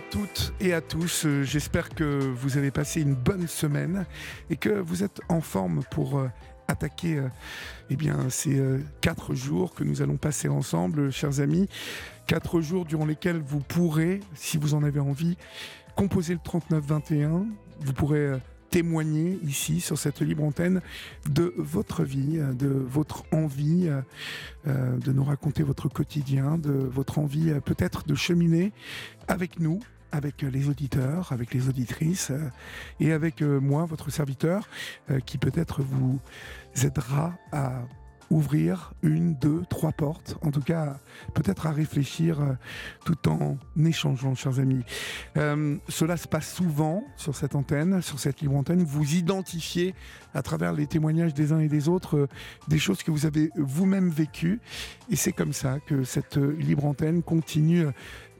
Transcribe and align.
Toutes 0.00 0.52
et 0.60 0.72
à 0.72 0.80
tous. 0.80 1.24
Euh, 1.24 1.42
J'espère 1.42 1.88
que 1.90 2.04
vous 2.04 2.56
avez 2.56 2.70
passé 2.70 3.00
une 3.00 3.14
bonne 3.14 3.48
semaine 3.48 4.06
et 4.50 4.56
que 4.56 4.68
vous 4.68 5.02
êtes 5.02 5.20
en 5.28 5.40
forme 5.40 5.82
pour 5.90 6.18
euh, 6.18 6.28
attaquer 6.68 7.18
euh, 7.18 7.28
eh 7.90 7.96
bien, 7.96 8.28
ces 8.28 8.60
quatre 9.00 9.34
jours 9.34 9.74
que 9.74 9.84
nous 9.84 10.02
allons 10.02 10.16
passer 10.16 10.48
ensemble, 10.48 11.10
chers 11.10 11.40
amis. 11.40 11.68
Quatre 12.26 12.60
jours 12.60 12.84
durant 12.84 13.06
lesquels 13.06 13.40
vous 13.40 13.60
pourrez, 13.60 14.20
si 14.34 14.58
vous 14.58 14.74
en 14.74 14.82
avez 14.82 15.00
envie, 15.00 15.36
composer 15.96 16.34
le 16.34 16.40
3921. 16.42 17.46
Vous 17.80 17.92
pourrez 17.92 18.32
témoigner 18.70 19.38
ici 19.44 19.80
sur 19.80 19.96
cette 19.96 20.20
libre 20.20 20.44
antenne 20.44 20.82
de 21.30 21.54
votre 21.56 22.04
vie, 22.04 22.38
de 22.58 22.68
votre 22.68 23.24
envie 23.32 23.88
de 24.66 25.12
nous 25.12 25.24
raconter 25.24 25.62
votre 25.62 25.88
quotidien, 25.88 26.58
de 26.58 26.72
votre 26.72 27.18
envie 27.18 27.50
peut-être 27.64 28.06
de 28.06 28.14
cheminer 28.14 28.72
avec 29.26 29.58
nous, 29.58 29.80
avec 30.12 30.42
euh, 30.42 30.50
les 30.50 30.68
auditeurs, 30.68 31.32
avec 31.32 31.54
les 31.54 31.68
auditrices 31.68 32.30
euh, 32.30 32.50
et 33.00 33.12
avec 33.12 33.42
euh, 33.42 33.60
moi, 33.60 33.84
votre 33.84 34.10
serviteur, 34.10 34.68
qui 35.26 35.38
peut-être 35.38 35.82
vous 35.82 36.18
aidera 36.82 37.34
à 37.52 37.82
ouvrir 38.30 38.92
une, 39.02 39.34
deux, 39.34 39.62
trois 39.70 39.92
portes, 39.92 40.36
en 40.42 40.50
tout 40.50 40.60
cas 40.60 40.98
peut-être 41.34 41.66
à 41.66 41.70
réfléchir 41.70 42.56
tout 43.06 43.28
en 43.28 43.56
échangeant, 43.82 44.34
chers 44.34 44.58
amis. 44.58 44.84
Cela 45.34 46.16
se 46.18 46.28
passe 46.28 46.52
souvent 46.52 47.04
sur 47.16 47.34
cette 47.34 47.54
antenne, 47.54 48.02
sur 48.02 48.18
cette 48.18 48.40
libre 48.42 48.56
antenne. 48.56 48.82
Vous 48.84 49.14
identifiez 49.14 49.94
à 50.34 50.42
travers 50.42 50.74
les 50.74 50.86
témoignages 50.86 51.32
des 51.32 51.52
uns 51.52 51.60
et 51.60 51.68
des 51.68 51.88
autres 51.88 52.28
des 52.68 52.78
choses 52.78 53.02
que 53.02 53.10
vous 53.10 53.24
avez 53.24 53.50
vous-même 53.56 54.10
vécues. 54.10 54.60
Et 55.10 55.16
c'est 55.16 55.32
comme 55.32 55.54
ça 55.54 55.80
que 55.80 56.04
cette 56.04 56.36
libre 56.36 56.84
antenne 56.84 57.22
continue 57.22 57.86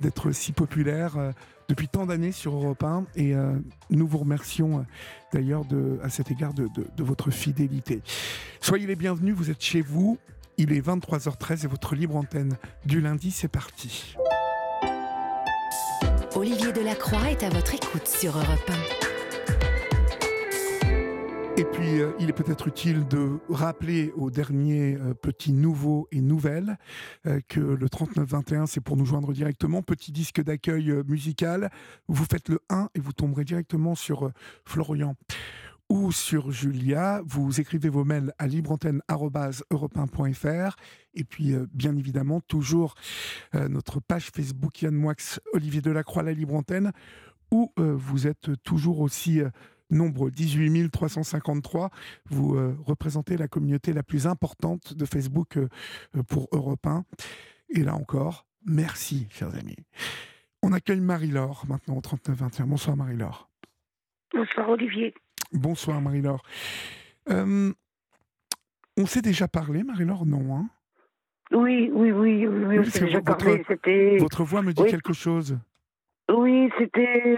d'être 0.01 0.33
si 0.33 0.53
populaire 0.53 1.33
depuis 1.69 1.89
tant 1.89 2.07
d'années 2.07 2.33
sur 2.33 2.55
Europe 2.55 2.83
1. 2.83 3.07
Et 3.17 3.35
euh, 3.35 3.53
nous 3.91 4.07
vous 4.07 4.19
remercions 4.19 4.79
euh, 4.79 4.83
d'ailleurs 5.33 5.65
à 6.03 6.09
cet 6.09 6.31
égard 6.31 6.55
de, 6.55 6.69
de- 6.75 7.03
votre 7.05 7.31
fidélité. 7.31 8.03
Soyez 8.61 8.87
les 8.87 8.97
bienvenus, 8.97 9.35
vous 9.35 9.51
êtes 9.51 9.63
chez 9.63 9.81
vous. 9.83 10.19
Il 10.57 10.73
est 10.73 10.85
23h13 10.85 11.65
et 11.65 11.69
votre 11.69 11.95
libre 11.95 12.17
antenne 12.17 12.57
du 12.85 13.01
lundi, 13.01 13.31
c'est 13.31 13.49
parti. 13.49 14.17
Olivier 16.35 16.73
Delacroix 16.73 17.31
est 17.31 17.43
à 17.43 17.49
votre 17.51 17.75
écoute 17.75 18.07
sur 18.07 18.37
Europe 18.37 18.71
Et 21.59 21.65
puis, 21.65 22.01
euh, 22.01 22.13
il 22.21 22.31
est 22.31 22.33
peut-être 22.33 22.69
utile 22.69 23.09
de 23.09 23.41
rappeler 23.49 24.13
aux 24.15 24.31
derniers 24.31 24.95
euh, 24.95 25.13
petits 25.13 25.53
nouveaux 25.53 26.07
et 26.13 26.21
nouvelles 26.21 26.79
euh, 27.27 27.41
que 27.49 27.59
le 27.59 27.89
3921, 27.89 28.67
c'est 28.67 28.81
pour 28.81 28.97
nous 28.97 29.05
joindre 29.05 29.33
directement. 29.33 29.83
Petit 29.83 30.13
disque 30.13 30.41
d'accueil 30.41 30.93
musical. 31.09 31.69
Vous 32.07 32.25
faites 32.31 32.49
le 32.49 32.61
1 32.71 32.91
et 32.95 33.01
vous 33.01 33.13
tomberez 33.13 33.43
directement 33.43 33.97
sur 33.97 34.31
Florian 34.65 35.17
ou 35.89 36.13
sur 36.13 36.53
Julia. 36.53 37.23
Vous 37.27 37.61
écrivez 37.61 37.89
vos 37.89 38.05
mails 38.05 38.33
à 38.39 38.47
libreantenne.europe1.fr. 38.47 40.77
Et 41.15 41.25
puis, 41.25 41.57
bien 41.75 41.97
évidemment, 41.97 42.41
toujours 42.41 42.95
notre 43.55 43.99
page 43.99 44.31
Facebook 44.33 44.83
Yann 44.83 44.95
Moix, 44.95 45.41
Olivier 45.55 45.81
Delacroix, 45.81 46.23
la 46.23 46.35
Libre 46.35 46.55
Antenne, 46.55 46.93
où 47.51 47.73
vous 47.77 48.29
êtes 48.29 48.51
toujours 48.63 49.01
aussi 49.01 49.43
nombreux, 49.91 50.31
18 50.31 50.91
353. 50.91 51.91
Vous 52.31 52.55
euh, 52.57 52.77
représentez 52.85 53.37
la 53.37 53.49
communauté 53.49 53.93
la 53.93 54.03
plus 54.03 54.27
importante 54.27 54.95
de 54.95 55.05
Facebook 55.05 55.57
euh, 55.57 55.69
euh, 56.17 56.23
pour 56.23 56.49
Europe 56.53 56.87
1. 56.87 57.05
Et 57.71 57.83
là 57.83 57.95
encore, 57.95 58.47
merci, 58.67 59.27
chers 59.31 59.55
amis. 59.55 59.77
On 60.63 60.73
accueille 60.73 61.01
Marie-Laure 61.01 61.65
maintenant 61.69 61.97
au 61.97 62.01
3921. 62.01 62.67
Bonsoir 62.67 62.97
Marie-Laure. 62.97 63.49
Bonsoir 64.35 64.69
Olivier. 64.71 65.15
Bonsoir 65.53 66.01
Marie-Laure. 66.01 66.43
Euh, 67.31 67.73
on 68.97 69.07
s'est 69.07 69.23
déjà 69.23 69.49
parlé, 69.49 69.85
Marie-Laure 69.85 70.27
Non, 70.27 70.57
hein? 70.57 70.69
Oui, 71.53 71.91
oui, 71.93 72.11
oui, 72.11 72.47
oui, 72.47 72.47
oui, 72.47 72.65
Oui, 72.67 72.79
on 72.79 72.83
déjà 73.05 73.21
votre- 73.21 73.37
parlé. 73.39 74.19
Votre 74.19 74.45
voix 74.45 74.61
me 74.63 74.73
dit 74.73 74.83
Oui. 74.83 74.91
quelque 74.91 75.13
chose. 75.15 75.59
oui, 76.31 76.69
c'était 76.79 77.37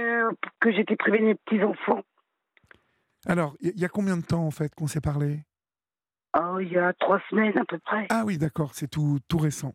que 0.60 0.72
j'étais 0.72 0.96
privée 0.96 1.18
de 1.20 1.24
mes 1.26 1.34
petits 1.36 1.62
enfants. 1.62 2.02
Alors, 3.26 3.54
il 3.60 3.72
y, 3.76 3.80
y 3.80 3.84
a 3.84 3.88
combien 3.88 4.16
de 4.16 4.22
temps 4.24 4.44
en 4.46 4.50
fait 4.50 4.74
qu'on 4.74 4.86
s'est 4.86 5.00
parlé? 5.00 5.44
Oh, 6.38 6.58
il 6.60 6.68
y 6.72 6.78
a 6.78 6.92
trois 6.94 7.20
semaines 7.28 7.56
à 7.58 7.64
peu 7.64 7.78
près. 7.78 8.06
Ah 8.08 8.22
oui, 8.24 8.38
d'accord, 8.38 8.74
c'est 8.74 8.88
tout, 8.88 9.18
tout 9.28 9.38
récent. 9.38 9.74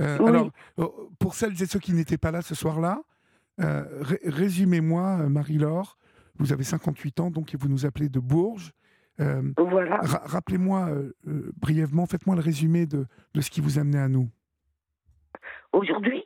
Euh, 0.00 0.18
Oui. 0.20 0.28
Alors, 0.28 0.50
euh, 0.78 0.88
pour 1.18 1.34
celles 1.34 1.60
et 1.60 1.66
ceux 1.66 1.80
qui 1.80 1.92
n'étaient 1.92 2.18
pas 2.18 2.30
là 2.30 2.40
ce 2.40 2.54
soir-là, 2.54 3.02
euh, 3.60 3.84
ré- 4.00 4.20
résumez-moi, 4.24 5.28
Marie-Laure, 5.28 5.98
vous 6.38 6.52
avez 6.52 6.64
58 6.64 7.20
ans, 7.20 7.30
donc 7.30 7.52
et 7.52 7.56
vous 7.56 7.68
nous 7.68 7.84
appelez 7.84 8.08
de 8.08 8.20
Bourges. 8.20 8.72
Euh, 9.20 9.42
Voilà. 9.58 9.96
ra- 9.96 10.22
Rappelez-moi 10.24 10.88
brièvement, 11.60 12.06
faites-moi 12.06 12.36
le 12.36 12.40
résumé 12.42 12.86
de, 12.86 13.06
de 13.34 13.40
ce 13.40 13.50
qui 13.50 13.60
vous 13.60 13.78
amenait 13.78 13.98
à 13.98 14.08
nous. 14.08 14.30
Aujourd'hui? 15.72 16.24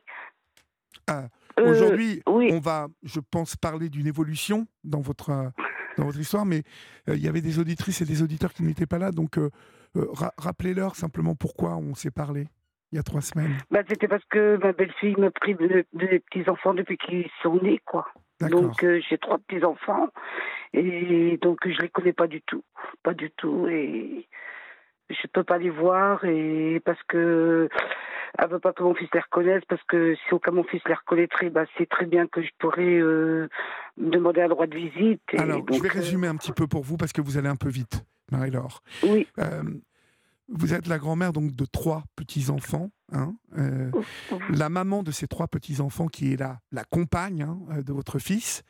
Ah, 1.07 1.27
Aujourd'hui, 1.59 2.21
oui. 2.27 2.49
on 2.53 2.59
va, 2.59 2.87
je 3.03 3.19
pense, 3.19 3.55
parler 3.55 3.89
d'une 3.89 4.07
évolution 4.07 4.67
dans 4.83 5.01
votre, 5.01 5.51
dans 5.97 6.05
votre 6.05 6.19
histoire, 6.19 6.45
mais 6.45 6.63
euh, 7.09 7.15
il 7.15 7.23
y 7.23 7.27
avait 7.27 7.41
des 7.41 7.59
auditrices 7.59 8.01
et 8.01 8.05
des 8.05 8.21
auditeurs 8.21 8.53
qui 8.53 8.63
n'étaient 8.63 8.85
pas 8.85 8.99
là, 8.99 9.11
donc 9.11 9.37
euh, 9.37 9.49
euh, 9.95 10.05
ra- 10.13 10.33
rappelez-leur 10.37 10.95
simplement 10.95 11.35
pourquoi 11.35 11.75
on 11.75 11.95
s'est 11.95 12.11
parlé 12.11 12.47
il 12.93 12.95
y 12.95 12.99
a 12.99 13.03
trois 13.03 13.19
semaines. 13.21 13.57
Bah, 13.69 13.81
c'était 13.87 14.07
parce 14.07 14.23
que 14.29 14.57
ma 14.63 14.71
belle-fille 14.71 15.17
me 15.17 15.29
prive 15.29 15.57
de, 15.57 15.83
de 15.93 16.05
mes 16.05 16.19
petits 16.19 16.49
enfants 16.49 16.73
depuis 16.73 16.97
qu'ils 16.97 17.29
sont 17.43 17.59
nés, 17.61 17.81
quoi. 17.85 18.07
Donc 18.39 18.83
euh, 18.83 19.01
j'ai 19.09 19.17
trois 19.17 19.39
petits 19.39 19.65
enfants 19.65 20.07
et 20.71 21.37
donc 21.41 21.67
je 21.67 21.81
les 21.81 21.89
connais 21.89 22.13
pas 22.13 22.27
du 22.27 22.41
tout, 22.43 22.63
pas 23.01 23.15
du 23.15 23.31
tout 23.31 23.67
et 23.67 24.27
je 25.09 25.27
peux 25.33 25.43
pas 25.43 25.57
les 25.57 25.71
voir 25.71 26.23
et 26.23 26.79
parce 26.85 27.01
que 27.07 27.67
elle 28.37 28.49
veut 28.49 28.59
pas 28.59 28.73
que 28.73 28.83
mon 28.83 28.93
fils 28.95 29.09
les 29.13 29.19
reconnaisse 29.19 29.63
parce 29.67 29.83
que 29.83 30.15
si 30.15 30.33
au 30.33 30.39
cas 30.39 30.51
mon 30.51 30.63
fils 30.63 30.81
les 30.87 30.93
reconnaîtrait, 30.93 31.49
bah 31.49 31.65
c'est 31.77 31.87
très 31.89 32.05
bien 32.05 32.27
que 32.27 32.41
je 32.41 32.49
pourrais 32.59 32.99
euh, 32.99 33.47
demander 33.97 34.41
un 34.41 34.49
droit 34.49 34.67
de 34.67 34.75
visite. 34.75 35.21
Et 35.33 35.39
Alors, 35.39 35.59
je 35.59 35.73
donc, 35.73 35.81
vais 35.83 35.89
euh, 35.89 35.93
résumer 36.01 36.27
un 36.27 36.35
petit 36.35 36.51
peu 36.51 36.67
pour 36.67 36.83
vous 36.83 36.97
parce 36.97 37.13
que 37.13 37.21
vous 37.21 37.37
allez 37.37 37.49
un 37.49 37.55
peu 37.55 37.69
vite, 37.69 38.05
Marie-Laure. 38.31 38.81
oui, 39.03 39.27
Euh, 39.39 39.63
vous 40.49 40.73
êtes 40.73 40.87
la 40.87 40.97
grand-mère 40.97 41.33
donc 41.33 41.51
de 41.51 41.65
trois 41.65 42.03
petits-enfants. 42.15 42.89
hein, 43.11 43.35
euh, 43.57 43.91
la 44.49 44.69
maman 44.69 45.03
de 45.03 45.11
ces 45.11 45.27
trois 45.27 45.47
petits-enfants, 45.47 46.07
qui 46.07 46.31
est 46.31 46.37
la, 46.37 46.59
la 46.71 46.85
compagne 46.85 47.41
hein, 47.43 47.59
de 47.85 47.91
votre 47.91 48.17
fils, 48.17 48.63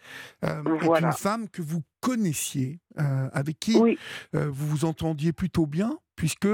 euh, 0.43 0.63
est 0.81 1.01
une 1.01 1.11
femme 1.11 1.47
que 1.49 1.61
vous 1.61 1.81
connaissiez, 2.01 2.79
euh, 2.99 3.29
avec 3.31 3.59
qui 3.59 3.77
oui, 3.77 3.99
vous 4.33 4.67
vous 4.67 4.85
entendiez 4.85 5.33
plutôt 5.33 5.67
bien, 5.67 5.99
puisque 6.15 6.47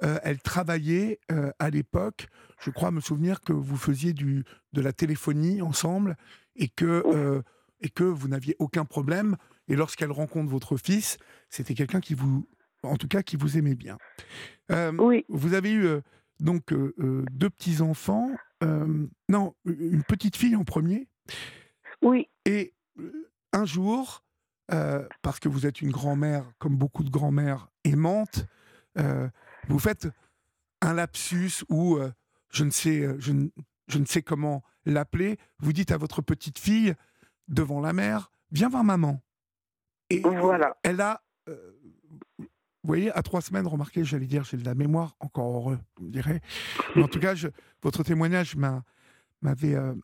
elle 0.00 0.40
travaillait 0.42 1.20
à 1.60 1.70
l'époque. 1.70 2.26
Je 2.64 2.70
crois 2.70 2.90
me 2.90 3.00
souvenir 3.00 3.40
que 3.40 3.52
vous 3.52 3.76
faisiez 3.76 4.12
du, 4.12 4.44
de 4.72 4.80
la 4.80 4.92
téléphonie 4.92 5.62
ensemble 5.62 6.16
et 6.56 6.68
que, 6.68 7.02
euh, 7.06 7.42
et 7.80 7.90
que 7.90 8.04
vous 8.04 8.28
n'aviez 8.28 8.56
aucun 8.58 8.84
problème. 8.84 9.36
Et 9.68 9.76
lorsqu'elle 9.76 10.12
rencontre 10.12 10.50
votre 10.50 10.76
fils, 10.76 11.18
c'était 11.50 11.74
quelqu'un 11.74 12.00
qui 12.00 12.14
vous, 12.14 12.48
en 12.82 12.96
tout 12.96 13.08
cas, 13.08 13.22
qui 13.22 13.36
vous 13.36 13.58
aimait 13.58 13.74
bien. 13.74 13.98
Euh, 14.72 14.92
oui, 14.98 15.24
vous 15.28 15.54
avez 15.54 15.72
eu 15.72 15.84
euh, 15.84 16.00
donc 16.40 16.74
deux 17.30 17.50
petits 17.50 17.80
enfants, 17.80 18.30
non, 19.28 19.54
une 19.66 20.02
petite 20.02 20.36
fille 20.36 20.56
en 20.56 20.64
premier, 20.64 21.06
oui, 22.02 22.28
et 22.44 22.74
un 23.52 23.64
jour, 23.64 24.24
euh, 24.72 25.06
parce 25.22 25.40
que 25.40 25.48
vous 25.48 25.66
êtes 25.66 25.80
une 25.80 25.90
grand-mère, 25.90 26.44
comme 26.58 26.76
beaucoup 26.76 27.04
de 27.04 27.10
grand-mères 27.10 27.68
aimantes, 27.84 28.46
euh, 28.98 29.28
vous 29.68 29.78
faites 29.78 30.08
un 30.82 30.94
lapsus 30.94 31.64
euh, 31.70 32.10
je 32.54 32.64
ne 32.64 32.70
sais, 32.70 33.00
euh, 33.00 33.16
je, 33.18 33.32
ne- 33.32 33.48
je 33.88 33.98
ne 33.98 34.04
sais 34.06 34.22
comment 34.22 34.62
l'appeler. 34.86 35.38
Vous 35.58 35.72
dites 35.72 35.90
à 35.92 35.96
votre 35.96 36.22
petite 36.22 36.58
fille 36.58 36.94
devant 37.48 37.80
la 37.80 37.92
mère, 37.92 38.30
viens 38.52 38.68
voir 38.68 38.84
maman. 38.84 39.20
Et 40.10 40.20
Voilà. 40.20 40.76
elle 40.82 41.00
a, 41.00 41.22
euh, 41.48 41.72
vous 42.38 42.46
voyez, 42.84 43.10
à 43.12 43.22
trois 43.22 43.40
semaines, 43.40 43.66
remarquez, 43.66 44.04
j'allais 44.04 44.26
dire, 44.26 44.44
j'ai 44.44 44.56
de 44.56 44.64
la 44.64 44.74
mémoire, 44.74 45.16
encore 45.20 45.54
heureux, 45.56 45.78
vous 45.96 46.04
me 46.06 46.10
direz. 46.10 46.40
Mais 46.94 47.02
en 47.02 47.08
tout 47.08 47.18
cas, 47.20 47.34
votre 47.82 48.02
témoignage 48.02 48.56
m'avait 48.56 49.74
euh, 49.74 49.94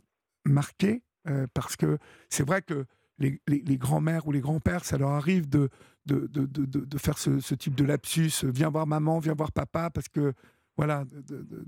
marqué 0.45 1.03
euh, 1.29 1.47
parce 1.55 1.77
que 1.77 1.99
c'est 2.31 2.47
vrai 2.47 2.63
que 2.63 2.87
les, 3.19 3.39
grands-mères 3.77 4.27
ou 4.27 4.33
les 4.33 4.41
grands-pères, 4.41 4.85
ça 4.87 4.97
leur 4.97 5.11
arrive 5.11 5.47
de, 5.49 5.69
de, 6.07 6.27
de, 6.27 6.47
de 6.47 6.99
faire 6.99 7.19
ce, 7.19 7.55
type 7.55 7.75
de 7.75 7.85
lapsus. 7.85 8.33
Viens 8.45 8.71
voir 8.71 8.87
maman, 8.87 9.19
viens 9.19 9.35
voir 9.35 9.53
papa, 9.53 9.91
parce 9.91 10.09
que, 10.09 10.33
voilà, 10.81 11.05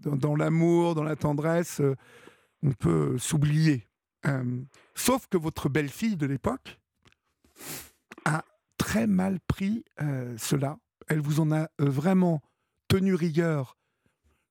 dans 0.05 0.35
l'amour, 0.35 0.95
dans 0.95 1.03
la 1.03 1.17
tendresse, 1.17 1.81
euh, 1.81 1.95
on 2.63 2.73
peut 2.73 3.19
s'oublier. 3.19 3.87
sauf 4.95 5.27
que 5.29 5.37
votre 5.37 5.69
belle-fille 5.69 6.17
de 6.17 6.27
l'époque 6.27 6.81
a 8.25 8.45
très 8.79 9.07
mal 9.07 9.39
pris 9.41 9.85
cela 10.39 10.79
elle 11.09 11.21
vous 11.21 11.41
en 11.41 11.53
a 11.53 11.63
euh, 11.63 11.69
vraiment 11.81 12.43
tenu 12.89 13.15
rigueur, 13.15 13.77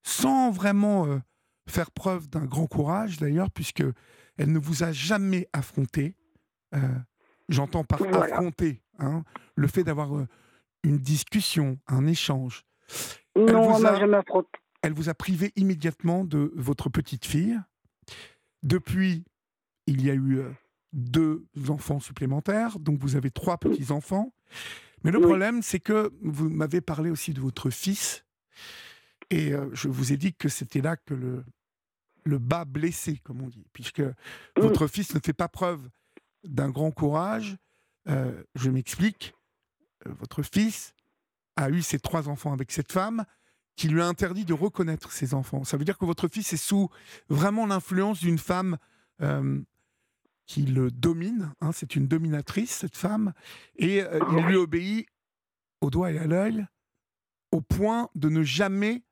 sans 0.03 0.51
vraiment 0.51 1.05
euh, 1.05 1.19
faire 1.67 1.91
preuve 1.91 2.29
d'un 2.29 2.45
grand 2.45 2.67
courage 2.67 3.17
d'ailleurs, 3.17 3.51
puisque 3.51 3.83
elle 4.37 4.51
ne 4.51 4.59
vous 4.59 4.83
a 4.83 4.91
jamais 4.91 5.47
affronté. 5.53 6.15
Euh, 6.73 6.79
j'entends 7.49 7.83
par 7.83 8.01
affronter 8.01 8.81
hein, 8.99 9.23
le 9.55 9.67
fait 9.67 9.83
d'avoir 9.83 10.11
une 10.83 10.97
discussion, 10.97 11.79
un 11.87 12.07
échange. 12.07 12.65
Non, 13.35 13.47
elle 13.47 13.81
vous, 13.81 13.85
a, 13.85 13.99
jamais 13.99 14.17
elle 14.81 14.93
vous 14.93 15.09
a 15.09 15.13
privé 15.13 15.51
immédiatement 15.55 16.25
de 16.25 16.51
votre 16.55 16.89
petite 16.89 17.25
fille. 17.25 17.59
Depuis, 18.63 19.23
il 19.87 20.03
y 20.03 20.09
a 20.09 20.15
eu 20.15 20.41
deux 20.93 21.45
enfants 21.69 21.99
supplémentaires, 21.99 22.79
donc 22.79 22.99
vous 22.99 23.15
avez 23.15 23.31
trois 23.31 23.57
petits-enfants. 23.57 24.33
Mais 25.03 25.11
le 25.11 25.19
problème, 25.19 25.61
c'est 25.61 25.79
que 25.79 26.11
vous 26.21 26.49
m'avez 26.49 26.81
parlé 26.81 27.09
aussi 27.09 27.33
de 27.33 27.41
votre 27.41 27.69
fils, 27.69 28.25
et 29.31 29.53
euh, 29.53 29.69
je 29.73 29.87
vous 29.87 30.11
ai 30.11 30.17
dit 30.17 30.33
que 30.33 30.49
c'était 30.49 30.81
là 30.81 30.97
que 30.97 31.13
le, 31.13 31.45
le 32.25 32.37
bas 32.37 32.65
blessé, 32.65 33.17
comme 33.23 33.41
on 33.41 33.47
dit, 33.47 33.65
puisque 33.73 34.03
votre 34.57 34.87
fils 34.87 35.15
ne 35.15 35.19
fait 35.23 35.33
pas 35.33 35.47
preuve 35.47 35.89
d'un 36.43 36.69
grand 36.69 36.91
courage. 36.91 37.55
Euh, 38.09 38.43
je 38.55 38.69
m'explique. 38.69 39.33
Euh, 40.05 40.11
votre 40.19 40.43
fils 40.43 40.93
a 41.61 41.69
eu 41.69 41.81
ses 41.81 41.99
trois 41.99 42.29
enfants 42.29 42.53
avec 42.53 42.71
cette 42.71 42.91
femme 42.91 43.25
qui 43.75 43.87
lui 43.87 44.01
a 44.01 44.07
interdit 44.07 44.45
de 44.45 44.53
reconnaître 44.53 45.11
ses 45.11 45.33
enfants. 45.33 45.63
Ça 45.63 45.77
veut 45.77 45.85
dire 45.85 45.97
que 45.97 46.05
votre 46.05 46.27
fils 46.27 46.53
est 46.53 46.57
sous 46.57 46.89
vraiment 47.29 47.65
l'influence 47.65 48.19
d'une 48.19 48.37
femme 48.37 48.77
qui 50.51 50.63
le 50.63 50.91
domine. 50.91 51.53
Hein, 51.61 51.71
c'est 51.71 51.95
une 51.95 52.07
dominatrice, 52.07 52.71
cette 52.71 52.97
femme. 52.97 53.31
Et 53.77 54.01
euh, 54.01 54.19
il 54.33 54.45
lui 54.45 54.57
obéit 54.57 55.07
au 55.79 55.89
doigt 55.89 56.11
et 56.11 56.19
à 56.19 56.27
l'œil, 56.27 56.65
au 57.53 57.61
point 57.61 58.09
de 58.15 58.27
ne 58.27 58.43
jamais 58.43 59.03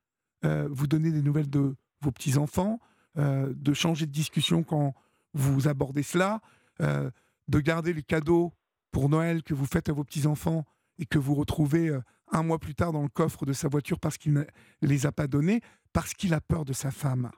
euh, 0.44 0.68
vous 0.70 0.86
donner 0.86 1.12
des 1.12 1.22
nouvelles 1.22 1.50
de 1.50 1.78
vos 2.02 2.12
petits-enfants, 2.12 2.82
euh, 3.18 3.54
de 3.56 3.74
changer 3.74 4.06
de 4.06 4.12
discussion 4.12 4.64
quand 4.64 4.94
vous 5.34 5.70
abordez 5.70 6.04
cela, 6.04 6.42
de 6.80 7.60
garder 7.60 7.94
les 7.94 8.04
cadeaux 8.04 8.52
pour 8.92 9.10
Noël 9.10 9.44
que 9.44 9.54
vous 9.54 9.66
faites 9.66 9.90
à 9.90 9.94
vos 9.94 10.04
petits-enfants 10.04 10.66
et 10.98 11.06
que 11.06 11.20
vous 11.20 11.36
retrouvez 11.36 11.96
un 12.32 12.44
mois 12.44 12.60
plus 12.60 12.76
tard 12.76 12.92
dans 12.92 13.02
le 13.02 13.10
coffre 13.10 13.46
de 13.46 13.54
sa 13.54 13.68
voiture 13.68 14.00
parce 14.00 14.18
qu'il 14.18 14.34
ne 14.34 14.44
les 14.82 15.06
a 15.06 15.12
pas 15.12 15.28
donnés, 15.28 15.62
parce 15.94 16.14
qu'il 16.14 16.34
a 16.34 16.42
peur 16.42 16.66
de 16.66 16.74
sa 16.74 16.92
femme. 16.92 17.32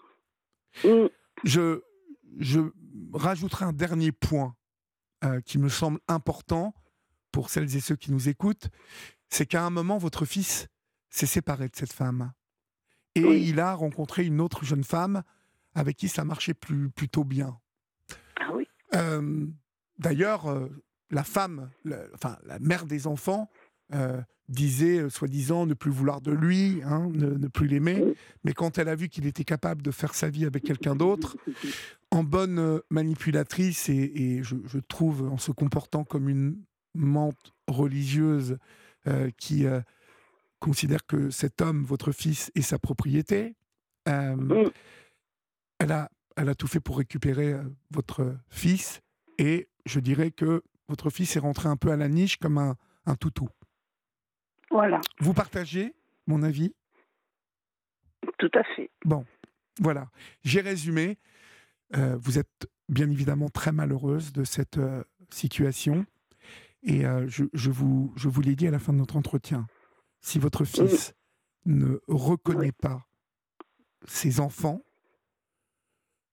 Mm. 0.83 1.07
Je, 1.43 1.81
je 2.37 2.59
rajouterai 3.13 3.65
un 3.65 3.73
dernier 3.73 4.11
point 4.11 4.55
euh, 5.23 5.41
qui 5.41 5.57
me 5.57 5.69
semble 5.69 5.99
important 6.07 6.73
pour 7.31 7.49
celles 7.49 7.75
et 7.75 7.79
ceux 7.79 7.95
qui 7.95 8.11
nous 8.11 8.27
écoutent, 8.27 8.69
c'est 9.29 9.45
qu'à 9.45 9.63
un 9.63 9.69
moment, 9.69 9.97
votre 9.97 10.25
fils 10.25 10.67
s'est 11.09 11.25
séparé 11.25 11.67
de 11.69 11.75
cette 11.75 11.93
femme. 11.93 12.33
Et 13.15 13.21
il 13.21 13.59
a 13.59 13.73
rencontré 13.73 14.25
une 14.25 14.41
autre 14.41 14.63
jeune 14.65 14.83
femme 14.83 15.23
avec 15.75 15.97
qui 15.97 16.09
ça 16.09 16.25
marchait 16.25 16.53
plus, 16.53 16.89
plutôt 16.89 17.23
bien. 17.23 17.59
Ah 18.39 18.51
oui. 18.53 18.67
Euh, 18.95 19.45
d'ailleurs, 19.99 20.49
euh, 20.49 20.69
la 21.09 21.23
femme, 21.23 21.69
enfin 22.13 22.37
la 22.43 22.59
mère 22.59 22.85
des 22.85 23.07
enfants, 23.07 23.49
disait, 24.51 24.99
euh, 24.99 25.09
soi-disant, 25.09 25.65
ne 25.65 25.73
plus 25.73 25.91
vouloir 25.91 26.21
de 26.21 26.31
lui, 26.31 26.81
hein, 26.83 27.09
ne, 27.13 27.47
plus 27.47 27.67
l'aimer. 27.67 28.13
Mais 28.43 28.53
quand 28.53 28.77
elle 28.77 28.89
a 28.89 28.95
vu 28.95 29.09
qu'il 29.09 29.25
était 29.25 29.43
capable 29.43 29.81
de 29.81 29.91
faire 29.91 30.13
sa 30.13 30.29
vie 30.29 30.45
avec 30.45 30.63
quelqu'un 30.63 30.95
d'autre, 30.95 31.37
en 32.11 32.23
bonne 32.23 32.59
euh, 32.59 32.79
manipulatrice 32.89 33.89
et, 33.89 34.41
je, 34.43 34.79
trouve 34.87 35.23
en 35.31 35.37
se 35.37 35.51
comportant 35.51 36.03
comme 36.03 36.29
une 36.29 36.57
mente 36.93 37.53
religieuse 37.67 38.57
euh, 39.07 39.29
qui 39.37 39.65
considère 40.59 41.05
que 41.05 41.29
cet 41.29 41.61
homme, 41.61 41.83
votre 41.83 42.11
fils, 42.11 42.51
est 42.55 42.61
sa 42.61 42.77
propriété, 42.77 43.55
elle, 44.05 45.91
a, 45.91 46.09
elle 46.35 46.49
a 46.49 46.55
tout 46.55 46.67
fait 46.67 46.79
pour 46.79 46.97
récupérer 46.97 47.55
votre 47.91 48.35
fils 48.49 49.01
et 49.37 49.69
je 49.85 49.99
dirais 49.99 50.31
que 50.31 50.63
votre 50.89 51.09
fils 51.09 51.35
est 51.35 51.39
rentré 51.39 51.69
un 51.69 51.77
peu 51.77 51.91
à 51.91 51.95
la 51.95 52.09
niche 52.09 52.37
comme 52.37 52.57
un, 52.57 52.75
un 53.05 53.15
toutou. 53.15 53.47
Voilà. 54.71 55.01
Vous 55.19 55.33
partagez 55.33 55.93
mon 56.27 56.43
avis? 56.43 56.73
Tout 58.37 58.51
à 58.53 58.63
fait. 58.75 58.89
Bon, 59.05 59.25
voilà. 59.79 60.09
J'ai 60.43 60.61
résumé. 60.61 61.17
Euh, 61.95 62.17
vous 62.17 62.39
êtes 62.39 62.69
bien 62.87 63.09
évidemment 63.09 63.49
très 63.49 63.71
malheureuse 63.71 64.31
de 64.31 64.43
cette 64.43 64.77
euh, 64.77 65.03
situation. 65.29 66.05
Et 66.83 67.05
euh, 67.05 67.27
je, 67.27 67.69
vous, 67.69 68.13
je 68.15 68.29
vous 68.29 68.41
l'ai 68.41 68.55
dit 68.55 68.67
à 68.67 68.71
la 68.71 68.79
fin 68.79 68.93
de 68.93 68.97
notre 68.97 69.17
entretien. 69.17 69.67
Si 70.21 70.39
votre 70.39 70.65
fils 70.65 71.13
ne 71.65 71.99
reconnaît 72.07 72.71
pas 72.71 73.07
ses 74.07 74.39
enfants, 74.39 74.81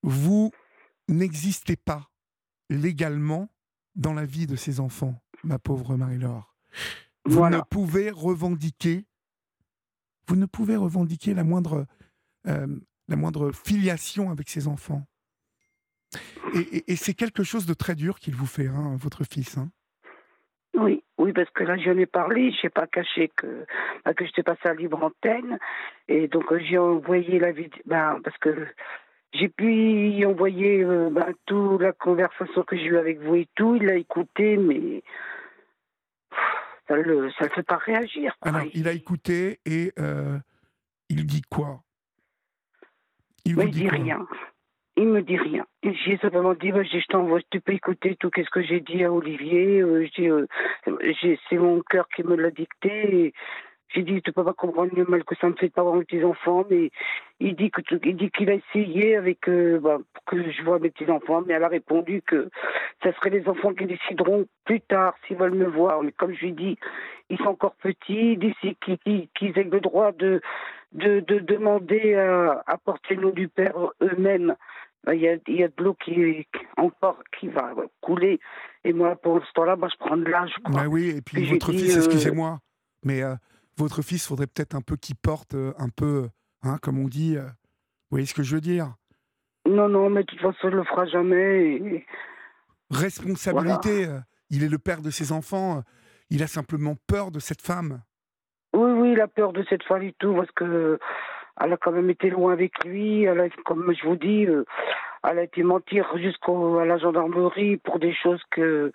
vous 0.03 0.53
n'existez 1.09 1.77
pas 1.77 2.09
légalement 2.71 3.51
dans 3.95 4.15
la 4.15 4.25
vie 4.25 4.47
de 4.47 4.57
ses 4.57 4.81
enfants, 4.81 5.21
ma 5.43 5.59
pauvre 5.59 5.97
Marie-Laure. 5.97 6.55
Vous 7.29 7.49
ne 7.49 7.61
pouvez 7.61 8.11
revendiquer, 8.11 9.05
vous 10.27 10.37
ne 10.37 10.47
pouvez 10.47 10.77
revendiquer 10.77 11.35
la 11.35 11.45
moindre, 11.45 11.87
euh, 12.47 12.67
la 13.09 13.17
moindre 13.17 13.53
filiation 13.53 14.31
avec 14.31 14.49
ses 14.49 14.67
enfants. 14.67 15.07
Et, 16.55 16.97
c'est 16.97 17.13
quelque 17.13 17.43
chose 17.43 17.67
de 17.67 17.75
très 17.75 17.95
dur 17.95 18.19
qu'il 18.19 18.35
vous 18.35 18.47
fait, 18.47 18.67
hein, 18.67 18.97
votre 18.99 19.25
fils. 19.25 19.59
Hein. 19.59 19.69
Oui, 20.75 21.03
oui, 21.19 21.35
parce 21.35 21.51
que 21.51 21.65
là, 21.65 21.77
j'en 21.77 21.99
ai 21.99 22.07
parlé, 22.07 22.51
je 22.53 22.67
n'ai 22.67 22.71
pas 22.71 22.87
caché 22.87 23.31
que, 23.37 23.67
bah, 24.05 24.15
que 24.15 24.25
j'étais 24.25 24.43
passé 24.43 24.61
à 24.65 24.73
libre 24.73 25.03
antenne. 25.03 25.59
Et 26.09 26.29
donc, 26.29 26.51
euh, 26.51 26.59
j'ai 26.59 26.79
envoyé 26.79 27.39
la 27.39 27.53
vidéo, 27.53 27.83
bah, 27.85 28.17
parce 28.25 28.39
que 28.39 28.67
j'ai 29.35 29.51
pu 29.51 30.11
y 30.11 30.25
envoyer 30.25 30.83
euh, 30.83 31.11
bah, 31.11 31.29
toute 31.45 31.83
la 31.83 31.93
conversation 31.93 32.63
que 32.63 32.77
j'ai 32.77 32.87
eue 32.87 32.97
avec 32.97 33.21
vous 33.21 33.35
et 33.35 33.49
tout. 33.55 33.77
Il 33.77 33.85
l'a 33.85 33.97
écouté, 33.97 34.57
mais 34.57 35.03
ça 36.89 36.97
ne 36.97 37.03
le, 37.03 37.31
fait 37.31 37.63
pas 37.63 37.77
réagir. 37.77 38.37
Alors, 38.43 38.63
il 38.75 38.89
a 38.89 38.93
écouté 38.93 39.61
et 39.67 39.93
euh, 39.99 40.39
il 41.09 41.27
dit 41.27 41.43
quoi? 41.43 41.83
Il 43.45 43.57
ne 43.57 43.65
dit, 43.67 43.89
rien. 43.89 44.27
Il 44.97 45.09
me 45.09 45.23
dit 45.23 45.37
rien. 45.37 45.65
J'ai 45.83 46.19
simplement 46.19 46.55
dit, 46.55 46.73
bah, 46.73 46.83
je 46.83 47.07
t'envoie, 47.07 47.41
tu 47.51 47.61
peux 47.61 47.73
écouter 47.73 48.17
tout 48.17 48.31
ce 48.35 48.51
que 48.51 48.63
j'ai 48.63 48.81
dit 48.81 49.05
à 49.05 49.13
Olivier? 49.13 49.81
Euh, 49.81 50.09
euh, 50.19 50.47
c'est 51.49 51.57
mon 51.57 51.81
cœur 51.83 52.09
qui 52.15 52.25
me 52.25 52.37
l'a 52.37 52.51
dicté. 52.51 53.27
Et 53.27 53.35
j'ai 53.95 54.03
dit, 54.03 54.21
tu 54.23 54.33
peux 54.33 54.45
pas 54.45 54.53
comprendre 54.53 54.91
le 54.95 55.05
mal 55.07 55.25
que 55.25 55.35
ça 55.37 55.49
me 55.49 55.55
fait 55.55 55.69
de 55.69 55.73
pas 55.73 55.83
voir 55.83 55.97
mes 55.97 56.05
petits-enfants, 56.05 56.65
mais 56.71 56.91
il 57.41 57.57
dit 57.57 57.71
que 57.71 57.81
il 58.05 58.17
dit 58.17 58.31
qu'il 58.31 58.51
a 58.51 58.55
essayé 58.55 59.17
avec 59.17 59.49
euh, 59.49 59.79
bah, 59.81 59.99
pour 60.13 60.25
que 60.25 60.51
je 60.51 60.63
vois 60.63 60.79
mes 60.79 60.91
petits-enfants, 60.91 61.43
mais 61.47 61.55
elle 61.55 61.65
a 61.65 61.69
répondu 61.69 62.23
que 62.23 62.51
ce 63.03 63.13
serait 63.13 63.31
les 63.31 63.49
enfants 63.49 63.73
qui 63.73 63.87
décideront 63.87 64.47
plus 64.65 64.81
tard 64.83 65.15
s'ils 65.27 65.37
veulent 65.37 65.55
me 65.55 65.69
voir. 65.69 66.03
Mais 66.03 66.13
comme 66.13 66.35
je 66.35 66.47
lui 66.47 66.53
dis, 66.53 66.79
ils 67.31 67.39
sont 67.39 67.47
encore 67.47 67.77
petits, 67.77 68.37
d'ici 68.37 68.77
qu'ils 68.83 69.59
aient 69.59 69.65
le 69.65 69.81
droit 69.81 70.13
de, 70.13 70.41
de, 70.93 71.21
de 71.21 71.39
demander 71.39 72.15
à, 72.15 72.63
à, 72.67 72.77
porter 72.79 73.15
le 73.15 73.23
nom 73.23 73.31
du 73.31 73.49
Père 73.49 73.75
eux-mêmes. 74.03 74.55
Bah, 75.05 75.15
il 75.15 75.23
y, 75.23 75.29
a, 75.29 75.37
il 75.47 75.57
y 75.57 75.65
a 75.65 75.69
de 75.69 75.83
l'eau 75.83 75.95
qui 75.95 76.47
encore 76.77 77.23
qui 77.39 77.49
va 77.49 77.73
couler. 78.01 78.41
Et 78.85 78.93
moi, 78.93 79.17
pour 79.17 79.41
ce 79.47 79.53
temps-là, 79.53 79.77
bah, 79.77 79.89
je 79.91 79.97
prends 79.97 80.17
de 80.17 80.25
l'âge. 80.25 80.55
Bah 80.69 80.87
oui, 80.89 81.15
et 81.17 81.23
puis, 81.23 81.45
votre 81.47 81.71
fils, 81.71 81.97
euh, 81.97 81.99
excusez-moi, 82.01 82.59
mais 83.05 83.23
euh, 83.23 83.35
votre 83.79 84.03
fils, 84.03 84.27
faudrait 84.27 84.47
peut-être 84.47 84.75
un 84.75 84.81
peu 84.81 84.97
qu'il 84.97 85.17
porte 85.17 85.55
euh, 85.55 85.73
un 85.79 85.89
peu, 85.89 86.29
hein, 86.63 86.79
comme 86.83 86.99
on 86.99 87.09
dit. 87.09 87.37
Euh, 87.37 87.43
vous 87.43 88.17
voyez 88.17 88.27
ce 88.27 88.35
que 88.35 88.43
je 88.43 88.55
veux 88.55 88.61
dire? 88.61 88.95
Non, 89.67 89.89
non, 89.89 90.11
mais 90.11 90.23
de 90.23 90.27
toute 90.27 90.41
façon, 90.41 90.59
il 90.65 90.71
ne 90.71 90.77
le 90.77 90.85
fera 90.85 91.07
jamais. 91.07 92.07
Responsabilité. 92.91 94.07
Euh, 94.07 94.19
il 94.51 94.65
est 94.65 94.69
le 94.69 94.79
père 94.79 95.03
de 95.03 95.11
ses 95.11 95.33
enfants. 95.33 95.83
Il 96.31 96.43
a 96.43 96.47
simplement 96.47 96.97
peur 97.07 97.31
de 97.31 97.39
cette 97.39 97.63
femme. 97.63 98.01
Oui, 98.73 98.91
oui, 98.93 99.13
il 99.13 99.21
a 99.21 99.29
peur 99.29 99.53
de 99.53 99.65
cette 99.69 99.83
femme 99.83 100.03
et 100.03 100.15
tout, 100.19 100.35
parce 100.35 100.51
que 100.53 100.99
elle 101.61 101.73
a 101.73 101.77
quand 101.77 101.93
même 101.93 102.09
été 102.09 102.31
loin 102.31 102.53
avec 102.53 102.85
lui. 102.85 103.25
Elle 103.25 103.41
a, 103.41 103.49
comme 103.65 103.93
je 103.95 104.07
vous 104.07 104.17
dis, 104.17 104.47
elle 105.23 105.39
a 105.39 105.43
été 105.43 105.63
mentir 105.63 106.07
jusqu'à 106.17 106.53
la 106.85 106.97
gendarmerie 106.97 107.77
pour 107.79 107.99
des 107.99 108.15
choses 108.15 108.41
que 108.51 108.93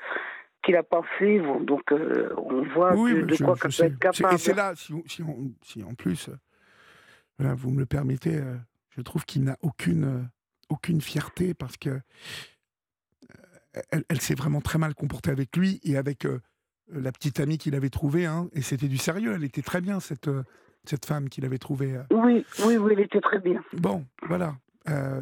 qu'il 0.63 0.75
n'a 0.75 0.83
pas 0.83 1.01
fait. 1.19 1.39
Donc, 1.39 1.91
euh, 1.91 2.33
on 2.37 2.63
voit 2.73 2.91
de, 2.91 3.43
quoi 3.43 3.55
qu'il 3.55 3.75
peut 3.75 3.83
être 3.83 3.99
capable. 3.99 4.35
Et 4.35 4.37
c'est 4.37 4.53
là, 4.53 4.73
si, 4.75 4.93
si, 5.61 5.83
en 5.83 5.93
plus, 5.93 6.29
voilà, 7.37 7.53
vous 7.53 7.71
me 7.71 7.79
le 7.79 7.85
permettez, 7.85 8.41
je 8.89 9.01
trouve 9.01 9.25
qu'il 9.25 9.43
n'a 9.43 9.57
aucune, 9.61 10.29
aucune 10.69 11.01
fierté 11.01 11.53
parce 11.53 11.77
que 11.77 11.99
elle, 13.89 14.21
s'est 14.21 14.35
vraiment 14.35 14.61
très 14.61 14.77
mal 14.77 14.93
comportée 14.93 15.31
avec 15.31 15.55
lui 15.57 15.79
et 15.83 15.97
avec 15.97 16.27
la 16.91 17.11
petite 17.11 17.39
amie 17.39 17.57
qu'il 17.57 17.75
avait 17.75 17.89
trouvée. 17.89 18.25
Hein, 18.25 18.49
et 18.53 18.61
c'était 18.61 18.87
du 18.87 18.97
sérieux. 18.97 19.33
Elle 19.35 19.43
était 19.43 19.63
très 19.63 19.81
bien, 19.81 19.99
cette, 19.99 20.29
cette 20.85 21.05
femme 21.05 21.29
qu'il 21.29 21.43
avait 21.45 21.57
trouvée. 21.57 21.99
Oui, 22.11 22.45
oui, 22.65 22.77
oui, 22.77 22.93
elle 22.93 22.99
était 22.99 23.21
très 23.21 23.39
bien. 23.39 23.63
Bon, 23.73 24.05
voilà. 24.27 24.55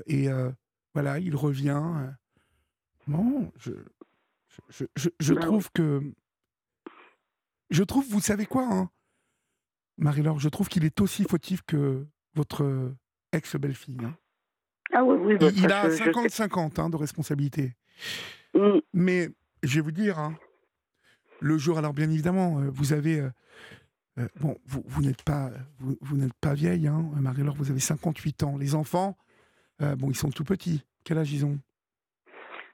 et 0.05 0.27
voilà, 0.93 1.19
il 1.19 1.36
revient. 1.36 1.81
Bon, 3.07 3.51
je, 3.57 3.71
je, 4.70 5.10
je, 5.20 5.34
bah 5.34 5.41
trouve 5.41 5.70
que. 5.72 6.01
Je 7.70 7.84
trouve, 7.84 8.05
vous 8.10 8.20
savez 8.20 8.46
quoi, 8.46 8.67
hein, 8.70 8.89
Marie-Laure, 9.98 10.39
je 10.39 10.50
trouve 10.50 10.67
qu'il 10.67 10.84
est 10.84 11.00
aussi 11.00 11.24
fautif 11.24 11.62
que 11.62 12.05
votre 12.34 12.93
ex-belle-fille. 13.31 14.00
Hein. 14.03 14.15
Ah 14.93 15.03
oui, 15.03 15.17
oui. 15.20 15.38
Bah, 15.38 15.50
il, 15.55 15.72
a 15.72 15.89
50-50 15.89 16.79
hein, 16.79 16.89
de 16.89 16.98
responsabilité. 16.98 17.75
Mm. 18.53 18.79
Mais 18.93 19.29
je 19.63 19.75
vais 19.75 19.81
vous 19.81 19.91
dire, 19.91 20.20
hein, 20.20 20.38
le 21.39 21.58
jour, 21.58 21.77
alors 21.77 21.93
bien 21.93 22.10
évidemment, 22.10 22.60
euh, 22.60 22.70
vous 22.70 22.93
avez. 22.93 23.20
Euh, 23.20 23.29
euh, 24.20 24.27
bon, 24.39 24.58
vous, 24.65 24.84
vous 24.86 25.01
n'êtes 25.01 25.24
pas, 25.24 25.51
vous, 25.79 25.98
vous 26.01 26.17
n'êtes 26.17 26.34
pas 26.34 26.53
vieille, 26.53 26.88
hein, 26.88 27.10
Marie-Laure, 27.15 27.55
vous 27.55 27.72
avez 27.72 27.79
58 27.79 28.43
ans. 28.43 28.58
Les 28.58 28.75
enfants, 28.75 29.17
bon, 29.79 30.10
ils 30.12 30.15
sont 30.15 30.29
tout 30.29 30.43
petits. 30.43 30.84
Quel 31.03 31.17
âge 31.17 31.31
ils 31.31 31.46
ont? 31.46 31.58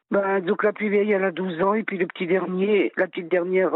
Ben, 0.10 0.40
donc 0.40 0.64
la 0.64 0.72
plus 0.72 0.90
vieille, 0.90 1.12
elle 1.12 1.24
a 1.24 1.32
12 1.32 1.62
ans, 1.62 1.74
et 1.74 1.84
puis 1.84 1.98
le 1.98 2.08
petit 2.08 2.28
dernier, 2.28 2.92
la 2.96 3.08
petite 3.08 3.30
dernière, 3.30 3.72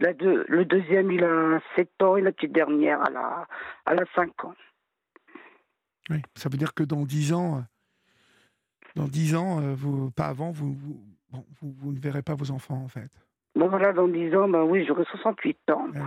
la 0.00 0.12
deux, 0.12 0.44
le 0.48 0.64
deuxième, 0.64 1.12
il 1.12 1.22
a 1.24 1.60
7 1.76 1.88
ans, 2.02 2.16
et 2.16 2.22
la 2.22 2.32
petite 2.32 2.52
dernière, 2.52 3.00
elle 3.08 3.16
a, 3.16 3.46
elle 3.86 4.00
a 4.00 4.06
5 4.14 4.44
ans. 4.44 4.54
Oui, 6.10 6.22
ça 6.34 6.48
veut 6.48 6.58
dire 6.58 6.74
que 6.74 6.82
dans 6.82 7.04
10 7.04 7.32
ans, 7.32 7.64
dans 8.96 9.08
10 9.08 9.36
ans, 9.36 9.60
euh, 9.60 9.74
vous, 9.74 10.10
pas 10.10 10.26
avant, 10.26 10.50
vous, 10.50 10.76
vous 11.62 11.92
ne 11.92 12.00
verrez 12.00 12.22
pas 12.22 12.34
vos 12.34 12.50
enfants, 12.50 12.82
en 12.82 12.88
fait. 12.88 13.10
Bon, 13.56 13.68
voilà, 13.68 13.92
dans 13.92 14.06
10 14.06 14.36
ans, 14.36 14.48
ben 14.48 14.62
oui, 14.64 14.84
j'aurai 14.86 15.04
68 15.10 15.70
ans. 15.70 15.86
Ah 15.96 16.00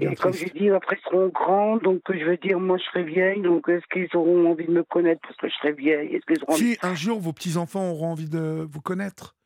et 0.00 0.14
comme 0.16 0.32
je 0.32 0.46
dis, 0.46 0.70
après, 0.70 0.98
ils 0.98 1.04
seront 1.04 1.28
grands, 1.28 1.76
donc 1.76 2.00
je 2.08 2.24
veux 2.24 2.36
dire, 2.38 2.58
moi, 2.58 2.78
je 2.78 2.84
serai 2.84 3.04
vieille, 3.04 3.42
donc 3.42 3.68
est-ce 3.68 3.86
qu'ils 3.92 4.08
auront 4.16 4.50
envie 4.50 4.66
de 4.66 4.72
me 4.72 4.82
connaître 4.82 5.20
parce 5.22 5.36
que 5.36 5.48
je 5.48 5.54
serai 5.54 5.72
vieille? 5.72 6.14
Est-ce 6.14 6.26
qu'ils 6.26 6.42
auront 6.44 6.56
Si 6.56 6.78
un 6.82 6.94
jour 6.94 7.20
vos 7.20 7.32
petits-enfants 7.32 7.90
auront 7.90 8.12
envie 8.12 8.28
de 8.28 8.66
vous 8.70 8.80
connaître, 8.80 9.36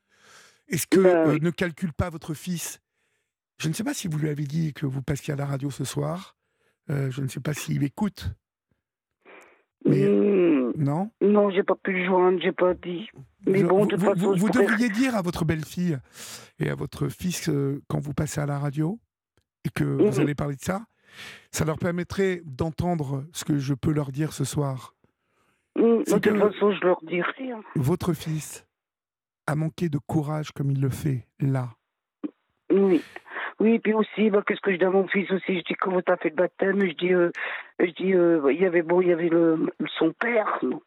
est-ce 0.69 0.87
que 0.87 1.01
ben 1.01 1.29
euh, 1.29 1.39
ne 1.41 1.51
calcule 1.51 1.93
pas 1.93 2.11
votre 2.11 2.35
fils? 2.35 2.81
Je 3.59 3.69
ne 3.69 3.75
sais 3.75 3.85
pas 3.85 3.95
si 3.95 4.09
vous 4.09 4.19
lui 4.19 4.29
avez 4.29 4.45
dit 4.45 4.73
que 4.73 4.87
vous 4.87 5.03
passiez 5.03 5.35
à 5.35 5.37
la 5.37 5.47
radio 5.47 5.71
ce 5.71 5.85
soir. 5.85 6.37
Euh, 6.91 7.11
je 7.11 7.23
ne 7.23 7.29
sais 7.29 7.41
pas 7.41 7.55
s'il 7.55 7.83
écoute. 7.85 8.27
Mais... 9.85 10.07
Hmm. 10.07 10.73
Non 10.77 11.11
Non, 11.21 11.51
j'ai 11.51 11.63
pas 11.63 11.75
pu 11.75 11.93
le 11.93 12.07
joindre, 12.07 12.41
j'ai 12.43 12.53
pas 12.53 12.75
dit. 12.75 13.09
Mais 13.47 13.63
bon, 13.63 13.87
de 13.87 13.97
vous, 13.97 14.07
façon, 14.07 14.35
vous, 14.35 14.51
devriez 14.51 14.89
dire 14.89 15.17
à 15.17 15.23
votre 15.23 15.45
belle-fille 15.45 15.99
et 16.59 16.71
à 16.71 16.75
votre 16.75 17.09
fils 17.09 17.49
euh, 17.49 17.83
quand 17.89 17.99
vous 17.99 18.15
passez 18.15 18.41
à 18.41 18.47
la 18.47 18.59
radio 18.59 18.99
et 19.65 19.71
que 19.71 19.85
vous 19.85 20.17
mhm. 20.17 20.21
allez 20.21 20.35
parler 20.35 20.57
de 20.57 20.61
ça, 20.61 20.83
ça 21.51 21.65
leur 21.65 21.79
permettrait 21.79 22.43
d'entendre 22.45 23.25
ce 23.33 23.45
que 23.45 23.59
je 23.59 23.75
peux 23.75 23.93
leur 23.93 24.13
dire 24.13 24.33
ce 24.33 24.45
soir. 24.45 24.95
Mhm, 25.77 26.05
de 26.05 26.19
toute 26.19 26.39
façon, 26.39 26.73
je 26.73 26.87
leur 26.87 27.01
dirai. 27.03 27.53
Votre 27.75 28.13
fils 28.13 28.67
a 29.47 29.57
manqué 29.57 29.89
de 29.89 29.99
courage 29.99 30.53
comme 30.53 30.71
il 30.71 30.81
le 30.81 30.91
fait 30.91 31.27
là. 31.41 31.71
Oui. 32.71 33.03
Oui, 33.63 33.79
puis 33.79 33.95
aussi, 33.95 34.29
bah, 34.29 34.43
qu'est-ce 34.45 34.61
que 34.61 34.73
je 34.73 34.77
dis 34.77 34.85
à 34.85 34.91
mon 34.91 35.07
fils 35.07 35.31
aussi? 35.31 35.59
Je 35.59 35.63
dis 35.63 35.75
comment 35.75 36.03
t'as 36.03 36.17
fait 36.17 36.31
le 36.31 36.35
baptême? 36.35 36.85
Je 36.85 36.95
dis, 36.95 37.15
euh, 37.15 37.31
je 37.79 37.93
dis, 37.93 38.13
euh, 38.13 38.53
il 38.53 38.61
y 38.61 38.67
avait 38.67 38.83
bon, 38.83 39.01
il 39.01 39.07
y 39.07 39.13
avait 39.13 39.29
le, 39.29 39.73
son 39.99 40.13
père, 40.13 40.59
donc 40.63 40.83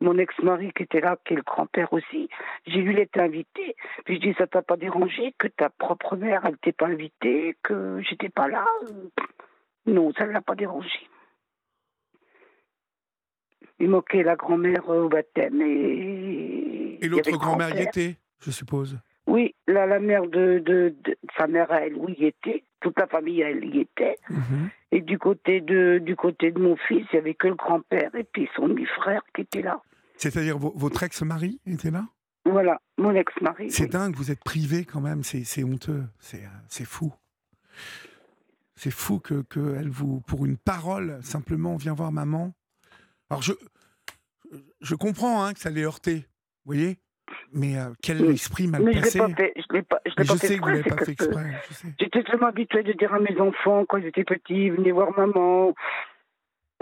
mon 0.00 0.16
ex-mari 0.16 0.72
qui 0.74 0.84
était 0.84 1.00
là, 1.00 1.18
qui 1.26 1.34
est 1.34 1.36
le 1.36 1.42
grand-père 1.42 1.92
aussi, 1.92 2.30
j'ai 2.66 2.80
lui 2.80 2.98
été 2.98 3.20
invité. 3.20 3.76
Puis 4.06 4.16
je 4.16 4.20
dis, 4.20 4.34
ça 4.38 4.46
t'a 4.46 4.62
pas 4.62 4.78
dérangé 4.78 5.34
que 5.36 5.46
ta 5.46 5.68
propre 5.68 6.16
mère, 6.16 6.40
elle 6.46 6.56
t'ait 6.56 6.72
pas 6.72 6.86
invitée, 6.86 7.54
que 7.62 8.00
j'étais 8.00 8.30
pas 8.30 8.48
là? 8.48 8.64
Non, 9.84 10.10
ça 10.14 10.24
ne 10.24 10.32
l'a 10.32 10.40
pas 10.40 10.54
dérangé. 10.54 11.06
Il 13.78 13.90
moquait 13.90 14.22
la 14.22 14.36
grand-mère 14.36 14.88
au 14.88 15.10
baptême 15.10 15.60
et. 15.60 16.98
Et 17.04 17.08
l'autre 17.08 17.36
grand-mère 17.36 17.76
y 17.76 17.82
était, 17.82 18.16
je 18.40 18.50
suppose? 18.50 18.98
Oui, 19.26 19.54
là, 19.66 19.86
la 19.86 20.00
mère 20.00 20.26
de, 20.26 20.58
de, 20.58 20.94
sa 21.38 21.46
mère, 21.46 21.70
elle, 21.72 21.94
oui, 21.94 22.14
y 22.18 22.26
était. 22.26 22.64
Toute 22.80 22.98
la 22.98 23.06
famille, 23.06 23.40
elle 23.40 23.64
y 23.64 23.80
était. 23.80 24.18
Mhm. 24.28 24.70
Et 24.90 25.00
du 25.00 25.18
côté 25.18 25.60
de, 25.60 25.98
du 25.98 26.16
côté 26.16 26.50
de 26.50 26.58
mon 26.58 26.76
fils, 26.76 27.06
il 27.12 27.14
n'y 27.14 27.18
avait 27.18 27.34
que 27.34 27.48
le 27.48 27.54
grand-père 27.54 28.14
et 28.14 28.24
puis 28.24 28.48
son 28.56 28.68
demi-frère 28.68 29.22
qui 29.34 29.42
était 29.42 29.62
là. 29.62 29.80
C'est-à-dire 30.16 30.58
votre 30.58 31.02
ex-mari 31.02 31.60
était 31.66 31.90
là? 31.90 32.06
Voilà, 32.44 32.80
mon 32.98 33.14
ex-mari. 33.14 33.70
C'est 33.70 33.86
dingue, 33.86 34.14
vous 34.14 34.30
êtes 34.30 34.42
privé 34.42 34.84
quand 34.84 35.00
même, 35.00 35.22
c'est 35.22 35.64
honteux, 35.64 36.04
c'est 36.18 36.84
fou. 36.84 37.12
C'est 38.74 38.90
fou 38.90 39.20
que, 39.20 39.42
que, 39.42 39.76
elle 39.76 39.88
vous, 39.88 40.20
pour 40.22 40.44
une 40.44 40.58
parole, 40.58 41.20
simplement, 41.22 41.76
vient 41.76 41.94
voir 41.94 42.10
maman. 42.10 42.52
Alors 43.30 43.42
je, 43.42 43.52
je 44.80 44.94
comprends 44.94 45.44
hein, 45.44 45.54
que 45.54 45.60
ça 45.60 45.70
l'ait 45.70 45.84
heurté, 45.84 46.16
vous 46.16 46.74
voyez? 46.74 46.98
Mais 47.52 47.78
euh, 47.78 47.90
quel 48.02 48.24
esprit 48.30 48.66
mal 48.66 48.82
mais 48.82 48.92
placé. 48.92 49.18
Je 49.18 49.24
l'ai 49.24 49.32
pas 49.32 49.36
fait, 49.36 49.52
je 49.56 49.74
l'ai 49.74 49.82
pas, 49.82 50.00
je, 50.06 50.14
pas 50.14 50.24
sais 50.24 50.56
que 50.56 50.62
vous 50.62 50.68
l'avez 50.68 50.82
pas 50.82 50.96
fait 50.96 51.12
exprès. 51.12 51.44
J'étais 52.00 52.22
tellement 52.22 52.48
habituée 52.48 52.82
de 52.82 52.92
dire 52.92 53.12
à 53.12 53.20
mes 53.20 53.38
enfants 53.40 53.84
quand 53.88 53.98
ils 53.98 54.06
étaient 54.06 54.24
petits, 54.24 54.70
venez 54.70 54.92
voir 54.92 55.16
maman. 55.18 55.74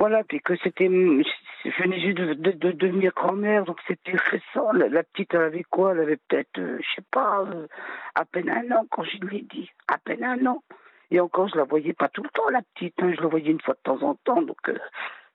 Voilà, 0.00 0.24
puis 0.24 0.40
que 0.40 0.56
c'était. 0.62 0.88
Je 0.88 1.82
venais 1.82 2.00
juste 2.00 2.16
de, 2.16 2.72
devenir 2.72 3.12
grand-mère, 3.14 3.66
donc 3.66 3.76
c'était 3.86 4.16
récent. 4.16 4.72
La, 4.72 5.02
petite, 5.02 5.34
elle 5.34 5.42
avait 5.42 5.62
quoi? 5.64 5.92
Elle 5.92 6.00
avait 6.00 6.16
peut-être, 6.16 6.58
euh, 6.58 6.78
je 6.80 6.94
sais 6.96 7.06
pas, 7.10 7.42
euh, 7.42 7.66
à 8.14 8.24
peine 8.24 8.48
un 8.48 8.74
an 8.74 8.86
quand 8.90 9.02
je 9.02 9.18
lui 9.18 9.38
ai 9.38 9.42
dit. 9.42 9.70
À 9.88 9.98
peine 9.98 10.24
un 10.24 10.46
an. 10.46 10.62
Et 11.10 11.20
encore, 11.20 11.48
je 11.48 11.56
la 11.58 11.64
voyais 11.64 11.92
pas 11.92 12.08
tout 12.08 12.22
le 12.22 12.30
temps, 12.30 12.48
la 12.48 12.62
petite. 12.62 12.94
Hein, 13.02 13.12
je 13.14 13.20
la 13.20 13.28
voyais 13.28 13.50
une 13.50 13.60
fois 13.60 13.74
de 13.74 13.80
temps 13.82 14.02
en 14.02 14.14
temps. 14.14 14.40
Donc, 14.40 14.70
euh, 14.70 14.78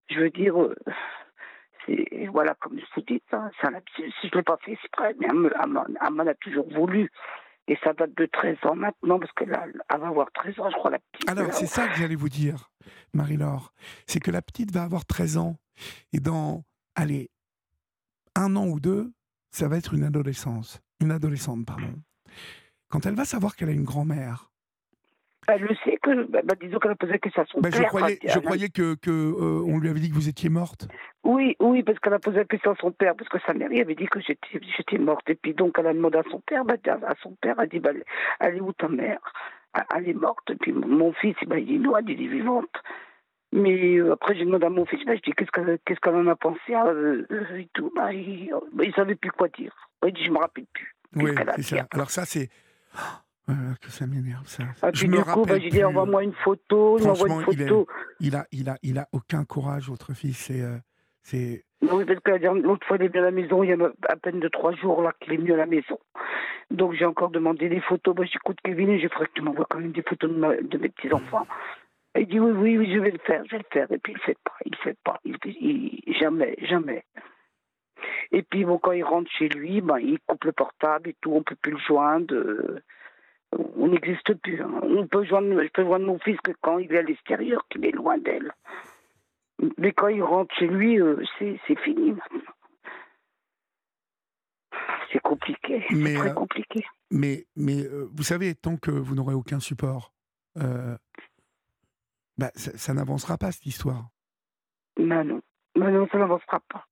je 0.09 0.19
veux 0.19 0.31
dire, 0.31 0.55
c'est 1.85 2.27
voilà, 2.27 2.55
comme 2.55 2.77
je 2.77 2.85
vous 2.95 3.01
dis, 3.07 3.21
ça, 3.31 3.49
si 3.95 4.01
je 4.23 4.27
ne 4.27 4.31
l'ai 4.35 4.43
pas 4.43 4.57
fait 4.63 4.73
exprès, 4.73 5.15
mais 5.19 5.27
elle 5.29 6.11
m'en 6.11 6.27
a 6.27 6.33
toujours 6.35 6.67
voulu. 6.73 7.11
Et 7.67 7.77
ça 7.83 7.93
date 7.93 8.15
de 8.15 8.25
13 8.27 8.57
ans 8.65 8.75
maintenant, 8.75 9.19
parce 9.19 9.31
qu'elle 9.31 9.49
va 9.49 9.65
avoir 9.89 10.31
13 10.33 10.59
ans, 10.59 10.69
je 10.69 10.75
crois, 10.75 10.91
la 10.91 10.99
petite. 10.99 11.29
Alors, 11.29 11.51
c'est 11.51 11.65
ça 11.65 11.87
que 11.87 11.95
j'allais 11.95 12.15
vous 12.15 12.29
dire, 12.29 12.69
Marie-Laure. 13.13 13.73
C'est 14.05 14.19
que 14.19 14.29
la 14.29 14.43
petite 14.43 14.71
va 14.71 14.83
avoir 14.83 15.05
13 15.05 15.37
ans. 15.37 15.55
Et 16.13 16.19
dans, 16.19 16.63
allez, 16.95 17.31
un 18.35 18.55
an 18.55 18.67
ou 18.67 18.79
deux, 18.79 19.11
ça 19.49 19.67
va 19.67 19.77
être 19.77 19.93
une 19.95 20.03
adolescence. 20.03 20.79
Une 20.99 21.11
adolescente, 21.11 21.65
pardon. 21.65 21.93
Quand 22.89 23.05
elle 23.07 23.15
va 23.15 23.25
savoir 23.25 23.55
qu'elle 23.55 23.69
a 23.69 23.73
une 23.73 23.83
grand-mère, 23.83 24.51
elle 25.47 25.61
le 25.61 25.75
sait 25.83 25.97
que, 26.01 26.23
bah, 26.25 26.41
bah, 26.43 26.55
disons 26.59 26.79
qu'elle 26.79 26.91
a 26.91 26.95
posé 26.95 27.13
la 27.13 27.19
question 27.19 27.41
à 27.41 27.45
son 27.45 27.61
bah, 27.61 27.69
père. 27.69 27.81
Je 27.81 27.87
croyais, 27.87 28.19
je 28.23 28.39
croyais 28.39 28.69
que, 28.69 28.95
que 28.95 29.11
euh, 29.11 29.63
on 29.65 29.79
lui 29.79 29.89
avait 29.89 29.99
dit 29.99 30.09
que 30.09 30.15
vous 30.15 30.29
étiez 30.29 30.49
morte. 30.49 30.87
Oui, 31.23 31.55
oui, 31.59 31.83
parce 31.83 31.99
qu'elle 31.99 32.13
a 32.13 32.19
posé 32.19 32.37
la 32.37 32.45
question 32.45 32.71
à 32.71 32.75
son 32.75 32.91
père, 32.91 33.15
parce 33.15 33.29
que 33.29 33.37
sa 33.45 33.53
mère 33.53 33.69
avait 33.71 33.95
dit 33.95 34.07
que 34.07 34.19
j'étais, 34.19 34.59
j'étais 34.77 34.97
morte. 34.97 35.29
Et 35.29 35.35
puis 35.35 35.53
donc 35.53 35.75
elle 35.79 35.87
a 35.87 35.93
demandé 35.93 36.17
à 36.17 36.23
son 36.29 36.39
père, 36.39 36.65
bah, 36.65 36.75
à 36.85 37.15
son 37.21 37.35
père, 37.41 37.55
elle 37.57 37.63
a 37.63 37.67
dit, 37.67 37.79
bah, 37.79 37.91
elle 38.39 38.57
est 38.57 38.61
où 38.61 38.73
ta 38.73 38.87
mère? 38.87 39.19
Elle 39.95 40.09
est 40.09 40.13
morte. 40.13 40.49
Et 40.49 40.55
puis 40.55 40.71
mon 40.71 41.13
fils, 41.13 41.35
bah, 41.47 41.59
il 41.59 41.65
dit 41.65 41.79
non, 41.79 41.97
elle 41.97 42.09
est 42.09 42.15
vivante. 42.15 42.69
Mais 43.51 43.95
euh, 43.97 44.13
après, 44.13 44.35
j'ai 44.35 44.45
demandé 44.45 44.65
à 44.65 44.69
mon 44.69 44.85
fils, 44.85 45.03
bah, 45.05 45.15
je 45.15 45.21
dis 45.21 45.31
qu'est-ce 45.31 45.51
qu'elle, 45.51 46.15
en 46.15 46.27
a 46.27 46.35
pensé? 46.35 46.73
Euh, 46.73 47.25
et 47.57 47.69
tout. 47.73 47.91
Bah, 47.95 48.11
il, 48.11 48.51
ne 48.73 48.91
savait 48.91 49.15
plus 49.15 49.31
quoi 49.31 49.47
dire. 49.49 49.73
Il 50.05 50.13
dit, 50.13 50.25
je 50.25 50.31
me 50.31 50.37
rappelle 50.37 50.65
plus. 50.73 50.93
Oui, 51.15 51.31
c'est 51.55 51.61
ça. 51.61 51.87
Alors 51.91 52.09
ça, 52.11 52.25
c'est 52.25 52.49
que 53.81 53.91
ça 53.91 54.07
m'énerve, 54.07 54.47
ça. 54.47 54.63
Ah, 54.81 54.89
je 54.93 55.07
me 55.07 55.21
coup, 55.21 55.45
bah, 55.45 55.59
j'ai 55.59 55.69
dit, 55.69 55.83
envoie-moi 55.83 56.23
une 56.23 56.33
photo, 56.33 56.97
il 56.99 57.05
m'envoie 57.05 57.29
une 57.29 57.41
photo. 57.41 57.87
Il, 58.19 58.35
a, 58.35 58.45
il, 58.51 58.69
a, 58.69 58.77
il 58.81 58.97
a 58.97 59.07
aucun 59.11 59.45
courage, 59.45 59.89
votre 59.89 60.13
fils. 60.13 60.37
C'est, 60.37 60.61
euh, 60.61 60.77
c'est... 61.21 61.63
Oui, 61.81 62.05
parce 62.05 62.19
que 62.21 62.31
l'autre 62.61 62.87
fois, 62.87 62.97
il 62.97 63.03
est 63.03 63.07
venu 63.09 63.19
à 63.19 63.25
la 63.25 63.31
maison, 63.31 63.63
il 63.63 63.69
y 63.69 63.73
a 63.73 63.91
à 64.09 64.15
peine 64.15 64.39
de 64.39 64.47
trois 64.47 64.73
jours 64.73 65.01
là 65.03 65.13
qu'il 65.19 65.33
est 65.33 65.37
venu 65.37 65.53
à 65.53 65.57
la 65.57 65.67
maison. 65.67 65.99
Donc 66.71 66.93
j'ai 66.93 67.05
encore 67.05 67.29
demandé 67.29 67.69
des 67.69 67.81
photos. 67.81 68.15
Bah, 68.15 68.23
j'écoute 68.25 68.57
Kevin, 68.63 68.97
je 68.99 69.07
ferai 69.07 69.25
que 69.27 69.33
tu 69.35 69.41
m'envoies 69.41 69.67
quand 69.69 69.79
même 69.79 69.91
des 69.91 70.01
photos 70.01 70.31
de, 70.31 70.67
de 70.67 70.77
mes 70.79 70.89
petits-enfants. 70.89 71.45
Il 72.17 72.27
dit 72.27 72.39
oui, 72.39 72.51
oui, 72.51 72.77
oui, 72.77 72.93
je 72.93 72.99
vais 72.99 73.11
le 73.11 73.19
faire, 73.19 73.43
je 73.45 73.51
vais 73.51 73.59
le 73.59 73.69
faire. 73.71 73.91
Et 73.91 73.99
puis 73.99 74.13
il 74.13 74.15
ne 74.15 74.21
fait 74.21 74.37
pas, 74.43 74.55
il 74.65 74.71
ne 74.71 74.77
fait 74.77 74.97
pas. 75.03 75.19
Il, 75.25 76.15
jamais, 76.19 76.55
jamais. 76.63 77.03
Et 78.31 78.41
puis 78.41 78.65
bon, 78.65 78.79
quand 78.79 78.93
il 78.93 79.03
rentre 79.03 79.29
chez 79.37 79.49
lui, 79.49 79.81
ben, 79.81 79.99
il 79.99 80.17
coupe 80.25 80.45
le 80.45 80.53
portable 80.53 81.09
et 81.09 81.15
tout, 81.21 81.33
on 81.33 81.39
ne 81.39 81.43
peut 81.43 81.55
plus 81.61 81.73
le 81.73 81.77
joindre. 81.77 82.33
On 83.77 83.87
n'existe 83.87 84.33
plus. 84.35 84.61
Hein. 84.61 84.71
On 84.83 85.07
peut 85.07 85.23
joindre, 85.23 85.61
je 85.61 85.69
peux 85.69 85.83
joindre 85.83 86.05
mon 86.05 86.19
fils 86.19 86.39
que 86.41 86.51
quand 86.61 86.77
il 86.79 86.91
est 86.91 86.99
à 86.99 87.01
l'extérieur, 87.01 87.65
qu'il 87.69 87.85
est 87.85 87.91
loin 87.91 88.17
d'elle. 88.17 88.51
Mais 89.77 89.93
quand 89.93 90.07
il 90.07 90.21
rentre 90.21 90.53
chez 90.55 90.67
lui, 90.67 90.99
euh, 90.99 91.23
c'est 91.39 91.79
fini 91.83 92.11
maintenant. 92.11 92.41
c'est 95.11 95.21
compliqué. 95.21 95.85
C'est 95.89 96.15
très 96.15 96.31
euh, 96.31 96.33
compliqué. 96.33 96.85
Mais, 97.11 97.45
mais 97.55 97.85
euh, 97.85 98.09
vous 98.13 98.23
savez, 98.23 98.55
tant 98.55 98.75
que 98.75 98.91
vous 98.91 99.15
n'aurez 99.15 99.33
aucun 99.33 99.59
support, 99.59 100.13
bah, 100.55 102.51
ça, 102.55 102.77
ça 102.77 102.93
n'avancera 102.93 103.37
pas 103.37 103.51
cette 103.51 103.65
histoire. 103.65 104.09
Mais 104.97 105.23
non. 105.23 105.41
Mais 105.77 105.91
non, 105.91 106.07
ça 106.11 106.17
n'avancera 106.17 106.59
pas. 106.69 106.85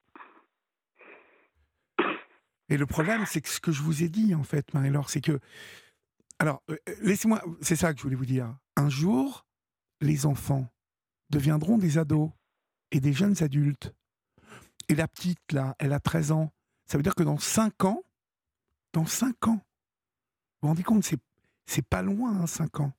Et 2.70 2.78
le 2.78 2.86
problème, 2.86 3.26
c'est 3.26 3.42
que 3.42 3.50
ce 3.50 3.60
que 3.60 3.72
je 3.72 3.82
vous 3.82 4.04
ai 4.04 4.10
dit, 4.10 4.34
en 4.36 4.44
fait, 4.44 4.74
Marie-Laure, 4.74 5.10
c'est 5.10 5.22
que. 5.22 5.40
Alors, 6.44 6.62
euh, 6.70 6.76
laissez-moi. 7.04 7.42
C'est 7.62 7.78
ça 7.78 7.94
que 7.94 8.00
je 8.00 8.04
voulais 8.04 8.18
vous 8.18 8.26
dire. 8.26 8.54
Un 8.76 8.90
jour, 8.90 9.46
les 10.02 10.26
enfants 10.26 10.68
deviendront 11.30 11.78
des 11.78 11.98
ados 11.98 12.32
et 12.92 13.00
des 13.00 13.14
jeunes 13.14 13.42
adultes. 13.42 13.94
Et 14.90 14.96
la 14.96 15.08
petite, 15.08 15.54
là, 15.54 15.74
elle 15.80 15.94
a 15.94 16.02
13 16.02 16.34
ans. 16.34 16.52
Ça 16.86 16.98
veut 16.98 17.02
dire 17.02 17.16
que 17.16 17.24
dans 17.24 17.38
5 17.38 17.86
ans, 17.86 18.04
dans 18.92 19.06
5 19.06 19.48
ans, 19.48 19.54
vous 19.54 20.64
vous 20.64 20.68
rendez 20.68 20.84
compte, 20.84 21.06
c'est, 21.66 21.82
pas 21.88 22.02
loin, 22.02 22.42
hein, 22.42 22.46
5 22.46 22.82
ans. 22.82 22.92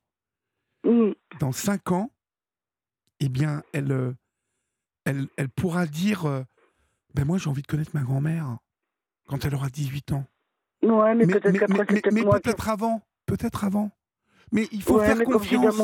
Dans 1.39 1.51
5 1.51 1.91
ans, 1.91 2.11
eh 3.19 3.29
bien, 3.29 3.61
elle, 3.73 3.91
euh, 3.91 4.13
elle, 5.03 5.27
elle 5.37 5.49
pourra 5.49 5.85
dire 5.85 6.25
euh, 6.25 6.41
Ben, 7.13 7.25
moi, 7.25 7.37
j'ai 7.37 7.51
envie 7.51 7.61
de 7.61 7.67
connaître 7.67 7.91
ma 7.93 8.01
grand-mère 8.01 8.57
quand 9.27 9.45
elle 9.45 9.53
aura 9.53 9.69
18 9.69 10.13
ans. 10.13 10.25
Ouais, 10.81 11.13
mais, 11.13 11.27
Mais, 11.27 11.33
peut-être 11.39 11.43
peut-être 11.43 12.11
mais 12.11 12.23
moi 12.23 12.37
qui- 12.37 12.41
peut-être 12.41 12.69
avant, 12.69 13.03
peut-être 13.25 13.63
avant. 13.63 13.91
Mais 14.51 14.67
il 14.71 14.81
faut 14.81 14.99
Ouais, 14.99 15.05
faire 15.05 15.23
confiance. 15.23 15.81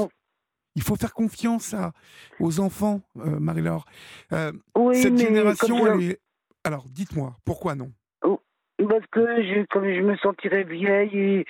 Il 0.75 0.83
faut 0.83 0.95
faire 0.95 1.13
confiance 1.13 1.73
à, 1.73 1.91
aux 2.39 2.61
enfants, 2.61 3.01
euh, 3.17 3.39
Marie-Laure. 3.39 3.85
Euh, 4.31 4.53
Oui, 4.77 4.95
cette 4.95 5.17
génération, 5.17 5.85
elle 5.85 6.11
est... 6.11 6.19
Alors, 6.63 6.85
dites-moi, 6.89 7.35
pourquoi 7.43 7.75
non? 7.75 7.91
Parce 8.21 9.05
que 9.11 9.21
je, 9.43 9.65
comme 9.65 9.83
je 9.85 10.01
me 10.01 10.15
sentirais 10.17 10.63
vieille 10.63 11.15
et 11.15 11.45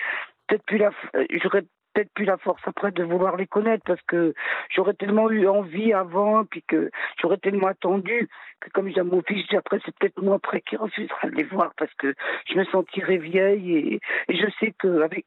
peut-être 0.46 0.64
plus 0.64 0.76
la, 0.78 0.90
f- 0.90 1.40
j'aurais 1.42 1.64
peut-être 1.92 2.12
plus 2.14 2.24
la 2.24 2.36
force 2.38 2.62
après 2.66 2.92
de 2.92 3.04
vouloir 3.04 3.36
les 3.36 3.46
connaître 3.46 3.84
parce 3.86 4.00
que 4.02 4.34
j'aurais 4.70 4.94
tellement 4.94 5.30
eu 5.30 5.46
envie 5.46 5.92
avant 5.92 6.44
puis 6.44 6.62
que 6.66 6.90
j'aurais 7.20 7.38
tellement 7.38 7.68
attendu 7.68 8.28
que 8.60 8.70
comme 8.70 8.90
à 8.96 9.02
mon 9.02 9.22
fils, 9.22 9.44
après 9.54 9.80
c'est 9.84 9.94
peut-être 9.96 10.22
moi 10.22 10.36
après 10.36 10.60
qui 10.60 10.76
refusera 10.76 11.28
de 11.28 11.34
les 11.34 11.44
voir 11.44 11.72
parce 11.76 11.92
que 11.94 12.14
je 12.48 12.58
me 12.58 12.64
sentirais 12.64 13.18
vieille 13.18 13.76
et, 13.76 14.00
et 14.28 14.36
je 14.36 14.46
sais 14.60 14.72
que 14.78 15.02
avec 15.02 15.26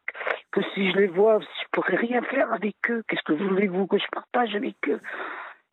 que 0.52 0.62
si 0.74 0.92
je 0.92 0.98
les 0.98 1.08
vois, 1.08 1.40
je 1.40 1.66
pourrais 1.72 1.98
rien 1.98 2.22
faire 2.22 2.52
avec 2.54 2.76
eux. 2.90 3.04
Qu'est-ce 3.08 3.24
que 3.24 3.34
voulez-vous 3.34 3.88
que 3.88 3.98
je 3.98 4.08
partage 4.12 4.56
avec 4.56 4.76
eux? 4.88 5.02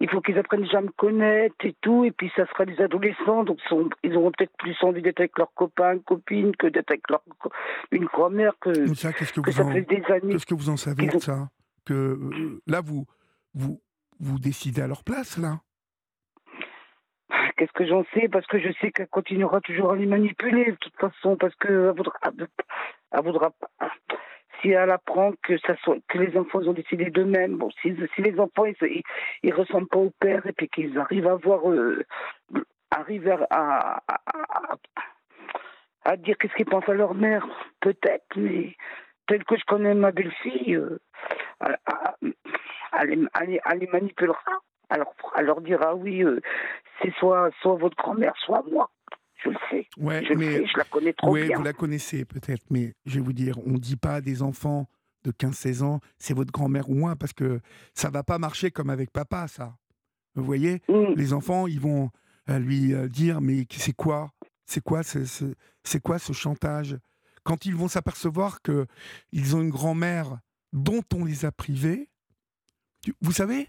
Il 0.03 0.11
faut 0.11 0.21
qu'ils 0.21 0.37
apprennent 0.39 0.63
déjà 0.63 0.79
à 0.79 0.83
me 0.83 0.91
connaître 0.91 1.55
et 1.65 1.75
tout, 1.81 2.05
et 2.05 2.11
puis 2.11 2.31
ça 2.37 2.45
sera 2.49 2.65
des 2.65 2.79
adolescents, 2.81 3.45
donc 3.45 3.61
sont- 3.69 3.89
ils 4.03 4.17
auront 4.17 4.33
peut-être 4.33 4.53
plus 4.59 4.77
envie 4.83 5.01
d'être 5.01 5.21
avec 5.21 5.39
leurs 5.39 5.53
copains, 5.55 5.99
copines, 6.01 6.55
que 6.57 6.67
d'être 6.67 6.91
avec 6.91 7.09
leur, 7.09 7.23
une 7.93 8.07
grand-mère, 8.07 8.53
que, 8.61 8.71
Mais 8.71 8.95
ça, 8.95 9.13
qu'est-ce 9.13 9.33
que 9.33 9.41
que 9.41 9.51
vous 9.51 9.57
ça 9.57 9.65
en, 9.65 9.71
fait 9.73 9.83
des 9.83 10.03
années. 10.13 10.33
qu'est-ce 10.33 10.47
que 10.47 10.55
vous 10.55 10.71
en 10.71 10.77
savez 10.77 11.07
de 11.07 11.19
ça? 11.19 11.49
Que 11.87 11.95
euh, 11.95 12.61
là, 12.67 12.81
vous, 12.81 13.07
vous, 13.55 13.81
vous 14.19 14.39
décidez 14.39 14.83
à 14.83 14.87
leur 14.89 15.05
place, 15.05 15.39
là? 15.39 15.61
Qu'est-ce 17.57 17.73
que 17.73 17.87
j'en 17.87 18.05
sais? 18.13 18.29
Parce 18.29 18.47
que 18.47 18.59
je 18.59 18.73
sais 18.81 18.91
qu'elle 18.91 19.09
continuera 19.09 19.61
toujours 19.61 19.93
à 19.93 19.97
les 19.97 20.07
manipuler, 20.07 20.65
de 20.73 20.77
toute 20.81 20.97
façon, 20.97 21.37
parce 21.37 21.55
qu'elle 21.57 21.93
voudra, 21.97 22.15
elle 23.13 23.23
voudra 23.25 23.51
pas. 23.51 23.69
Si 24.63 24.71
elle 24.71 24.91
apprend 24.91 25.33
que, 25.43 25.59
ça 25.59 25.77
soit, 25.79 25.97
que 26.09 26.19
les 26.19 26.37
enfants 26.37 26.61
ont 26.61 26.73
décidé 26.73 27.11
d'eux-mêmes, 27.11 27.57
bon, 27.57 27.69
si, 27.83 27.95
les 28.19 28.41
enfants 28.41 28.65
ils, 28.65 29.03
ils 29.43 29.53
ressemblent 29.55 29.89
pas 29.89 29.99
au 29.99 30.13
père 30.21 30.47
et 30.47 30.53
puis 30.53 30.69
qu'ils 30.69 30.99
arrivent 30.99 31.27
à 31.27 31.35
voir, 31.35 31.69
euh, 31.69 32.05
arrivent 32.91 33.37
à, 33.51 34.03
à, 36.05 36.17
dire 36.17 36.37
qu'est-ce 36.39 36.55
qu'ils 36.55 36.67
pensent 36.67 36.89
à 36.89 36.95
leur 36.95 37.15
mère, 37.15 37.47
peut-être, 37.81 38.37
mais 38.37 38.77
tel 39.27 39.45
que 39.45 39.57
je 39.57 39.65
connais 39.65 39.95
ma 39.95 40.13
belle-fille, 40.13 40.77
euh, 40.77 40.99
elle, 42.99 43.29
les- 43.47 43.87
manipulera. 43.93 44.39
Alors, 44.91 45.15
elle 45.37 45.47
leur 45.47 45.61
dira 45.61 45.95
oui, 45.95 46.23
euh, 46.23 46.41
c'est 47.01 47.13
soit, 47.15 47.51
soit 47.61 47.77
votre 47.77 47.97
grand-mère, 47.97 48.35
soit 48.37 48.63
moi. 48.71 48.91
Je 49.45 49.49
le 49.51 49.57
sais. 49.71 49.87
Ouais, 49.97 50.25
Je 50.25 50.31
le 50.31 50.37
mais 50.39 50.53
sais, 50.59 50.67
je 50.67 50.77
la 50.79 50.85
connais 50.85 51.13
trop 51.13 51.31
ouais, 51.31 51.47
bien. 51.49 51.57
vous 51.57 51.63
la 51.65 51.73
connaissez 51.73 52.25
peut-être, 52.25 52.65
mais 52.71 52.95
je 53.07 53.15
vais 53.17 53.25
vous 53.25 53.33
dire, 53.33 53.59
on 53.67 53.73
ne 53.73 53.79
dit 53.79 53.97
pas 53.97 54.17
à 54.17 54.21
des 54.21 54.43
enfants 54.43 54.89
de 55.25 55.31
15-16 55.33 55.83
ans, 55.83 56.01
c'est 56.19 56.35
votre 56.35 56.53
grand-mère 56.53 56.89
ou 56.91 56.95
moi, 56.95 57.15
parce 57.17 57.33
que 57.33 57.61
ça 57.95 58.11
va 58.11 58.23
pas 58.23 58.39
marcher 58.39 58.71
comme 58.71 58.91
avec 58.91 59.11
papa, 59.13 59.47
ça. 59.49 59.77
Vous 60.35 60.45
voyez 60.45 60.83
Mm. 60.89 61.15
les 61.17 61.33
enfants, 61.33 61.67
ils 61.67 61.81
vont 61.81 62.11
euh, 62.51 62.59
lui 62.59 62.93
euh, 62.95 63.09
dire 63.09 63.41
mais 63.41 63.67
c'est 63.71 63.93
quoi 63.95 64.33
C'est 64.67 64.83
quoi 64.83 65.03
ce, 65.03 65.25
ce- 65.25 65.55
c'est 65.85 66.01
quoi 66.03 66.19
ce 66.19 66.33
chantage? 66.33 66.97
Quand 67.45 67.67
ils 67.67 67.75
vont 67.75 67.89
s'apercevoir 67.89 68.63
que 68.63 68.87
ils 69.33 69.55
ont 69.57 69.61
une 69.63 69.71
grand-mère 69.71 70.39
dont 70.73 71.03
on 71.15 71.25
les 71.25 71.45
a 71.45 71.53
privés, 71.53 72.09
vous 73.21 73.33
savez, 73.33 73.69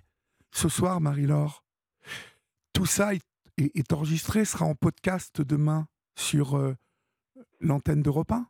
ce 0.52 0.70
soir, 0.70 1.02
Marie-Laure, 1.02 1.64
tout 2.74 2.86
ça 2.86 3.14
est, 3.14 3.22
est- 3.58 3.76
est 3.76 3.94
enregistré, 3.94 4.46
sera 4.46 4.66
en 4.66 4.76
podcast 4.76 5.42
demain 5.42 5.88
sur 6.16 6.58
euh, 6.58 6.76
l'antenne 7.60 8.02
d'Europe 8.02 8.32
1. 8.32 8.48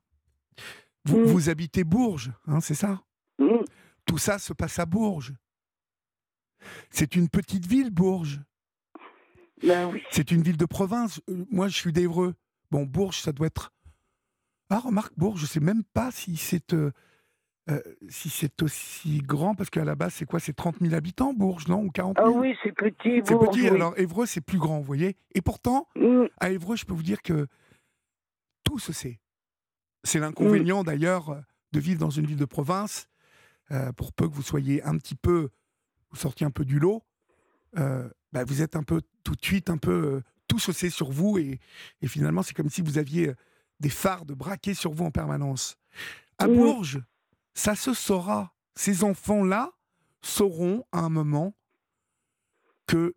Vous, 1.06 1.20
Mm. 1.20 1.24
vous 1.26 1.50
habitez 1.50 1.84
Bourges, 1.84 2.32
hein, 2.48 2.62
c'est 2.62 2.76
ça? 2.76 3.04
Mm. 3.40 3.64
Tout 4.06 4.18
ça 4.18 4.40
se 4.40 4.54
passe 4.54 4.80
à 4.80 4.86
Bourges. 4.86 5.34
C'est 6.92 7.16
une 7.16 7.30
petite 7.30 7.66
ville, 7.66 7.90
Bourges. 7.92 8.42
Ben 9.66 9.90
oui. 9.92 10.02
C'est 10.12 10.32
une 10.32 10.42
ville 10.42 10.58
de 10.58 10.66
province. 10.66 11.22
Euh, 11.30 11.46
Moi, 11.52 11.68
je 11.68 11.76
suis 11.78 11.94
d'Evreux. 11.94 12.36
Bon, 12.72 12.86
Bourges, 12.86 13.20
ça 13.22 13.32
doit 13.32 13.48
être. 13.48 13.72
Ah, 14.70 14.80
remarque, 14.80 15.14
Bourges, 15.18 15.42
je 15.42 15.46
sais 15.46 15.60
même 15.60 15.84
pas 15.94 16.12
si 16.12 16.36
c'est 16.38 16.74
euh, 16.74 16.92
euh, 17.70 17.80
si 18.10 18.30
c'est 18.30 18.62
aussi 18.62 19.20
grand, 19.20 19.56
parce 19.56 19.70
qu'à 19.70 19.86
la 19.86 19.96
base, 19.96 20.14
c'est 20.16 20.26
quoi? 20.26 20.40
C'est 20.40 20.54
30 20.54 20.80
000 20.82 20.94
habitants, 20.94 21.34
Bourges, 21.34 21.68
non? 21.68 21.82
Ou 21.84 21.90
40 21.92 22.18
Ah 22.20 22.26
000 22.26 22.40
oui, 22.40 22.56
c'est 22.64 22.74
petit. 22.74 23.22
C'est 23.26 23.38
petit. 23.40 23.62
oui. 23.62 23.68
Alors, 23.70 23.98
Évreux, 23.98 24.26
c'est 24.26 24.42
plus 24.42 24.58
grand, 24.60 24.80
vous 24.80 24.84
voyez? 24.86 25.16
Et 25.34 25.42
pourtant, 25.42 25.88
Mm. 25.96 26.26
à 26.40 26.50
Évreux, 26.52 26.76
je 26.76 26.86
peux 26.86 26.94
vous 26.94 27.04
dire 27.04 27.22
que 27.22 27.48
tout 28.64 28.80
se 28.80 28.92
sait. 28.94 29.20
C'est 30.04 30.20
l'inconvénient, 30.20 30.84
d'ailleurs, 30.84 31.42
de 31.72 31.80
vivre 31.80 32.00
dans 32.00 32.10
une 32.10 32.26
ville 32.26 32.38
de 32.38 32.46
province, 32.46 33.08
euh, 33.72 33.92
pour 33.94 34.12
peu 34.14 34.28
que 34.28 34.34
vous 34.34 34.42
soyez 34.42 34.84
un 34.84 34.98
petit 34.98 35.16
peu, 35.16 35.50
vous 36.12 36.18
sortiez 36.18 36.46
un 36.46 36.52
peu 36.52 36.66
du 36.66 36.80
lot, 36.80 37.04
euh, 37.78 38.10
bah, 38.34 38.44
vous 38.44 38.62
êtes 38.62 38.76
un 38.76 38.84
peu 38.84 39.02
tout 39.24 39.36
de 39.36 39.44
suite 39.44 39.70
un 39.70 39.78
peu 39.78 40.22
tout 40.48 40.60
se 40.60 40.72
sait 40.74 40.90
sur 40.90 41.10
vous 41.12 41.38
et, 41.40 41.60
et 42.02 42.08
finalement 42.08 42.44
c'est 42.44 42.54
comme 42.54 42.70
si 42.70 42.82
vous 42.82 42.98
aviez 42.98 43.32
des 43.80 43.90
phares 43.90 44.26
de 44.26 44.34
braqués 44.34 44.74
sur 44.74 44.92
vous 44.92 45.06
en 45.06 45.12
permanence. 45.12 45.78
À 46.38 46.48
Mhm. 46.48 46.56
Bourges, 46.56 47.02
ça 47.54 47.76
se 47.76 47.94
saura. 47.94 48.54
Ces 48.76 49.04
enfants-là 49.04 49.72
sauront 50.22 50.86
à 50.92 51.00
un 51.00 51.10
moment 51.10 51.56
que 52.88 53.16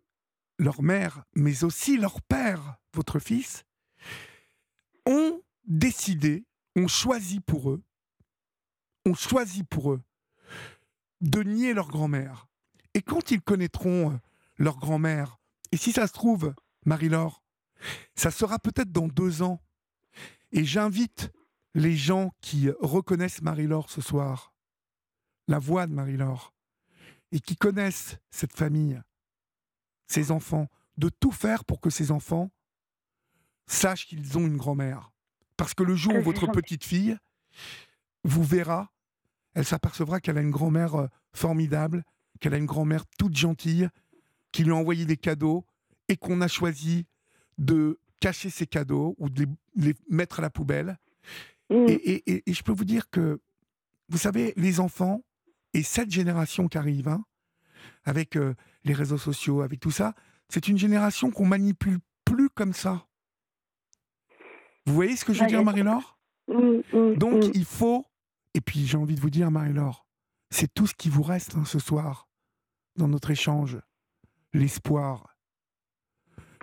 leur 0.59 0.81
mère, 0.81 1.23
mais 1.35 1.63
aussi 1.63 1.97
leur 1.97 2.21
père, 2.21 2.77
votre 2.93 3.19
fils, 3.19 3.63
ont 5.05 5.41
décidé, 5.65 6.45
ont 6.75 6.87
choisi 6.87 7.39
pour 7.39 7.71
eux, 7.71 7.83
ont 9.05 9.13
choisi 9.13 9.63
pour 9.63 9.93
eux 9.93 10.01
de 11.21 11.41
nier 11.41 11.73
leur 11.73 11.87
grand-mère. 11.87 12.47
Et 12.93 13.01
quand 13.01 13.31
ils 13.31 13.41
connaîtront 13.41 14.11
euh, 14.11 14.17
leur 14.57 14.77
grand-mère, 14.77 15.37
et 15.71 15.77
si 15.77 15.91
ça 15.91 16.07
se 16.07 16.13
trouve, 16.13 16.53
Marie-Laure, 16.85 17.43
ça 18.15 18.31
sera 18.31 18.59
peut-être 18.59 18.91
dans 18.91 19.07
deux 19.07 19.41
ans, 19.41 19.61
et 20.51 20.63
j'invite 20.63 21.31
les 21.77 21.95
gens 21.95 22.33
qui 22.41 22.71
reconnaissent 22.79 23.43
Marie-Laure 23.43 23.91
ce 23.91 24.01
soir, 24.01 24.51
la 25.47 25.59
voix 25.59 25.85
de 25.85 25.93
Marie-Laure, 25.93 26.51
et 27.31 27.39
qui 27.39 27.55
connaissent 27.55 28.17
cette 28.31 28.55
famille, 28.55 28.99
ces 30.07 30.31
enfants, 30.31 30.67
de 30.97 31.09
tout 31.09 31.31
faire 31.31 31.63
pour 31.65 31.79
que 31.79 31.91
ces 31.91 32.09
enfants 32.09 32.49
sachent 33.67 34.07
qu'ils 34.07 34.39
ont 34.39 34.47
une 34.47 34.57
grand-mère. 34.57 35.11
Parce 35.55 35.75
que 35.75 35.83
le 35.83 35.95
jour 35.95 36.15
où 36.15 36.21
votre 36.21 36.47
petite 36.47 36.83
fille 36.83 37.15
vous 38.23 38.43
verra, 38.43 38.91
elle 39.53 39.65
s'apercevra 39.65 40.19
qu'elle 40.19 40.39
a 40.39 40.41
une 40.41 40.49
grand-mère 40.49 40.95
euh, 40.95 41.07
formidable, 41.33 42.03
qu'elle 42.39 42.55
a 42.55 42.57
une 42.57 42.65
grand-mère 42.65 43.05
toute 43.19 43.37
gentille, 43.37 43.87
qui 44.51 44.63
lui 44.63 44.71
a 44.71 44.75
envoyé 44.75 45.05
des 45.05 45.17
cadeaux 45.17 45.63
et 46.07 46.17
qu'on 46.17 46.41
a 46.41 46.47
choisi 46.47 47.05
de 47.59 47.99
cacher 48.19 48.49
ces 48.49 48.65
cadeaux 48.65 49.15
ou 49.19 49.29
de 49.29 49.41
les, 49.41 49.47
les 49.75 49.95
mettre 50.09 50.39
à 50.39 50.41
la 50.41 50.49
poubelle. 50.49 50.97
Mm. 51.69 51.85
Et, 51.89 51.93
et- 51.93 52.31
et- 52.31 52.49
et 52.49 52.53
je 52.53 52.63
peux 52.63 52.71
vous 52.71 52.85
dire 52.85 53.09
que, 53.09 53.39
vous 54.09 54.17
savez, 54.17 54.53
les 54.55 54.79
enfants 54.79 55.23
et 55.73 55.83
cette 55.83 56.11
génération 56.11 56.67
qui 56.67 56.77
arrive, 56.77 57.07
hein, 57.09 57.23
avec 58.05 58.35
euh, 58.37 58.53
les 58.83 58.93
réseaux 58.93 59.17
sociaux, 59.17 59.61
avec 59.61 59.79
tout 59.79 59.91
ça, 59.91 60.13
c'est 60.49 60.67
une 60.69 60.77
génération 60.77 61.29
qu'on 61.29 61.45
manipule 61.45 61.99
plus 62.25 62.49
comme 62.49 62.73
ça. 62.73 63.05
Vous 64.85 64.93
voyez 64.93 65.15
ce 65.17 65.25
que 65.25 65.33
je 65.33 65.39
veux 65.39 65.43
Ouais, 65.45 65.49
dire. 65.49 65.63
Marie-Laure? 65.63 66.17
Mm, 66.47 66.79
mm, 66.93 67.15
Donc, 67.17 67.43
il 67.53 67.65
faut, 67.65 68.05
et 68.53 68.61
puis 68.61 68.85
j'ai 68.85 68.97
envie 68.97 69.15
de 69.15 69.19
vous 69.19 69.29
dire, 69.29 69.51
Marie-Laure, 69.51 70.05
c'est 70.49 70.73
tout 70.73 70.87
ce 70.87 70.93
qui 70.95 71.09
vous 71.09 71.23
reste 71.23 71.55
hein, 71.57 71.65
ce 71.65 71.79
soir 71.79 72.29
dans 72.95 73.09
notre 73.09 73.29
échange, 73.31 73.77
l'espoir. 74.53 75.35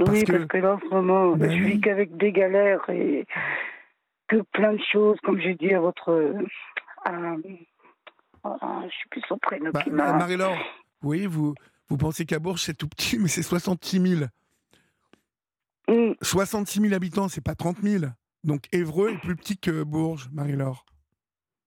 oui, 0.01 0.25
que- 0.25 0.33
parce 0.33 0.47
que 0.47 0.57
là, 0.57 0.75
en 0.77 0.81
ce 0.81 0.87
moment, 0.87 1.37
Ben 1.37 1.51
je 1.51 1.63
oui. 1.63 1.73
vis 1.75 1.81
qu'avec 1.83 2.17
des 2.17 2.33
galères 2.33 2.89
et 2.89 3.27
que 4.29 4.43
plein 4.53 4.73
de 4.73 4.83
choses, 4.93 5.19
comme 5.23 5.41
j'ai 5.41 5.55
dit 5.55 5.73
à 5.73 5.81
votre. 5.81 6.35
À, 7.05 7.37
je 8.45 8.95
suis 8.95 9.09
plus 9.11 9.23
son 9.29 9.39
prénom. 9.39 9.71
Bah, 9.73 9.85
Marie-Laure, 9.91 10.59
oui, 11.03 11.27
vous, 11.27 11.55
vous 11.89 11.97
pensez 11.97 12.27
qu'à 12.27 12.39
Bourges, 12.39 12.63
c'est 12.63 12.75
tout 12.75 12.89
petit, 12.89 13.19
mais 13.21 13.29
c'est 13.29 13.43
66 13.43 14.01
000. 14.01 14.25
66 16.23 16.81
000 16.81 16.95
habitants, 16.95 17.29
c'est 17.29 17.45
pas 17.45 17.55
30 17.55 17.79
000. 17.83 18.05
Donc 18.43 18.65
Évreux 18.73 19.11
est 19.11 19.19
plus 19.19 19.37
petit 19.37 19.59
que 19.59 19.83
Bourges, 19.83 20.29
Marie-Laure. 20.33 20.85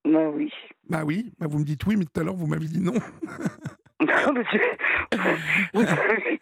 Bah 0.06 0.30
oui. 0.30 0.52
Bah 0.90 1.04
oui, 1.06 1.34
bah 1.38 1.48
vous 1.48 1.60
me 1.60 1.64
dites 1.64 1.86
oui, 1.86 1.98
mais 1.98 2.06
tout 2.06 2.20
à 2.20 2.24
l'heure 2.24 2.36
vous 2.36 2.48
m'avez 2.48 2.68
dit 2.68 2.80
non. 2.80 2.94
non, 4.00 4.34
mais 4.34 4.44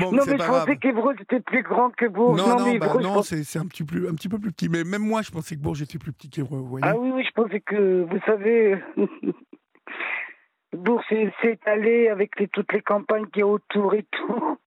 bon, 0.00 0.12
non, 0.12 0.24
mais 0.26 0.32
je 0.32 0.46
pensais 0.46 0.76
qu'Évreux 0.76 1.14
était 1.20 1.40
plus 1.40 1.62
grand 1.62 1.90
que 1.90 2.06
Bourges. 2.06 2.38
Non, 2.38 2.58
non, 2.58 2.76
bah 2.76 2.94
non 3.00 3.22
c'est 3.22 3.58
un, 3.58 3.66
petit 3.66 3.84
plus, 3.84 4.08
un 4.08 4.14
petit 4.14 4.28
peu 4.28 4.38
plus 4.38 4.50
petit. 4.52 4.68
Mais 4.68 4.82
même 4.82 5.02
moi, 5.02 5.22
je 5.22 5.30
pensais 5.30 5.54
que 5.54 5.60
Bourges 5.60 5.82
était 5.82 5.98
plus 5.98 6.12
petit 6.12 6.28
qu'Évreux. 6.28 6.64
Ah 6.82 6.96
oui, 6.96 7.10
oui, 7.14 7.24
je 7.24 7.30
pensais 7.30 7.60
que, 7.60 8.02
vous 8.02 8.18
savez, 8.26 8.82
Bourges 10.72 11.04
s'est 11.08 11.32
étalé 11.44 12.08
avec 12.08 12.38
les, 12.40 12.48
toutes 12.48 12.72
les 12.72 12.82
campagnes 12.82 13.26
qui 13.32 13.40
y 13.40 13.42
a 13.42 13.46
autour 13.46 13.94
et 13.94 14.06
tout. 14.10 14.58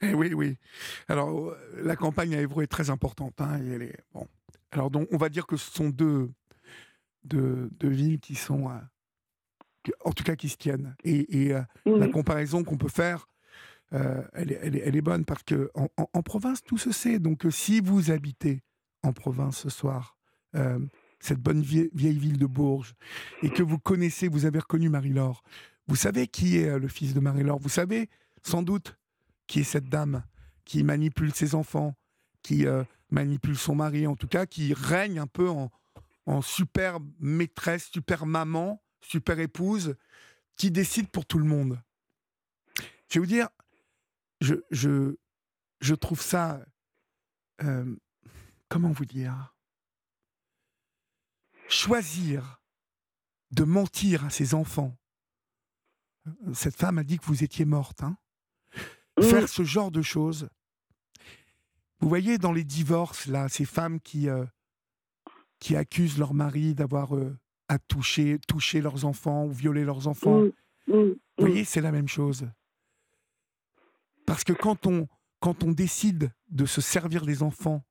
Eh 0.00 0.14
oui, 0.14 0.32
oui. 0.34 0.56
Alors, 1.08 1.50
euh, 1.50 1.56
la 1.82 1.96
campagne 1.96 2.34
à 2.34 2.40
Évreux 2.40 2.62
est 2.62 2.68
très 2.68 2.90
importante. 2.90 3.40
Hein, 3.40 3.58
et 3.62 3.70
elle 3.70 3.82
est, 3.82 4.00
bon. 4.12 4.26
Alors, 4.72 4.90
donc, 4.90 5.08
on 5.12 5.16
va 5.16 5.28
dire 5.28 5.46
que 5.46 5.56
ce 5.56 5.70
sont 5.70 5.88
deux, 5.88 6.30
deux, 7.24 7.70
villes 7.82 8.20
qui 8.20 8.34
sont, 8.34 8.68
euh, 8.68 8.74
en 10.04 10.12
tout 10.12 10.24
cas, 10.24 10.36
qui 10.36 10.48
se 10.48 10.56
tiennent. 10.56 10.94
Et, 11.04 11.52
euh, 11.52 11.62
la 11.84 12.08
comparaison 12.08 12.64
qu'on 12.64 12.76
peut 12.76 12.88
faire, 12.88 13.28
elle, 13.92 14.50
est, 14.50 14.80
elle, 14.84 14.96
est, 14.96 15.02
bonne 15.02 15.24
parce 15.24 15.44
que 15.44 15.70
en, 15.74 16.22
province, 16.22 16.62
tout 16.62 16.78
se 16.78 16.90
sait. 16.90 17.20
Donc, 17.20 17.46
si 17.50 17.80
vous 17.80 18.10
habitez 18.10 18.62
en 19.04 19.12
province 19.12 19.58
ce 19.58 19.70
soir, 19.70 20.16
cette 21.20 21.38
bonne 21.38 21.62
vieille, 21.62 21.90
vieille, 21.94 22.18
ville 22.18 22.38
de 22.38 22.46
Bourges, 22.46 22.94
et 23.42 23.50
que 23.50 23.62
vous 23.62 23.78
connaissez, 23.78 24.26
vous 24.26 24.46
avez 24.46 24.58
reconnu 24.58 24.88
Marie-Laure, 24.88 25.44
vous 25.86 25.96
savez 25.96 26.26
qui 26.26 26.58
est 26.58 26.76
le 26.78 26.88
fils 26.88 27.14
de 27.14 27.20
Marie-Laure, 27.20 27.58
vous 27.60 27.68
savez 27.68 28.08
sans 28.42 28.62
doute 28.62 28.96
qui 29.46 29.60
est 29.60 29.64
cette 29.64 29.88
dame 29.88 30.24
qui 30.64 30.82
manipule 30.82 31.34
ses 31.34 31.54
enfants, 31.54 31.94
qui 32.42 32.66
euh, 32.66 32.84
manipule 33.10 33.56
son 33.56 33.74
mari, 33.74 34.06
en 34.06 34.16
tout 34.16 34.28
cas, 34.28 34.46
qui 34.46 34.74
règne 34.74 35.18
un 35.18 35.26
peu 35.26 35.48
en, 35.48 35.70
super 36.40 36.98
maîtresse, 37.20 37.90
super 37.92 38.24
maman, 38.24 38.82
super 39.04 39.38
épouse, 39.38 39.96
qui 40.56 40.70
décide 40.70 41.08
pour 41.10 41.26
tout 41.26 41.38
le 41.38 41.44
monde. 41.44 41.80
Je 43.08 43.14
vais 43.14 43.20
vous 43.20 43.26
dire, 43.26 43.48
je, 44.40 44.54
je, 44.70 45.16
je 45.80 45.94
trouve 45.94 46.20
ça. 46.20 46.64
Euh, 47.62 47.96
comment 48.68 48.90
vous 48.90 49.04
dire? 49.04 49.54
Choisir 51.68 52.60
de 53.52 53.64
mentir 53.64 54.24
à 54.24 54.30
ses 54.30 54.54
enfants. 54.54 54.96
Cette 56.52 56.76
femme 56.76 56.98
a 56.98 57.04
dit 57.04 57.18
que 57.18 57.26
vous 57.26 57.44
étiez 57.44 57.64
morte. 57.64 58.02
Hein 58.02 58.16
faire 59.20 59.44
mmh. 59.44 59.48
ce 59.48 59.64
genre 59.64 59.90
de 59.90 60.02
choses. 60.02 60.48
Vous 62.00 62.08
voyez 62.08 62.38
dans 62.38 62.52
les 62.52 62.64
divorces, 62.64 63.26
là, 63.26 63.48
ces 63.48 63.64
femmes 63.64 64.00
qui, 64.00 64.28
euh, 64.28 64.44
qui 65.58 65.76
accusent 65.76 66.18
leur 66.18 66.34
mari 66.34 66.74
d'avoir 66.74 67.16
euh, 67.16 67.38
à 67.74 67.78
toucher, 67.78 68.38
toucher 68.48 68.80
leurs 68.80 69.04
enfants 69.04 69.44
ou 69.44 69.50
violer 69.50 69.84
leurs 69.84 70.08
enfants. 70.08 70.40
Mmh. 70.40 70.50
Mmh. 70.86 71.14
Vous 71.38 71.46
voyez, 71.46 71.64
c'est 71.64 71.80
la 71.80 71.92
même 71.92 72.08
chose. 72.08 72.48
Parce 74.26 74.44
que 74.44 74.52
quand 74.52 74.86
on, 74.86 75.08
quand 75.40 75.62
on 75.64 75.72
décide 75.72 76.32
de 76.48 76.64
se 76.64 76.80
servir 76.80 77.26
des 77.26 77.42
enfants 77.42 77.84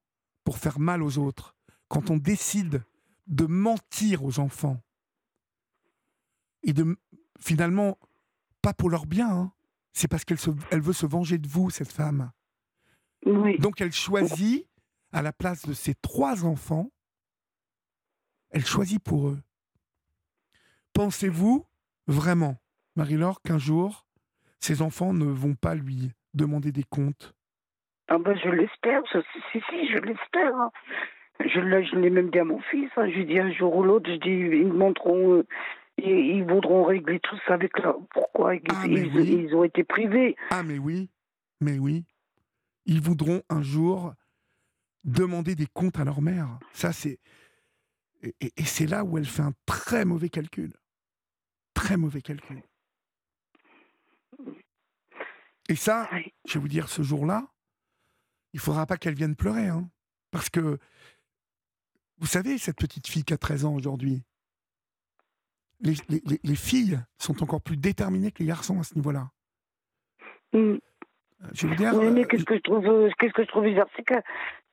pour 0.44 0.58
faire 0.58 0.80
mal 0.80 1.04
aux 1.04 1.18
autres, 1.18 1.56
quand 1.88 2.10
on 2.10 2.18
décide 2.18 2.84
de 3.28 3.46
mentir 3.46 4.24
aux 4.24 4.40
enfants, 4.40 4.82
et 6.64 6.74
de 6.74 6.98
finalement, 7.40 7.98
pas 8.62 8.74
pour 8.74 8.90
leur 8.90 9.06
bien, 9.06 9.30
hein, 9.30 9.54
c'est 9.92 10.08
parce 10.08 10.24
qu'elle 10.24 10.38
elle 10.72 10.82
veut 10.82 10.94
se 10.94 11.06
venger 11.06 11.38
de 11.38 11.48
vous, 11.48 11.70
cette 11.70 11.92
femme. 11.92 12.32
Donc 13.60 13.82
elle 13.82 13.92
choisit, 13.92 14.68
à 15.12 15.22
la 15.22 15.32
place 15.32 15.66
de 15.66 15.74
ses 15.74 15.94
trois 15.96 16.46
enfants, 16.46 16.92
elle 18.50 18.66
choisit 18.66 19.02
pour 19.02 19.30
eux. 19.30 19.42
Pensez-vous 20.94 21.66
vraiment, 22.08 22.58
Marie-Laure, 22.96 23.42
qu'un 23.42 23.58
jour, 23.58 24.06
ses 24.60 24.82
enfants 24.82 25.14
ne 25.14 25.26
vont 25.26 25.56
pas 25.56 25.76
lui 25.76 26.12
demander 26.34 26.72
des 26.72 26.84
comptes? 26.84 27.34
Ah 28.08 28.18
ben, 28.18 28.38
Je 28.44 28.50
l'espère, 28.50 29.02
si, 29.12 29.60
si, 29.70 29.88
je 29.90 29.98
l'espère. 29.98 30.56
Hein. 30.56 30.72
Je, 31.40 31.60
je 31.60 31.96
l'ai 31.96 32.10
même 32.10 32.30
dit 32.30 32.40
à 32.40 32.44
mon 32.44 32.60
fils, 32.60 32.90
hein. 32.96 33.10
je 33.10 33.16
lui 33.16 33.26
dis 33.26 33.40
un 33.40 33.52
jour 33.52 33.76
ou 33.76 33.84
l'autre, 33.84 34.10
je 34.10 34.18
dis, 34.18 34.30
ils 34.30 34.68
me 34.68 34.78
montreront... 34.78 35.38
Euh, 35.38 35.48
ils, 35.98 36.44
voudront 36.44 36.84
régler 36.84 37.20
tout 37.20 37.38
ça 37.48 37.54
avec 37.54 37.78
leur... 37.80 37.98
Pourquoi 38.12 38.54
ah, 38.70 38.88
ils, 38.88 39.56
ont 39.56 39.64
été 39.64 39.84
privés 39.84 40.36
Ah, 40.50 40.64
mais 40.64 40.80
oui, 40.80 41.10
mais 41.62 41.78
oui. 41.78 42.04
Ils 42.86 43.00
voudront 43.00 43.44
un 43.50 43.62
jour 43.62 44.14
demander 45.04 45.56
des 45.56 45.68
comptes 45.68 46.00
à 46.00 46.04
leur 46.04 46.22
mère. 46.22 46.48
Ça, 46.74 46.92
c'est. 46.92 47.20
Et, 48.24 48.52
c'est 48.64 48.88
là 48.88 49.04
où 49.04 49.18
elle 49.18 49.26
fait 49.26 49.42
un 49.42 49.54
très 49.66 50.06
mauvais 50.06 50.30
calcul. 50.30 50.74
Très 51.84 51.98
mauvais 51.98 52.22
calcul. 52.22 52.64
Et 55.68 55.76
ça, 55.76 56.10
je 56.48 56.54
vais 56.54 56.60
vous 56.62 56.70
dire, 56.70 56.88
ce 56.88 57.02
jour-là, 57.02 57.46
il 58.54 58.62
faudra 58.62 58.86
pas 58.86 58.96
qu'elle 58.96 59.16
vienne 59.16 59.36
pleurer. 59.36 59.68
Hein, 59.68 59.90
parce 60.32 60.50
que, 60.50 60.78
vous 62.20 62.26
savez, 62.26 62.58
cette 62.58 62.78
petite 62.78 63.08
fille 63.08 63.26
qui 63.26 63.34
a 63.34 63.38
13 63.38 63.66
ans 63.66 63.76
aujourd'hui, 63.76 64.24
les, 65.82 66.56
filles 66.56 67.02
sont 67.18 67.44
encore 67.44 67.62
plus 67.62 67.76
déterminées 67.76 68.32
que 68.32 68.40
les 68.40 68.48
garçons 68.48 68.80
à 68.80 68.84
ce 68.84 68.96
niveau-là. 68.96 69.30
Mm. 70.54 70.78
Euh, 71.44 71.48
je 71.54 71.68
veux 71.68 71.76
dire. 71.76 71.94
Oui, 71.96 72.12
mais 72.12 72.26
qu'est-ce 72.26 72.44
que 72.44 72.56
je 72.56 72.62
trouve, 72.62 72.86
euh, 72.88 73.10
qu'est-ce 73.20 73.34
que 73.34 73.44
je 73.44 73.48
trouve 73.48 73.66
bizarre, 73.66 73.88
c'est 73.96 74.04
que, 74.04 74.14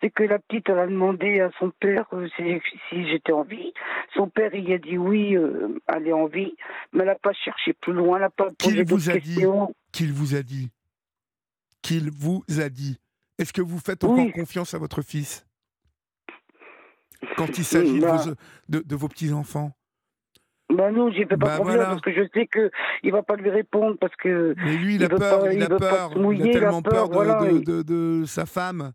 c'est 0.00 0.10
que 0.10 0.22
la 0.22 0.38
petite, 0.38 0.68
elle 0.68 0.78
a 0.78 0.86
demandé 0.86 1.40
à 1.40 1.50
son 1.58 1.70
père 1.80 2.06
euh, 2.12 2.28
si, 2.36 3.08
j'étais 3.08 3.32
en 3.32 3.42
vie. 3.42 3.72
Son 4.14 4.28
père, 4.28 4.54
il 4.54 4.72
a 4.72 4.78
dit 4.78 4.98
oui, 4.98 5.34
elle 5.34 6.06
est 6.06 6.12
en 6.12 6.26
vie, 6.26 6.54
mais 6.92 7.00
elle 7.00 7.06
n'a 7.06 7.14
pas 7.14 7.32
cherché 7.32 7.72
plus 7.74 7.92
loin, 7.92 8.16
elle 8.16 8.22
n'a 8.22 8.30
pas 8.30 8.48
posé 8.58 8.84
dit 8.84 8.94
Qu'il 9.92 10.12
vous 10.12 10.34
a 10.34 10.42
dit 10.42 10.70
Qu'il 11.82 12.10
vous 12.10 12.42
a 12.60 12.68
dit 12.68 12.98
Est-ce 13.38 13.52
que 13.52 13.62
vous 13.62 13.78
faites 13.78 14.04
encore 14.04 14.32
confiance 14.32 14.74
à 14.74 14.78
votre 14.78 15.02
fils? 15.02 15.46
Quand 17.36 17.58
il 17.58 17.64
s'agit 17.64 18.00
de, 18.00 18.00
bah. 18.00 18.24
de 18.68 18.96
vos 18.96 19.08
petits-enfants? 19.08 19.72
Bah 20.70 20.90
non, 20.90 21.10
j'y 21.10 21.20
fais 21.20 21.36
pas 21.36 21.58
bah 21.58 21.58
parce 21.64 22.00
que 22.00 22.12
je 22.12 22.22
sais 22.32 22.46
que 22.46 22.70
il 23.02 23.12
va 23.12 23.22
pas 23.22 23.36
lui 23.36 23.50
répondre 23.50 23.96
parce 24.00 24.14
que. 24.16 24.54
Mais 24.56 24.76
lui, 24.76 24.94
il, 24.96 25.04
a 25.04 25.08
peur, 25.08 25.52
il, 25.52 25.62
a 25.62 25.68
peur, 25.68 26.12
il 26.32 26.48
a 26.48 26.52
tellement 26.52 26.82
peur, 26.82 27.08
de, 27.08 27.82
de, 27.82 28.24
sa 28.24 28.46
femme, 28.46 28.92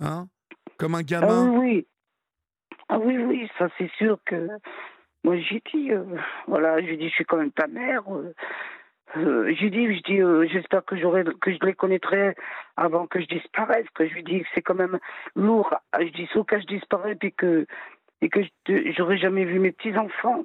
hein, 0.00 0.26
comme 0.78 0.94
un 0.94 1.02
gamin. 1.02 1.46
Ah 1.48 1.58
oui, 1.58 1.86
ah 2.88 2.98
oui, 2.98 3.16
oui, 3.18 3.48
ça 3.58 3.68
c'est 3.78 3.90
sûr 3.98 4.18
que. 4.24 4.48
Moi 5.22 5.36
j'ai 5.36 5.62
dit, 5.72 5.92
euh, 5.92 6.04
voilà, 6.46 6.80
je 6.80 6.94
dis, 6.94 7.08
je 7.08 7.14
suis 7.14 7.24
quand 7.24 7.36
même 7.36 7.52
ta 7.52 7.66
mère. 7.66 8.02
Euh, 8.10 8.32
euh 9.18 9.54
j'ai 9.58 9.68
dit, 9.68 9.94
je 9.94 10.02
dis, 10.02 10.22
euh, 10.22 10.46
j'espère 10.50 10.82
que 10.86 10.96
j'aurai, 10.96 11.24
que 11.42 11.52
je 11.52 11.58
les 11.62 11.74
connaîtrai 11.74 12.34
avant 12.76 13.06
que 13.06 13.20
je 13.20 13.26
disparaisse. 13.26 13.86
Que 13.94 14.08
je 14.08 14.14
lui 14.14 14.24
dis 14.24 14.40
que 14.40 14.46
c'est 14.54 14.62
quand 14.62 14.74
même 14.74 14.98
lourd. 15.36 15.74
Je 15.98 16.08
dis, 16.08 16.26
sauf 16.32 16.46
que 16.46 16.58
je 16.58 16.66
disparais 16.66 17.16
puis 17.16 17.32
que 17.34 17.66
et 18.22 18.28
que 18.28 18.40
j'aurais 18.96 19.18
jamais 19.18 19.44
vu 19.44 19.58
mes 19.58 19.72
petits-enfants. 19.72 20.44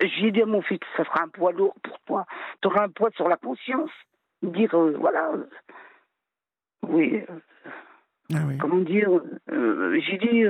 J'ai 0.00 0.30
dit 0.30 0.42
à 0.42 0.46
mon 0.46 0.62
fils, 0.62 0.80
ça 0.96 1.04
sera 1.04 1.22
un 1.22 1.28
poids 1.28 1.52
lourd 1.52 1.74
pour 1.82 1.98
toi. 2.00 2.26
Tu 2.62 2.68
auras 2.68 2.84
un 2.84 2.88
poids 2.88 3.10
sur 3.14 3.28
la 3.28 3.36
conscience. 3.36 3.90
Dire, 4.42 4.74
euh, 4.74 4.96
voilà. 4.98 5.32
Euh, 5.32 5.46
oui, 6.88 7.22
ah 8.34 8.40
oui, 8.46 8.58
Comment 8.58 8.78
dire 8.78 9.08
euh, 9.50 10.00
J'ai 10.00 10.18
dit, 10.18 10.44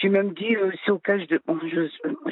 j'ai 0.00 0.08
même 0.08 0.32
dit, 0.32 0.56
c'est 0.84 0.90
au 0.90 0.98
cas 0.98 1.18
de. 1.18 1.40
Bon, 1.46 1.58
je, 1.62 1.88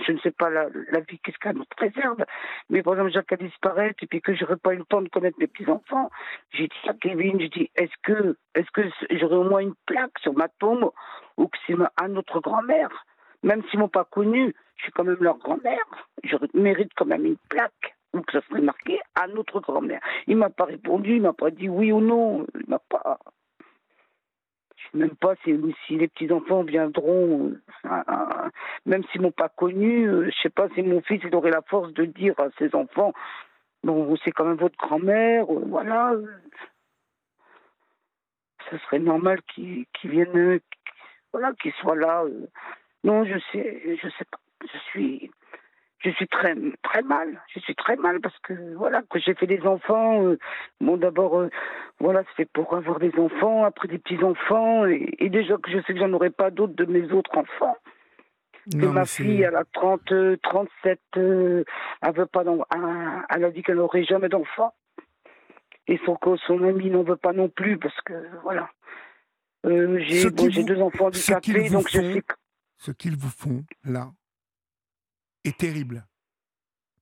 je, 0.06 0.12
ne 0.12 0.18
sais 0.20 0.30
pas 0.30 0.48
la, 0.48 0.68
la 0.90 1.00
vie, 1.00 1.18
qu'est-ce 1.18 1.38
qu'elle 1.38 1.56
nous 1.56 1.64
préserve, 1.76 2.24
mais 2.70 2.82
par 2.82 2.94
exemple, 2.94 3.12
Jacques 3.12 3.32
a 3.32 3.36
disparu, 3.36 3.92
et 4.00 4.06
puis 4.06 4.22
que 4.22 4.34
j'aurais 4.34 4.56
pas 4.56 4.72
eu 4.72 4.78
le 4.78 4.84
temps 4.84 5.02
de 5.02 5.08
connaître 5.08 5.38
mes 5.38 5.46
petits-enfants, 5.46 6.10
j'ai 6.52 6.68
dit 6.68 6.88
à 6.88 6.94
Kevin, 6.94 7.40
je 7.40 7.46
dis, 7.46 7.70
est-ce 7.76 7.92
que, 8.02 8.36
est-ce 8.54 8.70
que 8.72 8.82
j'aurais 9.18 9.36
au 9.36 9.44
moins 9.44 9.60
une 9.60 9.74
plaque 9.86 10.18
sur 10.20 10.34
ma 10.34 10.48
tombe, 10.48 10.90
ou 11.36 11.48
que 11.48 11.58
c'est 11.66 11.76
à 11.96 12.08
notre 12.08 12.40
grand-mère? 12.40 12.90
Même 13.42 13.62
s'ils 13.68 13.78
m'ont 13.78 13.88
pas 13.88 14.04
connu, 14.04 14.54
je 14.76 14.82
suis 14.84 14.92
quand 14.92 15.04
même 15.04 15.16
leur 15.20 15.38
grand-mère. 15.38 15.84
Je 16.24 16.36
mérite 16.54 16.92
quand 16.96 17.06
même 17.06 17.26
une 17.26 17.36
plaque 17.48 17.96
ou 18.12 18.22
que 18.22 18.32
ça 18.32 18.46
serait 18.48 18.60
marqué 18.60 18.98
à 19.14 19.26
notre 19.28 19.60
grand-mère. 19.60 20.00
Il 20.26 20.36
m'a 20.36 20.50
pas 20.50 20.64
répondu, 20.64 21.16
il 21.16 21.22
m'a 21.22 21.32
pas 21.32 21.50
dit 21.50 21.68
oui 21.68 21.92
ou 21.92 22.00
non. 22.00 22.46
Il 22.54 22.68
m'a 22.68 22.78
pas. 22.78 23.18
Je 24.76 24.82
sais 24.90 24.98
même 24.98 25.16
pas 25.16 25.34
si, 25.44 25.52
les 25.96 26.08
petits 26.08 26.32
enfants 26.32 26.62
viendront, 26.62 27.52
euh, 27.84 28.48
même 28.86 29.04
s'ils 29.04 29.20
m'ont 29.20 29.30
pas 29.30 29.50
connu. 29.50 30.08
Euh, 30.08 30.30
je 30.30 30.42
sais 30.42 30.50
pas 30.50 30.68
si 30.70 30.82
mon 30.82 31.02
fils 31.02 31.20
il 31.22 31.34
aurait 31.34 31.50
la 31.50 31.62
force 31.62 31.92
de 31.92 32.06
dire 32.06 32.34
à 32.38 32.48
ses 32.58 32.74
enfants, 32.74 33.12
bon 33.84 34.16
c'est 34.24 34.32
quand 34.32 34.46
même 34.46 34.56
votre 34.56 34.78
grand-mère, 34.78 35.44
euh, 35.52 35.64
voilà. 35.66 36.14
Ce 38.70 38.78
serait 38.78 39.00
normal 39.00 39.40
qu'ils 39.54 39.86
viennent, 40.04 40.60
voilà, 41.32 41.52
qu'ils 41.60 41.72
soient 41.74 41.96
là 41.96 42.24
Non, 43.04 43.24
je 43.24 43.38
sais, 43.52 43.98
je 44.02 44.08
sais 44.08 44.24
pas. 44.30 44.38
Je 44.72 44.78
suis, 44.90 45.30
je 46.00 46.10
suis 46.10 46.28
très, 46.28 46.54
très 46.82 47.02
mal. 47.02 47.40
Je 47.54 47.60
suis 47.60 47.74
très 47.74 47.96
mal 47.96 48.20
parce 48.20 48.38
que 48.40 48.74
voilà, 48.74 49.02
que 49.10 49.18
j'ai 49.18 49.34
fait 49.34 49.46
des 49.46 49.62
enfants. 49.62 50.22
euh, 50.24 50.38
bon, 50.80 50.96
d'abord, 50.98 51.38
euh, 51.40 51.48
voilà, 51.98 52.22
c'est 52.36 52.50
pour 52.50 52.74
avoir 52.74 52.98
des 52.98 53.12
enfants, 53.18 53.64
après 53.64 53.88
des 53.88 53.98
petits 53.98 54.22
enfants, 54.22 54.84
et, 54.86 55.14
et 55.18 55.30
déjà 55.30 55.56
que 55.56 55.70
je 55.70 55.78
sais 55.82 55.94
que 55.94 55.98
j'en 55.98 56.12
aurai 56.12 56.30
pas 56.30 56.50
d'autres 56.50 56.74
de 56.74 56.84
mes 56.84 57.10
autres 57.12 57.36
enfants. 57.38 57.76
Que 58.70 58.76
Non, 58.76 58.92
ma 58.92 59.06
fille, 59.24 59.42
elle 59.42 59.56
a 59.56 59.64
30, 59.72 60.12
euh, 60.12 60.36
37, 60.42 61.00
euh, 61.16 61.64
elle 62.02 62.14
veut 62.14 62.26
pas, 62.26 62.44
d'en- 62.44 62.66
elle, 62.74 63.24
elle 63.30 63.44
a 63.46 63.50
dit 63.50 63.62
qu'elle 63.62 63.76
n'aurait 63.76 64.04
jamais 64.04 64.28
d'enfant. 64.28 64.74
Et 65.88 65.98
son, 66.04 66.18
son 66.46 66.62
ami 66.64 66.90
n'en 66.90 67.02
veut 67.02 67.16
pas 67.16 67.32
non 67.32 67.48
plus 67.48 67.78
parce 67.78 67.98
que 68.02 68.12
voilà. 68.42 68.68
Euh, 69.66 69.98
j'ai 70.00 70.30
bon, 70.30 70.44
vous- 70.48 70.62
deux 70.64 70.80
enfants 70.82 71.06
handicapés, 71.06 71.68
donc 71.70 71.88
je 71.88 71.98
sais 72.12 72.22
que 72.22 72.34
ce 72.80 72.90
qu'ils 72.90 73.16
vous 73.16 73.28
font 73.28 73.64
là 73.84 74.10
est 75.44 75.58
terrible. 75.58 76.04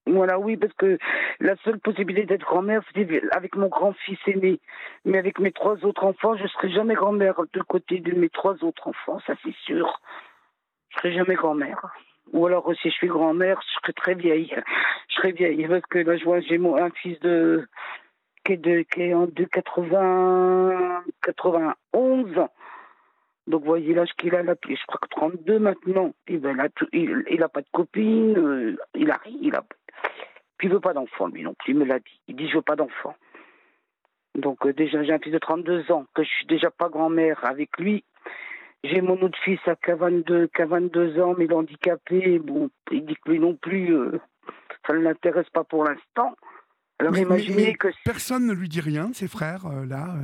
Voilà, 0.07 0.39
oui, 0.39 0.57
parce 0.57 0.73
que 0.75 0.99
la 1.39 1.55
seule 1.65 1.79
possibilité 1.79 2.27
d'être 2.27 2.47
grand-mère, 2.47 2.83
c'était 2.89 3.23
avec 3.33 3.57
mon 3.57 3.69
grand-fils 3.69 4.19
aîné. 4.27 4.59
Mais 5.05 5.19
avec 5.19 5.39
mes 5.39 5.53
trois 5.53 5.85
autres 5.85 6.05
enfants, 6.05 6.37
je 6.37 6.45
ne 6.45 6.49
serai 6.49 6.71
jamais 6.71 6.95
grand-mère 6.95 7.41
de 7.53 7.61
côté 7.63 8.01
de 8.01 8.13
mes 8.15 8.31
trois 8.31 8.55
autres 8.65 8.89
enfants, 8.89 9.21
ça 9.27 9.35
c'est 9.45 9.55
sûr. 9.65 10.01
Je 10.91 10.99
serai 10.99 11.13
jamais 11.13 11.35
grand-mère. 11.35 11.95
Ou 12.33 12.47
alors, 12.47 12.71
si 12.83 12.91
je 12.91 12.95
suis 12.95 13.07
grand-mère, 13.07 13.61
je 13.63 13.81
serai 13.81 13.93
très 13.93 14.15
vieille. 14.15 14.55
Je 15.09 15.15
serai 15.15 15.33
vieille, 15.33 15.67
parce 15.69 15.87
que 15.87 15.99
là, 15.99 16.17
je 16.17 16.25
vois, 16.25 16.41
j'ai 16.41 16.57
un 16.57 16.91
fils 16.91 17.19
de 17.21 17.69
qui 18.45 18.53
est, 18.55 18.57
de, 18.57 18.83
qui 18.83 19.03
est 19.03 19.15
en 19.15 19.27
de 19.27 19.45
80, 19.45 21.05
91. 21.23 22.49
Donc, 23.49 23.65
voyez 23.65 23.95
l'âge 23.95 24.13
qu'il 24.17 24.35
a 24.35 24.43
là, 24.43 24.55
je 24.69 24.87
crois 24.87 25.01
que 25.01 25.09
32 25.09 25.59
maintenant. 25.59 26.15
Et 26.27 26.37
ben, 26.37 26.57
là, 26.57 26.69
il, 26.93 27.25
il 27.31 27.43
a 27.43 27.49
pas 27.49 27.63
de 27.63 27.69
copine, 27.73 28.37
euh, 28.39 28.77
il 28.95 29.11
a 29.11 29.17
rien, 29.17 29.37
il 29.43 29.55
a 29.55 29.65
puis 30.59 30.67
il 30.67 30.73
veut 30.73 30.81
pas 30.81 30.93
d'enfant, 30.93 31.29
lui 31.29 31.43
non 31.43 31.55
plus, 31.55 31.73
il 31.73 31.79
me 31.79 31.85
l'a 31.85 32.01
dit. 32.01 32.21
Il 32.27 32.37
dit 32.37 32.49
je 32.49 32.57
veux 32.57 32.63
pas 32.63 32.77
d'enfant. 32.77 33.15
Donc 34.35 34.67
euh, 34.67 34.73
déjà 34.73 35.03
j'ai 35.05 35.13
un 35.13 35.19
fils 35.19 35.33
de 35.33 35.39
32 35.39 35.91
ans, 35.93 36.05
que 36.15 36.25
je 36.25 36.29
suis 36.29 36.47
déjà 36.47 36.71
pas 36.71 36.89
grand-mère 36.89 37.45
avec 37.45 37.71
lui. 37.79 38.05
J'ai 38.85 39.01
mon 39.01 39.21
autre 39.23 39.39
fils 39.45 39.61
à 39.67 39.77
qui 39.77 39.91
a 39.91 39.97
22, 39.97 40.49
qui 40.55 40.63
a 40.63 40.67
22 40.67 41.21
ans, 41.21 41.35
mais 41.37 41.47
il 41.47 41.51
est 41.53 41.55
handicapé. 41.55 42.39
Bon, 42.39 42.71
il 42.91 43.07
dit 43.07 43.17
que 43.25 43.31
lui 43.31 43.41
non 43.41 43.55
plus, 43.55 43.95
euh, 43.95 44.21
ça 44.87 44.93
ne 44.95 44.99
l'intéresse 45.01 45.49
pas 45.51 45.65
pour 45.65 45.85
l'instant. 45.85 46.37
Alors 47.01 47.13
Mais- 47.13 47.23
imaginez 47.23 47.67
mais 47.69 47.75
que 47.75 47.89
Personne 48.05 48.47
ne 48.47 48.53
lui 48.53 48.69
dit 48.69 48.81
rien, 48.81 49.13
ses 49.13 49.29
frères, 49.29 49.69
là, 49.89 50.15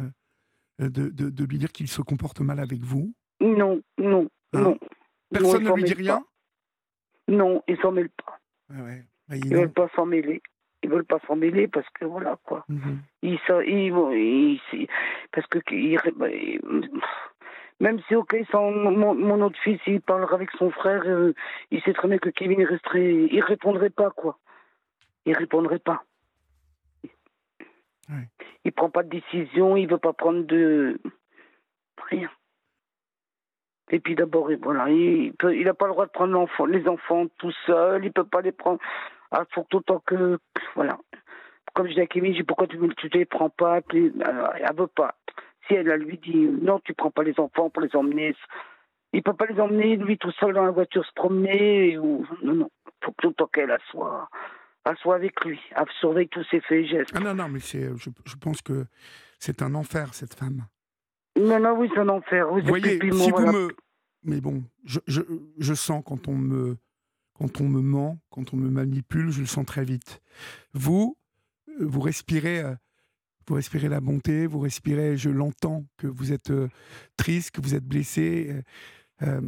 de, 0.79 1.09
de- 1.09 1.31
de 1.31 1.45
lui 1.45 1.59
dire 1.59 1.71
qu'il 1.73 1.89
se 1.89 2.03
comporte 2.03 2.41
mal 2.41 2.59
avec 2.61 2.81
vous. 2.81 3.15
non, 3.41 3.81
non, 3.99 4.29
Hein 4.53 4.61
non. 4.61 4.79
Personne 5.31 5.63
ils 5.63 5.69
ne 5.71 5.75
lui 5.75 5.85
dit 5.85 5.95
rien 5.95 6.19
pas. 6.19 7.33
Non, 7.33 7.63
ils 7.69 7.77
s'en 7.79 7.91
mêlent 7.93 8.11
pas. 8.11 8.39
Ouais, 8.71 8.83
ouais. 8.83 9.05
Bah, 9.29 9.37
il 9.37 9.47
Ils 9.47 9.53
est- 9.53 9.57
veulent 9.57 9.73
pas 9.73 9.89
s'en 9.97 10.07
mêler. 10.07 10.43
Ils 10.83 10.91
veulent 10.91 11.05
pas 11.07 11.19
s'en 11.27 11.35
mêler 11.37 11.67
parce 11.67 11.89
que 11.99 12.05
voilà 12.05 12.39
quoi. 12.45 12.65
Mhm. 12.69 12.99
il, 13.23 13.39
sa- 13.47 13.65
il, 13.65 13.91
bon, 13.93 14.11
il- 14.13 14.61
c'est- 14.71 14.87
parce 15.33 15.47
que 15.47 15.59
bah, 16.19 16.27
même 17.81 18.01
si 18.07 18.15
ok 18.15 18.37
son, 18.51 18.71
mon, 18.71 19.15
mon 19.15 19.41
autre 19.41 19.59
fils 19.65 19.81
il 19.87 20.01
parlera 20.03 20.35
avec 20.35 20.51
son 20.53 20.71
frère 20.71 21.03
euh, 21.07 21.33
il 21.71 21.81
sait 21.83 21.93
très 21.95 22.07
bien 22.09 22.19
que 22.19 22.29
Kevin 22.29 22.63
resterait 22.65 23.27
il 23.31 23.41
répondrait 23.41 23.91
pas 23.91 24.11
quoi 24.11 24.39
il 25.27 25.35
répondrait 25.37 25.79
pas 25.81 26.05
Ouais. 28.11 28.29
il 28.65 28.73
prend 28.73 28.91
pas 28.91 29.03
de 29.03 29.09
décision 29.09 29.77
il 29.77 29.89
veut 29.89 29.99
pas 29.99 30.13
prendre 30.13 30.45
de 30.45 31.01
rien 32.11 32.31
et 33.91 34.01
puis 34.01 34.15
d'abord 34.15 34.51
il- 34.51 34.59
voilà 34.59 34.89
il 34.91 35.33
peut, 35.35 35.57
il 35.57 35.69
a 35.69 35.75
pas 35.75 35.87
le 35.87 35.93
droit 35.93 36.07
de 36.07 36.11
prendre 36.11 36.67
les 36.67 36.87
enfants 36.89 37.27
tout 37.39 37.53
seul 37.67 38.05
il 38.05 38.13
peut 38.13 38.25
pas 38.25 38.41
les 38.43 38.53
prendre 38.53 38.81
ah, 39.31 39.45
faut 39.53 39.65
que 39.65 39.77
autant 39.77 40.01
que 40.01 40.39
voilà 40.75 40.99
comme 41.75 41.89
je 41.89 41.95
dis 41.95 42.01
à 42.01 42.07
Kémy, 42.07 42.33
je 42.33 42.39
dis 42.39 42.43
pourquoi 42.45 42.69
tu 42.69 42.79
ne 42.79 42.89
les 43.13 43.25
prends 43.25 43.51
pas 43.51 43.81
alors, 44.25 44.55
Elle 44.55 44.77
veut 44.77 44.87
pas. 44.87 45.17
Si 45.67 45.75
elle, 45.75 45.89
elle 45.89 46.03
lui 46.03 46.19
dit 46.19 46.37
non, 46.37 46.79
tu 46.81 46.95
prends 46.95 47.11
pas 47.11 47.25
les 47.25 47.39
enfants 47.41 47.69
pour 47.69 47.83
les 47.83 47.95
emmener. 47.97 48.35
Il 49.13 49.23
peut 49.23 49.35
pas 49.35 49.47
les 49.47 49.61
emmener, 49.61 49.97
lui, 49.97 50.19
tout 50.19 50.31
seul 50.33 50.55
dans 50.55 50.65
la 50.65 50.71
voiture 50.71 51.05
se 51.05 51.13
promener. 51.15 51.99
Ou... 51.99 52.27
Non, 52.43 52.55
non. 52.55 52.71
faut 53.03 53.13
que 53.13 53.23
tout 53.23 53.33
temps 53.33 53.47
qu'elle 53.47 53.71
elle 53.71 53.81
soit, 53.91 54.29
soit 55.01 55.15
avec 55.17 55.45
lui. 55.45 55.59
Elle 55.77 55.85
surveille 56.01 56.29
tous 56.29 56.45
ses 56.51 56.61
faits 56.61 56.85
et 56.85 56.87
gestes. 56.87 57.11
Ah 57.15 57.21
non, 57.21 57.35
non, 57.35 57.49
mais 57.49 57.61
je, 57.61 57.89
je 57.97 58.37
pense 58.37 58.61
que 58.63 58.87
c'est 59.39 59.63
un 59.63 59.75
enfer, 59.75 60.13
cette 60.15 60.35
femme. 60.35 60.67
Non, 61.39 61.59
non, 61.59 61.77
oui, 61.79 61.89
c'est 61.95 62.01
un 62.01 62.09
enfer. 62.09 62.51
Oui, 62.53 62.61
Vous 62.63 62.69
voyez, 62.69 62.99
si 63.01 63.09
vous 63.11 63.29
voilà. 63.31 63.53
me... 63.53 63.69
Mais 64.23 64.41
bon, 64.41 64.63
je, 64.85 65.01
je, 65.07 65.21
je 65.59 65.75
sens 65.75 66.03
quand 66.07 66.29
on, 66.29 66.37
me, 66.37 66.77
quand 67.35 67.61
on 67.61 67.69
me 67.69 67.81
ment, 67.81 68.19
quand 68.31 68.55
on 68.55 68.57
me 68.57 68.69
manipule, 68.71 69.31
je 69.31 69.41
le 69.41 69.47
sens 69.47 69.67
très 69.67 69.85
vite. 69.85 70.21
Vous, 70.73 71.17
euh, 71.69 71.73
vous 71.81 72.01
respirez... 72.01 72.61
euh, 72.61 72.75
Vous 73.47 73.55
respirez 73.57 73.89
la 73.91 74.01
bonté, 74.01 74.47
vous 74.47 74.61
respirez, 74.61 75.17
je 75.19 75.29
l'entends, 75.29 75.85
que 75.99 76.07
vous 76.07 76.33
êtes 76.33 76.51
euh, 76.51 76.69
triste, 77.19 77.51
que 77.51 77.61
vous 77.61 77.75
êtes 77.75 77.85
blessé. 77.85 78.63
euh, 79.23 79.41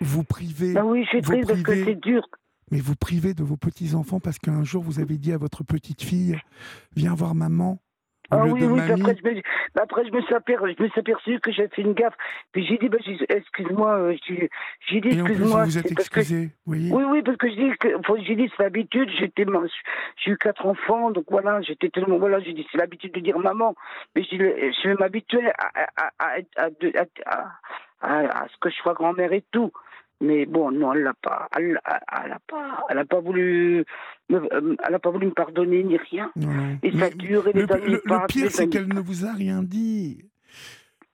vous 0.00 0.24
privez, 0.24 0.74
Ah 0.76 0.84
oui, 0.86 1.04
je 1.04 1.08
suis 1.10 1.20
vous 1.20 1.32
triste 1.32 1.48
parce 1.48 1.62
que 1.62 1.84
c'est 1.84 1.94
dur. 2.00 2.26
Mais 2.72 2.80
vous 2.80 2.96
privez 2.96 3.34
de 3.34 3.44
vos 3.44 3.56
petits-enfants 3.58 4.18
parce 4.18 4.38
qu'un 4.38 4.64
jour 4.64 4.82
vous 4.82 4.98
avez 4.98 5.18
dit 5.18 5.32
à 5.32 5.36
votre 5.38 5.62
petite 5.62 6.02
fille, 6.02 6.38
viens 6.96 7.14
voir 7.14 7.34
maman, 7.34 7.78
Ah 8.30 8.46
oui, 8.46 8.64
oui, 8.64 8.80
puis 8.80 8.92
après, 8.92 9.14
je 9.14 9.28
me, 9.28 9.42
après, 9.78 10.06
je 10.06 10.10
me 10.10 10.22
suis 10.22 10.34
aperçu, 10.34 10.74
je 10.78 10.82
me 10.82 10.88
suis 10.88 11.00
aperçu 11.00 11.38
que 11.40 11.52
j'avais 11.52 11.68
fait 11.68 11.82
une 11.82 11.92
gaffe. 11.92 12.14
Puis 12.52 12.64
j'ai 12.66 12.78
dit, 12.78 12.88
bah, 12.88 12.96
j'ai- 13.04 13.18
excuse-moi, 13.28 13.98
euh, 13.98 14.16
j'ai 14.26 14.48
j'ai 14.88 15.00
dit, 15.02 15.08
excuse-moi. 15.10 15.64
vous 15.64 15.76
êtes 15.76 15.92
excusé, 15.92 16.50
voyez 16.64 16.90
Oui, 16.90 17.02
oui, 17.10 17.22
parce 17.22 17.36
que 17.36 17.50
je 17.50 17.56
dis 17.56 17.76
que 17.78 17.88
faut- 18.06 18.16
j'ai 18.16 18.34
dit 18.34 18.50
c'est 18.56 18.62
l'habitude. 18.62 19.10
J'étais, 19.18 19.44
j'ai 20.24 20.30
eu 20.30 20.38
quatre 20.38 20.64
enfants, 20.64 21.10
donc 21.10 21.26
voilà, 21.30 21.60
j'étais 21.60 21.90
tellement 21.90 22.16
voilà, 22.18 22.40
j'ai 22.40 22.54
dit 22.54 22.66
c'est 22.72 22.78
l'habitude 22.78 23.12
de 23.12 23.20
dire 23.20 23.38
maman, 23.38 23.74
mais 24.16 24.22
je, 24.24 24.36
je 24.36 24.88
à, 25.50 25.84
à- 25.96 26.10
à- 28.00 28.42
à 28.44 28.48
ce 28.48 28.56
que 28.60 28.70
je 28.70 28.76
sois 28.76 28.94
grand-mère 28.94 29.32
et 29.34 29.44
tout. 29.52 29.72
Mais 30.22 30.46
bon, 30.46 30.70
non, 30.70 30.92
elle 30.92 31.02
l'a 31.02 31.14
pas, 31.20 31.48
elle, 31.56 31.80
elle 32.24 32.32
a 32.32 32.38
pas, 32.48 32.84
elle 32.88 32.98
a 32.98 33.04
pas 33.04 33.18
voulu, 33.20 33.84
me, 34.30 34.38
euh, 34.54 34.76
elle 34.86 34.94
a 34.94 34.98
pas 35.00 35.10
voulu 35.10 35.26
me 35.26 35.32
pardonner 35.32 35.82
ni 35.82 35.96
rien. 35.96 36.30
Et 36.82 36.92
ça 36.96 37.10
dure 37.10 37.48
et 37.48 37.52
le, 37.52 37.62
les 37.66 37.72
amis 37.72 37.86
le- 37.86 38.02
le 38.04 38.26
pire, 38.28 38.50
c'est 38.50 38.68
qu'elle 38.68 38.86
ne 38.86 39.00
vous 39.00 39.26
a 39.26 39.32
rien 39.32 39.62
dit. 39.64 40.24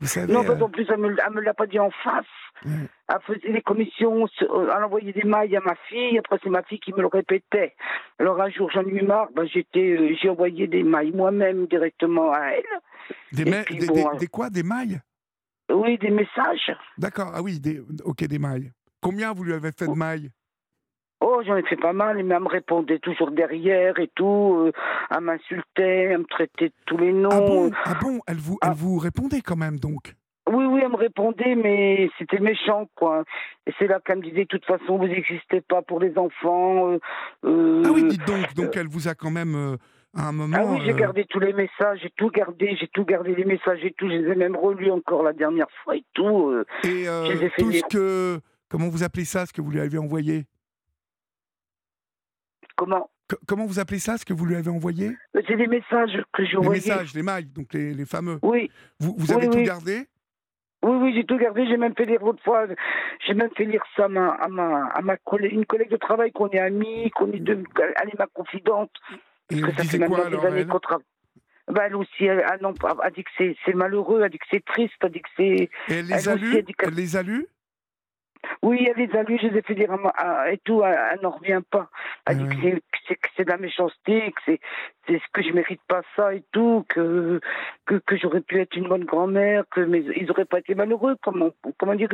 Vous 0.00 0.06
savez. 0.06 0.32
Non, 0.32 0.44
parce 0.44 0.60
euh, 0.60 0.64
en 0.64 0.68
plus, 0.68 0.86
elle 0.90 0.98
me, 0.98 1.08
elle 1.26 1.32
me 1.32 1.40
l'a 1.40 1.54
pas 1.54 1.66
dit 1.66 1.78
en 1.80 1.90
face. 1.90 2.24
ouais. 2.66 2.70
Elle 3.08 3.20
faisait 3.22 3.48
les 3.50 3.62
commissions, 3.62 4.26
euh, 4.42 4.70
elle 4.76 4.84
envoyait 4.84 5.12
des 5.14 5.24
mailles 5.24 5.56
à 5.56 5.60
ma 5.60 5.74
fille, 5.88 6.18
après 6.18 6.38
c'est 6.42 6.50
ma 6.50 6.62
fille 6.64 6.78
qui 6.78 6.92
me 6.92 7.00
le 7.00 7.06
répétait. 7.06 7.74
Alors 8.18 8.38
un 8.42 8.50
jour, 8.50 8.70
j'en 8.70 8.82
ai 8.84 8.90
eu 8.90 9.02
marre, 9.06 9.28
ben, 9.34 9.46
j'étais, 9.46 9.96
euh, 9.98 10.14
j'ai 10.20 10.28
envoyé 10.28 10.66
des 10.66 10.82
mailles 10.82 11.12
moi-même 11.12 11.66
directement 11.66 12.30
à 12.32 12.50
elle. 12.50 12.62
Des, 13.32 13.42
Et 13.42 13.50
ma- 13.50 13.62
puis 13.64 13.78
des, 13.78 13.86
bon, 13.86 13.94
des- 14.12 14.18
des 14.18 14.26
quoi 14.26 14.50
Des 14.50 14.62
mailles 14.62 15.00
Oui, 15.72 15.96
des 15.98 16.10
messages. 16.10 16.70
D'accord, 16.98 17.32
ah 17.34 17.42
oui, 17.42 17.58
des, 17.58 17.80
ok, 18.04 18.24
des 18.24 18.38
mailles. 18.38 18.70
Combien 19.00 19.32
vous 19.32 19.44
lui 19.44 19.52
avez 19.52 19.70
fait 19.72 19.86
de 19.86 19.92
mailles? 19.92 20.30
Oh, 21.20 21.42
j'en 21.44 21.56
ai 21.56 21.62
fait 21.64 21.76
pas 21.76 21.92
mal, 21.92 22.22
mais 22.22 22.34
elle 22.34 22.42
me 22.42 22.48
répondait 22.48 23.00
toujours 23.00 23.32
derrière 23.32 23.98
et 23.98 24.08
tout. 24.14 24.66
euh, 24.66 24.72
elle 25.10 25.20
m'insultait, 25.20 26.08
elle 26.12 26.18
me 26.18 26.24
traitait 26.24 26.68
de 26.68 26.74
tous 26.86 26.96
les 26.96 27.12
noms. 27.12 27.28
Ah 27.32 27.40
bon, 27.40 27.70
ah 27.84 27.94
bon 28.00 28.20
elle, 28.26 28.36
vous, 28.36 28.58
elle 28.62 28.68
ah. 28.70 28.74
vous 28.76 28.98
répondait 28.98 29.40
quand 29.40 29.56
même 29.56 29.78
donc? 29.78 30.14
Oui, 30.48 30.64
oui, 30.64 30.80
elle 30.82 30.90
me 30.90 30.96
répondait, 30.96 31.56
mais 31.56 32.08
c'était 32.18 32.38
méchant, 32.38 32.88
quoi. 32.94 33.24
Et 33.66 33.72
c'est 33.78 33.86
là 33.86 34.00
qu'elle 34.02 34.18
me 34.18 34.22
disait, 34.22 34.42
de 34.42 34.48
toute 34.48 34.64
façon, 34.64 34.96
vous 34.96 35.06
n'existez 35.06 35.60
pas 35.60 35.82
pour 35.82 36.00
les 36.00 36.16
enfants. 36.16 36.92
euh, 36.92 36.98
euh, 37.44 37.82
Ah 37.84 37.90
oui, 37.92 38.04
dites 38.08 38.26
donc, 38.26 38.54
donc 38.54 38.76
elle 38.76 38.86
vous 38.86 39.08
a 39.08 39.14
quand 39.14 39.30
même 39.30 39.54
euh, 39.54 39.76
à 40.16 40.28
un 40.28 40.32
moment. 40.32 40.56
Ah 40.58 40.64
oui, 40.66 40.78
j'ai 40.86 40.94
gardé 40.94 41.26
tous 41.28 41.40
les 41.40 41.52
messages, 41.52 41.98
j'ai 42.00 42.12
tout 42.16 42.30
gardé, 42.30 42.76
j'ai 42.80 42.88
tout 42.88 43.04
gardé 43.04 43.34
les 43.34 43.44
messages 43.44 43.84
et 43.84 43.92
tout, 43.92 44.08
je 44.08 44.14
les 44.14 44.32
ai 44.32 44.36
même 44.36 44.56
relus 44.56 44.90
encore 44.90 45.22
la 45.22 45.32
dernière 45.32 45.70
fois 45.82 45.96
et 45.96 46.04
tout. 46.14 46.54
Et 46.84 47.04
tout 47.58 47.72
ce 47.72 47.82
que. 47.90 48.40
Comment 48.68 48.88
vous 48.88 49.02
appelez 49.02 49.24
ça, 49.24 49.46
ce 49.46 49.52
que 49.52 49.60
vous 49.62 49.70
lui 49.70 49.80
avez 49.80 49.98
envoyé? 49.98 50.46
Comment? 52.76 53.10
Co- 53.28 53.38
Comment 53.46 53.66
vous 53.66 53.78
appelez 53.78 53.98
ça, 53.98 54.18
ce 54.18 54.24
que 54.24 54.32
vous 54.32 54.44
lui 54.46 54.56
avez 54.56 54.70
envoyé? 54.70 55.16
Euh, 55.36 55.42
C'est 55.46 55.56
des 55.56 55.66
messages 55.66 56.22
que 56.32 56.44
j'ai 56.44 56.52
Les 56.52 56.58
envoyés. 56.58 56.80
messages, 56.80 57.14
les 57.14 57.22
mailles, 57.22 57.46
donc 57.46 57.72
les, 57.72 57.94
les 57.94 58.04
fameux. 58.06 58.38
Oui, 58.42 58.70
Vous, 59.00 59.14
vous 59.16 59.32
Oui, 59.32 59.36
avez 59.42 59.48
tout 59.50 59.58
oui. 59.58 59.64
gardé? 59.64 60.06
Oui, 60.82 60.96
oui, 61.02 61.12
j'ai 61.14 61.24
tout 61.24 61.36
gardé, 61.38 61.66
j'ai 61.66 61.76
même 61.76 61.94
fait 61.96 62.04
lire 62.04 62.20
l'autre 62.24 62.42
fois, 62.44 62.66
j'ai 63.26 63.34
même 63.34 63.50
fait 63.56 63.64
lire 63.64 63.82
ça 63.96 64.04
à 64.04 64.08
ma, 64.08 64.28
à 64.34 64.48
ma, 64.48 64.86
à 64.90 65.02
ma 65.02 65.16
collègue, 65.16 65.52
une 65.52 65.66
collègue 65.66 65.90
de 65.90 65.96
travail 65.96 66.30
qu'on 66.30 66.48
est 66.50 66.60
amis, 66.60 67.10
qu'on 67.10 67.32
est 67.32 67.40
deux, 67.40 67.64
elle 68.00 68.08
est 68.10 68.18
ma 68.18 68.28
confidente. 68.28 68.92
Et 69.50 69.60
Parce 69.60 69.74
que 69.74 69.82
ça 69.82 69.88
fait 69.88 69.98
quoi 69.98 70.28
maintenant 70.30 70.40
des 70.40 70.46
années 70.46 70.66
qu'on 70.66 70.78
travaille. 70.78 71.04
Bah, 71.66 71.82
elle 71.86 71.96
aussi, 71.96 72.24
elle, 72.24 72.44
elle 72.48 72.64
a 73.02 73.10
dit 73.10 73.24
que 73.24 73.30
c'est 73.64 73.74
malheureux, 73.74 74.18
elle 74.18 74.24
a 74.26 74.28
dit 74.28 74.38
que 74.38 74.46
c'est 74.50 74.64
triste, 74.64 74.94
elle 75.00 75.06
a 75.06 75.10
dit 75.10 75.20
que 75.20 75.28
c'est. 75.36 75.70
Elle 75.88 76.06
les 76.06 76.14
elle 76.14 76.28
a 76.28 76.34
aussi 76.34 76.44
lus? 76.44 76.56
a 76.58 76.62
dit 76.62 76.72
que- 76.74 76.86
Elle 76.86 76.94
les 76.94 77.16
a 77.16 77.22
lus? 77.24 77.46
Oui, 78.62 78.86
elle 78.88 79.06
les 79.06 79.16
a 79.16 79.22
lus, 79.22 79.38
je 79.40 79.48
les 79.48 79.58
ai 79.58 79.62
fait 79.62 79.74
dire 79.74 79.92
à 79.92 80.08
à- 80.18 80.50
et 80.52 80.58
tout, 80.58 80.82
elle, 80.84 81.20
n'en 81.22 81.30
revient 81.30 81.62
pas. 81.70 81.88
Elle 82.26 82.36
Ah 82.40 82.44
dit 82.44 82.44
ouais. 82.44 82.72
que 82.72 83.14
c'est- 83.36 83.44
de 83.44 83.50
la 83.50 83.56
méchanceté, 83.56 84.32
que 84.32 84.40
c'est 84.44 84.60
c'est 85.06 85.18
ce 85.18 85.24
que 85.32 85.42
je 85.42 85.52
mérite 85.52 85.80
pas 85.88 86.02
ça 86.16 86.34
et 86.34 86.42
tout, 86.52 86.84
que 86.88 87.40
que, 87.86 87.94
que 87.96 88.16
j'aurais 88.16 88.40
pu 88.40 88.60
être 88.60 88.76
une 88.76 88.88
bonne 88.88 89.04
grand-mère, 89.04 89.64
que 89.70 89.80
mais 89.80 90.02
ils 90.16 90.30
auraient 90.30 90.44
pas 90.44 90.58
été 90.58 90.74
malheureux, 90.74 91.16
comment 91.22 91.50
comment 91.78 91.94
dire 91.94 92.08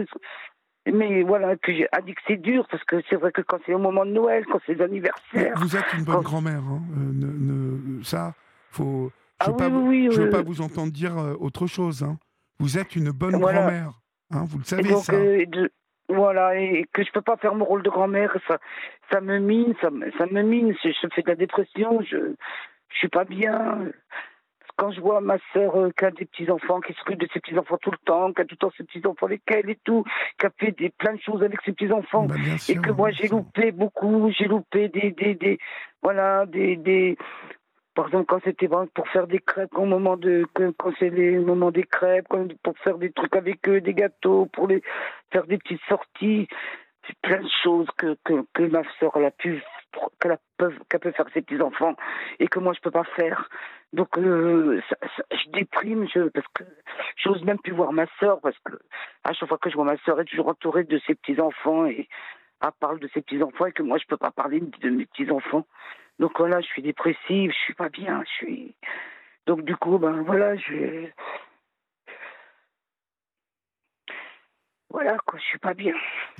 mais 0.92 1.22
voilà, 1.22 1.56
que 1.56 1.72
j'ai 1.72 1.88
dit 2.04 2.14
que 2.14 2.20
c'est 2.26 2.36
dur, 2.36 2.66
parce 2.70 2.84
que 2.84 2.96
c'est 3.08 3.16
vrai 3.16 3.32
que 3.32 3.40
quand 3.40 3.58
c'est 3.64 3.72
au 3.72 3.78
moment 3.78 4.04
de 4.04 4.10
Noël, 4.10 4.44
quand 4.44 4.60
c'est 4.66 4.74
l'anniversaire. 4.74 5.54
Vous 5.56 5.76
êtes 5.76 5.92
une 5.96 6.04
bonne 6.04 6.22
grand-mère, 6.22 6.58
hein. 6.58 6.82
Euh, 6.96 7.12
ne, 7.12 8.02
ça, 8.02 8.34
faut. 8.70 9.10
Je 9.44 9.50
ne 9.50 9.56
ah 9.58 9.68
veux, 9.68 9.76
oui, 9.78 10.08
pas, 10.08 10.14
veux 10.14 10.30
pas 10.30 10.42
vous 10.42 10.60
entendre 10.60 10.92
dire 10.92 11.16
euh, 11.18 11.34
autre 11.40 11.66
chose. 11.66 12.02
Hein. 12.02 12.18
Vous 12.58 12.78
êtes 12.78 12.96
une 12.96 13.10
bonne 13.10 13.40
grand-mère, 13.40 13.92
hein, 14.30 14.44
vous 14.46 14.58
le 14.58 14.64
savez 14.64 14.90
donc, 14.90 15.04
ça. 15.04 15.14
Euh, 15.14 15.44
voilà, 16.08 16.56
et 16.56 16.84
que 16.92 17.02
je 17.02 17.10
peux 17.12 17.22
pas 17.22 17.36
faire 17.36 17.54
mon 17.54 17.64
rôle 17.64 17.82
de 17.82 17.90
grand-mère, 17.90 18.36
ça, 18.46 18.58
ça 19.10 19.20
me 19.20 19.38
mine, 19.38 19.74
ça, 19.80 19.88
ça 20.18 20.26
me 20.26 20.42
mine. 20.42 20.74
Je, 20.82 20.90
je 20.90 21.08
fais 21.14 21.22
de 21.22 21.28
la 21.28 21.36
dépression, 21.36 22.00
je, 22.02 22.34
je 22.88 22.96
suis 22.96 23.08
pas 23.08 23.24
bien 23.24 23.78
quand 24.76 24.90
je 24.90 25.00
vois 25.00 25.20
ma 25.20 25.36
sœur 25.52 25.76
euh, 25.76 25.90
qui 25.96 26.04
a 26.04 26.10
des 26.10 26.24
petits-enfants, 26.24 26.80
qui 26.80 26.92
s'occupe 26.94 27.20
de 27.20 27.28
ses 27.32 27.40
petits-enfants 27.40 27.78
tout 27.80 27.90
le 27.90 27.98
temps, 28.04 28.32
qui 28.32 28.40
a 28.40 28.44
tout 28.44 28.54
le 28.54 28.56
temps 28.56 28.72
ses 28.76 28.84
petits-enfants 28.84 29.26
lesquels 29.26 29.70
et 29.70 29.78
tout, 29.84 30.04
qui 30.38 30.46
a 30.46 30.50
fait 30.58 30.72
des, 30.72 30.90
plein 30.90 31.14
de 31.14 31.20
choses 31.20 31.42
avec 31.42 31.60
ses 31.64 31.72
petits-enfants, 31.72 32.24
bah, 32.24 32.34
et 32.68 32.76
que 32.76 32.90
moi 32.90 33.10
j'ai 33.10 33.28
loupé 33.28 33.72
beaucoup, 33.72 34.30
j'ai 34.36 34.46
loupé 34.46 34.88
des, 34.88 35.12
des, 35.12 35.34
des, 35.34 35.58
voilà, 36.02 36.46
des, 36.46 36.76
des, 36.76 37.16
par 37.94 38.06
exemple, 38.06 38.26
quand 38.26 38.40
c'était 38.44 38.68
pour 38.68 39.08
faire 39.08 39.26
des 39.26 39.38
crêpes, 39.38 39.76
au 39.76 39.84
moment 39.84 40.16
de, 40.16 40.46
quand 40.54 40.92
c'est 40.98 41.10
les 41.10 41.38
moments 41.38 41.70
des 41.70 41.84
crêpes, 41.84 42.26
pour 42.62 42.78
faire 42.78 42.98
des 42.98 43.12
trucs 43.12 43.36
avec 43.36 43.68
eux, 43.68 43.80
des 43.80 43.94
gâteaux, 43.94 44.46
pour 44.46 44.66
les 44.66 44.82
faire 45.30 45.46
des 45.46 45.58
petites 45.58 45.82
sorties, 45.88 46.48
plein 47.22 47.42
de 47.42 47.48
choses 47.62 47.86
que, 47.96 48.16
que, 48.24 48.62
ma 48.62 48.82
soeur 48.98 49.16
a 49.16 49.30
pu 49.30 49.62
qu'elle 50.20 50.38
qu'elle 50.88 51.00
peut 51.00 51.12
faire 51.12 51.26
ses 51.32 51.42
petits 51.42 51.60
enfants 51.60 51.94
et 52.40 52.48
que 52.48 52.58
moi 52.58 52.72
je 52.72 52.80
peux 52.80 52.90
pas 52.90 53.04
faire. 53.04 53.48
Donc 53.92 54.18
euh, 54.18 54.80
je 55.30 55.50
déprime 55.50 56.06
parce 56.32 56.46
que 56.54 56.64
j'ose 57.16 57.44
même 57.44 57.58
plus 57.58 57.72
voir 57.72 57.92
ma 57.92 58.06
soeur 58.18 58.40
parce 58.40 58.58
que 58.64 58.72
à 59.22 59.32
chaque 59.32 59.48
fois 59.48 59.58
que 59.58 59.70
je 59.70 59.76
vois 59.76 59.84
ma 59.84 59.96
soeur, 59.98 60.16
elle 60.18 60.22
est 60.22 60.30
toujours 60.30 60.48
entourée 60.48 60.84
de 60.84 60.98
ses 61.06 61.14
petits 61.14 61.40
enfants 61.40 61.86
et 61.86 62.08
elle 62.62 62.70
parle 62.80 62.98
de 62.98 63.08
ses 63.14 63.20
petits 63.20 63.42
enfants 63.42 63.66
et 63.66 63.72
que 63.72 63.82
moi 63.82 63.98
je 63.98 64.06
peux 64.06 64.16
pas 64.16 64.30
parler 64.30 64.60
de 64.60 64.90
mes 64.90 65.06
petits 65.06 65.30
enfants. 65.30 65.66
Donc 66.18 66.38
voilà, 66.38 66.60
je 66.60 66.66
suis 66.66 66.82
dépressive, 66.82 67.50
je 67.50 67.58
suis 67.64 67.74
pas 67.74 67.88
bien, 67.88 68.22
je 68.24 68.30
suis. 68.30 68.74
Donc 69.46 69.62
du 69.64 69.76
coup 69.76 69.98
ben 69.98 70.22
voilà, 70.22 70.56
je 70.56 71.08
voilà 74.90 75.18
quoi, 75.26 75.38
je 75.38 75.44
suis 75.44 75.58
pas 75.58 75.74
bien. 75.74 75.94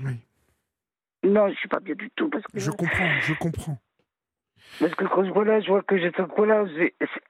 Oui. 0.05 0.21
Non, 1.25 1.49
je 1.49 1.55
suis 1.55 1.69
pas 1.69 1.81
bien 1.81 1.95
du 1.95 2.11
tout. 2.11 2.29
Parce 2.29 2.45
que... 2.45 2.61
Je 2.61 2.71
comprends, 2.71 3.21
je 3.23 3.35
comprends. 3.35 3.79
Parce 4.81 4.95
que 4.95 5.05
quand 5.05 5.25
je 5.25 5.31
vois 5.31 5.45
là, 5.45 5.61
je 5.61 5.69
vois 5.69 5.83
que 5.83 5.97
j'ai 5.99 6.11
voilà, 6.37 6.65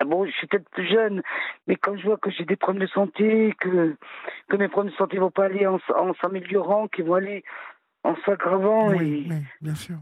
bon, 0.07 0.27
je 0.27 0.31
suis 0.33 0.47
peut-être 0.47 0.69
plus 0.71 0.87
jeune, 0.87 1.23
mais 1.67 1.77
quand 1.77 1.97
je 1.97 2.05
vois 2.05 2.17
que 2.17 2.31
j'ai 2.31 2.45
des 2.45 2.57
problèmes 2.57 2.83
de 2.83 2.89
santé, 2.89 3.55
que, 3.61 3.97
que 4.49 4.57
mes 4.57 4.69
problèmes 4.69 4.93
de 4.93 4.97
santé 4.97 5.19
vont 5.19 5.31
pas 5.31 5.45
aller 5.45 5.67
en, 5.67 5.79
en 5.95 6.15
s'améliorant, 6.15 6.89
qu'ils 6.89 7.05
vont 7.05 7.15
aller 7.15 7.45
en 8.03 8.17
s'aggravant. 8.25 8.89
Oui, 8.91 9.27
oui, 9.29 9.37
bien 9.61 9.75
sûr. 9.75 9.97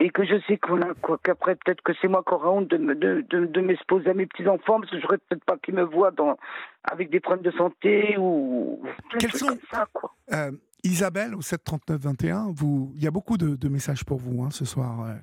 Et 0.00 0.10
que 0.10 0.24
je 0.24 0.40
sais 0.46 0.56
qu'on 0.56 0.80
quoi, 1.02 1.18
qu'après, 1.22 1.56
peut-être 1.56 1.82
que 1.82 1.92
c'est 2.00 2.08
moi 2.08 2.22
qui 2.26 2.34
aurai 2.34 2.48
honte 2.48 2.68
de, 2.68 2.78
de, 2.78 3.24
de, 3.28 3.46
de 3.46 3.60
m'exposer 3.60 4.10
à 4.10 4.14
mes 4.14 4.26
petits-enfants, 4.26 4.80
parce 4.80 4.90
que 4.90 4.98
je 4.98 5.02
n'aurais 5.02 5.18
peut-être 5.18 5.44
pas 5.44 5.58
qu'ils 5.58 5.74
me 5.74 5.84
voient 5.84 6.10
dans, 6.10 6.38
avec 6.84 7.10
des 7.10 7.20
problèmes 7.20 7.44
de 7.44 7.56
santé 7.56 8.16
ou. 8.18 8.82
Quels 9.18 9.32
sont. 9.32 9.58
Ça, 9.70 9.86
quoi. 9.92 10.14
Euh, 10.32 10.52
Isabelle, 10.84 11.34
au 11.34 11.40
739-21, 11.40 12.52
vous... 12.54 12.92
il 12.96 13.02
y 13.02 13.06
a 13.06 13.10
beaucoup 13.10 13.36
de, 13.36 13.68
messages 13.68 14.04
pour 14.04 14.18
vous 14.18 14.42
hein, 14.42 14.50
ce 14.50 14.64
soir, 14.64 15.02
euh, 15.02 15.14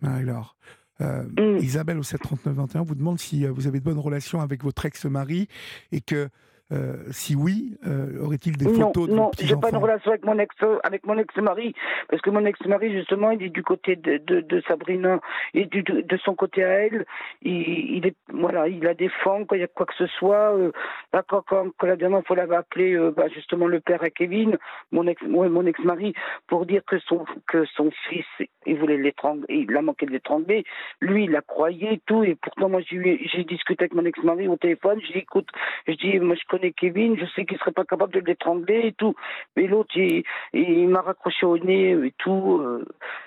Marie-Laure. 0.00 0.56
Euh, 1.00 1.22
mm. 1.22 1.58
Isabelle, 1.58 1.98
au 1.98 2.02
739-21, 2.02 2.84
vous 2.84 2.94
demande 2.94 3.18
si 3.18 3.46
euh, 3.46 3.52
vous 3.52 3.66
avez 3.66 3.78
de 3.78 3.84
bonnes 3.84 3.98
relations 3.98 4.40
avec 4.40 4.64
votre 4.64 4.84
ex-mari 4.84 5.48
et 5.92 6.00
que 6.00 6.28
euh, 6.70 6.96
si 7.10 7.34
oui, 7.34 7.78
euh, 7.86 8.22
aurait-il 8.22 8.58
des 8.58 8.66
photos 8.66 9.08
de 9.08 9.14
Non, 9.14 9.30
j'ai 9.40 9.56
pas 9.56 9.70
de 9.70 9.76
relation 9.76 10.10
avec 10.10 10.24
mon 10.26 10.38
ex 10.38 10.54
avec 10.82 11.06
mon 11.06 11.16
ex-mari 11.16 11.74
parce 12.10 12.20
que 12.20 12.28
mon 12.28 12.44
ex-mari 12.44 12.92
justement, 12.92 13.30
il 13.30 13.42
est 13.42 13.48
du 13.48 13.62
côté 13.62 13.96
de, 13.96 14.18
de, 14.18 14.40
de 14.42 14.60
Sabrina 14.68 15.18
et 15.54 15.64
du, 15.64 15.82
de, 15.82 16.16
son 16.18 16.34
côté 16.34 16.62
à 16.62 16.68
elle. 16.68 17.06
Il, 17.40 17.96
il, 17.96 18.06
est 18.06 18.14
voilà, 18.28 18.68
il 18.68 18.82
la 18.82 18.92
défend 18.92 19.46
quand 19.46 19.54
il 19.54 19.62
y 19.62 19.64
a 19.64 19.68
quoi 19.68 19.86
que 19.86 19.94
ce 19.94 20.06
soit. 20.06 20.54
Euh, 20.54 20.72
là, 21.14 21.22
quand, 21.26 21.42
quand, 21.48 21.72
la 21.82 21.96
dernière 21.96 22.22
fois, 22.26 22.36
l'avait 22.36 22.56
appelé 22.56 22.98
bah, 23.16 23.28
justement 23.34 23.66
le 23.66 23.80
père 23.80 24.02
à 24.02 24.10
Kevin, 24.10 24.58
mon 24.92 25.06
ex, 25.06 25.22
mon 25.22 25.64
ex-mari, 25.64 26.12
pour 26.48 26.66
dire 26.66 26.82
que 26.86 26.98
son 26.98 27.24
que 27.46 27.64
son 27.76 27.90
fils, 28.10 28.26
il 28.66 28.78
voulait 28.78 28.98
l'étrangler, 28.98 29.46
il 29.48 29.74
a 29.74 29.80
manqué 29.80 30.04
de 30.04 30.10
l'étrangler. 30.10 30.64
Lui, 31.00 31.24
il 31.24 31.30
la 31.30 31.40
croyait 31.40 32.02
tout 32.04 32.24
et 32.24 32.34
pourtant 32.34 32.68
moi 32.68 32.82
j'ai 32.82 33.44
discuté 33.44 33.84
avec 33.84 33.94
mon 33.94 34.04
ex-mari 34.04 34.48
au 34.48 34.56
téléphone. 34.56 35.00
Je 35.00 35.12
dis 35.12 35.18
écoute, 35.20 35.48
je 35.86 35.94
dis 35.94 36.18
moi 36.18 36.36
je 36.36 36.46
connais 36.58 36.72
Kevin, 36.72 37.16
je 37.18 37.24
sais 37.34 37.44
qu'il 37.44 37.58
serait 37.58 37.72
pas 37.72 37.84
capable 37.84 38.12
de 38.12 38.20
l'étrangler 38.20 38.88
et 38.88 38.92
tout. 38.92 39.14
Mais 39.56 39.66
l'autre, 39.66 39.96
il, 39.96 40.88
m'a 40.88 41.00
raccroché 41.00 41.46
au 41.46 41.58
nez 41.58 41.92
et 41.92 42.14
tout. 42.18 42.58
Euh. 42.60 42.84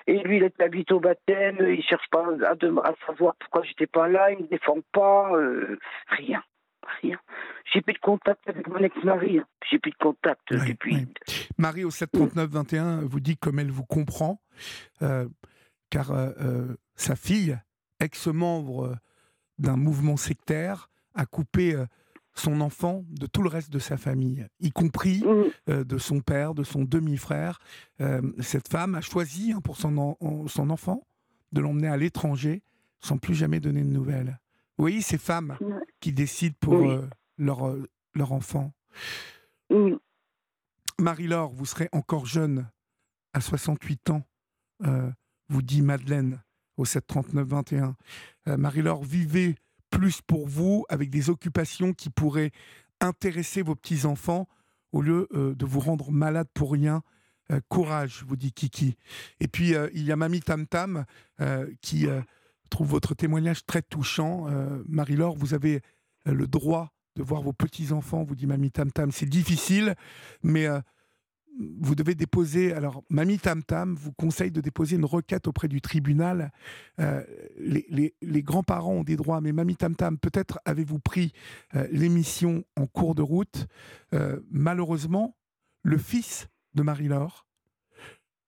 et 0.07 0.19
lui, 0.19 0.37
il 0.37 0.43
est 0.43 0.61
habité 0.61 0.93
au 0.93 0.99
baptême, 0.99 1.57
il 1.59 1.83
cherche 1.83 2.07
pas 2.11 2.25
à, 2.45 2.51
à 2.51 2.93
savoir 3.07 3.35
pourquoi 3.39 3.63
j'étais 3.63 3.87
pas 3.87 4.07
là, 4.07 4.31
il 4.31 4.43
me 4.43 4.47
défend 4.47 4.77
pas, 4.91 5.31
euh, 5.33 5.79
rien. 6.07 6.43
Rien. 7.01 7.19
J'ai 7.71 7.81
plus 7.81 7.93
de 7.93 7.99
contact 7.99 8.41
avec 8.49 8.67
mon 8.67 8.79
ex-mari. 8.79 9.37
Hein. 9.37 9.45
J'ai 9.69 9.77
plus 9.77 9.91
de 9.91 9.97
contact 9.97 10.41
depuis. 10.51 11.07
Marie 11.57 11.83
au 11.83 11.89
739-21 11.89 13.01
vous 13.01 13.19
dit 13.19 13.37
comme 13.37 13.59
elle 13.59 13.69
vous 13.69 13.85
comprend, 13.85 14.41
euh, 15.03 15.27
car 15.91 16.11
sa 16.95 17.15
fille, 17.15 17.57
ex-membre 17.99 18.95
d'un 19.59 19.77
mouvement 19.77 20.17
sectaire, 20.17 20.89
a 21.13 21.25
coupé 21.25 21.75
son 22.33 22.61
enfant 22.61 23.03
de 23.09 23.25
tout 23.25 23.41
le 23.41 23.49
reste 23.49 23.71
de 23.71 23.79
sa 23.79 23.97
famille, 23.97 24.47
y 24.59 24.71
compris 24.71 25.23
mmh. 25.23 25.43
euh, 25.69 25.83
de 25.83 25.97
son 25.97 26.21
père, 26.21 26.53
de 26.53 26.63
son 26.63 26.83
demi-frère. 26.83 27.59
Euh, 27.99 28.21
cette 28.39 28.69
femme 28.69 28.95
a 28.95 29.01
choisi 29.01 29.51
hein, 29.51 29.61
pour 29.61 29.77
son, 29.77 30.17
son 30.47 30.69
enfant 30.69 31.05
de 31.51 31.61
l'emmener 31.61 31.87
à 31.87 31.97
l'étranger 31.97 32.63
sans 32.99 33.17
plus 33.17 33.35
jamais 33.35 33.59
donner 33.59 33.81
de 33.81 33.89
nouvelles. 33.89 34.39
Vous 34.77 34.83
voyez 34.83 35.01
ces 35.01 35.17
femmes 35.17 35.57
qui 35.99 36.13
décident 36.13 36.55
pour 36.59 36.89
euh, 36.89 37.07
leur, 37.37 37.75
leur 38.13 38.31
enfant. 38.31 38.71
Marie-Laure, 40.99 41.51
vous 41.51 41.65
serez 41.65 41.89
encore 41.91 42.25
jeune 42.25 42.69
à 43.33 43.41
68 43.41 44.09
ans, 44.09 44.23
vous 45.49 45.61
dit 45.61 45.81
Madeleine 45.81 46.41
au 46.77 46.83
739-21. 46.83 47.93
Marie-Laure, 48.57 49.03
vivez 49.03 49.55
plus 49.91 50.21
pour 50.21 50.47
vous, 50.47 50.85
avec 50.89 51.11
des 51.11 51.29
occupations 51.29 51.93
qui 51.93 52.09
pourraient 52.09 52.51
intéresser 52.99 53.61
vos 53.61 53.75
petits-enfants, 53.75 54.47
au 54.91 55.01
lieu 55.01 55.27
euh, 55.33 55.53
de 55.53 55.65
vous 55.65 55.79
rendre 55.79 56.11
malade 56.11 56.47
pour 56.53 56.71
rien. 56.71 57.03
Euh, 57.51 57.59
courage, 57.69 58.23
vous 58.27 58.35
dit 58.35 58.51
Kiki. 58.51 58.97
Et 59.39 59.47
puis, 59.47 59.75
euh, 59.75 59.89
il 59.93 60.03
y 60.03 60.11
a 60.11 60.15
Mamie 60.15 60.41
Tam 60.41 60.65
Tam 60.65 61.05
qui 61.81 62.07
trouve 62.69 62.87
votre 62.87 63.15
témoignage 63.15 63.65
très 63.65 63.81
touchant. 63.81 64.45
Marie-Laure, 64.87 65.35
vous 65.35 65.55
avez 65.55 65.81
le 66.25 66.45
droit 66.45 66.93
de 67.15 67.23
voir 67.23 67.41
vos 67.41 67.51
petits-enfants, 67.51 68.23
vous 68.23 68.35
dit 68.35 68.45
Mamie 68.45 68.69
Tam 68.69 68.91
Tam. 68.91 69.11
C'est 69.11 69.25
difficile, 69.25 69.95
mais 70.43 70.67
vous 71.59 71.95
devez 71.95 72.15
déposer, 72.15 72.73
alors 72.73 73.03
Mamie 73.09 73.39
Tam 73.39 73.63
Tam 73.63 73.95
vous 73.95 74.13
conseille 74.13 74.51
de 74.51 74.61
déposer 74.61 74.95
une 74.95 75.05
requête 75.05 75.47
auprès 75.47 75.67
du 75.67 75.81
tribunal. 75.81 76.51
Euh, 76.99 77.23
les, 77.57 78.43
grands-parents 78.43 78.93
ont 78.93 79.03
des 79.03 79.15
droits, 79.15 79.41
mais 79.41 79.51
Mamie 79.51 79.75
Tam 79.75 79.95
Tam, 79.95 80.17
peut-être 80.17 80.59
avez-vous 80.65 80.99
pris 80.99 81.33
euh, 81.75 81.87
l'émission 81.91 82.63
en 82.77 82.87
cours 82.87 83.15
de 83.15 83.21
route. 83.21 83.67
Euh, 84.13 84.39
malheureusement, 84.49 85.35
le 85.83 85.97
fils 85.97 86.47
de 86.73 86.83
Marie-Laure, 86.83 87.45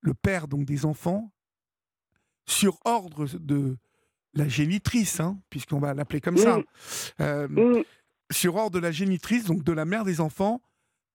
le 0.02 0.13
père 0.13 0.48
donc 0.48 0.66
des 0.66 0.86
enfants, 0.86 1.32
sur 2.46 2.80
ordre 2.86 3.28
de 3.38 3.78
la 4.34 4.48
génitrice, 4.48 5.20
hein, 5.20 5.39
puisqu'on 5.50 5.80
va 5.80 5.94
l'appeler 5.94 6.22
comme 6.22 6.38
ça, 6.38 6.60
sur 8.32 8.56
ordre 8.56 8.72
de 8.72 8.80
la 8.80 8.92
génitrice, 8.92 9.46
donc 9.46 9.63
de 9.63 9.72
la 9.72 9.86
mère 9.86 10.04
des 10.04 10.20
enfants, 10.20 10.62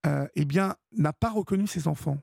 euh, 0.06 0.26
eh 0.34 0.44
bien, 0.44 0.76
n'a 0.92 1.12
pas 1.12 1.30
reconnu 1.30 1.66
ses 1.66 1.88
enfants. 1.88 2.18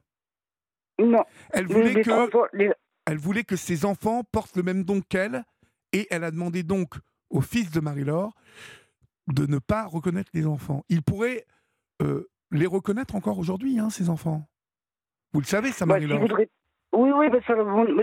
Non. 0.99 1.23
Elle 1.51 1.67
voulait, 1.67 2.01
que, 2.01 2.73
elle 3.05 3.17
voulait 3.17 3.43
que 3.43 3.55
ses 3.55 3.85
enfants 3.85 4.23
portent 4.23 4.55
le 4.55 4.63
même 4.63 4.83
don 4.83 5.01
qu'elle, 5.01 5.43
et 5.91 6.07
elle 6.09 6.23
a 6.23 6.31
demandé 6.31 6.63
donc 6.63 6.95
au 7.29 7.41
fils 7.41 7.71
de 7.71 7.79
Marie-Laure 7.79 8.33
de 9.27 9.45
ne 9.45 9.59
pas 9.59 9.85
reconnaître 9.85 10.31
les 10.33 10.45
enfants. 10.45 10.83
Il 10.89 11.01
pourrait 11.01 11.45
euh, 12.01 12.29
les 12.51 12.67
reconnaître 12.67 13.15
encore 13.15 13.39
aujourd'hui, 13.39 13.79
hein, 13.79 13.89
ces 13.89 14.09
enfants. 14.09 14.47
Vous 15.33 15.39
le 15.39 15.45
savez, 15.45 15.71
ça, 15.71 15.85
bah, 15.85 15.95
Marie-Laure 15.95 16.21
Oui, 16.93 17.11
oui, 17.13 17.27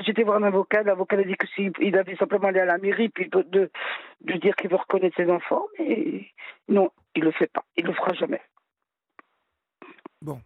j'étais 0.05 0.23
voir 0.23 0.37
un 0.37 0.43
avocat. 0.43 0.83
L'avocat 0.83 1.17
a 1.17 1.23
dit 1.23 1.37
que 1.37 1.47
il 1.81 1.97
avait 1.97 2.17
simplement 2.17 2.49
aller 2.49 2.61
à 2.61 2.67
la 2.67 2.79
mairie 2.79 3.09
puis 3.09 3.29
de, 3.31 3.71
de 4.21 4.33
dire 4.35 4.55
qu'il 4.57 4.69
veut 4.69 4.77
reconnaître 4.77 5.17
ses 5.17 5.31
enfants, 5.31 5.67
mais 5.79 6.27
non, 6.69 6.91
il 7.15 7.25
le 7.25 7.31
fait 7.33 7.51
pas. 7.51 7.65
Il 7.77 7.87
le 7.87 7.95
fera 7.95 8.13
jamais. 8.15 8.41
Bon. 10.23 10.41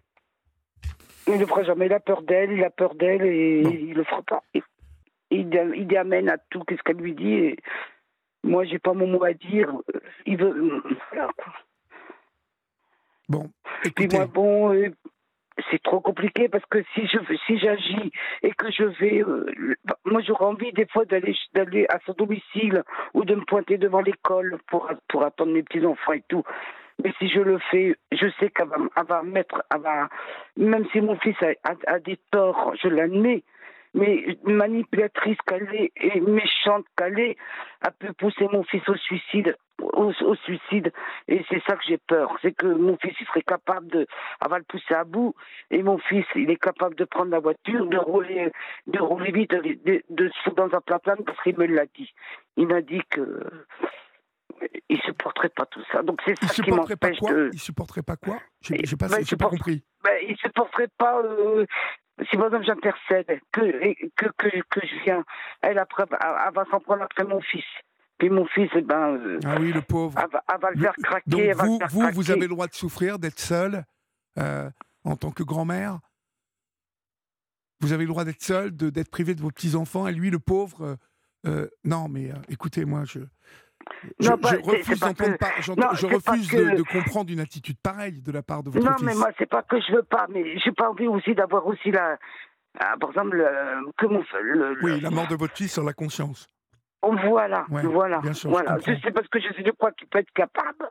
Il 1.27 1.39
ne 1.39 1.45
fera 1.45 1.63
jamais. 1.63 1.87
Il 1.87 1.93
a 1.93 2.01
peur 2.01 2.23
d'elle, 2.23 2.53
il 2.53 2.65
a 2.65 2.71
peur 2.71 2.95
d'elle 2.95 3.23
et 3.25 3.61
il 3.61 3.95
le 3.95 4.05
fera 4.05 4.23
pas. 4.23 4.43
Il, 5.31 5.49
il, 5.77 5.97
amène 5.97 6.31
à 6.31 6.39
tout 6.39 6.63
qu'est-ce 6.65 6.83
qu'elle 6.83 6.97
lui 6.97 7.15
dit. 7.15 7.35
Et 7.35 7.57
moi, 8.43 8.65
j'ai 8.65 8.79
pas 8.79 8.95
mon 8.95 9.07
mot 9.07 9.25
à 9.25 9.35
dire. 9.35 9.73
Il 10.25 10.39
veut. 10.39 10.83
Voilà, 11.13 11.31
quoi. 11.37 11.53
Bon. 13.29 13.51
Écoutez. 13.85 14.09
Puis 14.09 14.17
moi, 14.17 14.27
bon. 14.27 14.93
c'est 15.71 15.83
trop 15.83 16.01
compliqué 16.01 16.49
parce 16.49 16.65
que 16.67 16.83
si 16.95 17.07
je 17.07 17.19
si 17.47 17.59
j'agis 17.59 18.13
et 18.43 18.53
que 18.53 18.71
je 18.71 18.85
vais 18.85 19.23
euh, 19.23 19.75
moi 20.05 20.21
j'aurais 20.21 20.45
envie 20.45 20.73
des 20.73 20.87
fois 20.87 21.07
d'aller 21.07 21.35
d'aller 21.55 21.87
à 21.89 21.99
son 22.05 22.13
domicile 22.13 22.85
ou 23.15 23.25
de 23.25 23.35
me 23.35 23.45
pointer 23.45 23.79
devant 23.79 24.01
l'école 24.01 24.59
pour 24.69 24.89
pour 25.09 25.25
attendre 25.25 25.53
mes 25.53 25.63
petits 25.63 25.85
enfants 25.85 26.13
et 26.13 26.23
tout 26.29 26.45
mais 27.03 27.13
si 27.19 27.29
je 27.29 27.41
le 27.41 27.59
fais 27.71 27.97
je 28.13 28.27
sais 28.39 28.51
qu'elle 28.51 28.69
va, 28.69 29.03
va 29.03 29.23
mettre 29.23 29.63
va, 29.71 30.09
même 30.57 30.87
si 30.93 31.01
mon 31.01 31.17
fils 31.17 31.37
a, 31.43 31.75
a 31.87 31.99
des 31.99 32.19
torts 32.31 32.75
je 32.83 32.89
l'admets 32.89 33.43
mais 33.97 34.39
manipulatrice 34.45 35.39
qu'elle 35.47 35.75
est 35.75 35.91
et 35.97 36.21
méchante 36.21 36.85
qu'elle 36.97 37.19
est, 37.19 37.37
elle 37.83 37.93
peut 37.99 38.13
pousser 38.13 38.47
mon 38.53 38.63
fils 38.63 38.87
au 38.89 38.97
suicide. 38.97 39.57
Au, 39.79 40.11
suicide 40.37 40.91
et 41.29 41.45
c'est 41.51 41.63
ça 41.67 41.77
que 41.77 41.85
j'ai 41.87 41.99
peur 41.99 42.35
c'est 42.41 42.53
que 42.53 42.67
mon 42.67 42.97
fils 42.97 43.13
il 43.21 43.27
serait 43.27 43.43
capable 43.43 43.89
de 43.89 44.07
elle 44.43 44.49
va 44.49 44.57
le 44.57 44.65
pousser 44.65 44.95
à 44.95 45.05
bout 45.05 45.35
et 45.71 45.83
mon 45.83 45.99
fils 45.99 46.25
il 46.35 46.51
est 46.51 46.57
capable 46.57 46.95
de 46.95 47.05
prendre 47.05 47.31
la 47.31 47.41
voiture 47.41 47.85
de 47.85 47.99
rouler 47.99 48.51
de 48.87 48.99
rouler 48.99 49.33
vite 49.33 49.51
de, 49.51 50.29
se 50.29 50.43
foutre 50.45 50.57
dans 50.57 50.75
un 50.75 50.81
plat 50.81 50.99
parce 50.99 51.43
qu'il 51.43 51.59
me 51.59 51.67
l'a 51.67 51.85
dit 51.95 52.11
il 52.57 52.69
m'a 52.69 52.81
dit 52.81 53.03
que 53.11 53.45
il 54.89 55.01
supporterait 55.03 55.49
pas 55.51 55.67
tout 55.67 55.83
ça. 55.93 56.03
Donc 56.03 56.21
c'est 56.25 56.39
ça 56.45 56.63
qui 56.63 56.71
m'empêche 56.71 57.21
de. 57.21 57.51
Il 57.53 57.61
supporterait 57.61 58.03
pas 58.03 58.17
quoi 58.17 58.39
J'ai 58.61 58.77
pas, 58.97 59.09
ben, 59.09 59.25
pas 59.25 59.49
compris. 59.49 59.85
Ben, 60.05 60.19
il 60.29 60.37
supporterait 60.37 60.89
pas 60.99 61.21
euh, 61.23 61.67
si 62.31 62.37
par 62.37 62.47
exemple 62.47 62.65
j'intercède, 62.65 63.41
que, 63.53 63.61
que, 64.17 64.27
que, 64.39 64.63
que 64.71 64.87
je 64.87 65.05
viens, 65.05 65.25
elle, 65.61 65.79
après, 65.79 66.05
elle 66.11 66.55
va 66.55 66.65
s'en 66.71 66.81
prendre 66.81 67.03
après 67.03 67.25
mon 67.25 67.41
fils. 67.41 67.65
Puis 68.19 68.31
mon 68.31 68.47
fils, 68.47 68.71
eh 68.75 68.81
ben. 68.81 69.17
Euh, 69.17 69.39
ah 69.45 69.57
oui, 69.61 69.73
le 69.73 69.83
pauvre. 69.83 70.19
Elle 70.19 70.61
va, 70.61 70.71
le 70.71 70.81
faire 70.81 70.95
craquer. 71.03 71.53
Donc 71.55 71.59
vous, 71.59 71.79
vous, 71.91 72.11
vous 72.13 72.31
avez 72.31 72.43
le 72.43 72.49
droit 72.49 72.67
de 72.67 72.75
souffrir, 72.75 73.19
d'être 73.19 73.39
seul 73.39 73.85
euh, 74.39 74.71
en 75.05 75.17
tant 75.17 75.31
que 75.31 75.43
grand-mère 75.43 75.99
Vous 77.81 77.93
avez 77.93 78.05
le 78.05 78.09
droit 78.09 78.25
d'être 78.25 78.43
seul, 78.43 78.75
d'être 78.75 79.11
privé 79.11 79.35
de 79.35 79.43
vos 79.43 79.51
petits-enfants, 79.51 80.07
et 80.07 80.13
lui, 80.13 80.31
le 80.31 80.39
pauvre. 80.39 80.97
Euh, 81.47 81.69
non, 81.85 82.09
mais 82.09 82.33
écoutez, 82.49 82.85
moi, 82.87 83.05
je. 83.05 83.21
Je, 84.19 84.31
refuse, 86.07 86.49
de, 86.49 86.83
comprendre 86.83 87.31
une 87.31 87.41
attitude 87.41 87.79
pareille 87.83 88.21
de 88.21 88.33
la 88.33 88.43
part 88.43 88.63
de 88.63 88.71
votre 88.71 88.85
non, 88.85 88.93
fils. 88.97 89.03
Non, 89.03 89.13
mais 89.13 89.19
moi, 89.19 89.31
c'est 89.39 89.49
pas 89.49 89.63
que 89.63 89.81
je 89.81 89.93
veux 89.93 90.03
pas, 90.03 90.27
mais 90.29 90.59
j'ai 90.59 90.73
pas 90.73 90.91
envie 90.91 91.07
aussi 91.07 91.35
d'avoir 91.35 91.67
aussi 91.67 91.91
la. 91.91 92.19
Ah, 92.79 92.95
par 93.01 93.11
exemple, 93.11 93.43
que 93.97 94.07
mon. 94.07 94.23
Le, 94.43 94.79
oui, 94.83 95.01
la 95.01 95.11
mort 95.11 95.29
de 95.29 95.35
votre 95.35 95.57
fils 95.57 95.73
sur 95.73 95.85
la 95.85 95.93
conscience. 95.93 96.47
Voilà, 97.03 97.67
voilà. 97.69 98.21
voilà. 98.45 98.79
C'est 98.85 99.13
parce 99.13 99.29
que 99.29 99.39
je, 99.41 99.49
je 99.65 99.71
crois 99.71 99.93
qu'il 99.93 100.09
peut 100.09 100.19
être 100.19 100.33
capable. 100.33 100.91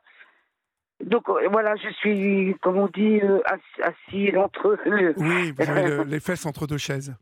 Donc 1.03 1.27
euh, 1.29 1.47
voilà, 1.51 1.75
je 1.75 1.89
suis, 1.95 2.55
comme 2.61 2.77
on 2.77 2.87
dit, 2.87 3.19
euh, 3.21 3.41
assis 3.83 4.35
entre. 4.37 4.77
Oui, 5.17 5.51
vous 5.51 5.69
avez 5.69 6.05
les 6.05 6.19
fesses 6.19 6.45
entre 6.45 6.67
deux 6.67 6.77
chaises. 6.77 7.13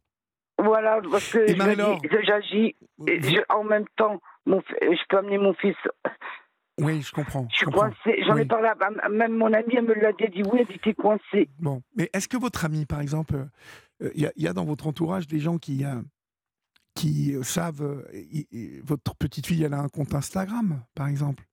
Voilà, 0.60 1.00
parce 1.10 1.32
que 1.32 1.46
j'agis 2.24 2.76
en 3.50 3.64
même 3.64 3.86
temps 3.96 4.22
je 4.46 5.08
peux 5.10 5.18
amener 5.18 5.38
mon 5.38 5.54
fils. 5.54 5.76
Oui, 6.80 7.02
je 7.02 7.12
comprends. 7.12 7.48
Je 7.52 7.58
suis 7.58 7.66
coincé. 7.68 8.24
J'en 8.26 8.36
ai 8.36 8.46
parlé 8.46 8.70
à 8.70 9.10
même 9.10 9.38
mon 9.38 9.54
amie, 9.54 9.76
elle 9.76 9.84
me 9.84 9.94
l'a 9.94 10.12
dit, 10.12 10.42
oui, 10.52 10.66
elle 10.68 10.76
était 10.76 10.94
coincée. 10.94 11.50
Bon, 11.60 11.82
mais 11.96 12.10
est-ce 12.14 12.28
que 12.28 12.38
votre 12.38 12.66
ami, 12.66 12.86
par 12.86 13.00
exemple, 13.00 13.46
il 14.00 14.26
euh, 14.26 14.32
y, 14.36 14.48
a 14.48 14.54
dans 14.54 14.66
votre 14.66 14.88
entourage 14.88 15.28
des 15.28 15.40
gens 15.40 15.60
qui, 15.60 15.86
euh, 15.86 16.02
qui 16.96 17.36
euh, 17.36 17.44
savent, 17.44 18.04
votre 18.84 19.16
petite 19.16 19.46
fille, 19.46 19.64
elle 19.64 19.76
a 19.76 19.80
un 19.80 19.90
compte 19.90 20.16
Instagram, 20.16 20.84
par 20.96 21.08
exemple? 21.08 21.44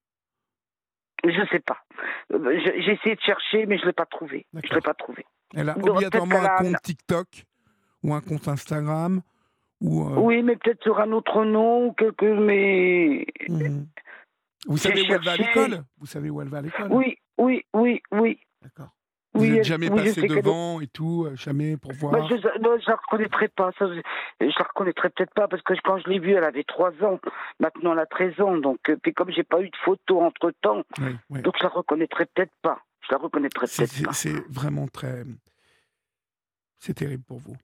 Je 1.23 1.39
ne 1.39 1.47
sais 1.49 1.61
pas. 1.61 1.85
J'ai 2.31 2.93
essayé 2.93 3.15
de 3.15 3.21
chercher, 3.21 3.67
mais 3.67 3.77
je 3.77 3.83
ne 3.83 3.89
l'ai 3.89 3.93
pas 3.93 4.07
trouvé. 4.07 4.47
Je 4.55 4.75
l'ai 4.75 4.81
pas 4.81 4.95
trouvé. 4.95 5.27
Elle 5.55 5.69
a 5.69 5.77
obligatoirement 5.77 6.43
un 6.43 6.57
compte 6.57 6.83
TikTok 6.83 7.45
ou 8.03 8.15
un 8.15 8.23
compte 8.23 8.49
Instagram 8.49 9.21
euh, 9.83 10.17
oui, 10.21 10.43
mais 10.43 10.57
peut-être 10.57 10.83
sur 10.83 11.01
un 11.01 11.11
autre 11.13 11.45
nom 11.45 11.87
ou 11.87 11.93
quelque. 11.93 12.27
Mais. 12.27 13.27
Mhm. 13.49 13.87
Vous 14.67 14.77
savez 14.77 15.03
où 15.03 15.15
elle 15.15 15.23
va 15.25 15.33
à 15.33 15.37
l'école? 15.37 15.85
Vous 15.99 16.07
savez 16.07 16.29
où 16.31 16.43
elle 16.43 16.49
va 16.49 16.59
à 16.59 16.63
l'école? 16.63 16.89
Oui, 16.93 17.17
oui, 17.39 17.65
oui, 17.75 18.03
oui. 18.13 18.39
D'accord. 18.63 18.91
Vous 19.33 19.47
n'êtes 19.47 19.65
jamais 19.65 19.89
passé 19.89 20.27
devant 20.27 20.81
et 20.81 20.89
tout, 20.89 21.25
euh, 21.25 21.37
jamais 21.37 21.77
pour 21.77 21.93
voir? 21.93 22.13
bah, 22.13 22.27
Je 22.29 22.35
ne 22.35 22.87
la 22.87 22.97
reconnaîtrai 22.97 23.47
pas. 23.49 23.71
Ça, 23.79 23.87
je 23.87 23.95
ne 24.45 24.47
la 24.47 24.65
reconnaîtrai 24.65 25.09
peut-être 25.11 25.33
pas 25.35 25.47
parce 25.47 25.63
que 25.63 25.73
quand 25.85 25.99
je 25.99 26.09
l'ai 26.11 26.19
vue, 26.19 26.33
elle 26.33 26.43
avait 26.45 26.65
3 26.65 26.91
ans. 27.05 27.21
Maintenant, 27.61 27.93
elle 27.93 28.01
a 28.01 28.07
13 28.07 28.41
ans. 28.41 28.57
Donc, 28.57 28.81
euh, 28.91 28.97
puis 29.01 29.15
comme 29.15 29.31
j'ai 29.31 29.45
pas 29.45 29.63
eu 29.63 29.71
de 29.71 29.77
photo 29.85 30.21
entre 30.21 30.53
temps, 30.61 30.83
donc 30.99 31.55
je 31.59 31.63
la 31.63 31.69
reconnaîtrai 31.69 32.27
peut-être 32.27 32.53
pas. 32.61 32.81
Je 33.03 33.13
la 33.13 33.19
reconnaîtrai 33.19 33.67
peut-être 33.67 34.05
pas. 34.05 34.13
C'est 34.13 34.35
vraiment 34.51 34.89
très. 34.89 35.25
C'est 36.81 36.95
terrible 36.95 37.23
pour 37.23 37.39
vous. 37.39 37.57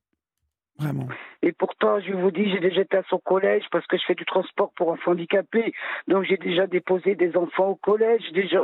Vraiment. 0.78 1.08
Et 1.42 1.52
pourtant, 1.52 2.00
je 2.00 2.12
vous 2.12 2.30
dis, 2.30 2.50
j'ai 2.50 2.60
déjà 2.60 2.82
été 2.82 2.98
à 2.98 3.02
son 3.08 3.18
collège 3.18 3.64
parce 3.70 3.86
que 3.86 3.96
je 3.96 4.02
fais 4.06 4.14
du 4.14 4.24
transport 4.24 4.72
pour 4.76 4.88
enfants 4.88 5.12
handicapés. 5.12 5.72
Donc 6.06 6.24
j'ai 6.24 6.36
déjà 6.36 6.66
déposé 6.66 7.14
des 7.14 7.36
enfants 7.36 7.68
au 7.68 7.74
collège. 7.76 8.22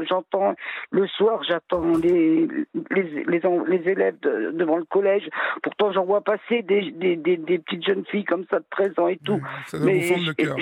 J'entends 0.08 0.54
le 0.90 1.06
soir, 1.06 1.42
j'attends 1.44 1.96
les, 1.96 2.46
les, 2.90 3.24
les, 3.26 3.88
élèves 3.88 4.18
devant 4.20 4.76
le 4.76 4.84
collège. 4.84 5.28
Pourtant, 5.62 5.92
j'en 5.92 6.04
vois 6.04 6.20
passer 6.20 6.62
des, 6.62 6.90
des, 6.90 7.16
des, 7.16 7.58
petites 7.58 7.86
jeunes 7.86 8.04
filles 8.06 8.24
comme 8.24 8.44
ça 8.50 8.58
de 8.58 8.66
13 8.70 8.98
ans 8.98 9.08
et 9.08 9.18
tout. 9.18 9.40
ça 9.66 9.78
Mais 9.80 10.00
vous 10.00 10.26
le 10.26 10.34
cœur. 10.34 10.56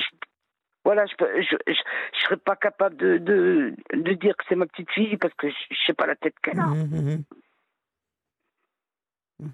voilà, 0.84 1.06
je 1.06 1.24
ne 1.24 1.42
je, 1.42 1.56
je, 1.66 2.20
serais 2.24 2.36
pas 2.36 2.56
capable 2.56 2.96
de, 2.96 3.18
de, 3.18 3.74
de 3.92 4.12
dire 4.12 4.36
que 4.36 4.44
c'est 4.48 4.56
ma 4.56 4.66
petite 4.66 4.90
fille 4.90 5.16
parce 5.16 5.34
que 5.34 5.48
je 5.48 5.54
ne 5.54 5.76
sais 5.86 5.94
pas 5.94 6.06
la 6.06 6.16
tête 6.16 6.34
qu'elle 6.42 6.60
a. 6.60 6.66
Mmh, 6.66 6.88
mmh, 6.90 7.14
mmh. 7.14 7.24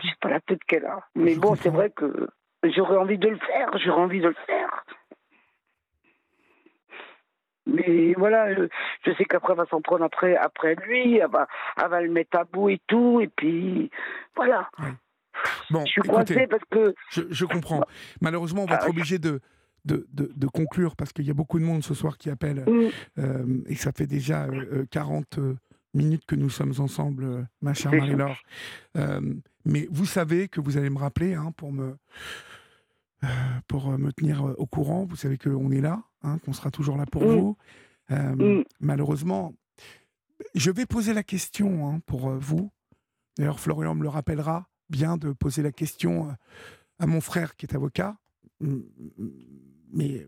Je 0.02 0.08
sais 0.08 0.14
pas 0.20 0.30
la 0.30 0.40
tête 0.40 0.62
qu'elle 0.66 0.84
a. 0.84 1.00
Mais 1.14 1.36
bon, 1.36 1.54
c'est 1.54 1.70
vrai 1.70 1.90
que 1.90 2.28
j'aurais 2.62 2.96
envie 2.96 3.18
de 3.18 3.28
le 3.28 3.38
faire, 3.38 3.70
j'aurais 3.78 4.02
envie 4.02 4.20
de 4.20 4.28
le 4.28 4.36
faire. 4.46 4.84
Mais 7.66 8.14
voilà, 8.16 8.54
je, 8.54 9.12
sais 9.14 9.24
qu'après, 9.24 9.52
elle 9.52 9.58
va 9.58 9.66
s'en 9.66 9.80
prendre 9.80 10.04
après, 10.04 10.36
après 10.36 10.76
lui, 10.86 11.16
elle 11.16 11.30
va, 11.30 11.48
elle 11.82 11.88
va 11.88 12.00
le 12.00 12.10
mettre 12.10 12.38
à 12.38 12.44
bout 12.44 12.70
et 12.70 12.80
tout, 12.86 13.20
et 13.20 13.28
puis 13.28 13.90
voilà. 14.36 14.70
Bon, 15.70 15.84
je 15.84 15.90
suis 15.90 16.02
coincé 16.02 16.46
parce 16.46 16.62
que. 16.70 16.94
Je, 17.10 17.44
comprends. 17.44 17.82
Malheureusement, 18.20 18.62
on 18.62 18.66
va 18.66 18.76
être 18.76 18.86
ah, 18.86 18.90
obligé 18.90 19.18
de, 19.18 19.40
de, 19.84 20.06
de, 20.12 20.46
conclure 20.46 20.96
parce 20.96 21.12
qu'il 21.12 21.26
y 21.26 21.30
a 21.30 21.34
beaucoup 21.34 21.58
de 21.58 21.64
monde 21.64 21.82
ce 21.82 21.94
soir 21.94 22.18
qui 22.18 22.30
appelle 22.30 22.64
mm. 22.66 22.88
euh, 23.18 23.62
et 23.66 23.74
ça 23.74 23.92
fait 23.92 24.06
déjà 24.06 24.46
40 24.90 25.38
euh, 25.38 25.56
minutes 25.96 26.24
que 26.26 26.36
nous 26.36 26.50
sommes 26.50 26.74
ensemble, 26.78 27.24
euh, 27.24 27.42
ma 27.60 27.74
chère 27.74 27.92
Marie-Laure. 27.92 28.40
Euh, 28.96 29.34
mais 29.64 29.88
vous 29.90 30.06
savez 30.06 30.48
que 30.48 30.60
vous 30.60 30.76
allez 30.76 30.90
me 30.90 30.98
rappeler 30.98 31.34
hein, 31.34 31.52
pour 31.56 31.72
me 31.72 31.96
euh, 33.24 33.28
pour 33.66 33.90
me 33.98 34.12
tenir 34.12 34.44
au 34.58 34.66
courant. 34.66 35.06
Vous 35.06 35.16
savez 35.16 35.38
qu'on 35.38 35.70
est 35.72 35.80
là, 35.80 36.04
hein, 36.22 36.38
qu'on 36.44 36.52
sera 36.52 36.70
toujours 36.70 36.96
là 36.96 37.06
pour 37.06 37.24
vous. 37.24 37.56
Malheureusement, 38.78 39.54
je 40.54 40.70
vais 40.70 40.86
poser 40.86 41.14
la 41.14 41.22
question 41.22 41.88
hein, 41.88 42.00
pour 42.06 42.30
vous. 42.30 42.70
D'ailleurs, 43.36 43.58
Florian 43.58 43.94
me 43.94 44.02
le 44.02 44.08
rappellera 44.08 44.68
bien 44.88 45.16
de 45.16 45.32
poser 45.32 45.62
la 45.62 45.72
question 45.72 46.36
à 46.98 47.06
mon 47.06 47.20
frère 47.20 47.56
qui 47.56 47.66
est 47.66 47.74
avocat. 47.74 48.16
Mais 48.60 50.26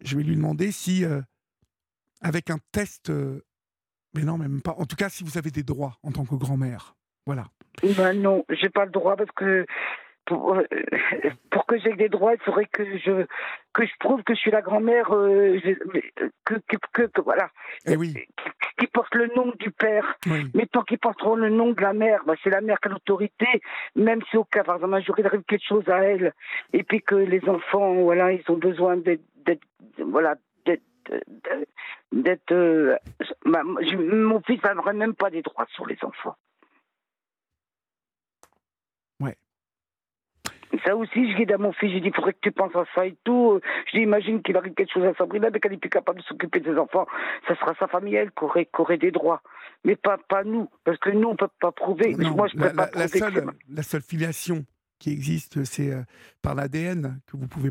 je 0.00 0.16
vais 0.16 0.22
lui 0.22 0.36
demander 0.36 0.72
si, 0.72 1.04
avec 2.22 2.48
un 2.48 2.58
test 2.72 3.12
mais 4.14 4.22
non, 4.22 4.38
même 4.38 4.60
pas. 4.62 4.74
En 4.78 4.86
tout 4.86 4.96
cas, 4.96 5.08
si 5.08 5.24
vous 5.24 5.38
avez 5.38 5.50
des 5.50 5.62
droits 5.62 5.96
en 6.02 6.12
tant 6.12 6.24
que 6.24 6.34
grand-mère. 6.34 6.94
Voilà. 7.26 7.44
Ben 7.96 8.12
non, 8.20 8.44
j'ai 8.50 8.68
pas 8.68 8.84
le 8.84 8.90
droit 8.90 9.16
parce 9.16 9.30
que 9.32 9.66
pour, 10.26 10.54
euh, 10.54 10.62
pour 11.50 11.66
que 11.66 11.78
j'ai 11.78 11.92
des 11.94 12.08
droits, 12.08 12.34
il 12.34 12.40
faudrait 12.40 12.66
que 12.66 12.84
je 12.98 13.26
que 13.72 13.84
je 13.84 13.92
prouve 13.98 14.22
que 14.22 14.34
je 14.34 14.40
suis 14.40 14.50
la 14.50 14.62
grand-mère, 14.62 15.12
euh, 15.12 15.58
que, 16.44 16.54
que, 16.68 17.06
que, 17.06 17.20
voilà, 17.20 17.50
eh 17.86 17.96
oui. 17.96 18.14
qui, 18.78 18.86
porte 18.88 19.14
le 19.14 19.28
nom 19.34 19.52
du 19.58 19.70
père. 19.70 20.16
Mais 20.54 20.66
tant 20.66 20.82
qu'ils 20.82 20.98
porteront 20.98 21.36
le 21.36 21.50
nom 21.50 21.72
de 21.72 21.80
la 21.80 21.92
mère, 21.92 22.22
ben 22.26 22.34
c'est 22.42 22.50
la 22.50 22.60
mère 22.60 22.78
qui 22.80 22.88
a 22.88 22.90
l'autorité, 22.92 23.46
même 23.94 24.20
si 24.30 24.36
au 24.36 24.44
cas 24.44 24.64
par 24.64 24.76
exemple 24.76 24.94
un 24.94 25.00
jour 25.00 25.18
il 25.18 25.26
arrive 25.26 25.42
quelque 25.42 25.66
chose 25.66 25.88
à 25.88 25.98
elle, 25.98 26.32
et 26.72 26.82
puis 26.82 27.00
que 27.00 27.14
les 27.14 27.42
enfants, 27.48 27.94
voilà, 27.94 28.32
ils 28.32 28.44
ont 28.48 28.58
besoin 28.58 28.96
d'être, 28.96 29.22
voilà, 29.98 30.34
d'être. 32.12 32.52
Euh, 32.52 32.96
mon 33.44 34.40
fils 34.42 34.60
n'aurait 34.74 34.92
même 34.92 35.14
pas 35.14 35.30
des 35.30 35.42
droits 35.42 35.66
sur 35.74 35.86
les 35.86 35.98
enfants. 36.02 36.36
Ouais. 39.20 39.36
Ça 40.84 40.96
aussi, 40.96 41.32
je 41.32 41.44
dis 41.44 41.52
à 41.52 41.58
mon 41.58 41.72
fils, 41.72 41.92
je 41.92 41.98
dis, 41.98 42.08
il 42.08 42.14
faudrait 42.14 42.32
que 42.32 42.38
tu 42.42 42.52
penses 42.52 42.74
à 42.74 42.84
ça 42.94 43.06
et 43.06 43.16
tout. 43.24 43.60
Je 43.86 43.98
dis, 43.98 44.02
imagine 44.02 44.42
qu'il 44.42 44.56
arrive 44.56 44.74
quelque 44.74 44.92
chose 44.92 45.04
à 45.04 45.14
Sabrina, 45.14 45.50
mais 45.50 45.60
qu'elle 45.60 45.72
n'est 45.72 45.78
plus 45.78 45.90
capable 45.90 46.20
de 46.20 46.24
s'occuper 46.24 46.60
de 46.60 46.72
ses 46.72 46.78
enfants. 46.78 47.06
Ça 47.48 47.56
sera 47.56 47.74
sa 47.74 47.88
famille, 47.88 48.14
elle, 48.14 48.30
qui 48.30 48.66
aurait, 48.78 48.98
des 48.98 49.10
droits. 49.10 49.42
Mais 49.84 49.96
pas, 49.96 50.18
pas 50.18 50.44
nous, 50.44 50.68
parce 50.84 50.98
que 50.98 51.10
nous, 51.10 51.28
on 51.28 51.32
ne 51.32 51.36
peut 51.36 51.48
pas 51.60 51.72
prouver. 51.72 52.14
Moi, 52.16 52.48
je 52.48 52.58
la, 52.58 52.70
pas 52.70 52.90
la, 52.94 53.08
seule, 53.08 53.46
la 53.68 53.82
seule 53.82 54.02
filiation 54.02 54.64
qui 54.98 55.10
existe, 55.10 55.64
c'est 55.64 55.92
euh, 55.92 56.02
par 56.42 56.54
l'ADN 56.54 57.20
que 57.26 57.36
vous 57.36 57.48
pouvez 57.48 57.70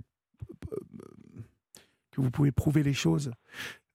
vous 2.21 2.31
pouvez 2.31 2.51
prouver 2.51 2.83
les 2.83 2.93
choses. 2.93 3.31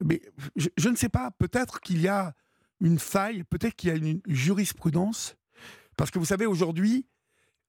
Mais 0.05 0.23
je, 0.57 0.89
ne 0.89 0.97
sais 0.97 1.09
pas, 1.09 1.31
peut-être 1.33 1.81
qu'il 1.81 2.01
y 2.01 2.09
a 2.09 2.35
une 2.81 2.99
faille, 2.99 3.45
peut-être 3.45 3.75
qu'il 3.75 3.89
y 3.89 3.93
a 3.93 3.97
une 3.97 4.21
jurisprudence, 4.27 5.37
Parce 5.97 6.11
que 6.11 6.19
vous 6.19 6.25
savez, 6.25 6.47
aujourd'hui, 6.47 7.07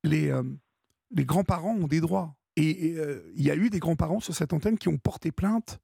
les, 0.04 0.30
euh, 0.30 0.44
grands-parents 1.14 1.76
ont 1.76 1.88
des 1.88 2.02
droits. 2.02 2.36
Et 2.58 2.96
il 3.36 3.44
y 3.44 3.52
a 3.52 3.56
eu 3.56 3.70
des 3.70 3.80
grands-parents 3.80 4.22
sur 4.22 4.34
cette 4.34 4.54
antenne 4.54 4.78
qui 4.78 4.88
ont 4.88 4.98
porté 4.98 5.34
plainte 5.34 5.80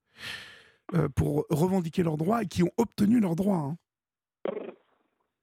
pour 1.15 1.45
revendiquer 1.49 2.01
leurs 2.01 2.15
droits 2.15 2.43
et 2.43 2.47
qui 2.47 2.63
ont 2.63 2.71
obtenu 2.77 3.19
leurs 3.19 3.35
droits. 3.35 3.57
Hein 3.57 3.77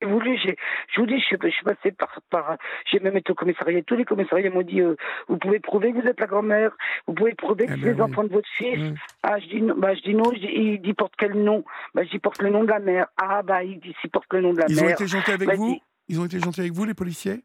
voulu, 0.07 0.39
je 0.39 1.01
vous 1.01 1.07
dis, 1.07 1.19
je, 1.19 1.25
suis 1.25 1.37
passée 1.65 1.93
par, 1.93 2.21
par 2.31 2.57
j'ai 2.91 3.01
même 3.01 3.17
été 3.17 3.33
au 3.33 3.35
commissariat. 3.35 3.83
Tous 3.83 3.97
les 3.97 4.05
commissariats 4.05 4.51
m'ont 4.51 4.63
dit, 4.63 4.81
euh, 4.81 4.97
vous 5.29 5.39
pouvez 5.39 5.59
prouver 5.59 5.93
que 5.93 6.01
vous 6.01 6.07
êtes 6.07 6.21
la 6.21 6.27
grand-mère, 6.27 6.77
vous 7.07 7.15
pouvez 7.15 7.35
prouver 7.35 7.67
que 7.67 7.73
eh 7.73 7.77
c'est 7.77 7.95
ben 7.95 7.97
les 7.97 8.01
enfants 8.01 8.25
de 8.25 8.33
votre 8.33 8.49
fils. 8.57 8.79
Mmh. 8.79 8.95
Ah, 9.23 9.39
je 9.39 9.47
dis 9.47 9.63
non, 9.63 9.75
bah, 9.77 9.95
je 9.95 10.01
dis 10.03 10.15
non, 10.15 10.31
il 10.33 10.81
dit 10.81 10.95
porte 10.95 11.15
quel 11.19 11.35
nom? 11.35 11.65
Bah, 11.95 12.05
je 12.05 12.11
dis 12.11 12.19
porte 12.19 12.43
le 12.43 12.51
nom 12.51 12.65
de 12.65 12.69
la 12.69 12.79
mère. 12.79 13.07
Ah, 13.21 13.43
bah, 13.43 13.65
il 13.65 13.81
dit 13.81 13.95
si 14.01 14.09
porte 14.09 14.33
le 14.33 14.41
nom 14.41 14.53
de 14.53 14.59
la 14.59 14.67
ils 14.69 14.77
mère. 14.77 14.85
Ils 14.85 14.89
ont 14.89 14.95
été 14.95 15.07
gentils 15.07 15.33
avec 15.33 15.49
bah, 15.49 15.55
vous? 15.57 15.81
Ils 16.09 16.21
ont 16.21 16.25
été 16.25 16.39
gentils 16.39 16.61
avec 16.61 16.73
vous, 16.73 16.85
les 16.85 16.95
policiers? 16.95 17.43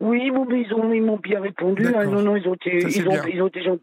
Oui, 0.00 0.30
bon, 0.30 0.46
ils 0.50 0.72
ont, 0.74 0.92
ils 0.92 1.02
m'ont 1.02 1.16
bien 1.16 1.40
répondu. 1.40 1.86
Hein. 1.86 2.04
non, 2.04 2.22
non, 2.22 2.36
ils 2.36 2.48
ont 2.48 2.54
été, 2.54 2.78
ils 2.78 3.08
ont, 3.08 3.26
ils 3.26 3.42
ont 3.42 3.48
été 3.48 3.62
gentils. 3.62 3.82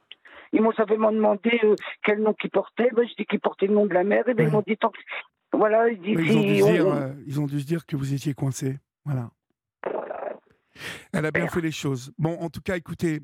Ils 0.53 0.61
m'ont 0.61 0.71
simplement 0.71 1.11
demandé 1.11 1.59
euh, 1.65 1.75
quel 2.03 2.21
nom 2.21 2.33
qu'ils 2.33 2.49
portaient. 2.49 2.89
Ben, 2.95 3.05
je 3.05 3.13
dis 3.15 3.25
qu'ils 3.25 3.41
portaient 3.41 3.67
le 3.67 3.73
nom 3.73 3.85
de 3.85 3.93
la 3.93 4.05
mère. 4.05 4.27
Et 4.29 4.33
ben, 4.33 4.47
ils 4.47 4.51
m'ont 4.51 4.63
dit 4.65 4.77
tant 4.77 4.91
ils, 6.03 6.37
ont 6.37 6.41
dû 6.41 6.53
dire, 6.53 6.87
euh, 6.87 7.13
ils 7.25 7.39
ont 7.39 7.45
dû 7.45 7.59
se 7.59 7.65
dire 7.65 7.85
que 7.85 7.95
vous 7.95 8.13
étiez 8.13 8.33
coincé. 8.33 8.77
Voilà. 9.05 9.31
Elle 11.13 11.25
a 11.25 11.31
bien 11.31 11.47
fait 11.47 11.61
les 11.61 11.71
choses. 11.71 12.11
Bon, 12.17 12.37
en 12.39 12.49
tout 12.49 12.61
cas, 12.61 12.75
écoutez, 12.75 13.21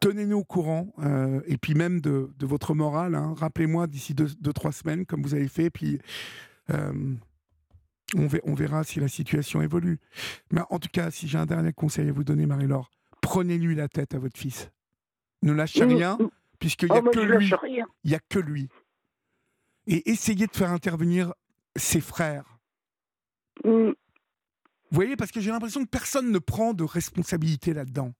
tenez-nous 0.00 0.38
au 0.38 0.44
courant, 0.44 0.92
euh, 1.00 1.40
et 1.46 1.56
puis 1.56 1.74
même 1.74 2.00
de, 2.00 2.30
votre 2.40 2.74
morale. 2.74 3.14
Hein. 3.14 3.34
Rappelez-moi 3.36 3.86
d'ici 3.86 4.14
deux, 4.14 4.52
trois 4.52 4.72
semaines, 4.72 5.06
comme 5.06 5.22
vous 5.22 5.34
avez 5.34 5.48
fait, 5.48 5.70
puis 5.70 5.98
euh, 6.70 7.14
on, 8.14 8.28
on, 8.44 8.54
verra 8.54 8.84
si 8.84 9.00
la 9.00 9.08
situation 9.08 9.62
évolue. 9.62 9.98
Mais 10.52 10.60
en 10.70 10.78
tout 10.78 10.90
cas, 10.92 11.10
si 11.10 11.26
j'ai 11.26 11.38
un 11.38 11.46
dernier 11.46 11.72
conseil 11.72 12.08
à 12.08 12.12
vous 12.12 12.24
donner, 12.24 12.46
Marie-Laure, 12.46 12.90
prenez-lui 13.20 13.74
la 13.74 13.88
tête 13.88 14.14
à 14.14 14.18
votre 14.18 14.38
fils. 14.38 14.70
Ne 15.42 15.52
lâchez 15.52 15.84
rien, 15.84 16.18
puisqu'il 16.58 16.90
n'y 16.90 16.96
a, 16.96 17.02
oh, 17.04 17.10
que 17.10 17.20
lui. 17.20 17.50
Il 18.04 18.10
n'y 18.10 18.14
a 18.14 18.20
que 18.28 18.38
lui. 18.38 18.68
Et 19.86 20.10
essayez 20.10 20.46
de 20.46 20.56
faire 20.56 20.70
intervenir 20.70 21.34
ses 21.76 22.00
frères. 22.00 22.58
Mm. 23.64 23.90
Vous 23.90 25.00
voyez, 25.00 25.16
parce 25.16 25.32
que 25.32 25.40
j'ai 25.40 25.50
l'impression 25.50 25.84
que 25.84 25.88
personne 25.88 26.30
ne 26.30 26.38
prend 26.38 26.72
de 26.72 26.84
responsabilité 26.84 27.74
là-dedans. 27.74 28.12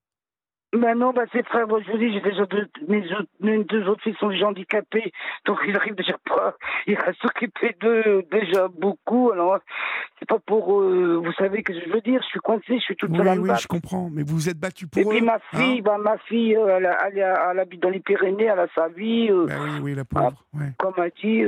Ben 0.74 0.98
non, 0.98 1.12
ben 1.12 1.24
ses 1.32 1.44
frères, 1.44 1.68
moi 1.68 1.80
je 1.86 1.92
vous 1.92 1.98
dis, 1.98 2.12
j'ai 2.12 2.20
déjà 2.20 2.46
deux, 2.46 2.66
mes, 2.88 3.62
deux 3.64 3.86
autres 3.86 4.02
filles 4.02 4.16
sont 4.18 4.28
déjà 4.28 4.48
handicapés, 4.48 5.12
donc 5.46 5.58
ils 5.68 5.76
arrivent 5.76 5.94
déjà 5.94 6.16
pas, 6.26 6.56
restent 6.88 7.20
s'occuper 7.22 7.76
d'eux 7.80 8.24
déjà 8.32 8.66
beaucoup, 8.66 9.30
alors 9.30 9.60
c'est 10.18 10.28
pas 10.28 10.40
pour, 10.40 10.80
euh, 10.80 11.22
vous 11.24 11.32
savez 11.34 11.62
que 11.62 11.72
je 11.72 11.92
veux 11.92 12.00
dire, 12.00 12.20
je 12.22 12.26
suis 12.26 12.40
coincée, 12.40 12.78
je 12.78 12.84
suis 12.84 12.96
toute 12.96 13.14
seule 13.14 13.38
Oui, 13.38 13.50
oui, 13.50 13.56
je 13.60 13.68
comprends, 13.68 14.10
mais 14.10 14.24
vous 14.24 14.34
vous 14.34 14.48
êtes 14.48 14.58
battu 14.58 14.88
pour 14.88 15.00
eux. 15.00 15.14
Et 15.14 15.18
puis 15.18 15.24
ma 15.24 15.36
hein 15.36 15.38
fille, 15.52 15.80
ben, 15.80 15.98
ma 15.98 16.18
fille, 16.18 16.56
euh, 16.56 16.78
elle, 16.78 16.90
elle, 17.06 17.18
elle, 17.18 17.58
habite 17.60 17.80
dans 17.80 17.90
les 17.90 18.00
Pyrénées, 18.00 18.46
elle 18.46 18.58
a 18.58 18.66
sa 18.74 18.88
vie. 18.88 19.30
Euh, 19.30 19.46
ben 19.46 19.60
oui, 19.62 19.70
oui, 19.80 19.94
la 19.94 20.04
pauvre, 20.04 20.44
ah, 20.54 20.58
ouais. 20.58 20.72
Comme 20.78 20.98
a 20.98 21.08
dit, 21.10 21.44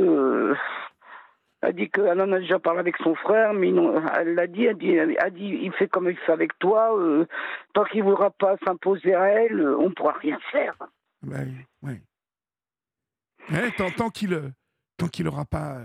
elle 1.66 1.74
dit 1.74 1.90
qu'elle 1.90 2.20
en 2.20 2.32
a 2.32 2.38
déjà 2.38 2.58
parlé 2.58 2.78
avec 2.80 2.96
son 2.98 3.14
frère, 3.16 3.52
mais 3.52 3.72
non, 3.72 4.00
elle 4.16 4.34
l'a 4.34 4.46
dit, 4.46 4.64
elle 4.66 4.76
dit, 4.76 5.58
il 5.62 5.72
fait 5.72 5.88
comme 5.88 6.08
il 6.08 6.16
fait 6.18 6.32
avec 6.32 6.56
toi. 6.60 6.96
Euh, 6.96 7.26
tant 7.74 7.84
qu'il 7.84 8.00
ne 8.00 8.04
voudra 8.04 8.30
pas 8.30 8.56
s'imposer 8.64 9.14
à 9.14 9.26
elle, 9.26 9.58
euh, 9.58 9.76
on 9.76 9.88
ne 9.88 9.94
pourra 9.94 10.12
rien 10.12 10.38
faire. 10.52 10.76
Oui, 11.26 11.56
oui. 11.82 12.00
tant, 13.76 13.90
tant 13.90 14.10
qu'il 14.10 14.52
qu'il 15.12 15.24
n'aura 15.24 15.44
pas 15.44 15.78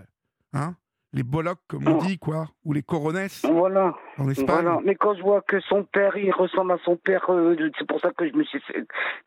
hein, 0.54 0.76
les 1.14 1.24
Bollock, 1.24 1.60
comme 1.68 1.88
on 1.88 1.98
dit, 1.98 2.18
quoi, 2.18 2.48
ou 2.64 2.72
les 2.72 2.84
Coronesses 2.84 3.46
voilà. 3.46 3.94
en 4.18 4.30
Espagne. 4.30 4.64
Voilà. 4.64 4.80
Mais 4.86 4.96
quand 4.96 5.14
je 5.16 5.22
vois 5.22 5.42
que 5.42 5.60
son 5.60 5.84
père, 5.84 6.16
il 6.16 6.32
ressemble 6.32 6.72
à 6.72 6.78
son 6.86 6.96
père, 6.96 7.30
euh, 7.30 7.56
c'est 7.78 7.86
pour 7.88 8.00
ça 8.00 8.12
que 8.12 8.28
je 8.28 8.34
me 8.34 8.44
suis 8.46 8.62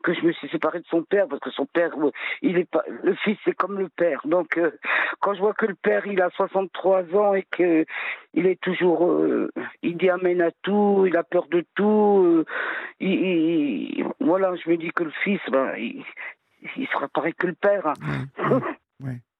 que 0.03 0.13
je 0.13 0.21
me 0.21 0.31
suis 0.33 0.49
séparé 0.49 0.79
de 0.79 0.85
son 0.87 1.03
père, 1.03 1.27
parce 1.27 1.41
que 1.41 1.51
son 1.51 1.67
père, 1.67 1.91
euh, 1.99 2.11
il 2.41 2.57
est 2.57 2.69
pas, 2.69 2.83
le 3.03 3.13
fils 3.15 3.37
c'est 3.45 3.55
comme 3.55 3.77
le 3.77 3.89
père. 3.89 4.21
Donc 4.25 4.57
euh, 4.57 4.71
quand 5.19 5.35
je 5.35 5.41
vois 5.41 5.53
que 5.53 5.67
le 5.67 5.75
père, 5.75 6.07
il 6.07 6.21
a 6.21 6.29
63 6.31 7.15
ans 7.15 7.35
et 7.35 7.43
que 7.51 7.85
il 8.33 8.47
est 8.47 8.59
toujours, 8.59 9.09
il 9.81 9.95
dit 9.95 10.09
amène 10.09 10.41
à 10.41 10.51
tout, 10.63 11.05
il 11.07 11.15
a 11.15 11.23
peur 11.23 11.47
de 11.47 11.63
tout, 11.75 12.43
il, 12.99 14.05
voilà, 14.19 14.55
je 14.55 14.69
me 14.69 14.75
dis 14.75 14.89
que 14.89 15.03
le 15.03 15.11
fils, 15.23 15.39
ben, 15.51 15.71
il, 15.77 16.03
il 16.75 16.87
sera 16.87 17.07
pareil 17.07 17.33
que 17.33 17.47
le 17.47 17.53
père. 17.53 17.87
Hein. 17.87 18.19
Ouais, 19.01 19.21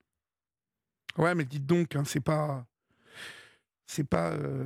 mais 1.17 1.45
dites 1.45 1.65
donc, 1.65 1.95
hein, 1.95 2.03
c'est 2.05 2.23
pas. 2.23 2.65
C'est 3.85 4.07
pas. 4.07 4.31
Euh, 4.31 4.65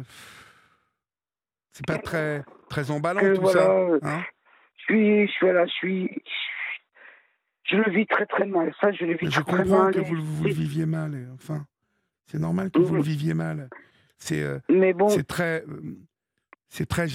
c'est 1.71 1.85
pas 1.85 1.97
très, 1.97 2.43
très 2.69 2.91
emballant 2.91 3.35
tout 3.35 3.47
ça. 3.47 3.71
Hein 4.01 4.23
je 4.77 4.83
suis. 4.83 5.27
Je 5.27 5.31
suis 5.31 5.47
là, 5.47 5.65
je 5.65 5.71
suis. 5.71 6.23
Je 7.63 7.77
le 7.77 7.91
vis 7.91 8.07
très 8.07 8.25
très 8.25 8.45
mal. 8.45 8.73
Ça, 8.81 8.91
je 8.91 9.05
le 9.05 9.13
vis 9.15 9.29
je 9.29 9.41
très, 9.41 9.57
comprends 9.63 9.91
que 9.91 9.99
vous, 9.99 10.15
vous, 10.15 10.43
le 10.45 10.53
viviez 10.53 10.85
mal. 10.85 11.29
enfin, 11.35 11.65
c'est 12.25 12.39
normal 12.39 12.71
que 12.71 12.79
vous 12.79 12.95
le 12.95 13.01
viviez 13.01 13.33
mal. 13.33 13.69
C'est. 14.17 14.41
Euh, 14.41 14.59
mais 14.69 14.93
bon. 14.93 15.09
C'est 15.09 15.27
très. 15.27 15.63
Euh, 15.67 15.97
c'est 16.67 16.87
très 16.87 17.07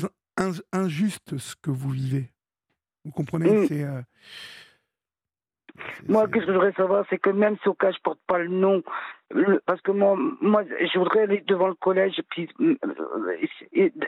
injuste 0.73 1.39
ce 1.39 1.55
que 1.57 1.71
vous 1.71 1.91
vivez. 1.91 2.31
Vous 3.05 3.13
comprenez? 3.13 3.51
Mm. 3.51 3.67
C'est. 3.67 3.87
Moi, 6.09 6.25
ce 6.27 6.31
que 6.31 6.41
je 6.41 6.47
voudrais 6.47 6.73
savoir, 6.73 7.05
c'est 7.11 7.19
que 7.19 7.31
même 7.31 7.57
si 7.63 7.69
au 7.69 7.75
cas 7.75 7.91
je 7.91 7.99
porte 8.03 8.21
pas 8.27 8.39
le 8.39 8.49
nom, 8.49 8.83
parce 9.67 9.81
que 9.81 9.91
moi, 9.91 10.17
moi, 10.41 10.63
je 10.65 10.99
voudrais 10.99 11.23
aller 11.23 11.43
devant 11.47 11.69
le 11.69 11.75
collège 11.75 12.21
puis 12.31 12.49
euh, 12.61 12.77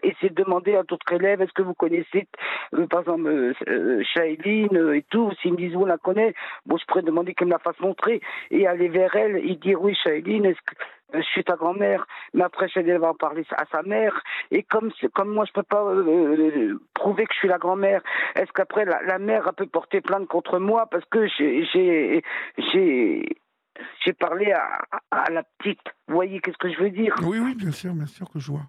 essayer 0.02 0.30
de 0.30 0.42
demander 0.42 0.76
à 0.76 0.82
d'autres 0.82 1.12
élèves, 1.12 1.42
est-ce 1.42 1.52
que 1.52 1.62
vous 1.62 1.74
connaissez, 1.74 2.28
euh, 2.74 2.86
par 2.86 3.00
exemple, 3.00 3.28
euh, 3.28 4.02
Shailene 4.14 4.94
et 4.94 5.04
tout, 5.10 5.32
s'ils 5.40 5.52
me 5.52 5.56
disent, 5.56 5.76
on 5.76 5.86
la 5.86 5.98
connaît, 5.98 6.34
bon, 6.66 6.76
je 6.76 6.84
pourrais 6.86 7.02
demander 7.02 7.34
qu'elle 7.34 7.48
me 7.48 7.52
la 7.52 7.58
fasse 7.58 7.78
montrer 7.80 8.20
et 8.50 8.66
aller 8.66 8.88
vers 8.88 9.14
elle 9.16 9.36
et 9.38 9.56
dire, 9.56 9.80
oui, 9.82 9.96
Shailene, 10.02 10.44
est-ce 10.44 10.60
que 10.66 10.76
je 11.14 11.22
suis 11.22 11.44
ta 11.44 11.56
grand-mère, 11.56 12.06
mais 12.34 12.42
après 12.42 12.68
elle 12.74 12.98
va 12.98 13.10
en 13.10 13.14
parler 13.14 13.44
à 13.56 13.64
sa 13.66 13.82
mère. 13.82 14.22
Et 14.50 14.62
comme 14.62 14.90
comme 15.14 15.32
moi 15.32 15.44
je 15.44 15.52
peux 15.52 15.62
pas 15.62 15.82
euh, 15.84 16.78
prouver 16.94 17.26
que 17.26 17.32
je 17.32 17.38
suis 17.38 17.48
la 17.48 17.58
grand-mère, 17.58 18.02
est-ce 18.34 18.52
qu'après 18.52 18.84
la, 18.84 19.02
la, 19.02 19.18
mère 19.18 19.52
peut 19.54 19.66
porter 19.66 20.00
plainte 20.00 20.26
contre 20.26 20.58
moi 20.58 20.86
parce 20.86 21.04
que 21.06 21.26
j'ai 21.38 21.64
j'ai 22.58 23.26
j'ai 24.04 24.12
parlé 24.12 24.52
à, 24.52 24.80
à, 25.10 25.30
la 25.30 25.42
petite. 25.58 25.82
Vous 26.08 26.14
voyez 26.14 26.40
qu'est-ce 26.40 26.58
que 26.58 26.72
je 26.72 26.78
veux 26.78 26.90
dire? 26.90 27.14
Oui 27.22 27.38
oui 27.38 27.54
bien 27.54 27.72
sûr 27.72 27.94
bien 27.94 28.06
sûr 28.06 28.30
que 28.30 28.38
je 28.38 28.50
vois. 28.50 28.66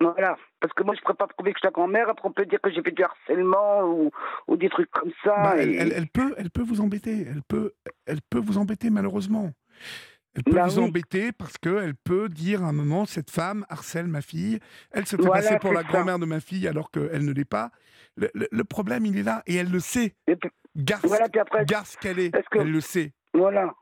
Voilà, 0.00 0.36
parce 0.60 0.72
que 0.74 0.84
moi 0.84 0.94
je 0.94 1.00
ne 1.00 1.02
pourrais 1.02 1.16
pas 1.16 1.26
prouver 1.26 1.52
que 1.52 1.58
je 1.58 1.60
suis 1.60 1.66
la 1.66 1.72
grand-mère, 1.72 2.08
après 2.08 2.28
on 2.28 2.32
peut 2.32 2.46
dire 2.46 2.60
que 2.60 2.70
j'ai 2.70 2.82
fait 2.82 2.92
du 2.92 3.02
harcèlement 3.02 3.82
ou, 3.82 4.12
ou 4.46 4.56
des 4.56 4.68
trucs 4.68 4.90
comme 4.92 5.10
ça. 5.24 5.34
Bah, 5.42 5.54
elle, 5.58 5.92
elle, 5.92 6.06
peut, 6.06 6.34
elle 6.36 6.50
peut 6.50 6.62
vous 6.62 6.80
embêter, 6.80 7.26
elle 7.28 7.42
peut, 7.48 7.72
elle 8.06 8.20
peut 8.30 8.38
vous 8.38 8.58
embêter 8.58 8.90
malheureusement. 8.90 9.50
Elle 10.34 10.44
peut 10.44 10.52
bah 10.52 10.66
vous 10.66 10.78
embêter 10.78 11.32
parce 11.32 11.58
qu'elle 11.58 11.94
peut 11.94 12.28
dire 12.28 12.62
à 12.62 12.68
un 12.68 12.72
moment 12.72 13.06
cette 13.06 13.30
femme 13.30 13.64
harcèle 13.68 14.06
ma 14.06 14.20
fille, 14.20 14.60
elle 14.92 15.06
se 15.06 15.16
fait 15.16 15.28
passer 15.28 15.58
pour 15.58 15.72
la 15.72 15.82
grand-mère 15.82 16.18
de 16.18 16.26
ma 16.26 16.40
fille 16.40 16.68
alors 16.68 16.90
qu'elle 16.90 17.24
ne 17.24 17.32
l'est 17.32 17.44
pas. 17.44 17.70
Le, 18.16 18.62
problème, 18.64 19.06
il 19.06 19.18
est 19.18 19.22
là 19.22 19.42
et 19.46 19.56
elle 19.56 19.70
le 19.70 19.80
sait. 19.80 20.14
Garce, 20.76 21.06
garce 21.66 21.96
qu'elle 21.96 22.18
est, 22.18 22.32
elle 22.52 22.70
le 22.70 22.80
sait. 22.80 23.12
Voilà. 23.34 23.74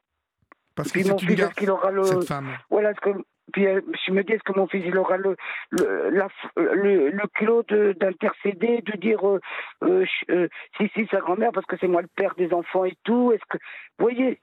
Parce 0.74 0.92
que 0.92 1.02
c'est 1.02 1.22
une 1.22 1.34
garce, 1.34 1.54
cette 1.58 2.24
femme. 2.24 2.48
Voilà, 2.70 2.94
ce 2.94 3.00
que, 3.00 3.10
puis 3.52 3.66
euh, 3.66 3.80
je 4.06 4.12
me 4.12 4.22
dis, 4.24 4.32
est-ce 4.32 4.42
que 4.42 4.58
mon 4.58 4.66
fils, 4.66 4.82
il 4.84 4.96
aura 4.98 5.16
le, 5.16 5.36
le, 5.70 6.10
la, 6.10 6.28
le, 6.56 7.10
le 7.10 7.26
culot 7.28 7.62
d'intercéder, 7.62 8.82
de, 8.82 8.96
dire 8.98 9.26
euh, 9.26 9.40
euh, 9.82 10.48
si, 10.76 10.88
si, 10.94 11.06
sa 11.10 11.20
grand-mère, 11.20 11.52
parce 11.52 11.66
que 11.66 11.76
c'est 11.80 11.88
moi 11.88 12.02
le 12.02 12.08
père 12.16 12.34
des 12.34 12.52
enfants 12.52 12.84
et 12.84 12.96
tout. 13.04 13.32
Est-ce 13.32 13.44
que. 13.48 13.58
Vous 13.98 14.04
voyez 14.04 14.40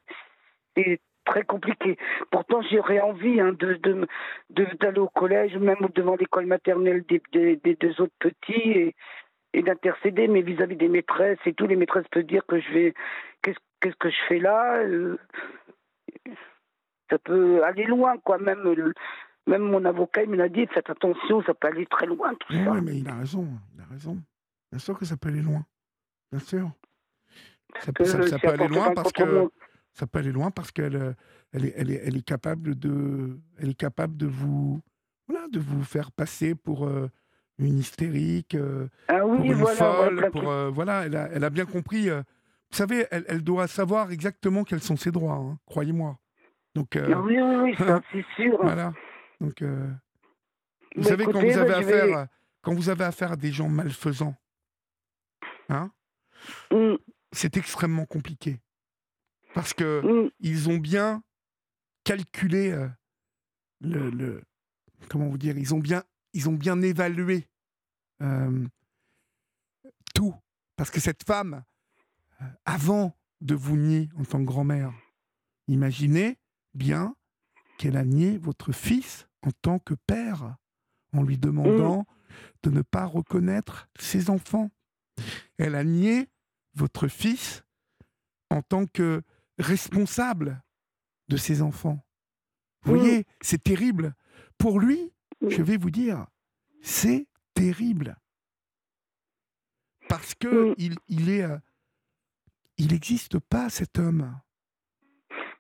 très 1.26 1.44
compliqué. 1.44 1.98
Pourtant, 2.32 2.62
j'aurais 2.62 3.00
envie 3.00 3.40
hein, 3.40 3.54
de, 3.54 3.76
de, 3.76 4.08
d'aller 4.80 5.00
au 5.00 5.10
collège, 5.10 5.56
même 5.58 5.88
devant 5.96 6.16
l'école 6.16 6.46
maternelle 6.46 7.04
des, 7.08 7.22
des, 7.34 7.76
deux 7.76 8.02
autres 8.02 8.14
petits, 8.20 8.70
et, 8.72 8.96
et 9.54 9.62
d'intercéder, 9.62 10.28
mais 10.28 10.42
vis-à-vis 10.42 10.76
des 10.76 10.90
maîtresses 10.90 11.40
et 11.46 11.54
tout, 11.54 11.68
les 11.68 11.76
maîtresses 11.76 12.08
peuvent 12.12 12.24
dire 12.24 12.46
que 12.48 12.60
je 12.60 12.72
vais, 12.74 12.94
qu'est-ce, 13.42 13.60
qu'est-ce 13.82 13.96
que 13.96 14.10
je 14.10 14.22
fais 14.28 14.40
là 14.40 14.78
euh, 14.78 15.18
Ça 17.10 17.18
peut 17.20 17.64
aller 17.64 17.86
loin, 17.86 18.18
quoi. 18.18 18.38
Même, 18.38 18.94
même 19.48 19.62
mon 19.62 19.86
avocat, 19.86 20.24
il 20.24 20.30
me 20.30 20.38
l'a 20.38 20.50
dit, 20.50 20.66
faites 20.68 20.90
attention, 20.90 21.44
ça 21.44 21.54
peut 21.54 21.68
aller 21.68 21.86
très 21.86 22.06
loin, 22.06 22.34
tout 22.36 22.54
ça. 22.54 22.72
Oui, 22.72 22.82
mais 22.84 22.98
il 22.98 23.08
a 23.08 23.16
raison, 23.16 23.48
il 23.76 23.82
a 23.82 23.86
raison. 23.86 24.18
Bien 24.72 24.80
sûr 24.80 24.98
que 24.98 25.06
ça 25.06 25.18
peut 25.18 25.30
aller 25.30 25.42
loin, 25.42 25.64
bien 26.32 26.40
sûr. 26.40 26.72
Ça 27.80 27.92
peut 27.92 28.06
aller 28.48 28.68
loin 28.68 28.94
parce 28.94 29.12
que 29.12 29.50
ça 29.94 30.08
peut 30.08 30.20
aller 30.20 30.32
loin 30.32 30.52
parce 30.52 30.72
qu'elle 30.72 30.96
euh, 30.96 31.14
elle 31.52 31.66
est, 31.66 31.74
elle 31.76 31.92
est, 31.92 32.02
elle 32.06 32.18
est, 32.18 32.26
capable 32.26 32.78
de, 32.78 33.40
elle 33.58 33.70
est 33.70 33.78
capable 33.78 34.18
de 34.18 34.26
vous, 34.26 34.82
voilà, 35.28 35.48
de 35.50 35.60
vous 35.60 35.84
faire 35.84 36.12
passer 36.12 36.56
pour 36.56 36.88
euh, 36.88 37.10
une 37.60 37.78
hystérique, 37.78 38.56
euh, 38.56 38.88
ah 39.08 39.20
pour 39.20 39.44
une 39.44 39.54
voilà, 39.54 39.76
folle, 39.76 40.30
pour 40.32 40.44
voilà, 40.72 41.06
elle 41.06 41.16
a, 41.16 41.30
elle 41.32 41.44
a, 41.44 41.50
bien 41.50 41.66
compris. 41.66 42.10
vous 42.10 42.24
savez, 42.72 43.06
elle, 43.12 43.26
elle, 43.28 43.44
doit 43.44 43.68
savoir 43.68 44.12
exactement 44.12 44.64
quels 44.64 44.82
sont 44.82 44.98
ses 44.98 45.12
droits, 45.12 45.36
hein, 45.36 45.60
croyez-moi. 45.66 46.18
Donc 46.74 46.96
ah 46.96 47.22
oui, 47.22 47.38
oui, 47.40 47.56
oui, 47.56 47.76
c'est 48.12 48.26
sûr. 48.36 48.58
voilà. 48.62 48.94
Donc 49.40 49.64
Vous 50.96 51.04
savez, 51.04 51.26
quand 51.26 51.40
vous 51.40 51.58
avez 51.58 51.70
bah, 51.70 51.82
vais- 51.82 52.02
affaire, 52.02 52.28
quand 52.64 52.74
vous 52.74 52.90
avez 52.90 53.04
affaire 53.04 53.34
à 53.34 53.36
des 53.36 53.52
gens 53.52 53.70
malfaisants, 53.70 54.36
hein, 55.70 55.92
Mm, 56.72 56.96
c'est 57.32 57.58
extrêmement 57.58 58.06
compliqué. 58.06 58.60
Parce 59.54 59.74
que 59.74 60.02
mm, 60.26 60.32
ils 60.40 60.70
ont 60.70 60.78
bien 60.78 61.24
calculé 62.04 62.72
euh, 62.72 62.88
le, 63.82 64.10
le- 64.10 64.44
comment 65.10 65.28
vous 65.28 65.38
dire, 65.38 65.58
ils 65.58 65.74
ont 65.74 65.80
bien, 65.80 66.04
ils 66.34 66.50
ont 66.50 66.54
bien 66.54 66.82
évalué 66.82 67.48
euh, 68.22 68.66
tout. 70.16 70.36
Parce 70.76 70.90
que 70.90 71.00
cette 71.00 71.24
femme, 71.24 71.64
euh, 72.42 72.46
avant 72.66 73.16
de 73.42 73.56
vous 73.56 73.76
nier 73.78 74.10
en 74.18 74.24
tant 74.26 74.40
que 74.40 74.46
grand-mère, 74.46 74.94
imaginez 75.68 76.40
bien 76.74 77.16
qu'elle 77.78 77.98
a 77.98 78.06
nié 78.06 78.38
votre 78.38 78.72
fils 78.72 79.28
en 79.42 79.52
tant 79.62 79.80
que 79.80 79.94
père, 79.94 80.56
en 81.14 81.22
lui 81.24 81.38
demandant 81.38 82.06
de 82.64 82.70
ne 82.70 82.82
pas 82.82 83.06
reconnaître 83.06 83.88
ses 84.00 84.30
enfants. 84.30 84.72
Elle 85.58 85.76
a 85.76 85.84
nié 85.84 86.30
votre 86.76 87.08
fils 87.08 87.64
en 88.50 88.62
tant 88.62 88.86
que 88.88 89.22
responsable 89.60 90.64
de 91.30 91.38
ses 91.38 91.62
enfants. 91.62 92.06
Vous 92.84 92.94
Mm. 92.94 92.98
voyez, 92.98 93.26
c'est 93.42 93.64
terrible. 93.64 94.16
Pour 94.58 94.80
lui, 94.80 95.12
Mm. 95.42 95.50
je 95.50 95.62
vais 95.62 95.78
vous 95.78 95.92
dire, 95.92 96.26
c'est 96.82 97.28
terrible. 97.54 98.18
Parce 100.10 100.36
que 100.36 100.72
Mm. 100.72 100.76
il, 100.78 100.96
il 101.08 101.30
est, 101.30 101.44
euh, 101.44 101.58
il 102.78 102.92
n'existe 102.92 103.40
pas 103.40 103.70
cet 103.70 104.00
homme. 104.00 104.40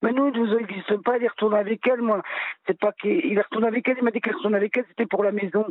Mais 0.04 0.12
nous, 0.12 0.28
il 0.34 0.40
nous 0.42 0.58
existe 0.58 0.98
pas, 1.04 1.18
il 1.18 1.24
est 1.24 1.28
retourné 1.30 1.58
avec 1.58 1.86
elle, 1.88 2.02
moi. 2.02 2.22
C'est 2.68 2.78
pas 2.80 2.92
qu'il 2.92 3.12
il 3.26 3.38
est 3.38 3.42
retourné 3.42 3.68
avec 3.68 3.88
elle, 3.88 3.98
il 3.98 4.04
m'a 4.04 4.12
dit 4.12 4.22
qu'il 4.22 4.34
retourne 4.36 4.56
avec 4.56 4.78
elle, 4.78 4.86
c'était 4.90 5.06
pour 5.06 5.24
la 5.24 5.32
maison. 5.32 5.66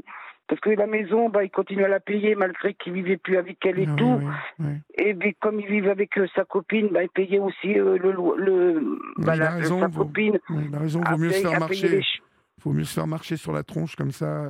Parce 0.49 0.61
que 0.61 0.71
la 0.71 0.87
maison, 0.89 1.29
bah, 1.29 1.45
il 1.45 1.51
continue 1.51 1.85
à 1.85 1.89
la 1.89 2.01
payer 2.01 2.35
malgré 2.35 2.75
qu'il 2.75 2.93
vivait 2.95 3.17
plus 3.17 3.37
avec 3.37 3.65
elle 3.65 3.79
et 3.79 3.87
Oui, 3.89 3.97
tout. 3.97 4.21
oui, 4.21 4.33
oui. 4.59 4.73
Et 4.99 5.15
puis, 5.15 5.35
comme 5.41 5.61
il 5.61 5.67
vivait 5.67 5.91
avec 5.91 6.19
euh, 6.19 6.27
sa 6.35 6.45
copine, 6.45 6.89
bah, 6.89 7.03
il 7.05 7.09
payait 7.11 7.39
aussi 7.39 7.79
euh, 7.79 7.97
le, 7.97 8.13
le, 8.37 8.99
bah, 9.19 9.37
la- 9.37 9.51
raison, 9.51 9.79
sa 9.81 9.87
vous- 9.87 10.05
copine. 10.05 10.39
Oui, 10.51 10.65
il 10.69 10.75
a 10.75 10.79
raison, 10.81 11.01
vaut 11.01 11.17
mieux 11.19 11.31
se 11.31 11.47
faire 11.47 11.61
marcher. 11.61 12.01
Faut 12.61 12.73
mieux 12.73 12.85
se 12.85 12.95
faire 12.95 13.07
marcher 13.07 13.37
sur 13.37 13.53
la 13.53 13.63
tronche 13.63 13.95
comme 13.97 14.11
ça. 14.11 14.49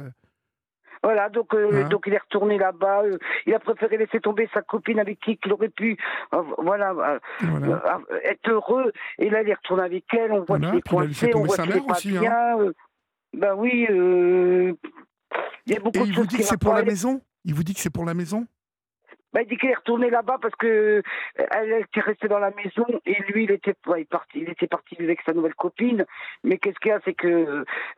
Voilà, 1.03 1.29
donc, 1.29 1.53
euh, 1.55 1.85
Hein 1.85 1.89
donc 1.89 2.05
il 2.07 2.15
est 2.15 2.19
retourné 2.19 2.59
là-bas. 2.59 3.03
euh, 3.03 3.19
il 3.47 3.55
a 3.55 3.59
préféré 3.59 3.97
laisser 3.97 4.21
tomber 4.21 4.49
sa 4.55 4.63
copine 4.63 5.01
avec 5.01 5.19
qui 5.21 5.39
il 5.45 5.53
aurait 5.53 5.69
pu, 5.69 5.97
euh, 6.35 6.43
voilà, 6.59 7.19
Voilà. 7.41 8.01
être 8.25 8.49
heureux. 8.51 8.93
Et 9.19 9.29
là, 9.31 9.43
il 9.43 9.49
est 9.49 9.55
retourné 9.55 9.83
avec 9.83 10.05
elle. 10.15 10.33
On 10.33 10.37
voit 10.45 10.59
Voilà, 10.59 10.69
qu'il 10.71 10.79
est 10.79 10.89
coincé, 10.89 11.33
on 11.35 11.43
voit 11.45 11.57
qu'il 11.57 11.77
est 11.77 11.87
pas 11.87 11.93
aussi, 11.95 12.17
hein. 12.17 12.21
bien. 12.21 12.57
ben 13.35 13.55
oui, 13.57 13.87
il 13.89 14.77
y 15.67 15.77
a 15.77 15.81
beaucoup 15.81 15.99
Et 15.99 16.01
de 16.01 16.07
il 16.07 16.11
vous 16.13 16.15
choses 16.23 16.27
dit 16.29 16.37
qui 16.37 16.43
que 16.43 16.49
c'est 16.49 16.57
pour 16.61 16.75
la 16.75 16.83
maison? 16.83 17.21
Il 17.45 17.55
vous 17.55 17.65
dit 17.65 17.75
que 17.75 17.81
c'est 17.81 17.91
pour 17.91 18.05
la 18.05 18.15
maison? 18.15 18.47
Ben, 19.33 19.43
il 19.43 19.49
dit 19.49 19.57
qu'il 19.57 19.71
est 19.71 19.75
retourné 19.75 20.11
là-bas 20.11 20.39
parce 20.41 20.55
que 20.57 20.67
euh, 20.67 21.03
elle 21.51 21.73
était 21.73 22.01
restée 22.01 22.29
dans 22.29 22.39
la 22.39 22.51
maison 22.51 22.87
et 23.07 23.17
lui, 23.29 23.45
il 23.45 23.51
était, 23.51 23.75
ouais, 23.87 24.03
il 24.03 24.07
parti, 24.07 24.41
il 24.41 24.51
était 24.51 24.67
parti 24.67 24.97
avec 25.01 25.21
sa 25.25 25.33
nouvelle 25.33 25.55
copine. 25.55 26.05
Mais 26.45 26.59
qu'est-ce 26.59 26.79
qu'il 26.79 26.91
y 26.91 26.93
a, 26.95 27.01
c'est 27.05 27.15
que 27.15 27.29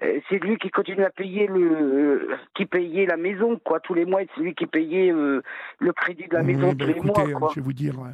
euh, 0.02 0.20
c'est 0.28 0.38
lui 0.38 0.56
qui 0.58 0.70
continue 0.70 1.04
à 1.04 1.10
payer 1.10 1.46
le, 1.46 2.30
qui 2.54 2.66
payait 2.66 3.06
la 3.06 3.16
maison, 3.16 3.58
quoi, 3.64 3.80
tous 3.80 3.94
les 3.94 4.04
mois. 4.04 4.22
et 4.22 4.28
C'est 4.34 4.42
lui 4.42 4.54
qui 4.54 4.66
payait 4.66 5.10
euh, 5.12 5.42
le 5.78 5.92
crédit 5.92 6.26
de 6.28 6.34
la 6.34 6.42
maison 6.42 6.68
Oui, 6.68 6.74
bah, 6.74 6.84
tous 6.84 6.90
les 6.92 6.96
écoutez, 6.98 7.24
mois, 7.26 7.38
quoi. 7.40 7.50
je 7.54 7.60
vais 7.60 7.64
vous 7.64 7.72
dire. 7.72 7.98
ouais. 7.98 8.10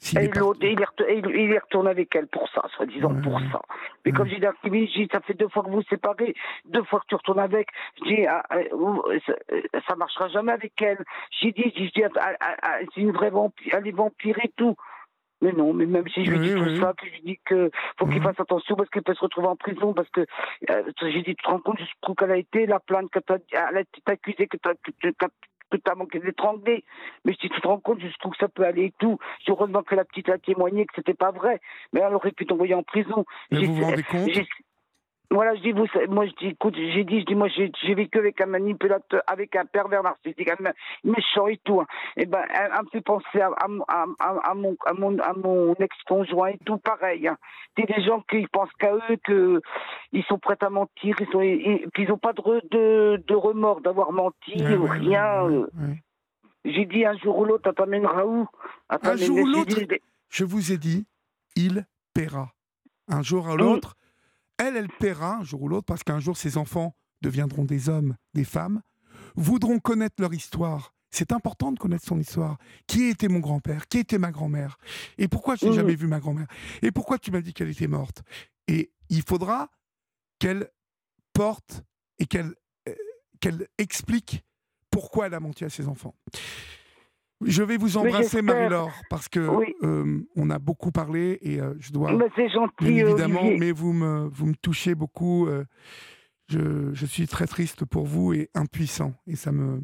Est 0.00 0.12
il, 0.12 0.18
est 0.18 0.40
retourné, 0.40 0.76
il, 1.16 1.52
est 1.52 1.58
retourné 1.58 1.90
avec 1.90 2.14
elle 2.14 2.28
pour 2.28 2.48
ça, 2.50 2.62
soi-disant 2.76 3.12
Ouais, 3.12 3.22
pour 3.22 3.40
ça. 3.52 3.60
Mais 4.04 4.12
comme 4.12 4.28
j'ai 4.28 4.38
dit 4.38 4.46
à 4.46 4.52
Kimi, 4.62 4.86
j'ai 4.94 5.04
dit, 5.04 5.08
ça 5.10 5.20
fait 5.20 5.34
deux 5.34 5.48
fois 5.48 5.64
que 5.64 5.68
vous 5.70 5.76
vous 5.78 5.82
séparez, 5.90 6.34
deux 6.66 6.84
fois 6.84 7.00
que 7.00 7.06
tu 7.08 7.16
retournes 7.16 7.40
avec. 7.40 7.68
Je 7.98 8.04
dis, 8.04 8.26
ah, 8.26 8.44
ah, 8.48 8.58
vous, 8.72 9.02
ça, 9.26 9.34
euh, 9.52 9.60
ça 9.88 9.96
marchera 9.96 10.28
jamais 10.28 10.52
avec 10.52 10.80
elle. 10.80 11.04
J'ai 11.40 11.50
dit, 11.50 11.72
ah, 12.04 12.08
ah, 12.40 12.56
ah, 12.62 12.78
c'est 12.94 13.00
une 13.00 13.10
vraie 13.10 13.30
vampire, 13.30 13.74
elle 13.76 13.88
est 13.88 13.92
vampire 13.92 14.38
et 14.44 14.52
tout. 14.56 14.76
Mais 15.40 15.52
non, 15.52 15.72
mais 15.72 15.86
même 15.86 16.08
si 16.08 16.24
je 16.24 16.30
lui 16.30 16.38
Oui, 16.38 16.48
dis 16.48 16.54
tout 16.54 16.70
oui. 16.70 16.80
ça, 16.80 16.94
que 16.96 17.06
je 17.06 17.12
lui 17.12 17.22
dis 17.22 17.40
que 17.44 17.70
faut 17.96 18.06
qu'il 18.06 18.22
fasse 18.22 18.38
attention 18.38 18.76
parce 18.76 18.90
qu'elle 18.90 19.04
peut 19.04 19.14
se 19.14 19.20
retrouver 19.20 19.48
en 19.48 19.56
prison, 19.56 19.94
parce 19.94 20.08
que 20.10 20.26
euh, 20.70 20.82
j'ai 21.02 21.22
dit, 21.22 21.34
tu 21.34 21.42
te 21.44 21.48
rends 21.48 21.60
compte 21.60 21.78
jusqu'où 21.78 22.14
qu'elle 22.14 22.32
a 22.32 22.36
été, 22.36 22.66
la 22.66 22.80
plainte 22.80 23.10
que 23.10 23.20
t'as, 23.20 23.38
elle 23.52 23.76
a 23.76 23.80
été 23.80 24.00
accusée 24.06 24.46
que 24.46 24.56
que 24.56 25.26
que 25.70 25.76
t'as 25.76 25.94
manqué 25.94 26.18
d'étrangler. 26.18 26.84
Mais 27.24 27.32
dis, 27.32 27.48
tu 27.48 27.60
te 27.60 27.66
rends 27.66 27.80
compte 27.80 28.00
jusqu'où 28.00 28.32
ça 28.38 28.48
peut 28.48 28.64
aller 28.64 28.86
et 28.86 28.94
tout. 28.98 29.18
Heureusement 29.48 29.82
que 29.82 29.94
la 29.94 30.04
petite 30.04 30.28
a 30.28 30.38
témoigné 30.38 30.86
que 30.86 30.92
c'était 30.96 31.14
pas 31.14 31.30
vrai. 31.30 31.60
Mais 31.92 32.00
elle 32.00 32.14
aurait 32.14 32.32
pu 32.32 32.46
t'envoyer 32.46 32.74
en 32.74 32.82
prison. 32.82 33.24
Mais 33.50 33.64
vous 33.64 33.74
vous 33.74 33.84
rendez 33.84 34.02
compte 34.02 34.30
Voilà, 35.30 35.54
je 35.56 35.60
dis, 35.60 35.72
vous, 35.72 35.84
moi, 36.08 36.24
je 36.26 36.32
dis, 36.36 36.46
écoute, 36.46 36.74
j'ai 36.74 37.04
dit, 37.04 37.20
je 37.20 37.26
dis, 37.26 37.34
moi, 37.34 37.48
j'ai 37.48 37.94
vécu 37.94 38.18
avec 38.18 38.40
un 38.40 38.46
manipulateur, 38.46 39.20
avec 39.26 39.54
un 39.56 39.66
pervers 39.66 40.02
narcissique, 40.02 40.48
un 40.50 40.54
mé- 40.54 40.72
méchant 41.04 41.46
et 41.48 41.58
tout. 41.58 41.82
hein. 41.82 41.86
Et 42.16 42.24
ben, 42.24 42.42
elle, 42.48 42.70
me 42.82 42.88
fait 42.90 43.02
penser 43.02 43.38
à, 43.40 43.50
à, 43.88 44.06
à, 44.20 44.54
mon, 44.54 44.74
à 44.86 44.94
mon, 44.94 45.18
à 45.18 45.34
mon 45.34 45.74
ex-conjoint 45.74 46.48
et 46.48 46.58
tout, 46.64 46.78
pareil. 46.78 47.28
Hein. 47.28 47.36
C'est 47.76 47.86
des 47.86 48.02
gens 48.02 48.22
qui 48.30 48.46
pensent 48.46 48.72
qu'à 48.78 48.94
eux, 48.94 49.16
que 49.22 49.60
ils 50.12 50.24
sont 50.24 50.38
prêts 50.38 50.56
à 50.62 50.70
mentir, 50.70 51.14
ils 51.20 51.26
sont, 51.30 51.42
et, 51.42 51.48
et- 51.84 51.86
qu'ils 51.94 52.08
n'ont 52.08 52.16
pas 52.16 52.32
de, 52.32 52.40
re- 52.40 52.68
de, 52.70 53.22
de 53.26 53.34
remords 53.34 53.82
d'avoir 53.82 54.12
menti 54.12 54.54
Ouais, 54.56 54.76
ou 54.76 54.84
ouais, 54.84 54.90
rien. 54.98 55.42
ouais, 55.44 55.54
euh. 55.56 55.94
J'ai 56.64 56.86
dit, 56.86 57.04
un 57.04 57.16
jour 57.18 57.36
ou 57.38 57.44
l'autre, 57.44 57.68
elle 57.68 57.74
t'amènera 57.74 58.26
où 58.26 58.46
t'amène- 59.02 59.18
jour 59.18 59.38
ou 59.40 59.46
l'autre 59.46 59.76
Je 60.30 60.44
vous 60.44 60.72
ai 60.72 60.78
dit, 60.78 61.06
il 61.54 61.84
paiera. 62.14 62.48
Un 63.08 63.20
jour 63.22 63.46
ou 63.46 63.56
l'autre, 63.58 63.94
elle, 64.58 64.76
elle 64.76 64.88
paiera 64.88 65.36
un 65.36 65.44
jour 65.44 65.62
ou 65.62 65.68
l'autre, 65.68 65.86
parce 65.86 66.02
qu'un 66.02 66.20
jour, 66.20 66.36
ses 66.36 66.56
enfants 66.56 66.94
deviendront 67.22 67.64
des 67.64 67.88
hommes, 67.88 68.16
des 68.34 68.44
femmes, 68.44 68.82
voudront 69.34 69.78
connaître 69.78 70.16
leur 70.20 70.34
histoire. 70.34 70.94
C'est 71.10 71.32
important 71.32 71.72
de 71.72 71.78
connaître 71.78 72.06
son 72.06 72.18
histoire. 72.18 72.58
Qui 72.86 73.04
était 73.04 73.28
mon 73.28 73.38
grand-père? 73.38 73.88
Qui 73.88 73.98
était 73.98 74.18
ma 74.18 74.30
grand-mère? 74.30 74.78
Et 75.16 75.26
pourquoi 75.26 75.56
je 75.56 75.66
n'ai 75.66 75.72
jamais 75.72 75.94
vu 75.94 76.06
ma 76.06 76.20
grand-mère? 76.20 76.48
Et 76.82 76.90
pourquoi 76.92 77.18
tu 77.18 77.30
m'as 77.30 77.40
dit 77.40 77.54
qu'elle 77.54 77.70
était 77.70 77.86
morte? 77.86 78.22
Et 78.66 78.92
il 79.08 79.22
faudra 79.22 79.70
qu'elle 80.38 80.68
porte 81.32 81.82
et 82.18 82.26
qu'elle 82.26 82.54
euh, 82.88 82.94
qu'elle 83.40 83.68
explique 83.78 84.44
pourquoi 84.90 85.26
elle 85.26 85.34
a 85.34 85.40
menti 85.40 85.64
à 85.64 85.70
ses 85.70 85.88
enfants. 85.88 86.14
Je 87.44 87.62
vais 87.62 87.76
vous 87.76 87.96
embrasser. 87.96 88.42
Marie-Laure, 88.42 88.92
parce 89.10 89.28
que 89.28 89.40
Oui. 89.48 89.66
euh, 89.84 90.18
on 90.36 90.50
a 90.50 90.58
beaucoup 90.58 90.90
parlé 90.90 91.38
et 91.42 91.60
euh, 91.60 91.74
je 91.78 91.92
dois, 91.92 92.10
c'est 92.34 92.48
gentil, 92.50 92.72
bien 92.92 93.06
évidemment, 93.06 93.40
Olivier. 93.42 93.58
mais 93.60 93.70
vous 93.72 93.92
me, 93.92 94.28
vous 94.32 94.46
me 94.46 94.54
touchez 94.54 94.94
beaucoup. 94.96 95.46
euh, 95.46 95.64
je, 96.48 96.92
je 96.94 97.06
suis 97.06 97.26
très 97.28 97.46
triste 97.46 97.84
pour 97.84 98.06
vous 98.06 98.32
et 98.32 98.48
impuissant, 98.54 99.12
et 99.26 99.36
ça 99.36 99.52
me, 99.52 99.82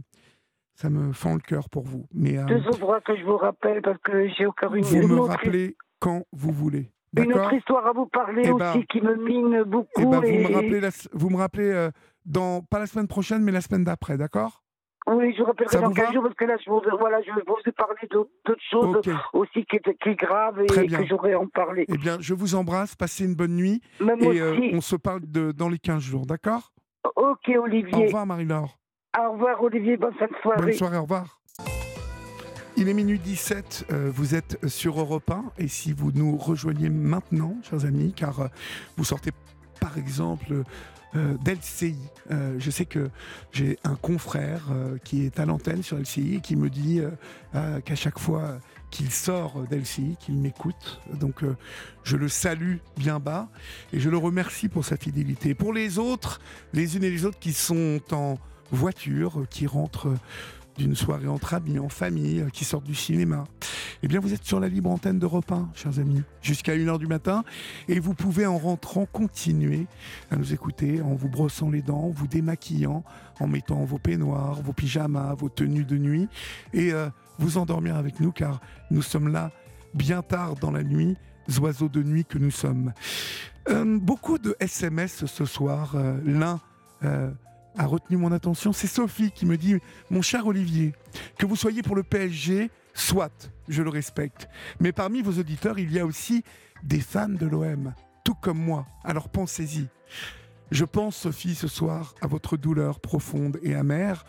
ça 0.75 0.91
me 0.91 1.13
fend 1.13 1.35
le 1.35 1.41
cœur 1.41 1.69
pour 1.69 1.85
vous. 1.85 2.07
Mais 2.13 2.43
Deux 2.47 2.67
autres 2.67 3.01
que 3.05 3.17
je 3.17 3.23
vous 3.23 3.37
rappelle 3.37 3.83
parce 3.83 3.99
que 3.99 4.29
j'ai 4.37 4.47
encore 4.47 4.75
une, 4.75 4.83
vous 4.83 4.97
une 5.03 5.09
me 5.09 5.19
autre, 5.21 5.31
rappelez 5.33 5.77
quand 6.01 6.25
vous 6.33 6.51
voulez. 6.53 6.91
une 7.17 7.35
autre 7.35 7.53
histoire 7.53 7.87
à 7.87 7.93
vous 7.93 8.07
parler 8.07 8.43
Eh 8.47 8.51
aussi 8.51 8.79
ben- 8.79 8.85
qui 8.91 9.01
me 9.01 9.15
mine 9.15 9.63
beaucoup. 9.65 9.89
Eh 9.99 10.05
ben, 10.07 10.21
vous 10.21 10.27
et- 10.27 10.49
me 10.49 10.55
rappelez, 10.55 10.81
la- 10.81 10.91
vous 11.13 11.31
me 11.31 11.37
rappelez 11.37 11.89
dans, 12.25 12.63
pas 12.63 12.79
la 12.81 12.87
semaine 12.87 13.07
prochaine, 13.07 13.43
mais 13.45 13.53
la 13.53 13.61
semaine 13.61 13.85
d'après, 13.85 14.17
d'accord? 14.17 14.64
Oui, 15.07 15.35
je 15.35 15.41
vous 15.41 15.45
rappellerai 15.45 15.81
dans 15.81 15.89
vous 15.89 15.95
15 15.95 16.07
va 16.07 16.13
jours 16.13 16.23
parce 16.23 16.35
que 16.35 16.45
là, 16.47 16.57
je 16.65 16.71
vous, 16.71 16.81
voilà, 16.99 17.21
je 17.23 17.27
vais 17.35 17.43
vous 17.47 17.57
parler 17.77 18.09
d'autres 18.11 18.31
d'autres 18.47 18.63
choses 18.71 19.01
aussi 19.35 19.65
qui, 19.67 19.77
est- 19.77 19.99
qui 20.03 20.09
est 20.09 20.15
grave 20.15 20.61
et 20.63 20.67
Très 20.67 20.85
bien. 20.87 20.99
que 21.01 21.07
j'aurais 21.07 21.35
en 21.35 21.47
parler. 21.47 21.85
Eh 21.89 21.99
bien, 21.99 22.17
je 22.21 22.33
vous 22.33 22.55
embrasse, 22.55 22.95
passez 22.97 23.25
une 23.27 23.35
bonne 23.35 23.55
nuit 23.55 23.83
Même 24.01 24.23
et 24.23 24.41
euh, 24.41 24.57
on 24.73 24.81
se 24.81 24.97
parle 24.97 25.21
de, 25.27 25.53
dans 25.53 25.69
les 25.69 25.79
15 25.79 26.03
jours, 26.03 26.25
d'accord? 26.25 26.73
Ok, 27.17 27.51
Au 27.57 27.63
Olivier. 27.65 28.07
revoir, 28.07 28.25
Marie-Laure. 28.25 28.79
Au 29.19 29.33
revoir, 29.33 29.63
Olivier. 29.63 29.97
Bonne 29.99 30.15
fin 30.15 30.27
de 30.27 30.35
soirée. 30.43 30.61
Bonne 30.63 30.73
soirée, 30.73 30.97
au 30.97 31.03
revoir. 31.03 31.39
Il 32.77 32.89
est 32.89 32.95
minuit 32.95 33.19
17, 33.21 33.87
euh, 33.93 34.11
vous 34.13 34.35
êtes 34.35 34.67
sur 34.69 34.99
Europe 34.99 35.31
1 35.31 35.45
et 35.59 35.69
si 35.69 35.93
vous 35.93 36.11
nous 36.13 36.37
rejoignez 36.37 36.89
maintenant, 36.91 37.55
chers 37.63 37.85
amis, 37.85 38.13
car 38.15 38.41
euh, 38.41 38.47
vous 38.97 39.05
sortez 39.05 39.31
par 39.81 39.97
exemple 39.97 40.63
euh, 41.17 41.35
d'LCI. 41.45 41.97
Euh, 42.31 42.57
je 42.59 42.71
sais 42.71 42.85
que 42.85 43.11
j'ai 43.53 43.79
un 43.85 43.95
confrère 43.95 44.67
euh, 44.71 44.99
qui 45.05 45.25
est 45.25 45.39
à 45.39 45.47
l'antenne 45.47 45.83
sur 45.83 45.99
LCI 45.99 46.37
et 46.37 46.41
qui 46.41 46.57
me 46.57 46.71
dit 46.71 47.01
euh, 47.55 47.81
qu'à 47.81 47.95
chaque 47.95 48.19
fois 48.19 48.59
qu'il 48.91 49.11
sort 49.11 49.65
d'LCI, 49.71 50.17
qu'il 50.21 50.37
m'écoute. 50.37 51.01
Donc 51.13 51.43
je 52.05 52.17
le 52.17 52.29
salue 52.29 52.77
bien 52.97 53.19
bas 53.19 53.49
et 53.93 53.99
je 53.99 54.09
le 54.09 54.17
remercie 54.17 54.69
pour 54.69 54.85
sa 54.85 54.97
fidélité. 54.97 55.55
Pour 55.55 55.73
les 55.73 55.99
autres, 55.99 56.41
les 56.73 56.97
unes 56.97 57.05
et 57.05 57.11
les 57.11 57.25
autres 57.25 57.39
qui 57.39 57.53
sont 57.53 58.01
en 58.13 58.39
voiture, 58.71 59.47
qui 59.51 59.67
rentrent 59.67 60.15
d'une 60.77 60.95
soirée 60.95 61.29
entre 61.29 61.55
amis, 61.55 61.79
en 61.79 61.89
famille, 61.89 62.41
euh, 62.41 62.49
qui 62.49 62.65
sortent 62.65 62.85
du 62.85 62.95
cinéma, 62.95 63.45
eh 64.03 64.09
bien 64.09 64.21
vous 64.21 64.33
êtes 64.33 64.45
sur 64.45 64.61
la 64.61 64.69
libre 64.69 64.91
antenne 64.91 65.19
d'Europe 65.19 65.51
1, 65.51 65.71
chers 65.75 65.99
amis, 65.99 66.23
jusqu'à 66.43 66.75
1h 66.75 66.99
du 66.99 67.07
matin, 67.07 67.45
et 67.89 68.01
vous 68.01 68.15
pouvez 68.15 68.47
en 68.47 68.59
rentrant 68.59 69.07
continuer 69.07 69.87
à 70.31 70.37
nous 70.37 70.53
écouter 70.53 71.01
en 71.01 71.15
vous 71.15 71.29
brossant 71.29 71.71
les 71.71 71.83
dents, 71.83 72.05
en 72.05 72.11
vous 72.11 72.27
démaquillant, 72.27 73.05
en 73.41 73.47
mettant 73.47 73.85
vos 73.85 73.99
peignoirs, 73.99 74.61
vos 74.63 74.73
pyjamas, 74.73 75.35
vos 75.35 75.49
tenues 75.49 75.85
de 75.85 75.97
nuit, 75.97 76.29
et 76.73 76.93
euh, 76.93 77.09
vous 77.39 77.59
endormir 77.59 77.97
avec 77.97 78.21
nous, 78.21 78.33
car 78.33 78.61
nous 78.91 79.03
sommes 79.03 79.29
là 79.29 79.51
bien 79.95 80.23
tard 80.23 80.55
dans 80.57 80.71
la 80.71 80.83
nuit, 80.83 81.17
oiseaux 81.61 81.89
de 81.89 82.03
nuit 82.03 82.25
que 82.25 82.39
nous 82.39 82.51
sommes. 82.51 82.93
Euh, 83.69 83.99
beaucoup 83.99 84.39
de 84.39 84.57
SMS 84.61 85.27
ce 85.27 85.45
soir, 85.45 85.97
l'un... 86.25 86.61
a 87.77 87.87
retenu 87.87 88.17
mon 88.17 88.33
attention. 88.33 88.73
C'est 88.73 88.87
Sophie 88.87 89.31
qui 89.31 89.47
me 89.47 89.57
dit 89.57 89.77
Mon 90.11 90.23
cher 90.23 90.47
Olivier, 90.47 90.93
que 91.39 91.47
vous 91.47 91.57
soyez 91.57 91.83
pour 91.83 91.97
le 91.97 92.03
PSG, 92.03 92.71
soit, 92.93 93.51
je 93.69 93.83
le 93.83 93.91
respecte. 93.91 94.49
Mais 94.81 94.93
parmi 94.93 95.23
vos 95.23 95.39
auditeurs, 95.39 95.79
il 95.79 95.93
y 95.93 95.99
a 95.99 96.07
aussi 96.07 96.45
des 96.83 97.01
fans 97.01 97.29
de 97.29 97.47
l'OM, 97.47 97.95
tout 98.25 98.35
comme 98.35 98.59
moi. 98.59 98.87
Alors 99.03 99.29
pensez-y. 99.29 99.89
Je 100.71 100.85
pense, 100.85 101.17
Sophie, 101.17 101.55
ce 101.55 101.69
soir, 101.69 102.15
à 102.21 102.27
votre 102.27 102.57
douleur 102.57 103.01
profonde 103.01 103.59
et 103.63 103.75
amère. 103.75 104.25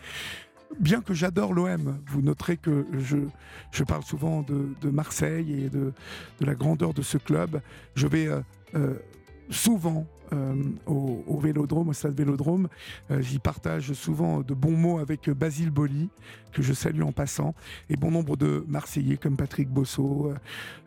Bien 0.79 1.01
que 1.01 1.13
j'adore 1.13 1.53
l'OM, 1.53 2.01
vous 2.07 2.21
noterez 2.21 2.57
que 2.57 2.85
je, 2.97 3.17
je 3.71 3.83
parle 3.83 4.03
souvent 4.03 4.41
de, 4.41 4.75
de 4.81 4.89
Marseille 4.89 5.65
et 5.65 5.69
de, 5.69 5.93
de, 6.39 6.45
la 6.45 6.55
grandeur 6.55 6.93
de 6.93 7.01
ce 7.01 7.17
club. 7.17 7.61
Je 7.95 8.07
vais 8.07 8.27
euh, 8.27 8.41
euh, 8.75 8.95
souvent 9.49 10.05
au, 10.85 11.23
au, 11.27 11.39
Vélodrome, 11.39 11.89
au 11.89 11.93
stade 11.93 12.15
Vélodrome. 12.15 12.67
Euh, 13.11 13.21
J'y 13.21 13.39
partage 13.39 13.93
souvent 13.93 14.41
de 14.41 14.53
bons 14.53 14.75
mots 14.75 14.99
avec 14.99 15.29
Basile 15.29 15.71
Boli, 15.71 16.09
que 16.51 16.61
je 16.61 16.73
salue 16.73 17.01
en 17.01 17.11
passant, 17.11 17.53
et 17.89 17.97
bon 17.97 18.11
nombre 18.11 18.37
de 18.37 18.63
Marseillais 18.67 19.17
comme 19.17 19.37
Patrick 19.37 19.69
Bosso, 19.69 20.33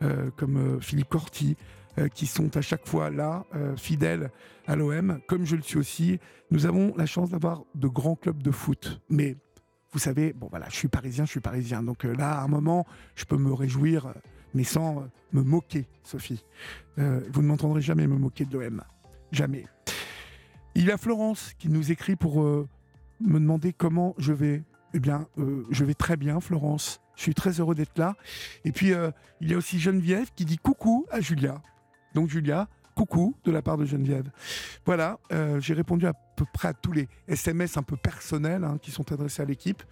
euh, 0.03 0.31
comme 0.37 0.81
Philippe 0.81 1.09
Corti, 1.09 1.57
qui 2.15 2.27
sont 2.27 2.57
à 2.57 2.61
chaque 2.61 2.87
fois 2.87 3.11
là, 3.11 3.45
fidèles 3.77 4.31
à 4.69 4.77
l'OM, 4.77 5.19
comme 5.27 5.45
je 5.45 5.57
le 5.57 5.63
suis 5.63 5.79
aussi. 5.79 6.21
Nous 6.53 6.65
avons 6.65 6.95
la 6.97 7.07
chance 7.07 7.31
d'avoir 7.31 7.65
de 7.75 7.89
grands 7.89 8.15
clubs 8.15 8.41
de 8.41 8.53
foot, 8.53 9.01
mais 9.11 9.37
vous 9.93 9.99
savez, 9.99 10.33
bon 10.33 10.49
voilà, 10.51 10.67
je 10.69 10.77
suis 10.77 10.89
parisien, 10.89 11.25
je 11.25 11.31
suis 11.31 11.41
parisien. 11.41 11.83
Donc 11.83 12.05
euh, 12.05 12.15
là, 12.15 12.41
à 12.41 12.45
un 12.45 12.49
moment, 12.49 12.87
je 13.15 13.25
peux 13.25 13.39
me 13.39 13.53
réjouir, 13.53 14.07
euh, 14.07 14.13
mais 14.55 14.65
sans 14.65 15.01
euh, 15.01 15.05
me 15.33 15.43
moquer, 15.43 15.87
Sophie. 16.03 16.45
Euh, 16.99 17.21
vous 17.33 17.43
ne 17.43 17.49
m'entendrez 17.49 17.81
jamais 17.81 18.07
me 18.07 18.17
moquer 18.17 18.45
de 18.45 18.59
l'OM. 18.59 18.83
Jamais. 19.33 19.67
Il 20.75 20.85
y 20.85 20.91
a 20.91 20.97
Florence 20.97 21.55
qui 21.59 21.69
nous 21.69 21.91
écrit 21.91 22.17
pour 22.17 22.43
euh, 22.43 22.69
me 23.21 23.39
demander 23.39 23.73
comment 23.73 24.15
je 24.19 24.33
vais. 24.33 24.63
Eh 24.95 25.01
bien, 25.01 25.27
euh, 25.39 25.67
je 25.71 25.85
vais 25.85 25.95
très 25.95 26.17
bien, 26.17 26.41
Florence. 26.41 27.01
Je 27.17 27.23
suis 27.23 27.35
très 27.35 27.61
heureux 27.61 27.75
d'être 27.75 27.99
là. 27.99 28.15
Et 28.65 28.73
puis, 28.73 28.93
il 29.41 29.51
y 29.51 29.55
a 29.55 29.57
aussi 29.57 29.81
Geneviève 29.81 30.31
qui 30.37 30.45
dit 30.45 30.57
coucou 30.57 31.05
à 31.11 31.21
Julia. 31.21 31.61
Donc, 32.15 32.29
Julia, 32.29 32.69
coucou 32.99 33.37
de 33.45 33.53
la 33.53 33.63
part 33.63 33.79
de 33.79 33.85
Geneviève. 33.85 34.29
Voilà, 34.85 35.19
euh, 35.31 35.61
j'ai 35.61 35.75
répondu 35.75 36.07
à 36.07 36.13
peu 36.13 36.45
près 36.53 36.69
à 36.69 36.75
tous 36.75 36.91
les 36.91 37.09
SMS 37.29 37.77
un 37.77 37.85
peu 37.85 37.97
personnels 37.97 38.65
hein, 38.65 38.79
qui 38.83 38.91
sont 38.91 39.13
adressés 39.13 39.41
à 39.41 39.45
l'équipe. 39.45 39.85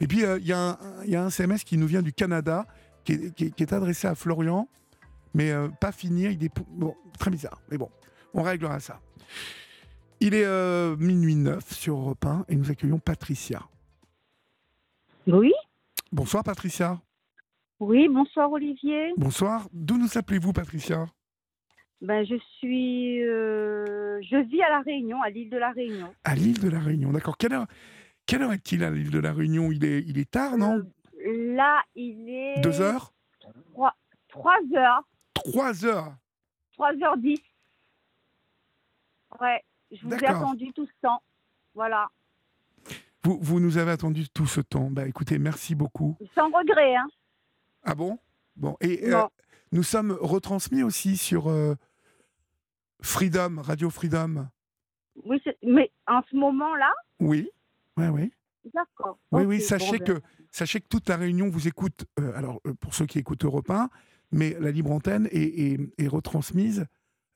Et 0.00 0.06
puis, 0.06 0.20
il 0.20 0.24
euh, 0.24 0.38
y, 0.38 0.52
a 0.52 1.22
un 1.22 1.28
SMS 1.28 1.64
qui 1.64 1.76
nous 1.76 1.86
vient 1.86 2.00
du 2.00 2.14
Canada, 2.14 2.66
qui 3.04 3.12
est, 3.12 3.72
adressé 3.72 4.08
à 4.08 4.14
Florian, 4.14 4.68
mais 5.34 5.50
euh, 5.50 5.68
pas 5.68 5.92
fini. 5.92 6.24
Il 6.24 6.42
est 6.42 6.52
bon, 6.70 6.94
très 7.18 7.30
bizarre, 7.30 7.60
mais 7.70 7.76
bon, 7.76 7.90
on 8.36 8.42
réglera 8.42 8.78
ça. 8.80 9.00
Il 10.20 10.34
est 10.34 10.44
euh, 10.44 10.96
minuit 10.96 11.34
9 11.34 11.72
sur 11.72 11.96
Europe 11.96 12.24
1 12.24 12.44
et 12.48 12.56
nous 12.56 12.70
accueillons 12.70 12.98
Patricia. 12.98 13.62
Oui. 15.26 15.52
Bonsoir 16.12 16.44
Patricia. 16.44 17.00
Oui, 17.80 18.08
bonsoir 18.08 18.50
Olivier. 18.52 19.12
Bonsoir. 19.16 19.68
D'où 19.72 19.98
nous 19.98 20.16
appelez-vous 20.16 20.52
Patricia? 20.52 21.06
Ben, 22.00 22.24
je 22.24 22.36
suis, 22.58 23.22
euh, 23.22 24.20
je 24.22 24.36
vis 24.48 24.62
à 24.62 24.70
la 24.70 24.80
Réunion, 24.80 25.20
à 25.22 25.30
l'île 25.30 25.50
de 25.50 25.56
la 25.56 25.72
Réunion. 25.72 26.12
À 26.24 26.34
l'île 26.34 26.60
de 26.60 26.68
la 26.68 26.78
Réunion, 26.78 27.10
d'accord. 27.10 27.36
Quelle 27.36 27.54
heure, 27.54 27.66
quelle 28.26 28.42
heure 28.42 28.52
est-il 28.52 28.84
à 28.84 28.90
l'île 28.90 29.10
de 29.10 29.18
la 29.18 29.32
Réunion? 29.32 29.72
Il 29.72 29.84
est, 29.84 30.02
il 30.06 30.18
est 30.18 30.30
tard, 30.30 30.56
non? 30.56 30.76
Euh, 31.26 31.54
Là, 31.56 31.82
il 31.96 32.28
est. 32.28 32.60
Deux 32.60 32.80
heures? 32.80 33.12
Trois, 33.72 33.94
trois 34.28 34.58
heures. 34.76 35.02
Trois 35.34 35.84
heures? 35.84 36.14
Trois 36.74 36.92
heures 37.02 37.16
dix. 37.16 37.40
Ouais, 39.40 39.62
je 39.90 40.06
vous 40.06 40.12
ai 40.12 40.26
attendu 40.26 40.72
tout 40.72 40.86
ce 40.86 40.92
temps. 41.02 41.22
Voilà. 41.74 42.08
Vous, 43.22 43.38
vous 43.40 43.60
nous 43.60 43.76
avez 43.76 43.90
attendu 43.90 44.28
tout 44.28 44.46
ce 44.46 44.60
temps. 44.60 44.90
Bah, 44.90 45.06
écoutez, 45.06 45.38
merci 45.38 45.74
beaucoup. 45.74 46.16
Sans 46.34 46.46
regret, 46.46 46.94
hein. 46.96 47.06
Ah 47.82 47.94
bon? 47.94 48.18
Bon. 48.56 48.76
Et 48.80 49.12
euh, 49.12 49.22
nous 49.72 49.82
sommes 49.82 50.16
retransmis 50.20 50.82
aussi 50.82 51.16
sur 51.16 51.48
euh, 51.48 51.74
Freedom, 53.00 53.60
Radio 53.60 53.90
Freedom. 53.90 54.48
Oui, 55.24 55.42
mais 55.62 55.90
en 56.06 56.20
ce 56.30 56.36
moment-là? 56.36 56.92
Oui, 57.20 57.48
oui, 57.96 58.06
oui. 58.06 58.32
D'accord. 58.74 59.18
Oui, 59.30 59.42
okay, 59.42 59.46
oui, 59.48 59.60
sachez, 59.60 59.98
bon, 59.98 60.04
que, 60.04 60.12
ben... 60.12 60.22
sachez 60.50 60.80
que 60.80 60.88
toute 60.88 61.08
la 61.08 61.16
Réunion 61.16 61.48
vous 61.48 61.68
écoute, 61.68 62.04
euh, 62.18 62.32
alors 62.36 62.60
pour 62.80 62.94
ceux 62.94 63.06
qui 63.06 63.18
écoutent 63.18 63.44
Europe 63.44 63.70
1, 63.70 63.88
mais 64.32 64.56
la 64.58 64.70
libre 64.70 64.90
antenne 64.90 65.28
est, 65.30 65.72
est, 65.72 65.78
est 65.98 66.08
retransmise 66.08 66.86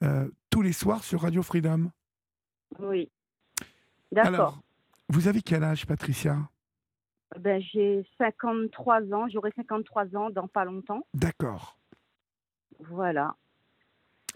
euh, 0.02 0.28
tous 0.50 0.62
les 0.62 0.72
soirs 0.72 1.04
sur 1.04 1.22
Radio 1.22 1.42
Freedom. 1.42 1.90
Oui. 2.78 3.10
D'accord. 4.12 4.60
Vous 5.08 5.28
avez 5.28 5.42
quel 5.42 5.62
âge, 5.64 5.86
Patricia? 5.86 6.38
Ben, 7.38 7.60
J'ai 7.60 8.04
53 8.18 9.12
ans, 9.12 9.28
j'aurai 9.28 9.52
53 9.54 10.16
ans 10.16 10.30
dans 10.30 10.48
pas 10.48 10.64
longtemps. 10.64 11.06
D'accord. 11.14 11.78
Voilà. 12.80 13.36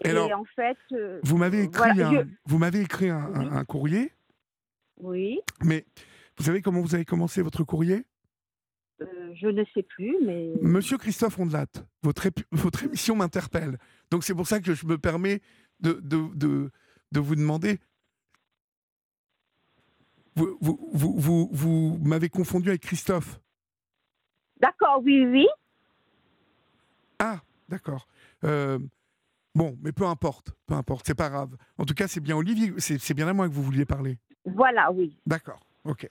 Et, 0.03 0.09
alors, 0.09 0.31
en 0.31 0.45
fait, 0.55 0.77
euh, 0.91 1.19
vous 1.23 1.37
m'avez 1.37 1.63
écrit, 1.63 1.93
voilà, 1.93 2.09
un, 2.09 2.13
je... 2.13 2.19
vous 2.45 2.63
écrit 2.63 3.09
un, 3.09 3.29
oui. 3.29 3.45
un, 3.45 3.57
un, 3.57 3.65
courrier. 3.65 4.11
Oui. 4.97 5.39
Mais 5.63 5.85
vous 6.37 6.43
savez 6.43 6.61
comment 6.61 6.81
vous 6.81 6.95
avez 6.95 7.05
commencé 7.05 7.41
votre 7.41 7.63
courrier? 7.63 8.05
Je 9.35 9.47
ne 9.47 9.63
sais 9.73 9.83
plus, 9.83 10.15
mais. 10.23 10.53
Monsieur 10.61 10.97
Christophe 10.97 11.37
Ondelat, 11.39 11.67
votre, 12.03 12.27
votre 12.51 12.83
émission 12.83 13.15
m'interpelle. 13.15 13.77
Donc 14.11 14.23
c'est 14.23 14.33
pour 14.33 14.47
ça 14.47 14.59
que 14.59 14.73
je 14.73 14.85
me 14.85 14.97
permets 14.97 15.41
de, 15.81 15.93
de, 15.93 16.33
de, 16.35 16.71
de 17.11 17.19
vous 17.19 17.35
demander. 17.35 17.79
Vous, 20.35 20.57
vous, 20.61 20.89
vous, 20.93 21.17
vous, 21.17 21.49
vous 21.51 21.99
m'avez 22.03 22.29
confondu 22.29 22.69
avec 22.69 22.81
Christophe. 22.81 23.39
D'accord, 24.59 25.01
oui, 25.03 25.25
oui. 25.25 25.47
Ah, 27.19 27.41
d'accord. 27.69 28.07
Euh, 28.43 28.79
bon, 29.53 29.77
mais 29.81 29.91
peu 29.91 30.05
importe, 30.05 30.51
peu 30.65 30.75
importe, 30.75 31.07
c'est 31.07 31.15
pas 31.15 31.29
grave. 31.29 31.55
En 31.77 31.85
tout 31.85 31.93
cas, 31.93 32.07
c'est 32.07 32.19
bien 32.21 32.35
Olivier, 32.37 32.73
c'est 32.77 33.13
bien 33.13 33.27
à 33.27 33.33
moi 33.33 33.47
que 33.47 33.53
vous 33.53 33.63
vouliez 33.63 33.85
parler. 33.85 34.17
Voilà, 34.45 34.91
oui. 34.91 35.17
D'accord, 35.25 35.65
ok. 35.83 36.09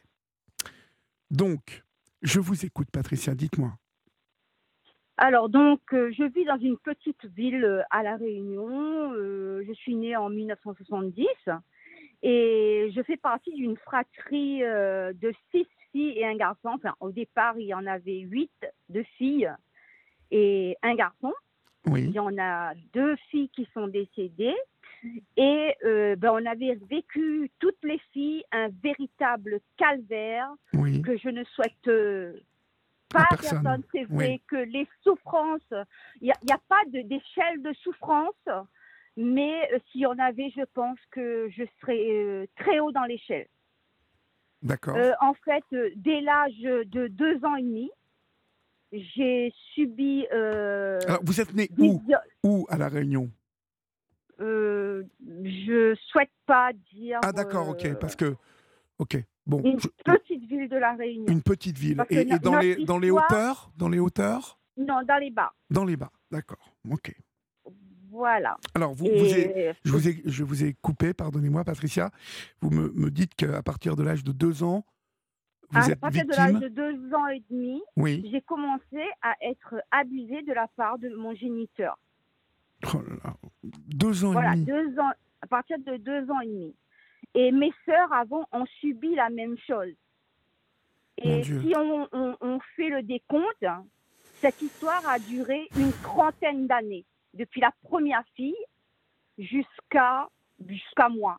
Donc, 1.31 1.85
je 2.25 2.41
vous 2.41 2.65
écoute, 2.65 2.89
Patricia, 2.91 3.35
dites-moi. 3.35 3.73
Alors, 5.17 5.49
donc, 5.49 5.81
euh, 5.93 6.11
je 6.11 6.25
vis 6.25 6.45
dans 6.45 6.59
une 6.59 6.79
petite 6.79 7.25
ville 7.37 7.65
euh, 7.65 7.83
à 7.91 8.03
La 8.03 8.17
Réunion. 8.17 9.13
Euh, 9.13 9.63
je 9.67 9.73
suis 9.75 9.95
née 9.95 10.17
en 10.17 10.29
1970 10.29 11.27
et 12.23 12.91
je 12.95 13.03
fais 13.03 13.17
partie 13.17 13.53
d'une 13.53 13.77
fratrie 13.77 14.61
de 14.61 15.35
six 15.51 15.67
filles 15.93 16.19
et 16.19 16.27
un 16.27 16.37
garçon. 16.37 16.71
Enfin, 16.71 16.95
au 17.01 17.13
départ, 17.13 17.59
il 17.59 17.67
y 17.67 17.75
en 17.75 17.87
avait 17.87 18.21
huit 18.21 18.51
de 18.89 19.03
filles 19.19 19.53
et 20.31 20.77
un 20.83 20.95
garçon. 20.95 21.33
Oui. 21.87 22.05
Il 22.05 22.13
y 22.13 22.19
en 22.19 22.37
a 22.39 22.73
deux 22.95 23.15
filles 23.31 23.51
qui 23.51 23.69
sont 23.75 23.89
décédées. 23.89 24.57
Et 25.37 25.75
euh, 25.85 26.17
ben, 26.17 26.31
on 26.33 26.47
avait 26.47 26.79
vécu, 26.89 27.51
toutes 27.59 27.83
les 27.83 28.01
filles, 28.13 28.45
un 28.53 28.69
véritable 28.83 29.61
calvaire 29.77 30.49
oui. 30.73 31.03
que 31.03 31.17
je 31.17 31.29
ne 31.29 31.45
souhaite 31.45 31.89
euh, 31.89 32.33
pas 33.11 33.23
à 33.23 33.37
personne. 33.37 33.63
personne. 33.63 33.83
C'est 33.93 34.05
vrai 34.05 34.29
oui. 34.29 34.43
que 34.49 34.57
les 34.57 34.89
souffrances, 35.03 35.75
il 36.21 36.27
n'y 36.27 36.53
a, 36.53 36.55
a, 36.55 36.59
pas 36.69 36.83
d'échelle 36.91 37.63
de, 37.63 37.71
de, 37.71 37.75
souffrance, 37.83 38.49
mais 39.17 39.69
euh, 39.73 39.79
s'il 39.91 40.03
y 40.03 40.07
en 40.07 40.19
avait, 40.19 40.51
je 40.57 40.65
pense 40.73 40.99
que 41.11 41.49
je 41.51 41.65
serais 41.81 42.11
euh, 42.11 42.47
très 42.57 42.81
haut 42.81 42.93
dans 42.93 43.05
l'échelle. 43.05 43.49
D'accord. 44.63 44.97
En 45.21 45.35
fait, 45.45 45.65
dès 45.97 46.23
l'âge 46.23 46.59
de 46.59 47.07
deux 47.09 47.45
ans 47.45 47.55
et 47.57 47.63
demi, 47.63 47.91
j'ai 48.93 49.53
subi. 49.75 50.27
Alors, 50.29 51.21
vous 51.23 51.39
êtes 51.39 51.53
né 51.53 51.69
où? 51.77 52.03
Où 52.43 52.67
à 52.71 52.79
La 52.79 52.89
Réunion? 52.89 53.31
Euh, 54.41 55.05
Je 55.45 55.95
souhaite 56.09 56.31
pas 56.47 56.73
dire. 56.93 57.21
Ah, 57.23 57.33
d'accord, 57.33 57.69
ok. 57.69 57.99
Parce 57.99 58.17
que. 58.17 58.35
Ok. 58.99 59.17
Bon, 59.47 59.61
une 59.63 59.79
je... 59.79 59.89
petite 60.05 60.45
ville 60.45 60.69
de 60.69 60.77
La 60.77 60.95
Réunion. 60.95 61.27
Une 61.29 61.43
petite 61.43 61.77
ville. 61.77 62.03
Et, 62.11 62.21
et, 62.21 62.39
dans, 62.39 62.59
les, 62.59 62.71
histoire... 62.71 62.87
dans 62.87 62.99
les 62.99 63.11
hauteurs? 63.11 63.71
Dans 63.77 63.89
les 63.89 63.99
hauteurs? 63.99 64.59
Non, 64.77 65.03
dans 65.07 65.19
les 65.19 65.31
bas. 65.31 65.53
Dans 65.71 65.85
les 65.85 65.97
bas, 65.97 66.11
d'accord. 66.31 66.73
Ok. 66.91 67.15
Voilà. 68.09 68.57
Alors, 68.75 68.95
vous, 68.95 69.07
et... 69.07 69.19
vous 69.19 69.35
ai, 69.35 69.75
je, 69.85 69.93
vous 69.93 70.09
ai, 70.09 70.23
je 70.25 70.45
vous 70.45 70.65
ai 70.65 70.75
coupé, 70.81 71.13
pardonnez-moi, 71.13 71.65
Patricia. 71.65 72.11
Vous 72.61 72.71
me, 72.71 72.91
me 72.93 73.11
dites 73.11 73.35
qu'à 73.35 73.63
partir 73.63 73.97
de 73.97 74.03
l'âge 74.03 74.25
de 74.25 74.33
deux 74.33 74.63
ans, 74.63 74.87
vous 75.71 75.79
à 75.79 75.89
êtes 75.89 76.01
partir 76.01 76.23
victime... 76.23 76.47
de 76.47 76.53
l'âge 76.53 76.63
de 76.63 76.69
deux 76.69 77.15
ans 77.15 77.27
et 77.29 77.43
demi, 77.51 77.83
oui. 77.97 78.27
j'ai 78.31 78.41
commencé 78.41 79.03
à 79.21 79.35
être 79.43 79.75
abusée 79.91 80.43
de 80.43 80.53
la 80.53 80.69
part 80.77 80.99
de 80.99 81.09
mon 81.09 81.35
géniteur. 81.35 81.99
Oh 82.95 83.01
là, 83.25 83.35
deux 83.95 84.25
ans 84.25 84.33
voilà, 84.33 84.53
et 84.53 84.57
demi. 84.57 84.67
Deux 84.67 84.99
ans, 85.01 85.13
à 85.43 85.47
partir 85.47 85.79
de 85.79 85.97
deux 85.97 86.31
ans 86.31 86.41
et 86.41 86.47
demi. 86.47 86.75
Et 87.35 87.53
mes 87.53 87.73
sœurs 87.85 88.13
avant 88.13 88.47
ont 88.53 88.67
subi 88.81 89.15
la 89.15 89.31
même 89.31 89.57
chose. 89.67 89.93
Et 91.19 91.45
si 91.45 91.73
on, 91.77 92.09
on, 92.13 92.37
on, 92.41 92.59
fait 92.77 92.89
le 92.89 93.03
décompte, 93.03 93.65
cette 94.41 94.61
histoire 94.61 95.09
a 95.09 95.19
duré 95.19 95.69
une 95.77 95.93
trentaine 96.03 96.67
d'années, 96.67 97.05
depuis 97.35 97.61
la 97.61 97.73
première 97.83 98.25
fille 98.35 98.57
jusqu'à 99.39 100.29
jusqu'à 100.67 101.09
moi. 101.09 101.39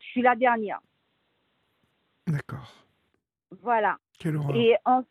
Je 0.00 0.06
suis 0.06 0.22
la 0.22 0.34
dernière. 0.34 0.80
D'accord. 2.26 2.72
Voilà. 3.62 3.98
Quelle 4.18 4.36
horreur. 4.36 4.56
Et 4.56 4.76
en, 4.84 5.04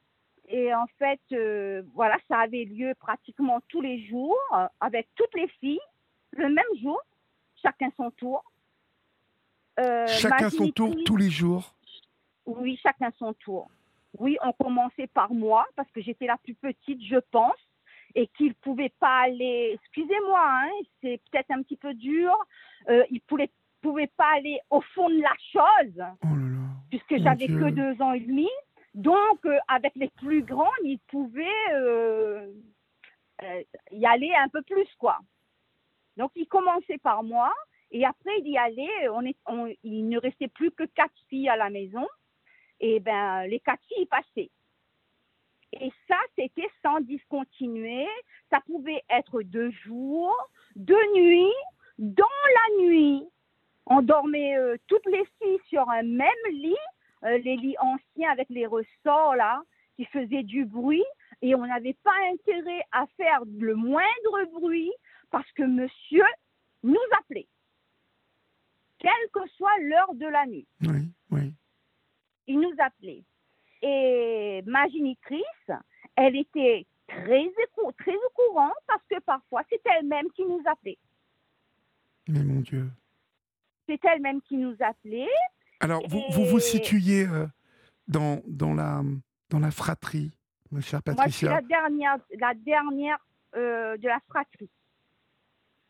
et 0.48 0.74
en 0.74 0.86
fait, 1.00 1.22
euh, 1.32 1.84
voilà, 1.94 2.18
ça 2.28 2.40
avait 2.40 2.66
lieu 2.66 2.94
pratiquement 3.00 3.60
tous 3.70 3.82
les 3.82 4.06
jours 4.08 4.38
euh, 4.56 4.68
avec 4.80 5.08
toutes 5.16 5.34
les 5.36 5.48
filles, 5.60 5.80
le 6.38 6.50
même 6.50 6.66
jour, 6.82 7.00
chacun 7.62 7.90
son 7.98 8.12
tour. 8.12 8.44
Euh, 9.80 10.06
Chacun 10.08 10.50
son 10.50 10.70
tour 10.70 10.94
tous 11.06 11.18
les 11.18 11.30
jours. 11.30 11.74
Oui, 12.46 12.80
chacun 12.84 13.12
son 13.18 13.34
tour. 13.34 13.70
Oui, 14.20 14.38
on 14.44 14.52
commençait 14.54 15.08
par 15.08 15.34
moi 15.34 15.66
parce 15.76 15.90
que 15.92 16.02
j'étais 16.02 16.28
la 16.28 16.38
plus 16.38 16.54
petite, 16.54 17.02
je 17.04 17.18
pense, 17.32 17.58
et 18.14 18.28
qu'il 18.38 18.50
ne 18.50 18.54
pouvait 18.54 18.94
pas 19.00 19.22
aller. 19.22 19.72
Excusez-moi, 19.82 20.42
hein, 20.46 20.70
c'est 21.02 21.20
peut-être 21.32 21.50
un 21.52 21.64
petit 21.64 21.78
peu 21.78 21.94
dur. 21.96 22.32
Euh, 22.90 23.04
il 23.10 23.16
ne 23.16 23.20
pouvait, 23.22 23.50
pouvait 23.82 24.12
pas 24.16 24.36
aller 24.36 24.60
au 24.70 24.82
fond 24.94 25.10
de 25.10 25.20
la 25.22 25.34
chose 25.52 26.06
Oh 26.24 26.28
là 26.28 26.48
là. 26.50 26.68
puisque 26.90 27.18
j'avais 27.24 27.48
que 27.48 27.70
deux 27.72 28.00
ans 28.02 28.14
et 28.14 28.20
demi. 28.20 28.50
Donc, 28.94 29.44
euh, 29.46 29.58
avec 29.68 29.94
les 29.96 30.10
plus 30.10 30.44
grands, 30.44 30.70
il 30.84 31.00
pouvait 31.08 31.48
euh, 31.74 32.48
y 33.92 34.06
aller 34.06 34.32
un 34.36 34.50
peu 34.50 34.62
plus, 34.62 34.88
quoi. 35.00 35.18
Donc, 36.18 36.32
il 36.36 36.48
commençait 36.48 36.98
par 37.00 37.24
moi, 37.24 37.52
et 37.92 38.06
après, 38.06 38.40
il 38.40 38.50
y 38.50 38.58
allait. 38.58 39.10
On 39.10 39.26
est, 39.26 39.38
il 39.84 40.08
ne 40.08 40.20
restait 40.20 40.48
plus 40.48 40.72
que 40.72 40.84
quatre 40.84 41.14
filles 41.30 41.50
à 41.50 41.56
la 41.56 41.70
maison, 41.70 42.08
et 42.80 43.00
ben, 43.00 43.46
les 43.46 43.60
quatre 43.60 43.84
filles 43.88 44.06
passaient. 44.06 44.50
Et 45.80 45.92
ça, 46.08 46.18
c'était 46.38 46.70
sans 46.84 47.00
discontinuer. 47.02 48.08
Ça 48.52 48.60
pouvait 48.62 49.04
être 49.10 49.42
de 49.42 49.72
jour, 49.86 50.36
de 50.76 50.96
nuit, 51.16 51.54
dans 51.98 52.26
la 52.56 52.86
nuit. 52.86 53.28
On 53.86 54.02
dormait 54.02 54.58
euh, 54.58 54.78
toutes 54.88 55.06
les 55.08 55.26
filles 55.42 55.60
sur 55.68 55.90
un 55.90 56.04
même 56.04 56.30
lit, 56.52 56.76
euh, 57.24 57.38
les 57.40 57.58
lits 57.58 57.76
anciens 57.80 58.32
avec 58.32 58.50
les 58.50 58.66
ressorts 58.66 59.36
là, 59.36 59.64
qui 59.96 60.06
faisaient 60.06 60.44
du 60.44 60.66
bruit, 60.66 61.04
et 61.42 61.56
on 61.56 61.66
n'avait 61.66 61.98
pas 62.04 62.16
intérêt 62.32 62.82
à 62.92 63.06
faire 63.18 63.42
le 63.46 63.76
moindre 63.76 64.46
bruit 64.54 64.92
parce 65.34 65.52
que 65.54 65.64
monsieur 65.64 66.24
nous 66.84 66.96
appelait, 67.20 67.48
quelle 69.00 69.12
que 69.34 69.50
soit 69.58 69.80
l'heure 69.82 70.14
de 70.14 70.28
la 70.28 70.46
nuit 70.46 70.68
Oui, 70.82 71.12
oui. 71.32 71.54
il 72.46 72.60
nous 72.60 72.74
appelait. 72.78 73.24
Et 73.82 74.62
ma 74.68 74.88
génitrice, 74.90 75.72
elle 76.16 76.36
était 76.36 76.86
très, 77.08 77.52
très 77.98 78.16
au 78.16 78.30
courant 78.36 78.72
parce 78.86 79.02
que 79.10 79.20
parfois 79.22 79.64
c'est 79.72 79.82
elle-même 79.98 80.30
qui 80.36 80.44
nous 80.46 80.62
appelait. 80.68 81.00
Mais 82.28 82.44
mon 82.44 82.60
Dieu. 82.60 82.92
C'est 83.90 84.06
elle-même 84.06 84.40
qui 84.44 84.58
nous 84.58 84.76
appelait. 84.82 85.28
Alors, 85.80 86.08
vous 86.08 86.22
vous, 86.30 86.60
situez 86.60 87.26
euh, 87.26 87.48
dans, 88.08 88.40
dans, 88.46 88.76
la, 88.76 89.02
dans 89.50 89.60
la 89.60 89.72
fratrie, 89.72 90.38
ma 90.70 90.80
chère 90.80 91.02
Moi, 91.08 91.26
je 91.26 91.32
suis 91.32 91.48
Patricia. 91.48 91.50
la 91.50 91.62
dernière, 91.62 92.18
la 92.40 92.54
dernière 92.54 93.18
euh, 93.56 93.98
de 93.98 94.08
la 94.08 94.20
fratrie. 94.30 94.70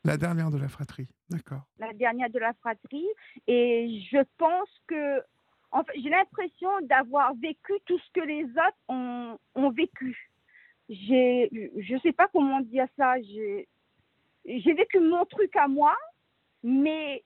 La 0.06 0.18
dernière 0.18 0.52
de 0.52 0.58
la 0.58 0.68
fratrie. 0.68 1.08
D'accord. 1.30 1.62
La 1.80 1.94
dernière 1.94 2.30
de 2.30 2.40
la 2.40 2.54
fratrie. 2.54 3.08
Et 3.48 4.02
je 4.12 4.22
pense 4.38 4.70
que, 4.88 5.22
j'ai 5.96 6.10
l'impression 6.10 6.70
d'avoir 6.82 7.34
vécu 7.36 7.74
tout 7.86 7.98
ce 7.98 8.12
que 8.14 8.26
les 8.26 8.44
autres 8.44 9.38
ont, 9.56 9.70
vécu. 9.72 10.32
Je 10.90 12.00
sais 12.04 12.12
pas 12.12 12.28
comment 12.34 12.60
dire 12.60 12.88
ça. 12.98 13.16
J'ai 13.22 14.74
vécu 14.74 15.00
mon 15.00 15.26
truc 15.26 15.56
à 15.56 15.68
moi, 15.70 15.96
mais 16.64 17.24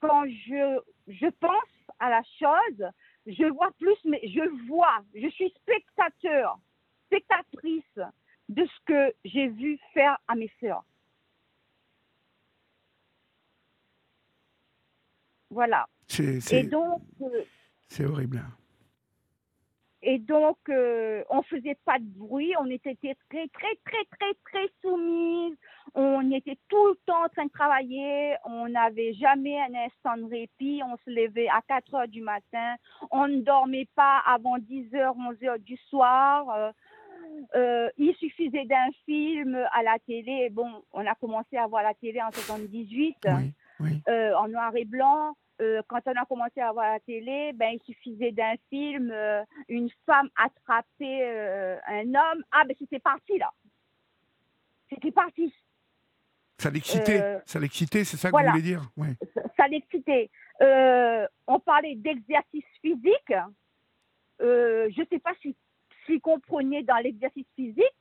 quand 0.00 0.24
je, 0.26 0.80
je 1.08 1.26
pense 1.40 1.96
à 1.98 2.10
la 2.10 2.22
chose, 2.38 2.90
je 3.26 3.46
vois 3.46 3.70
plus, 3.78 3.96
mais 4.04 4.20
je 4.24 4.66
vois, 4.66 4.98
je 5.14 5.28
suis 5.28 5.50
spectateur, 5.62 6.58
spectatrice 7.06 7.98
de 8.48 8.66
ce 8.66 8.84
que 8.84 9.14
j'ai 9.24 9.48
vu 9.48 9.78
faire 9.94 10.18
à 10.28 10.34
mes 10.34 10.50
sœurs. 10.60 10.84
Voilà. 15.52 15.86
C'est 16.08 16.40
Et 16.52 16.62
donc, 16.64 17.02
euh, 17.20 17.44
c'est 17.88 18.04
horrible. 18.04 18.42
Et 20.04 20.18
donc, 20.18 20.58
euh, 20.68 21.22
on 21.30 21.42
faisait 21.42 21.78
pas 21.84 21.98
de 22.00 22.04
bruit, 22.04 22.52
on 22.58 22.68
était 22.68 22.96
très, 22.96 23.14
très, 23.30 23.46
très, 23.48 23.74
très, 23.84 24.04
très, 24.18 24.34
très 24.50 24.68
soumises. 24.80 25.56
On 25.94 26.28
était 26.32 26.58
tout 26.68 26.88
le 26.88 26.96
temps 27.06 27.24
en 27.24 27.28
train 27.28 27.44
de 27.46 27.50
travailler, 27.52 28.34
on 28.44 28.68
n'avait 28.68 29.12
jamais 29.12 29.60
un 29.60 29.74
instant 29.74 30.16
de 30.16 30.28
répit, 30.28 30.82
on 30.84 30.96
se 31.04 31.10
levait 31.10 31.48
à 31.48 31.60
4 31.68 31.94
heures 31.94 32.08
du 32.08 32.20
matin, 32.20 32.74
on 33.12 33.28
ne 33.28 33.42
dormait 33.42 33.88
pas 33.94 34.22
avant 34.26 34.58
10 34.58 34.92
heures, 34.96 35.14
11 35.16 35.36
heures 35.44 35.58
du 35.60 35.76
soir. 35.88 36.50
Euh, 36.50 36.72
euh, 37.54 37.88
il 37.96 38.14
suffisait 38.16 38.64
d'un 38.64 38.88
film 39.04 39.54
à 39.72 39.82
la 39.84 39.98
télé. 40.00 40.50
Bon, 40.50 40.82
on 40.92 41.06
a 41.06 41.14
commencé 41.14 41.56
à 41.56 41.66
voir 41.68 41.84
la 41.84 41.94
télé 41.94 42.20
en 42.20 42.30
78 42.32 43.16
Oui, 43.24 43.52
oui. 43.80 44.02
euh, 44.08 44.34
en 44.34 44.48
noir 44.48 44.74
et 44.74 44.84
blanc. 44.84 45.36
Euh, 45.60 45.82
quand 45.86 46.00
on 46.06 46.12
a 46.12 46.24
commencé 46.24 46.60
à 46.60 46.72
voir 46.72 46.92
la 46.92 47.00
télé, 47.00 47.52
ben, 47.54 47.72
il 47.74 47.80
suffisait 47.84 48.32
d'un 48.32 48.54
film, 48.70 49.10
euh, 49.12 49.44
une 49.68 49.90
femme 50.06 50.28
attrapait 50.36 51.20
euh, 51.22 51.76
un 51.86 52.06
homme. 52.06 52.42
Ah, 52.50 52.64
ben 52.66 52.74
c'était 52.78 52.98
parti 52.98 53.38
là. 53.38 53.50
C'était 54.88 55.12
parti. 55.12 55.54
Ça 56.58 56.70
l'excitait. 56.70 57.38
Ça 57.44 57.58
l'excitait, 57.60 58.04
c'est 58.04 58.16
ça 58.16 58.28
que 58.28 58.32
voilà. 58.32 58.50
vous 58.52 58.58
voulez 58.58 58.62
dire? 58.62 58.82
Ouais. 58.96 59.14
Ça, 59.34 59.42
ça 59.56 59.68
l'excitait. 59.68 60.30
On 61.46 61.60
parlait 61.60 61.96
d'exercice 61.96 62.64
physique. 62.80 63.32
Je 64.40 65.00
ne 65.00 65.06
sais 65.06 65.18
pas 65.18 65.32
si, 65.40 65.54
s'ils 66.06 66.20
comprenaient 66.20 66.82
dans 66.82 66.96
l'exercice 66.96 67.46
physique, 67.56 67.96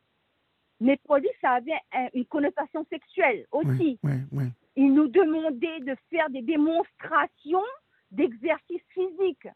mais 0.80 0.98
pour 1.06 1.18
lui, 1.18 1.30
ça 1.42 1.52
avait 1.52 1.78
un- 1.94 2.10
une 2.14 2.26
connotation 2.26 2.86
sexuelle 2.90 3.46
aussi. 3.52 3.70
Oui, 3.70 4.00
oui, 4.04 4.14
oui. 4.32 4.44
Il 4.76 4.94
nous 4.94 5.08
demandait 5.08 5.80
de 5.82 5.96
faire 6.10 6.30
des 6.30 6.42
démonstrations 6.42 7.64
d'exercice 8.12 8.82
physique 8.90 9.48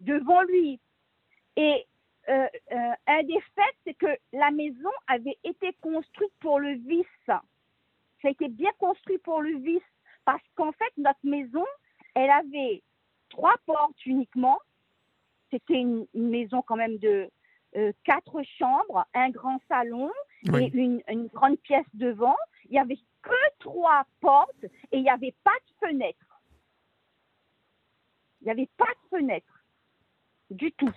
devant 0.00 0.42
lui. 0.42 0.80
Et 1.56 1.86
euh, 2.28 2.46
euh, 2.72 2.92
un 3.06 3.22
des 3.22 3.40
faits, 3.54 3.74
c'est 3.84 3.94
que 3.94 4.18
la 4.32 4.50
maison 4.50 4.90
avait 5.06 5.38
été 5.44 5.72
construite 5.80 6.32
pour 6.40 6.58
le 6.58 6.74
vice. 6.74 7.06
Ça 7.26 7.42
a 8.24 8.30
été 8.30 8.48
bien 8.48 8.70
construit 8.78 9.18
pour 9.18 9.42
le 9.42 9.56
vice. 9.58 9.82
Parce 10.24 10.42
qu'en 10.56 10.72
fait, 10.72 10.92
notre 10.96 11.24
maison, 11.24 11.64
elle 12.14 12.30
avait 12.30 12.82
trois 13.28 13.54
portes 13.64 14.04
uniquement. 14.06 14.58
C'était 15.50 15.74
une, 15.80 16.06
une 16.14 16.30
maison 16.30 16.62
quand 16.62 16.76
même 16.76 16.98
de 16.98 17.30
euh, 17.76 17.92
quatre 18.04 18.42
chambres, 18.58 19.06
un 19.14 19.30
grand 19.30 19.60
salon, 19.68 20.10
Oui. 20.48 20.64
et 20.64 20.76
une, 20.76 21.02
une 21.08 21.28
grande 21.28 21.58
pièce 21.60 21.86
devant. 21.94 22.36
Il 22.64 22.72
n'y 22.72 22.78
avait 22.80 22.98
que 23.26 23.58
trois 23.58 24.06
portes 24.20 24.64
et 24.64 24.98
il 24.98 25.02
n'y 25.02 25.10
avait 25.10 25.34
pas 25.44 25.50
de 25.66 25.88
fenêtre. 25.88 26.40
Il 28.40 28.44
n'y 28.44 28.50
avait 28.50 28.70
pas 28.76 28.86
de 28.86 29.18
fenêtre 29.18 29.64
du 30.50 30.72
tout. 30.72 30.94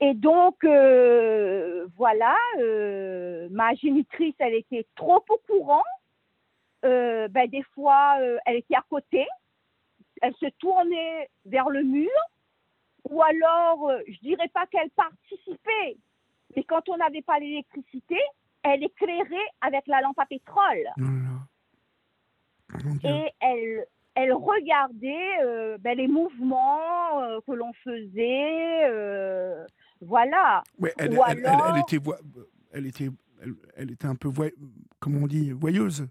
Et 0.00 0.14
donc, 0.14 0.64
euh, 0.64 1.86
voilà, 1.96 2.36
euh, 2.58 3.48
ma 3.52 3.72
génitrice, 3.74 4.34
elle 4.40 4.54
était 4.54 4.86
trop 4.96 5.24
au 5.28 5.38
courant. 5.46 5.84
Euh, 6.84 7.28
ben, 7.28 7.48
des 7.48 7.62
fois, 7.74 8.18
elle 8.44 8.56
était 8.56 8.74
à 8.74 8.84
côté. 8.90 9.26
Elle 10.20 10.34
se 10.34 10.46
tournait 10.58 11.30
vers 11.46 11.70
le 11.70 11.84
mur. 11.84 12.10
Ou 13.10 13.22
alors, 13.22 13.92
je 14.08 14.18
dirais 14.20 14.48
pas 14.48 14.66
qu'elle 14.66 14.90
participait, 14.90 15.96
mais 16.54 16.62
quand 16.64 16.88
on 16.88 16.96
n'avait 16.96 17.22
pas 17.22 17.38
l'électricité, 17.40 18.18
elle 18.64 18.82
éclairait 18.84 19.48
avec 19.60 19.86
la 19.86 20.00
lampe 20.00 20.18
à 20.18 20.26
pétrole. 20.26 20.88
Oh 22.74 22.78
Dieu. 23.00 23.10
Et 23.10 23.30
elle, 23.40 23.86
elle 24.14 24.32
regardait 24.32 25.38
euh, 25.44 25.78
ben, 25.78 25.96
les 25.96 26.08
mouvements 26.08 27.22
euh, 27.22 27.40
que 27.46 27.52
l'on 27.52 27.72
faisait. 27.84 28.84
euh, 28.88 29.66
voilà. 30.00 30.62
Ouais, 30.78 30.92
elle, 30.98 31.12
ou 31.18 31.22
elle- 31.28 31.46
alors- 31.46 31.72
elle 31.74 31.80
était, 31.82 31.98
voi- 31.98 32.18
elle, 32.72 32.86
était, 32.86 33.08
elle, 33.76 33.90
était 33.90 34.06
un 34.06 34.14
peu, 34.14 34.28
voy- 34.28 34.54
comment 35.00 35.20
on 35.22 35.26
dit, 35.26 35.50
voyeuse. 35.52 36.06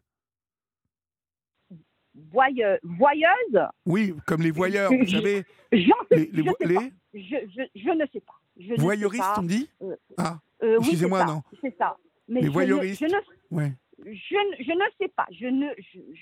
Voyeux- 2.14 2.78
voyeuse, 2.84 3.68
Oui, 3.86 4.14
comme 4.28 4.42
les 4.42 4.52
voyeurs, 4.52 4.92
vous 4.92 5.08
savez, 5.08 5.46
j'en 5.72 5.96
sais, 6.12 6.18
les, 6.18 6.26
les, 6.26 6.44
je 6.44 6.50
vo- 6.50 6.56
sais 6.60 6.68
les 6.68 6.76
pas. 6.76 6.84
Je, 7.14 7.20
je, 7.56 7.62
je 7.74 7.90
ne 7.90 8.06
sais 8.12 8.20
pas. 8.20 8.34
Je 8.60 8.76
sais 8.76 9.18
pas. 9.18 9.36
on 9.40 9.44
dit? 9.44 9.70
Euh, 9.82 9.96
Ah, 10.18 10.40
Euh, 10.62 10.78
excusez-moi, 10.80 11.26
non. 11.26 11.42
C'est 11.62 11.76
ça. 11.78 11.98
Mais 12.32 12.40
Les 12.40 12.48
je 12.48 12.60
ne-. 12.60 12.94
Je 12.94 13.06
ne, 13.06 13.58
ouais. 13.58 13.74
je, 14.06 14.06
ne- 14.36 14.64
je 14.64 14.72
ne 14.72 14.86
sais 14.98 15.10
pas, 15.10 15.28
je 15.32 15.48
ne 15.48 15.68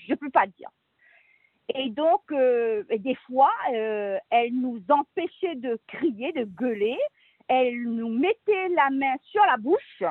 je, 0.08 0.14
peux 0.14 0.28
pas 0.30 0.48
dire. 0.48 0.68
Et 1.72 1.88
donc, 1.90 2.22
euh, 2.32 2.82
des 2.98 3.14
fois, 3.26 3.52
euh, 3.72 4.18
elle 4.28 4.52
nous 4.54 4.82
empêchait 4.88 5.54
de 5.54 5.78
crier, 5.86 6.32
de 6.32 6.42
gueuler. 6.42 6.98
Elle 7.46 7.82
nous 7.84 8.08
mettait 8.08 8.68
la 8.70 8.90
main 8.90 9.14
sur 9.22 9.44
la 9.46 9.56
bouche 9.56 10.02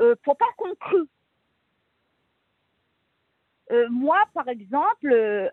euh, 0.00 0.14
pour 0.22 0.36
pas 0.36 0.46
qu'on 0.56 0.76
crie. 0.76 1.08
Euh, 3.72 3.88
moi, 3.90 4.22
par 4.32 4.46
exemple, 4.48 5.10
euh, 5.10 5.48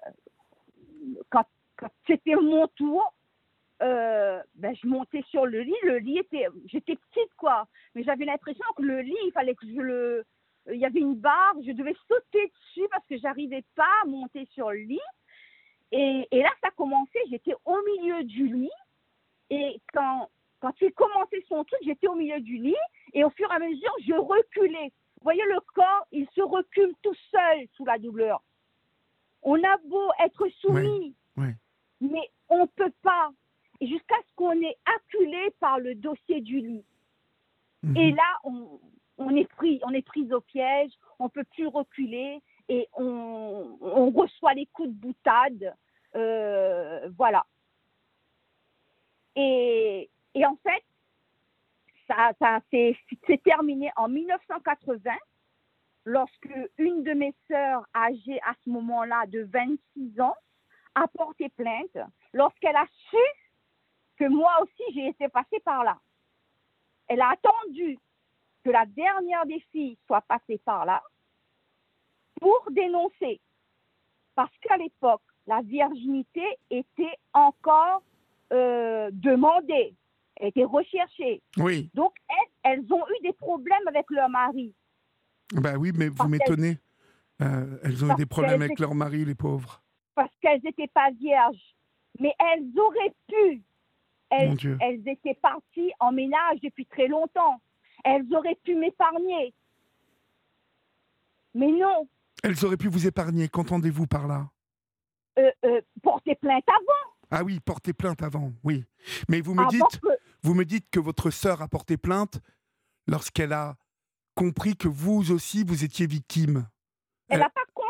quand, 1.29 1.45
quand 1.77 1.89
c'était 2.05 2.35
mon 2.35 2.67
tour, 2.67 3.11
euh, 3.81 4.41
ben, 4.55 4.75
je 4.75 4.87
montais 4.87 5.23
sur 5.29 5.45
le 5.45 5.61
lit. 5.61 5.75
Le 5.83 5.97
lit 5.99 6.19
était, 6.19 6.47
j'étais 6.65 6.95
petite 6.95 7.33
quoi, 7.37 7.67
mais 7.95 8.03
j'avais 8.03 8.25
l'impression 8.25 8.65
que 8.75 8.83
le 8.83 9.01
lit, 9.01 9.17
il 9.25 9.31
fallait 9.31 9.55
que 9.55 9.67
je 9.67 9.81
le, 9.81 10.25
il 10.71 10.79
y 10.79 10.85
avait 10.85 10.99
une 10.99 11.15
barre, 11.15 11.55
je 11.65 11.71
devais 11.71 11.95
sauter 12.07 12.47
dessus 12.47 12.87
parce 12.91 13.05
que 13.07 13.17
j'arrivais 13.17 13.63
pas 13.75 13.89
à 14.03 14.07
monter 14.07 14.47
sur 14.53 14.71
le 14.71 14.79
lit. 14.79 14.99
Et, 15.91 16.27
et 16.31 16.41
là, 16.41 16.49
ça 16.61 16.69
commençait, 16.71 17.19
j'étais 17.29 17.55
au 17.65 17.77
milieu 17.83 18.23
du 18.23 18.47
lit. 18.47 18.69
Et 19.49 19.79
quand, 19.93 20.29
quand 20.59 20.73
il 20.81 20.91
commençait 20.93 21.43
son 21.47 21.63
truc, 21.63 21.79
j'étais 21.83 22.07
au 22.07 22.15
milieu 22.15 22.39
du 22.41 22.57
lit. 22.57 22.75
Et 23.13 23.23
au 23.23 23.29
fur 23.29 23.49
et 23.51 23.55
à 23.55 23.59
mesure, 23.59 23.93
je 24.05 24.13
reculais. 24.13 24.91
Vous 25.17 25.23
voyez, 25.23 25.43
le 25.43 25.59
corps, 25.73 26.05
il 26.11 26.27
se 26.35 26.41
recule 26.41 26.93
tout 27.01 27.15
seul 27.31 27.67
sous 27.75 27.85
la 27.85 27.97
douleur. 27.97 28.43
On 29.43 29.61
a 29.63 29.77
beau 29.85 30.09
être 30.23 30.47
soumis, 30.59 31.15
ouais. 31.37 31.55
mais 32.01 32.29
on 32.49 32.61
ne 32.63 32.65
peut 32.65 32.91
pas. 33.01 33.31
Jusqu'à 33.81 34.15
ce 34.27 34.35
qu'on 34.35 34.59
est 34.61 34.77
acculé 34.85 35.51
par 35.59 35.79
le 35.79 35.95
dossier 35.95 36.41
du 36.41 36.59
lit. 36.59 36.85
Mhm. 37.83 37.97
Et 37.97 38.11
là, 38.11 38.39
on, 38.43 38.79
on 39.17 39.35
est 39.35 39.47
pris, 39.47 39.79
on 39.83 39.93
est 39.93 40.01
pris 40.01 40.31
au 40.33 40.41
piège, 40.41 40.91
on 41.19 41.29
peut 41.29 41.43
plus 41.43 41.67
reculer 41.67 42.41
et 42.69 42.87
on, 42.93 43.77
on 43.81 44.09
reçoit 44.09 44.53
les 44.53 44.65
coups 44.67 44.89
de 44.89 44.93
boutade. 44.93 45.75
Euh, 46.15 47.09
voilà. 47.17 47.45
Et, 49.35 50.09
et 50.33 50.45
en 50.45 50.55
fait, 50.57 50.83
ça, 52.07 52.31
ça 52.39 52.59
s'est 52.71 52.97
c'est 53.27 53.41
terminé 53.43 53.91
en 53.95 54.07
1980 54.07 55.11
lorsque 56.05 56.49
une 56.77 57.03
de 57.03 57.11
mes 57.11 57.35
sœurs 57.47 57.85
âgée 57.93 58.39
à 58.41 58.53
ce 58.63 58.69
moment-là 58.69 59.25
de 59.27 59.47
26 59.51 60.21
ans 60.21 60.35
a 60.95 61.07
porté 61.09 61.49
plainte 61.49 61.97
lorsqu'elle 62.33 62.75
a 62.75 62.87
su 63.09 63.17
que 64.17 64.27
moi 64.27 64.51
aussi 64.61 64.93
j'ai 64.93 65.07
été 65.07 65.29
passée 65.29 65.59
par 65.63 65.83
là. 65.83 65.97
Elle 67.07 67.21
a 67.21 67.29
attendu 67.31 67.97
que 68.63 68.69
la 68.69 68.85
dernière 68.85 69.45
des 69.45 69.59
filles 69.71 69.97
soit 70.07 70.21
passée 70.21 70.59
par 70.65 70.85
là 70.85 71.01
pour 72.39 72.67
dénoncer. 72.71 73.39
Parce 74.35 74.51
qu'à 74.61 74.77
l'époque, 74.77 75.21
la 75.47 75.61
virginité 75.61 76.43
était 76.69 77.17
encore 77.33 78.03
euh, 78.53 79.09
demandée, 79.13 79.95
était 80.39 80.63
recherchée. 80.65 81.41
Oui, 81.57 81.89
Donc, 81.93 82.13
elles, 82.29 82.79
elles 82.79 82.93
ont 82.93 83.03
eu 83.07 83.23
des 83.23 83.33
problèmes 83.33 83.87
avec 83.87 84.05
leur 84.09 84.29
mari. 84.29 84.73
bah 85.53 85.73
oui, 85.77 85.91
mais 85.95 86.09
vous 86.09 86.27
m'étonnez. 86.27 86.77
Euh, 87.41 87.77
elles 87.83 88.03
ont 88.03 88.13
eu 88.13 88.15
des 88.15 88.25
problèmes 88.25 88.61
avec 88.61 88.79
leur 88.79 88.93
mari, 88.93 89.25
les 89.25 89.35
pauvres. 89.35 89.81
parce 90.15 90.31
qu'elles 90.41 90.61
n'étaient 90.63 90.87
pas 90.87 91.09
vierges. 91.11 91.75
Mais 92.19 92.33
elles 92.39 92.67
auraient 92.79 93.13
pu. 93.27 93.63
Elles, 94.29 95.07
étaient 95.07 95.35
parties 95.35 95.91
en 95.99 96.11
ménage 96.11 96.59
depuis 96.61 96.85
très 96.85 97.07
longtemps. 97.07 97.61
Elles 98.03 98.25
auraient 98.33 98.57
pu 98.63 98.75
m'épargner. 98.75 99.53
Mais 101.53 101.71
non, 101.71 102.07
Elles 102.43 102.63
auraient 102.65 102.77
pu 102.77 102.87
vous 102.87 103.07
épargner. 103.07 103.47
Qu'entendez-vous 103.49 104.05
par 104.05 104.27
là? 104.27 104.49
Euh, 105.39 105.51
euh, 105.65 105.81
porter 106.03 106.35
plainte 106.35 106.63
avant. 106.67 107.13
Ah 107.31 107.43
oui, 107.43 107.59
porter 107.59 107.93
plainte 107.93 108.21
avant, 108.21 108.51
oui. 108.63 108.85
Mais 109.29 109.41
vous 109.41 109.53
me 109.55 109.61
avant 109.61 109.69
dites, 109.69 109.99
que- 110.01 110.07
vous 110.43 110.53
me 110.53 110.65
dites 110.65 110.89
que 110.91 110.99
votre 110.99 111.29
sœur 111.31 111.61
a 111.61 111.67
porté 111.67 111.97
plainte 111.97 112.39
lorsqu'elle 113.07 113.53
a 113.53 113.75
compris 114.35 114.75
que 114.77 114.87
vous 114.87 115.31
aussi 115.31 115.63
vous 115.63 115.83
étiez 115.83 116.05
victime. 116.07 116.67
elle 117.29 117.39
Euh, 117.39 117.43
n'a 117.43 117.49
pas 117.49 117.61
compris. 117.73 117.86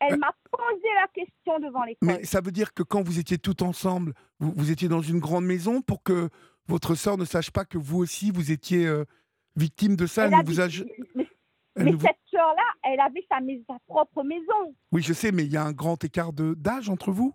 Elle 0.00 0.18
m'a 0.18 0.32
posé 0.50 0.86
la 0.94 1.08
question 1.08 1.58
devant 1.58 1.82
l'école. 1.84 2.08
Mais 2.08 2.24
ça 2.24 2.40
veut 2.40 2.52
dire 2.52 2.72
que 2.72 2.82
quand 2.82 3.02
vous 3.02 3.18
étiez 3.18 3.38
tout 3.38 3.62
ensemble, 3.64 4.14
vous, 4.38 4.52
vous 4.56 4.70
étiez 4.70 4.88
dans 4.88 5.02
une 5.02 5.18
grande 5.18 5.44
maison 5.44 5.82
pour 5.82 6.02
que 6.02 6.28
votre 6.68 6.94
sœur 6.94 7.18
ne 7.18 7.24
sache 7.24 7.50
pas 7.50 7.64
que 7.64 7.78
vous 7.78 7.98
aussi 7.98 8.30
vous 8.30 8.52
étiez 8.52 8.86
euh, 8.86 9.04
victime 9.56 9.96
de 9.96 10.06
ça. 10.06 10.26
Elle 10.26 10.34
Elle 10.34 10.44
vous 10.46 10.60
a- 10.60 10.68
mais 11.16 11.26
elle 11.76 11.84
mais 11.84 11.90
ne 11.92 11.96
vous- 11.96 12.06
cette 12.06 12.18
sœur-là, 12.30 12.62
elle 12.84 13.00
avait 13.00 13.24
sa, 13.28 13.38
propre 13.86 14.22
maison. 14.22 14.74
Oui, 14.92 15.02
je 15.02 15.12
sais, 15.12 15.32
mais 15.32 15.44
il 15.44 15.52
y 15.52 15.56
a 15.56 15.64
un 15.64 15.72
grand 15.72 16.02
écart 16.04 16.32
d'âge 16.32 16.88
entre 16.90 17.10
vous? 17.12 17.34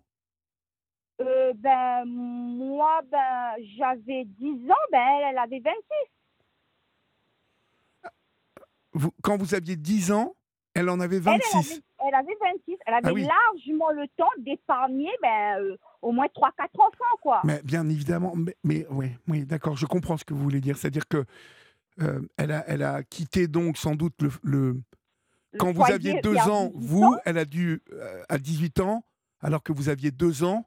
Euh, 1.22 1.54
ben, 1.56 2.06
moi, 2.06 3.02
ben, 3.12 3.54
j'avais 3.78 4.26
10 4.26 4.70
ans, 4.70 4.76
ben, 4.92 5.00
elle, 5.20 5.26
elle 5.32 5.38
avait 5.38 5.60
26. 5.60 5.74
Vous- 8.94 9.14
Quand 9.22 9.38
vous 9.38 9.56
aviez 9.56 9.76
10 9.76 10.12
ans, 10.12 10.36
elle 10.74 10.90
en 10.90 11.00
avait 11.00 11.18
Elle, 11.18 11.28
elle 11.28 11.40
26. 11.54 11.72
avait, 11.74 11.82
elle 12.08 12.16
avait 12.16 12.36
26. 12.42 12.78
Elle 12.86 12.94
avait 12.94 13.08
Ah 13.10 13.14
oui. 13.14 13.26
largement 13.28 13.90
le 13.92 14.08
temps 14.18 14.30
d'épargner 14.38 15.10
ben, 15.22 15.60
euh, 15.60 15.78
au 16.02 16.12
moins 16.12 16.26
3-4 16.28 16.50
enfants, 16.78 17.18
quoi. 17.22 17.42
Mais 17.44 17.62
bien 17.64 17.88
évidemment, 17.90 18.34
mais, 18.36 18.56
mais 18.64 18.86
oui, 18.90 19.12
oui 19.28 19.46
d'accord, 19.46 19.76
je 19.78 19.86
comprends 19.86 20.18
ce 20.18 20.26
que 20.26 20.34
vous 20.34 20.44
voulez 20.44 20.62
dire. 20.62 20.78
C'est-à-dire 20.78 21.08
que 21.08 21.24
euh, 22.02 22.20
elle, 22.38 22.52
a, 22.52 22.64
elle 22.68 22.84
a 22.84 23.04
quitté 23.04 23.48
donc 23.48 23.78
sans 23.78 23.96
doute 23.96 24.14
le, 24.22 24.30
le- 24.44 24.82
Le 25.52 25.60
quand 25.60 25.72
vous 25.72 25.84
aviez 25.84 26.20
deux 26.22 26.34
vers 26.34 26.52
ans, 26.52 26.72
18 26.74 26.88
vous, 26.88 27.04
ans. 27.04 27.18
elle 27.26 27.38
a 27.38 27.46
dû 27.46 27.82
euh, 27.94 28.24
à 28.30 28.38
18 28.38 28.80
ans, 28.80 29.04
alors 29.42 29.62
que 29.64 29.72
vous 29.72 29.90
aviez 29.90 30.10
deux 30.12 30.44
ans, 30.44 30.66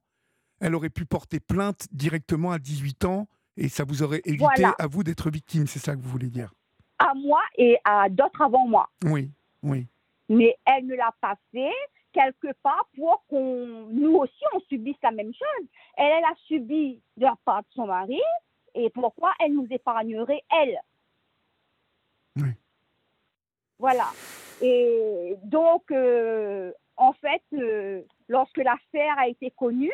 elle 0.61 0.75
aurait 0.75 0.91
pu 0.91 1.05
porter 1.05 1.41
plainte 1.41 1.87
directement 1.93 2.53
à 2.53 2.59
18 2.59 3.05
ans 3.05 3.27
et 3.57 3.69
ça 3.69 3.85
vous 3.85 4.03
aurait 4.03 4.23
évité 4.25 4.45
Voilà. 4.45 4.75
à 4.79 4.87
vous 4.87 5.03
d'être 5.03 5.31
victime. 5.31 5.67
C'est 5.67 5.79
ça 5.81 5.97
que 5.97 6.01
vous 6.01 6.09
voulez 6.11 6.29
dire? 6.31 6.53
À 6.99 7.13
moi 7.15 7.41
et 7.59 7.77
à 7.85 8.09
d'autres 8.09 8.41
avant 8.41 8.67
moi. 8.67 8.89
Oui, 9.05 9.31
oui. 9.63 9.87
Mais 10.29 10.57
elle 10.65 10.87
ne 10.87 10.95
l'a 10.95 11.15
pas 11.21 11.37
fait 11.53 11.73
quelque 12.13 12.53
part 12.63 12.89
pour 12.97 13.25
qu'on, 13.29 13.87
nous 13.91 14.17
aussi, 14.17 14.43
on 14.55 14.61
subisse 14.61 14.97
la 15.03 15.11
même 15.11 15.33
chose. 15.33 15.69
Elle, 15.97 16.13
elle 16.19 16.25
a 16.25 16.35
subi 16.47 17.01
de 17.17 17.25
la 17.25 17.37
part 17.45 17.61
de 17.61 17.69
son 17.75 17.87
mari. 17.87 18.21
Et 18.75 18.91
pourquoi 18.91 19.33
elle 19.41 19.55
nous 19.55 19.67
épargnerait, 19.71 20.43
elle? 20.51 20.81
Oui. 22.37 22.51
Voilà. 23.79 24.07
Et 24.63 25.37
donc, 25.45 25.91
euh, 25.91 26.73
en 26.97 27.13
fait, 27.13 27.43
euh, 27.53 28.03
lorsque 28.29 28.59
l'affaire 28.59 29.19
a 29.19 29.29
été 29.29 29.51
connue, 29.51 29.93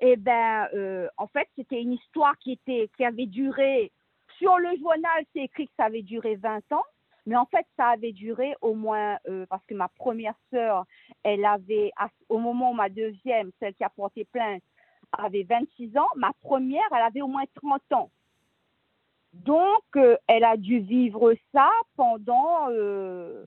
eh 0.00 0.16
ben, 0.16 0.68
euh, 0.74 1.08
en 1.16 1.26
fait, 1.28 1.48
c'était 1.56 1.80
une 1.80 1.92
histoire 1.92 2.36
qui 2.38 2.52
était, 2.52 2.90
qui 2.96 3.04
avait 3.04 3.26
duré. 3.26 3.92
Sur 4.38 4.58
le 4.58 4.76
journal, 4.78 5.24
c'est 5.32 5.42
écrit 5.42 5.66
que 5.66 5.72
ça 5.76 5.84
avait 5.84 6.02
duré 6.02 6.36
20 6.36 6.72
ans, 6.72 6.84
mais 7.26 7.36
en 7.36 7.46
fait, 7.46 7.66
ça 7.76 7.88
avait 7.88 8.12
duré 8.12 8.54
au 8.60 8.74
moins 8.74 9.18
euh, 9.28 9.46
parce 9.48 9.64
que 9.66 9.74
ma 9.74 9.88
première 9.88 10.34
sœur, 10.50 10.84
elle 11.22 11.44
avait, 11.44 11.92
au 12.28 12.38
moment 12.38 12.70
où 12.72 12.74
ma 12.74 12.88
deuxième, 12.88 13.50
celle 13.60 13.74
qui 13.74 13.84
a 13.84 13.90
porté 13.90 14.24
plainte, 14.24 14.62
avait 15.12 15.42
26 15.42 15.96
ans, 15.96 16.08
ma 16.16 16.32
première, 16.40 16.82
elle 16.92 17.02
avait 17.02 17.22
au 17.22 17.28
moins 17.28 17.44
30 17.54 17.80
ans. 17.92 18.10
Donc, 19.32 19.84
euh, 19.96 20.16
elle 20.26 20.44
a 20.44 20.56
dû 20.56 20.80
vivre 20.80 21.34
ça 21.52 21.70
pendant, 21.96 22.68
euh, 22.70 23.44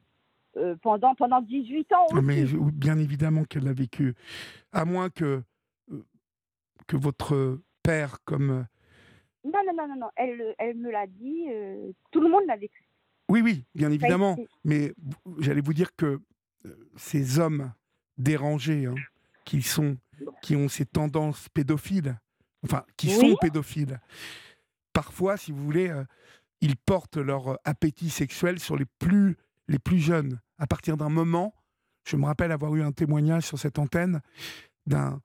euh, 0.58 0.76
pendant, 0.82 1.14
pendant 1.16 1.42
18 1.42 1.92
ans 1.94 2.08
Ah, 2.12 2.16
aussi. 2.16 2.24
Mais 2.24 2.44
bien 2.72 2.98
évidemment 2.98 3.44
qu'elle 3.44 3.66
l'a 3.66 3.74
vécu. 3.74 4.16
À 4.72 4.86
moins 4.86 5.10
que, 5.10 5.42
que 6.88 6.96
votre 6.96 7.60
père, 7.82 8.18
comme. 8.24 8.66
Non, 9.44 9.60
non, 9.66 9.74
non, 9.76 9.88
non, 9.90 9.96
non. 10.00 10.10
Elle, 10.16 10.56
elle 10.58 10.78
me 10.78 10.90
l'a 10.90 11.06
dit. 11.06 11.48
tout 12.12 12.22
le 12.22 12.30
monde 12.30 12.46
l'a 12.48 12.56
vécu. 12.56 12.83
Oui, 13.30 13.42
oui, 13.42 13.66
bien 13.74 13.90
a 13.90 13.94
évidemment. 13.94 14.38
Mais 14.64 14.94
j'allais 15.40 15.62
vous 15.62 15.74
dire 15.74 15.96
que 15.96 16.20
euh, 16.66 16.90
ces 16.96 17.40
hommes 17.40 17.74
dérangés, 18.18 18.86
hein, 18.86 18.96
qui 19.46 19.62
sont, 19.62 19.98
qui 20.42 20.56
ont 20.56 20.68
ces 20.68 20.86
tendances 20.86 21.50
pédophiles, 21.50 22.20
enfin, 22.64 22.84
qui 22.98 23.08
Oui. 23.08 23.32
sont 23.32 23.36
pédophiles, 23.40 24.00
parfois, 24.94 25.38
si 25.38 25.52
vous 25.52 25.64
voulez, 25.64 25.90
euh, 25.90 26.04
ils 26.62 26.78
portent 26.78 27.18
leur 27.18 27.48
euh, 27.50 27.56
appétit 27.66 28.10
sexuel 28.10 28.60
sur 28.60 28.78
les 28.78 28.86
plus, 29.00 29.38
les 29.68 29.80
plus 29.80 30.00
jeunes. 30.00 30.40
À 30.58 30.68
partir 30.68 30.98
d'un 30.98 31.10
moment, 31.10 31.54
je 32.06 32.16
me 32.18 32.26
rappelle 32.26 32.52
avoir 32.52 32.76
eu 32.76 32.84
un 32.84 32.92
témoignage 32.92 33.44
sur 33.46 33.58
cette 33.60 33.80
antenne 33.80 34.22
d'un 34.86 35.22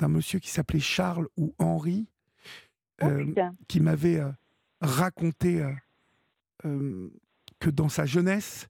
d'un 0.00 0.08
monsieur 0.08 0.38
qui 0.38 0.48
s'appelait 0.48 0.78
Charles 0.78 1.26
ou 1.36 1.56
Henri, 1.58 2.06
Oh, 3.02 3.06
euh, 3.06 3.32
qui 3.68 3.80
m'avait 3.80 4.18
euh, 4.20 4.30
raconté 4.80 5.64
que 7.58 7.70
dans 7.70 7.88
sa 7.88 8.06
jeunesse, 8.06 8.68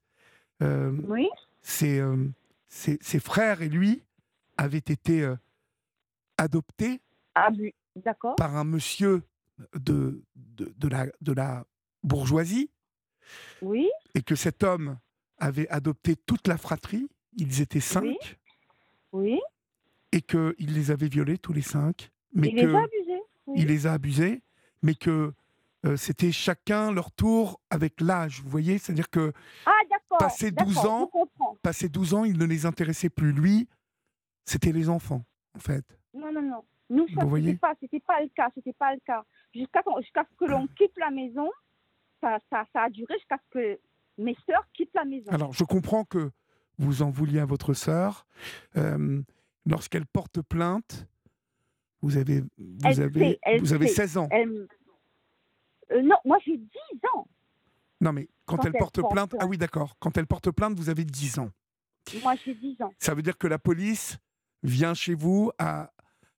euh, 0.61 0.91
Oui. 1.07 1.27
ses, 1.61 1.99
euh, 1.99 2.27
ses- 2.67 2.97
ses 3.01 3.19
frères 3.19 3.61
et 3.61 3.69
lui 3.69 4.01
avaient 4.57 4.77
été 4.77 5.21
euh, 5.21 5.35
adoptés 6.37 7.01
Ah, 7.35 7.49
par 8.37 8.55
un 8.57 8.63
monsieur 8.63 9.23
de, 9.73 10.21
de, 10.35 10.73
de 10.77 10.87
la, 10.87 11.07
de 11.21 11.33
la 11.33 11.65
bourgeoisie 12.03 12.69
Oui. 13.61 13.89
et 14.15 14.21
que 14.21 14.35
cet 14.35 14.63
homme 14.63 14.97
avait 15.37 15.69
adopté 15.69 16.15
toute 16.15 16.47
la 16.47 16.57
fratrie, 16.57 17.07
ils 17.37 17.61
étaient 17.61 17.79
cinq, 17.79 18.37
Oui. 19.11 19.39
et 20.11 20.21
qu'il 20.21 20.73
les 20.73 20.91
avait 20.91 21.07
violés 21.07 21.37
tous 21.37 21.53
les 21.53 21.61
cinq, 21.61 22.11
mais 22.33 22.49
Il 22.49 22.55
que 22.55 22.65
les 22.67 22.75
a 22.75 22.79
abusés. 22.83 23.21
Oui. 23.47 23.55
il 23.61 23.67
les 23.67 23.87
a 23.87 23.93
abusés, 23.93 24.41
mais 24.81 24.95
que 24.95 25.33
euh, 25.85 25.95
c'était 25.95 26.31
chacun 26.31 26.91
leur 26.91 27.11
tour 27.11 27.61
avec 27.69 28.01
l'âge, 28.01 28.41
vous 28.43 28.49
voyez? 28.49 28.77
C'est-à-dire 28.77 29.09
que 29.09 29.31
Ah. 29.65 29.71
Passé 30.17 30.51
12 30.51 30.75
d'accord, 30.75 30.91
ans. 30.91 31.57
Passé 31.61 31.87
12 31.87 32.13
ans, 32.15 32.25
il 32.25 32.37
ne 32.37 32.45
les 32.45 32.65
intéressait 32.65 33.09
plus. 33.09 33.31
Lui, 33.31 33.69
c'était 34.43 34.71
les 34.73 34.89
enfants, 34.89 35.23
en 35.55 35.59
fait. 35.59 35.85
Non, 36.13 36.31
non, 36.33 36.41
non. 36.41 36.63
Nous, 36.89 37.07
ça, 37.09 37.21
c'était 37.31 37.55
pas, 37.55 37.75
pas 38.15 38.21
le 38.23 38.29
cas, 38.35 38.49
c'était 38.55 38.73
pas 38.73 38.93
le 38.93 38.99
cas. 39.05 39.23
Jusqu'à 39.53 39.81
jusqu'à 40.01 40.25
ce 40.29 40.35
que 40.45 40.49
l'on 40.51 40.67
quitte 40.77 40.97
la 40.97 41.11
maison, 41.11 41.49
ça, 42.21 42.39
ça, 42.49 42.65
ça 42.73 42.81
a 42.83 42.89
duré 42.89 43.13
jusqu'à 43.19 43.37
ce 43.37 43.49
que 43.59 43.79
mes 44.17 44.35
sœurs 44.45 44.67
quittent 44.73 44.93
la 44.95 45.05
maison. 45.05 45.31
Alors, 45.31 45.53
je 45.53 45.63
comprends 45.63 46.03
que 46.03 46.31
vous 46.79 47.01
en 47.03 47.11
vouliez 47.11 47.39
à 47.39 47.45
votre 47.45 47.73
sœur. 47.73 48.25
Euh, 48.75 49.21
Lorsqu'elle 49.65 50.07
porte 50.07 50.41
plainte, 50.41 51.05
vous 52.01 52.17
avez, 52.17 52.41
vous 52.41 52.47
Elle 52.85 53.01
avez, 53.03 53.39
sait, 53.45 53.57
vous 53.59 53.73
avez 53.73 53.87
sait. 53.87 53.93
16 54.07 54.17
ans. 54.17 54.27
Elle- 54.31 54.67
euh, 55.91 56.01
non, 56.01 56.15
moi 56.25 56.37
j'ai 56.45 56.57
10 56.57 56.67
ans. 57.15 57.27
Non, 58.01 58.13
mais 58.13 58.27
quand, 58.45 58.57
Quand 58.57 58.63
elle 58.65 58.71
elle 58.75 58.79
porte 58.79 58.99
porte 59.01 59.13
plainte, 59.13 59.35
ah 59.39 59.45
oui, 59.45 59.57
d'accord. 59.57 59.95
Quand 59.99 60.17
elle 60.17 60.27
porte 60.27 60.51
plainte, 60.51 60.73
vous 60.77 60.89
avez 60.89 61.03
10 61.05 61.39
ans. 61.39 61.49
Moi 62.23 62.35
j'ai 62.43 62.53
10 62.53 62.81
ans. 62.81 62.93
Ça 62.97 63.13
veut 63.13 63.21
dire 63.21 63.37
que 63.37 63.47
la 63.47 63.59
police 63.59 64.17
vient 64.63 64.93
chez 64.93 65.13
vous, 65.13 65.51
à, 65.57 65.91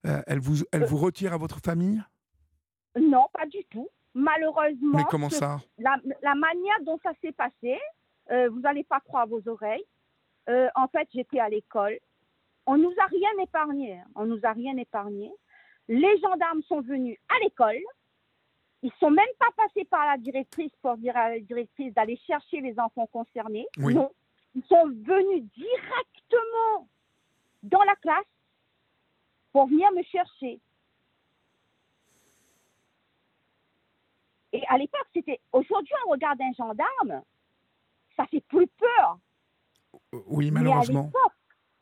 euh, 0.06 0.22
elle, 0.28 0.39
vous, 0.39 0.64
elle 0.72 0.84
Euh. 0.84 0.88
vous 0.88 0.97
retire 0.97 1.34
à 1.34 1.38
votre 1.38 1.60
famille? 1.60 2.02
Non, 2.99 3.26
pas 3.34 3.45
du 3.45 3.64
tout. 3.70 3.88
Malheureusement, 4.14 4.97
Mais 4.97 5.04
comment 5.10 5.30
ça? 5.30 5.62
la, 5.78 5.97
la 6.22 6.36
manière 6.36 6.76
dont 6.84 6.99
ça 7.04 7.12
s'est 7.22 7.32
passé, 7.32 7.80
vous 8.30 8.60
n'allez 8.60 8.84
pas 8.84 8.99
croire 8.99 9.28
vos 9.28 9.41
oreilles. 9.47 9.86
En 10.76 10.88
fait, 10.89 11.08
j'étais 11.14 11.39
à 11.39 11.47
l'école. 11.49 11.97
On 12.66 12.78
nous 12.78 12.93
a 13.02 13.06
rien 13.08 13.30
épargné. 13.41 13.99
hein. 13.99 14.06
On 14.16 14.26
nous 14.26 14.39
a 14.43 14.52
rien 14.52 14.76
épargné. 14.78 15.32
Les 15.88 16.20
gendarmes 16.20 16.62
sont 16.64 16.82
venus 16.82 17.18
à 17.30 17.39
l'école. 17.43 17.80
Ils 18.84 18.92
sont 19.00 19.12
même 19.12 19.26
pas 19.38 19.52
passés 19.56 19.86
par 19.86 20.06
la 20.08 20.18
directrice 20.18 20.72
pour 20.82 20.98
dire 20.98 21.16
à 21.16 21.30
la 21.30 21.40
directrice 21.40 21.94
d'aller 21.94 22.18
chercher 22.26 22.62
les 22.62 22.80
enfants 22.80 23.08
concernés. 23.08 23.68
Oui. 23.78 23.94
Non. 23.94 24.12
Ils 24.56 24.64
sont 24.64 24.86
venus 24.88 25.44
directement 25.56 26.88
dans 27.64 27.84
la 27.84 27.96
classe 27.98 28.26
pour 29.54 29.68
venir 29.68 29.92
me 29.92 30.02
chercher. 30.04 30.60
Et 34.54 34.64
à 34.68 34.78
l'époque, 34.78 35.08
c'était. 35.14 35.40
Aujourd'hui, 35.54 35.94
on 36.08 36.12
regarde 36.12 36.42
un 36.42 36.52
gendarme, 36.54 37.22
ça 38.18 38.26
fait 38.28 38.42
plus 38.42 38.68
peur. 38.68 39.18
Euh, 40.14 40.20
Oui, 40.28 40.52
Mais 40.52 40.60
à 40.60 40.64
malheureusement. 40.64 41.04
l'époque, 41.06 41.34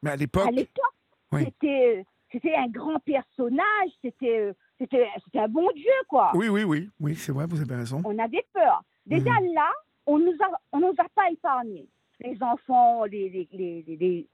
Mais 0.04 0.10
à 0.12 0.16
l'époque, 0.16 0.52
l'époque, 0.52 0.94
Oui. 1.32 1.46
c'était, 1.46 2.06
c'était 2.32 2.56
un 2.56 2.68
grand 2.68 3.00
personnage, 3.00 3.90
c'était, 4.04 4.54
c'était, 4.80 5.08
un 5.36 5.48
bon 5.48 5.70
Dieu, 5.76 5.92
quoi. 6.08 6.32
oui, 6.34 6.50
oui, 6.50 6.64
oui, 6.64 6.90
oui, 7.00 7.16
c'est 7.16 7.32
vrai, 7.32 7.46
vous 7.48 7.62
avez 7.62 7.76
raison. 7.76 8.02
On 8.06 8.18
avait 8.18 8.46
peur. 8.54 8.82
Déjà 9.06 9.32
Mhm. 9.40 9.54
là, 9.54 9.70
on 10.06 10.18
nous 10.20 10.36
a, 10.42 10.60
on 10.72 10.80
nous 10.80 10.94
a 10.98 11.10
pas 11.14 11.30
épargnés. 11.32 11.88
Les 12.22 12.42
enfants, 12.42 13.04
les, 13.06 13.30
les, 13.30 13.48
les, 13.52 13.84
les- 13.98 14.28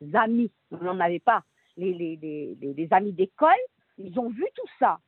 les 0.00 0.16
amis, 0.16 0.50
on 0.70 0.78
n'en 0.78 1.00
avait 1.00 1.18
pas. 1.20 1.42
Les, 1.76 1.92
les, 1.94 2.16
les, 2.16 2.54
les- 2.60 2.74
les 2.74 2.88
amis 2.92 3.12
d'école, 3.12 3.50
ils 3.98 4.18
ont 4.18 4.28
vu 4.28 4.44
tout 4.54 4.68
ça. 4.78 4.98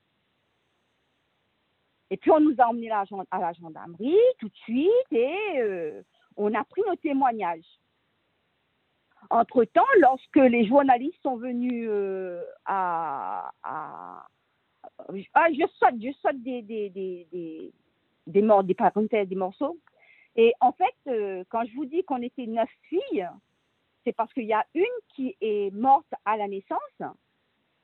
Et 2.10 2.16
puis 2.16 2.30
on 2.30 2.40
nous 2.40 2.54
a 2.58 2.66
emmenés 2.68 2.90
à 2.90 2.98
la, 3.00 3.04
gen- 3.04 3.24
à 3.30 3.38
la 3.40 3.52
gendarmerie 3.52 4.14
tout 4.38 4.48
de 4.48 4.56
suite 4.58 5.12
et 5.12 5.60
euh, 5.60 6.02
on 6.36 6.54
a 6.54 6.62
pris 6.64 6.82
nos 6.86 6.94
témoignages. 6.96 7.66
Entre-temps, 9.28 9.82
lorsque 10.00 10.36
les 10.36 10.66
journalistes 10.66 11.20
sont 11.22 11.36
venus 11.36 11.86
euh, 11.90 12.42
à, 12.64 13.50
à- 13.64 14.26
ah, 15.34 15.52
je 15.52 15.66
saute, 15.78 16.00
je 16.02 16.12
saute 16.20 16.42
des, 16.42 16.62
des, 16.62 16.90
des, 16.90 17.26
des, 17.32 17.72
des, 18.26 18.42
mor- 18.42 18.64
des 18.64 18.74
parenthèses, 18.74 19.28
des 19.28 19.34
morceaux. 19.36 19.78
Et 20.36 20.52
en 20.60 20.72
fait, 20.72 20.94
euh, 21.08 21.44
quand 21.48 21.64
je 21.64 21.74
vous 21.74 21.86
dis 21.86 22.04
qu'on 22.04 22.22
était 22.22 22.46
neuf 22.46 22.68
filles, 22.88 23.28
c'est 24.04 24.12
parce 24.12 24.32
qu'il 24.32 24.44
y 24.44 24.52
a 24.52 24.64
une 24.74 24.84
qui 25.14 25.36
est 25.40 25.72
morte 25.74 26.12
à 26.24 26.36
la 26.36 26.46
naissance 26.46 27.02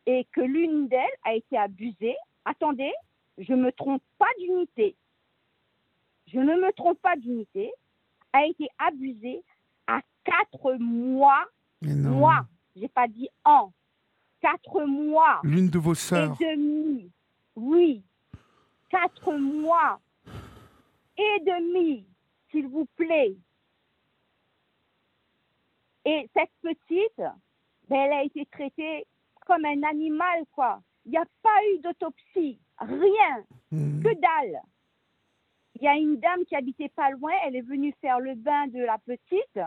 et 0.07 0.25
que 0.33 0.41
l'une 0.41 0.89
d'elles 0.89 1.19
a 1.25 1.35
été 1.35 1.57
abusée. 1.57 2.17
Attendez, 2.45 2.93
je 3.39 3.55
ne 3.55 3.63
me 3.65 3.73
trompe 3.73 4.03
pas 4.19 4.29
d'unité. 4.39 4.95
Je 6.27 6.39
ne 6.39 6.55
me 6.57 6.73
trompe 6.73 7.01
pas 7.01 7.17
d'unité. 7.17 7.73
A 8.33 8.47
été 8.47 8.69
abusée 8.79 9.43
à 9.87 10.01
quatre 10.25 10.75
mois. 10.79 11.45
Mois. 12.11 12.47
J'ai 12.77 12.89
pas 12.89 13.09
dit 13.09 13.29
an. 13.45 13.73
Quatre 14.43 14.85
mois 14.87 15.41
L'une 15.45 15.71
de 15.71 15.79
vos 15.79 15.93
et 15.93 15.97
sœurs. 15.97 16.37
demi. 16.39 17.11
Oui. 17.57 18.03
Quatre 18.91 19.33
mois 19.33 20.01
et 21.17 21.41
demi, 21.47 22.05
s'il 22.51 22.67
vous 22.69 22.87
plaît. 22.97 23.35
Et 26.05 26.29
cette 26.35 26.51
petite, 26.61 27.17
ben, 27.89 27.97
elle 27.97 28.13
a 28.13 28.25
été 28.25 28.45
traitée 28.47 29.07
comme 29.47 29.65
un 29.65 29.83
animal, 29.85 30.43
quoi. 30.53 30.81
Il 31.05 31.13
n'y 31.13 31.19
a 31.19 31.25
pas 31.43 31.59
eu 31.75 31.79
d'autopsie, 31.81 32.59
rien, 32.79 33.45
Mhm. 33.71 34.03
que 34.03 34.15
dalle. 34.21 34.61
Il 35.77 35.83
y 35.85 35.89
a 35.89 35.95
une 35.95 36.17
dame 36.19 36.45
qui 36.47 36.55
habitait 36.57 36.89
pas 36.91 37.11
loin, 37.11 37.33
elle 37.45 37.57
est 37.57 37.61
venue 37.63 37.95
faire 38.01 38.21
le 38.21 38.35
bain 38.35 38.67
de 38.69 38.81
la 38.81 38.99
petite, 38.99 39.61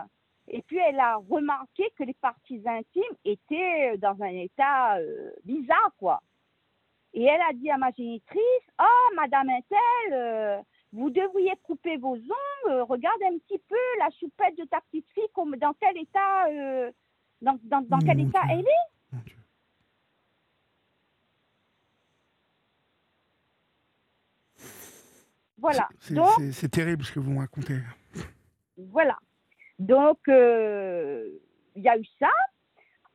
et 0.48 0.62
puis 0.62 0.78
elle 0.78 1.00
a 1.00 1.16
remarqué 1.16 1.90
que 1.96 2.04
les 2.04 2.14
parties 2.14 2.62
intimes 2.66 3.02
étaient 3.24 3.96
dans 3.98 4.20
un 4.22 4.28
état 4.28 4.96
euh, 4.98 5.30
bizarre, 5.44 5.92
quoi. 5.98 6.22
Et 7.14 7.24
elle 7.24 7.40
a 7.40 7.52
dit 7.54 7.70
à 7.70 7.78
ma 7.78 7.90
génitrice, 7.92 8.40
oh, 8.80 9.14
Madame 9.16 9.48
Intel, 9.48 10.12
euh, 10.12 10.60
vous 10.92 11.10
devriez 11.10 11.52
couper 11.62 11.96
vos 11.96 12.16
ongles, 12.16 12.80
regarde 12.82 13.22
un 13.22 13.38
petit 13.38 13.58
peu 13.68 13.76
la 13.98 14.10
choupette 14.20 14.56
de 14.58 14.64
ta 14.64 14.80
petite 14.82 15.08
fille, 15.14 15.28
comme, 15.32 15.56
dans 15.56 15.72
quel 15.80 15.96
état, 15.96 16.46
euh, 16.48 16.90
dans, 17.40 17.58
dans, 17.64 17.80
dans 17.82 17.98
quel 17.98 18.18
Mon 18.18 18.28
état 18.28 18.42
elle 18.50 18.60
est. 18.60 19.16
Voilà. 25.58 25.88
C'est- 26.52 26.68
terrible 26.68 27.04
ce 27.04 27.12
que 27.12 27.20
vous 27.20 27.30
me 27.30 27.38
racontez. 27.38 27.80
Voilà. 28.76 29.18
Donc, 29.78 30.18
euh, 30.28 31.28
il 31.74 31.82
y 31.82 31.88
a 31.88 31.98
eu 31.98 32.04
ça. 32.18 32.30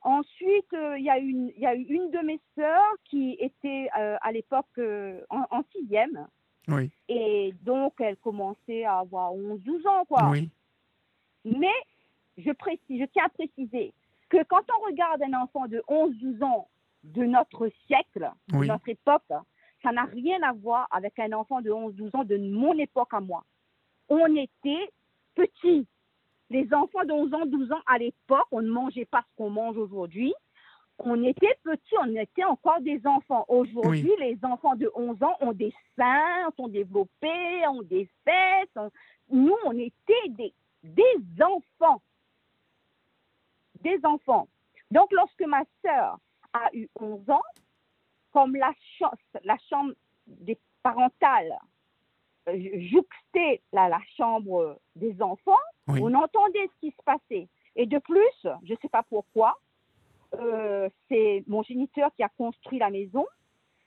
Ensuite, 0.02 0.72
euh, 0.74 0.98
il 0.98 1.04
y, 1.04 1.10
a 1.10 1.18
une- 1.18 1.52
y 1.56 1.66
a 1.66 1.74
eu 1.76 1.82
une 1.82 2.10
de 2.10 2.18
mes 2.20 2.40
sœurs 2.56 2.94
qui 3.04 3.36
était 3.38 3.88
euh, 3.98 4.16
à 4.20 4.32
l'époque 4.32 4.78
en, 5.30 5.44
en 5.50 5.62
sixième. 5.72 6.26
Oui, 6.68 6.90
Et 7.08 7.52
donc, 7.62 7.94
elle 8.00 8.16
commençait 8.18 8.84
à 8.84 8.98
avoir 8.98 9.32
11-12 9.34 9.86
ans, 9.86 10.04
quoi. 10.04 10.30
oui, 10.30 10.48
Mais 11.44 11.72
je, 12.38 12.52
précise, 12.52 13.00
je 13.00 13.04
tiens 13.06 13.24
à 13.26 13.28
préciser 13.30 13.92
que 14.28 14.42
quand 14.44 14.62
on 14.78 14.84
regarde 14.86 15.22
un 15.22 15.34
enfant 15.42 15.66
de 15.66 15.82
11-12 15.88 16.42
ans 16.44 16.68
de 17.02 17.24
notre 17.24 17.68
siècle, 17.88 18.30
de 18.48 18.56
Oui. 18.58 18.68
notre 18.68 18.88
époque, 18.88 19.24
ça 19.82 19.90
n'a 19.90 20.04
rien 20.04 20.40
à 20.42 20.52
voir 20.52 20.86
avec 20.92 21.18
un 21.18 21.32
enfant 21.32 21.60
de 21.60 21.70
11-12 21.72 22.16
ans 22.16 22.24
de 22.24 22.36
mon 22.38 22.78
époque 22.78 23.12
à 23.12 23.20
moi. 23.20 23.44
On 24.08 24.34
était 24.36 24.88
petits. 25.34 25.86
Les 26.52 26.72
enfants 26.74 27.04
de 27.04 27.12
11 27.12 27.34
ans, 27.34 27.46
12 27.46 27.72
ans 27.72 27.80
à 27.86 27.98
l'époque, 27.98 28.46
on 28.50 28.60
ne 28.60 28.70
mangeait 28.70 29.06
pas 29.06 29.22
ce 29.22 29.36
qu'on 29.36 29.50
mange 29.50 29.76
aujourd'hui. 29.78 30.34
On 30.98 31.22
était 31.24 31.58
petits, 31.62 31.94
on 32.00 32.14
était 32.14 32.44
encore 32.44 32.80
des 32.80 33.00
enfants. 33.06 33.44
Aujourd'hui, 33.48 34.12
les 34.20 34.38
enfants 34.44 34.76
de 34.76 34.90
11 34.94 35.22
ans 35.22 35.36
ont 35.40 35.52
des 35.52 35.72
seins, 35.96 36.50
sont 36.56 36.68
développés, 36.68 37.66
ont 37.68 37.82
des 37.82 38.08
fesses. 38.24 38.90
Nous, 39.30 39.56
on 39.64 39.72
était 39.78 40.28
des, 40.28 40.52
des 40.82 41.42
enfants. 41.42 42.02
Des 43.80 43.98
enfants. 44.04 44.46
Donc, 44.90 45.10
lorsque 45.12 45.42
ma 45.46 45.62
sœur 45.82 46.18
a 46.52 46.68
eu 46.74 46.88
11 47.00 47.30
ans, 47.30 47.42
comme 48.32 48.54
la, 48.56 48.72
cha- 48.98 49.12
la 49.44 49.56
chambre 49.70 49.92
des 50.26 50.58
parentales 50.82 51.56
jouxtait 52.46 53.62
la, 53.72 53.88
la 53.88 54.00
chambre 54.16 54.78
des 54.96 55.20
enfants, 55.22 55.52
oui. 55.88 56.00
on 56.02 56.14
entendait 56.14 56.68
ce 56.74 56.80
qui 56.80 56.90
se 56.90 57.02
passait. 57.04 57.48
Et 57.76 57.86
de 57.86 57.98
plus, 57.98 58.46
je 58.64 58.72
ne 58.72 58.78
sais 58.82 58.88
pas 58.88 59.02
pourquoi, 59.04 59.58
euh, 60.34 60.88
c'est 61.08 61.44
mon 61.46 61.62
géniteur 61.62 62.10
qui 62.14 62.22
a 62.22 62.28
construit 62.28 62.78
la 62.78 62.90
maison. 62.90 63.26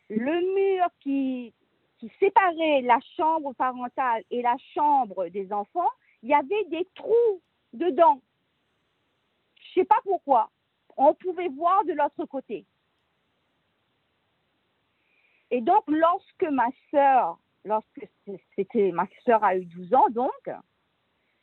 Le 0.10 0.54
mur 0.56 0.88
qui, 1.00 1.54
qui 1.98 2.12
séparait 2.20 2.82
la 2.82 3.00
chambre 3.16 3.54
parentale 3.54 4.24
et 4.32 4.42
la 4.42 4.56
chambre 4.74 5.28
des 5.28 5.52
enfants, 5.52 5.90
il 6.24 6.30
y 6.30 6.34
avait 6.34 6.66
des 6.66 6.88
trous 6.96 7.42
dedans. 7.74 8.22
Je 9.56 9.80
ne 9.80 9.84
sais 9.84 9.88
pas 9.88 10.00
pourquoi. 10.04 10.50
On 10.98 11.14
pouvait 11.14 11.50
voir 11.50 11.84
de 11.86 11.94
l'autre 11.94 12.26
côté. 12.26 12.66
Et 15.52 15.62
donc, 15.62 15.84
lorsque 15.88 16.44
ma 16.44 16.68
sœur, 16.92 17.38
lorsque 17.66 18.08
c'était 18.56 18.92
ma 18.92 19.08
sœur 19.26 19.44
a 19.44 19.58
eu 19.58 19.66
12 19.66 19.94
ans, 19.94 20.08
donc, 20.12 20.50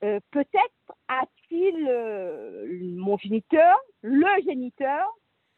euh, 0.04 0.18
peut-être 0.30 0.92
a-t-il, 1.08 1.86
euh, 1.88 2.66
mon 2.96 3.16
géniteur, 3.18 3.76
le 4.02 4.42
géniteur, 4.44 5.06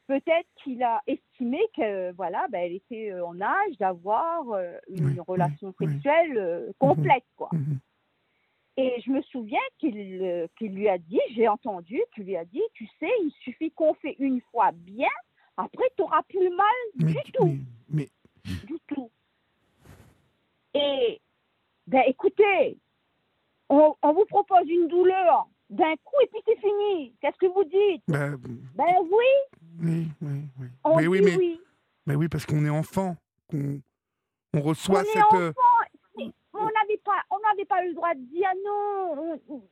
peut-être 0.07 0.49
qu'il 0.63 0.83
a 0.83 1.01
estimé 1.07 1.61
que 1.77 2.13
voilà, 2.13 2.47
ben, 2.51 2.61
elle 2.65 2.75
était 2.75 3.11
euh, 3.13 3.25
en 3.25 3.41
âge 3.41 3.77
d'avoir 3.79 4.43
une 4.89 5.07
Oui, 5.07 5.21
relation 5.27 5.73
oui, 5.81 5.87
sexuelle 5.93 6.37
euh, 6.37 6.73
complète, 6.79 7.25
quoi. 7.37 7.49
Mhm. 7.53 7.79
Et 8.77 9.01
je 9.03 9.11
me 9.13 9.23
souviens 9.23 9.61
qu'il 9.79 9.95
lui 9.95 10.89
a 10.89 10.99
dit, 10.99 11.21
j'ai 11.35 11.47
entendu, 11.47 12.01
qu'il 12.15 12.25
lui 12.25 12.37
a 12.37 12.45
dit, 12.45 12.63
tu 12.75 12.87
sais, 12.99 13.09
il 13.23 13.31
suffit 13.41 13.71
qu'on 13.71 13.95
fait 13.95 14.17
une 14.19 14.41
fois 14.51 14.73
bien 14.73 15.09
Après, 15.57 15.85
tu 15.97 16.03
n'auras 16.03 16.23
plus 16.25 16.51
mal 16.51 16.67
mais, 16.97 17.13
du 17.13 17.33
tout. 17.33 17.57
mais- 17.89 18.09
mais- 18.45 18.67
Du 18.67 18.77
tout. 18.89 19.11
Et, 20.75 21.21
ben 21.87 22.03
écoutez, 22.07 22.79
on, 23.69 23.95
on 24.03 24.13
vous 24.13 24.25
propose 24.27 24.69
une 24.69 24.89
douleur 24.89 25.47
d'un 25.71 25.95
coup 26.05 26.17
et 26.23 26.27
puis 26.27 26.41
c'est 26.47 26.59
fini. 26.61 27.15
Qu'est-ce 27.21 27.37
que 27.39 27.47
vous 27.47 27.65
dites 27.65 28.03
bah, 28.09 28.31
Ben 28.75 28.95
oui, 29.03 29.59
oui, 29.81 30.07
oui, 30.21 30.43
oui. 30.61 30.67
on 30.85 30.97
Mais 30.97 31.07
oui, 31.07 31.21
dit 31.21 31.25
mais, 31.27 31.37
oui. 31.37 31.61
mais 32.07 32.15
oui, 32.17 32.29
parce 32.29 32.45
qu'on 32.47 32.65
est 32.65 32.71
enfant, 32.71 33.17
qu'on 33.51 33.81
on 34.55 34.61
reçoit 34.61 35.01
On 35.01 35.03
est 35.03 35.07
cette. 35.07 35.33
euh, 35.35 35.53
On 36.57 36.65
n'avait 36.67 37.01
pas, 37.05 37.21
on 37.31 37.39
n'avait 37.41 37.65
pas 37.65 37.83
le 37.85 37.95
droit 37.95 38.15
de 38.15 38.21
dire 38.21 38.51
non. 38.65 39.41
On, 39.49 39.55
on- 39.55 39.63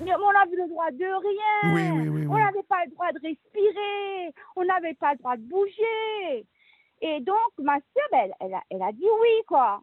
on 0.00 0.28
avait 0.30 0.56
le 0.56 0.68
droit 0.68 0.90
de 0.90 1.04
rien. 1.04 1.74
Oui, 1.74 1.90
oui, 2.02 2.08
oui, 2.08 2.26
On 2.28 2.36
n'avait 2.38 2.62
pas 2.64 2.84
le 2.84 2.90
droit 2.92 3.10
de 3.12 3.20
respirer. 3.22 4.32
On 4.54 4.64
n'avait 4.64 4.94
pas 4.94 5.12
le 5.12 5.18
droit 5.18 5.36
de 5.36 5.42
bouger. 5.42 6.46
Et 7.00 7.20
donc, 7.20 7.52
ma 7.58 7.74
soeur, 7.76 8.06
ben, 8.12 8.18
elle, 8.24 8.34
elle 8.40 8.54
a, 8.54 8.62
elle 8.70 8.82
a 8.82 8.92
dit 8.92 9.04
oui, 9.22 9.42
quoi. 9.46 9.82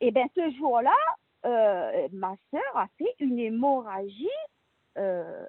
Et 0.00 0.10
bien, 0.10 0.26
ce 0.34 0.50
jour-là, 0.56 0.96
euh, 1.44 2.08
ma 2.12 2.34
soeur 2.50 2.76
a 2.76 2.86
fait 2.98 3.14
une 3.18 3.38
hémorragie 3.38 4.28
euh, 4.98 5.46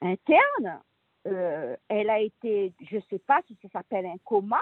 interne. 0.00 0.80
Euh, 1.26 1.76
elle 1.88 2.10
a 2.10 2.20
été, 2.20 2.72
je 2.90 2.96
ne 2.96 3.02
sais 3.10 3.18
pas 3.18 3.40
si 3.46 3.56
ça 3.62 3.68
s'appelle 3.70 4.06
un 4.06 4.18
coma, 4.24 4.60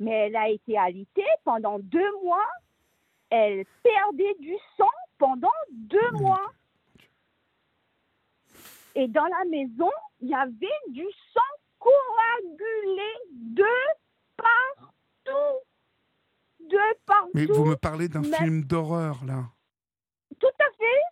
mais 0.00 0.26
elle 0.26 0.36
a 0.36 0.48
été 0.48 0.78
alitée 0.78 1.22
pendant 1.44 1.78
deux 1.78 2.22
mois. 2.22 2.48
Elle 3.30 3.64
perdait 3.82 4.34
du 4.40 4.54
sang 4.76 4.90
pendant 5.18 5.48
deux 5.70 6.10
Mon 6.12 6.20
mois. 6.20 6.52
Et 8.94 9.08
dans 9.08 9.24
la 9.24 9.44
maison, 9.50 9.90
il 10.20 10.28
y 10.28 10.34
avait 10.34 10.80
du 10.88 11.06
sang 11.32 11.40
coagulé 11.78 13.12
de 13.30 13.64
partout. 14.36 15.64
De 16.68 17.04
partout. 17.06 17.30
Mais 17.34 17.46
vous 17.46 17.64
me 17.64 17.74
parlez 17.76 18.08
d'un 18.08 18.22
film 18.22 18.64
d'horreur, 18.64 19.24
là. 19.24 19.44
Tout 20.40 20.46
à 20.46 20.70
fait. 20.78 21.02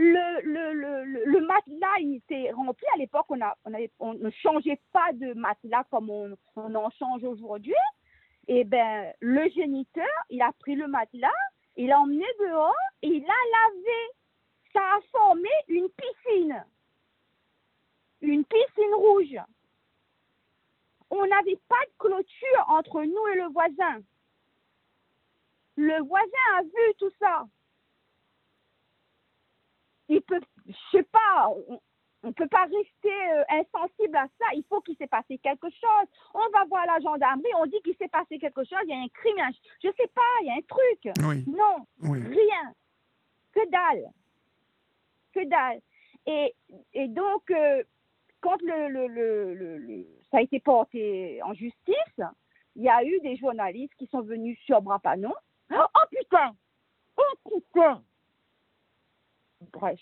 Le, 0.00 0.42
le, 0.42 0.72
le, 0.74 1.04
le, 1.04 1.24
le 1.24 1.46
matelas, 1.46 1.98
il 2.00 2.16
était 2.16 2.52
rempli. 2.52 2.86
À 2.94 2.98
l'époque, 2.98 3.26
on, 3.30 3.40
a, 3.40 3.56
on, 3.64 3.74
avait- 3.74 3.90
on 3.98 4.14
ne 4.14 4.30
changeait 4.30 4.80
pas 4.92 5.12
de 5.12 5.34
matelas 5.34 5.84
comme 5.90 6.08
on, 6.10 6.36
on 6.56 6.74
en 6.74 6.90
change 6.90 7.24
aujourd'hui. 7.24 7.74
Et 8.46 8.64
ben, 8.64 9.12
le 9.20 9.48
géniteur, 9.50 10.06
il 10.30 10.40
a 10.42 10.52
pris 10.60 10.74
le 10.76 10.86
matelas, 10.86 11.28
il 11.76 11.88
l'a 11.88 11.98
emmené 12.00 12.24
dehors 12.40 12.74
et 13.02 13.08
il 13.08 13.22
l'a 13.22 13.28
lavé. 13.28 13.98
Ça 14.72 14.80
a 14.80 15.00
formé 15.10 15.48
une 15.68 15.88
piscine. 15.88 16.64
Une 18.20 18.44
piscine 18.44 18.94
rouge. 18.94 19.36
On 21.10 21.26
n'avait 21.26 21.58
pas 21.68 21.80
de 21.86 21.92
clôture 21.98 22.64
entre 22.68 23.02
nous 23.02 23.26
et 23.32 23.36
le 23.36 23.48
voisin. 23.52 24.00
Le 25.80 26.02
voisin 26.02 26.48
a 26.58 26.62
vu 26.62 26.94
tout 26.98 27.10
ça 27.20 27.44
il 30.10 30.22
peut, 30.22 30.40
je 30.66 30.72
sais 30.90 31.02
pas, 31.02 31.50
on 32.22 32.28
ne 32.28 32.32
peut 32.32 32.48
pas 32.48 32.64
rester 32.64 33.30
euh, 33.30 33.44
insensible 33.50 34.16
à 34.16 34.26
ça. 34.38 34.46
Il 34.54 34.64
faut 34.68 34.80
qu'il 34.80 34.96
s'est 34.96 35.06
passé 35.06 35.36
quelque 35.36 35.68
chose. 35.68 36.08
On 36.32 36.48
va 36.50 36.64
voir 36.64 36.86
la 36.86 36.98
gendarmerie, 37.00 37.52
on 37.58 37.66
dit 37.66 37.80
qu'il 37.84 37.94
s'est 37.96 38.08
passé 38.08 38.38
quelque 38.38 38.64
chose, 38.64 38.78
il 38.84 38.90
y 38.90 38.94
a 38.94 39.02
un 39.02 39.08
crime, 39.08 39.38
un- 39.38 39.50
je 39.84 39.88
sais 39.98 40.08
pas, 40.14 40.22
il 40.40 40.46
y 40.46 40.50
a 40.50 40.54
un 40.54 40.62
truc. 40.62 41.14
Oui, 41.28 41.44
Non, 41.46 41.86
oui. 42.10 42.20
rien. 42.22 42.72
Que 43.52 43.68
dalle. 43.70 44.10
Que 45.34 45.44
dalle. 45.46 45.80
Et, 46.26 46.54
et 46.94 47.08
donc, 47.08 47.50
euh, 47.50 47.82
quand 48.40 48.60
le, 48.62 48.88
le, 48.88 49.08
le, 49.08 49.54
le- 49.54 49.76
le- 49.78 50.06
ça 50.30 50.38
a 50.38 50.40
été 50.40 50.58
porté 50.58 51.42
en 51.42 51.52
justice, 51.52 52.20
il 52.76 52.82
y 52.82 52.88
a 52.88 53.04
eu 53.04 53.20
des 53.20 53.36
journalistes 53.36 53.94
qui 53.98 54.06
sont 54.06 54.22
venus 54.22 54.58
sur 54.60 54.80
Brapanon. 54.80 55.34
Oh, 55.70 55.84
oh, 55.94 56.04
putain 56.10 56.54
Oh 57.16 57.50
putain 57.50 58.02
Bref. 59.72 60.00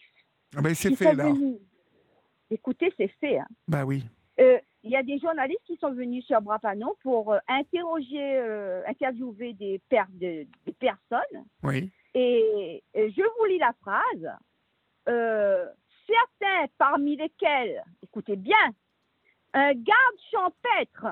Ah 0.56 0.60
ben, 0.62 0.74
c'est 0.74 0.94
fait, 0.94 1.14
là. 1.14 1.24
venus. 1.32 1.58
Écoutez, 2.50 2.92
c'est 2.96 3.08
fait. 3.20 3.38
hein. 3.38 3.46
Bah 3.66 3.84
oui. 3.84 4.04
Euh, 4.38 4.58
Il 4.82 4.90
y 4.90 4.96
a 4.96 5.02
des 5.02 5.18
journalistes 5.18 5.64
qui 5.64 5.76
sont 5.78 5.92
venus 5.92 6.24
sur 6.26 6.40
Brapanon 6.40 6.94
pour 7.02 7.32
euh, 7.32 7.38
interroger, 7.48 8.36
euh, 8.38 8.82
interviewer 8.86 9.54
des, 9.54 9.80
per- 9.88 10.04
de- 10.10 10.46
des 10.64 10.72
personnes. 10.72 11.44
Oui. 11.62 11.90
Et, 12.14 12.82
et 12.94 13.10
je 13.10 13.22
vous 13.22 13.44
lis 13.46 13.58
la 13.58 13.72
phrase. 13.80 14.30
Certains 16.06 16.66
parmi 16.78 17.16
lesquels, 17.16 17.82
écoutez 18.02 18.36
bien, 18.36 18.70
un 19.54 19.72
garde 19.72 20.18
champêtre 20.30 21.06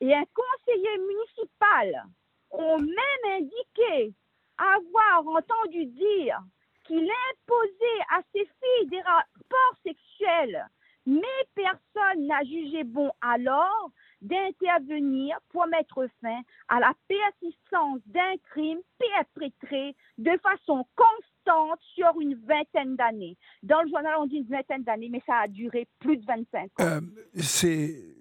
et 0.00 0.14
un 0.14 0.24
conseiller 0.34 0.98
municipal 0.98 2.04
ont 2.50 2.78
même 2.78 3.40
indiqué 3.40 4.14
avoir 4.58 5.26
entendu 5.26 5.86
dire 5.86 6.38
qu'il 6.86 7.08
imposait 7.32 8.02
à 8.10 8.20
ses 8.32 8.44
filles 8.44 8.88
des 8.90 9.00
rapports 9.00 9.76
sexuels, 9.84 10.66
mais 11.06 11.22
personne 11.54 12.26
n'a 12.26 12.42
jugé 12.44 12.84
bon 12.84 13.10
alors 13.20 13.90
d'intervenir 14.20 15.38
pour 15.50 15.66
mettre 15.66 16.06
fin 16.20 16.40
à 16.68 16.78
la 16.78 16.92
persistance 17.08 18.00
d'un 18.06 18.36
crime 18.50 18.80
perpétré 18.98 19.96
de 20.18 20.32
façon 20.42 20.84
constante 20.94 21.80
sur 21.94 22.20
une 22.20 22.34
vingtaine 22.46 22.96
d'années. 22.96 23.38
Dans 23.62 23.80
le 23.80 23.88
journal, 23.88 24.14
on 24.18 24.26
dit 24.26 24.36
une 24.36 24.48
vingtaine 24.48 24.82
d'années, 24.82 25.08
mais 25.10 25.22
ça 25.24 25.36
a 25.44 25.48
duré 25.48 25.88
plus 26.00 26.18
de 26.18 26.26
25 26.26 26.62
ans. 26.62 26.68
Euh, 26.80 27.00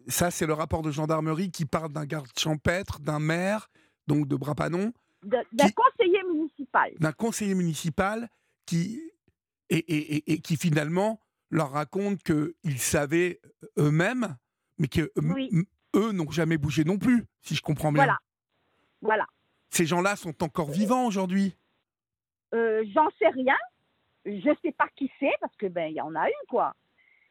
ça, 0.08 0.32
c'est 0.32 0.46
le 0.46 0.54
rapport 0.54 0.82
de 0.82 0.92
gendarmerie 0.92 1.52
qui 1.52 1.66
parle 1.66 1.92
d'un 1.92 2.06
garde 2.06 2.28
champêtre, 2.38 3.00
d'un 3.02 3.20
maire, 3.20 3.70
donc 4.10 4.28
de 4.28 4.36
Brapanon, 4.36 4.92
D'un 5.24 5.70
conseiller 5.76 6.22
municipal. 6.28 6.92
d'un 7.00 7.12
conseiller 7.14 7.56
municipal 7.56 8.28
qui 8.66 9.02
et, 9.70 9.78
et- 9.78 10.16
et- 10.16 10.34
et 10.34 10.40
qui 10.40 10.58
finalement 10.58 11.22
leur 11.52 11.72
raconte 11.72 12.24
qu'ils 12.24 12.80
savaient 12.80 13.40
eux-mêmes, 13.78 14.36
mais 14.80 14.88
que 14.88 15.12
m- 15.18 15.34
Oui. 15.34 15.50
eux 15.96 16.12
n'ont 16.12 16.30
jamais 16.32 16.58
bougé 16.58 16.84
non 16.84 16.98
plus, 16.98 17.26
si 17.42 17.54
je 17.56 17.62
comprends 17.62 17.92
bien. 17.92 18.04
Voilà. 18.04 18.20
Voilà. 19.02 19.26
Ces 19.70 19.86
gens-là 19.86 20.16
sont 20.16 20.44
encore 20.44 20.72
vivants 20.72 21.06
aujourd'hui. 21.06 21.56
Euh, 22.56 22.84
J'en 22.94 23.10
sais 23.20 23.28
rien. 23.30 23.56
Je 24.26 24.50
sais 24.64 24.72
pas 24.72 24.88
qui 24.96 25.12
c'est 25.20 25.32
parce 25.40 25.56
que 25.58 25.68
ben 25.68 25.88
il 25.92 25.96
y 25.96 26.02
en 26.02 26.16
a 26.16 26.26
une 26.28 26.48
quoi. 26.50 26.74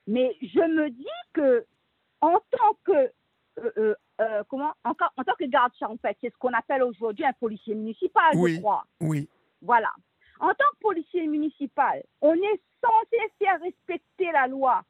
Mais 0.06 0.36
je 0.40 0.60
me 0.76 0.90
dis 0.90 1.06
que 1.34 1.66
en 2.20 2.38
tant 2.50 2.74
que 2.84 2.92
euh, 2.92 3.72
euh, 3.78 3.94
euh, 4.20 4.42
comment 4.48 4.72
en, 4.84 4.90
en 4.90 5.24
tant 5.24 5.34
que 5.38 5.44
garde 5.44 5.72
champêtre, 5.78 6.18
c'est 6.20 6.32
ce 6.32 6.36
qu'on 6.38 6.52
appelle 6.52 6.82
aujourd'hui 6.82 7.24
un 7.24 7.32
policier 7.34 7.74
municipal, 7.74 8.32
Oui. 8.34 8.56
je 8.56 8.60
crois. 8.60 8.84
Oui. 9.00 9.28
Voilà. 9.62 9.92
En 10.40 10.48
tant 10.48 10.64
que 10.74 10.78
policier 10.80 11.26
municipal, 11.26 12.02
on 12.20 12.34
est 12.34 12.60
censé 12.82 13.16
faire 13.38 13.60
respecter 13.60 14.30
la 14.32 14.46
loi. 14.46 14.82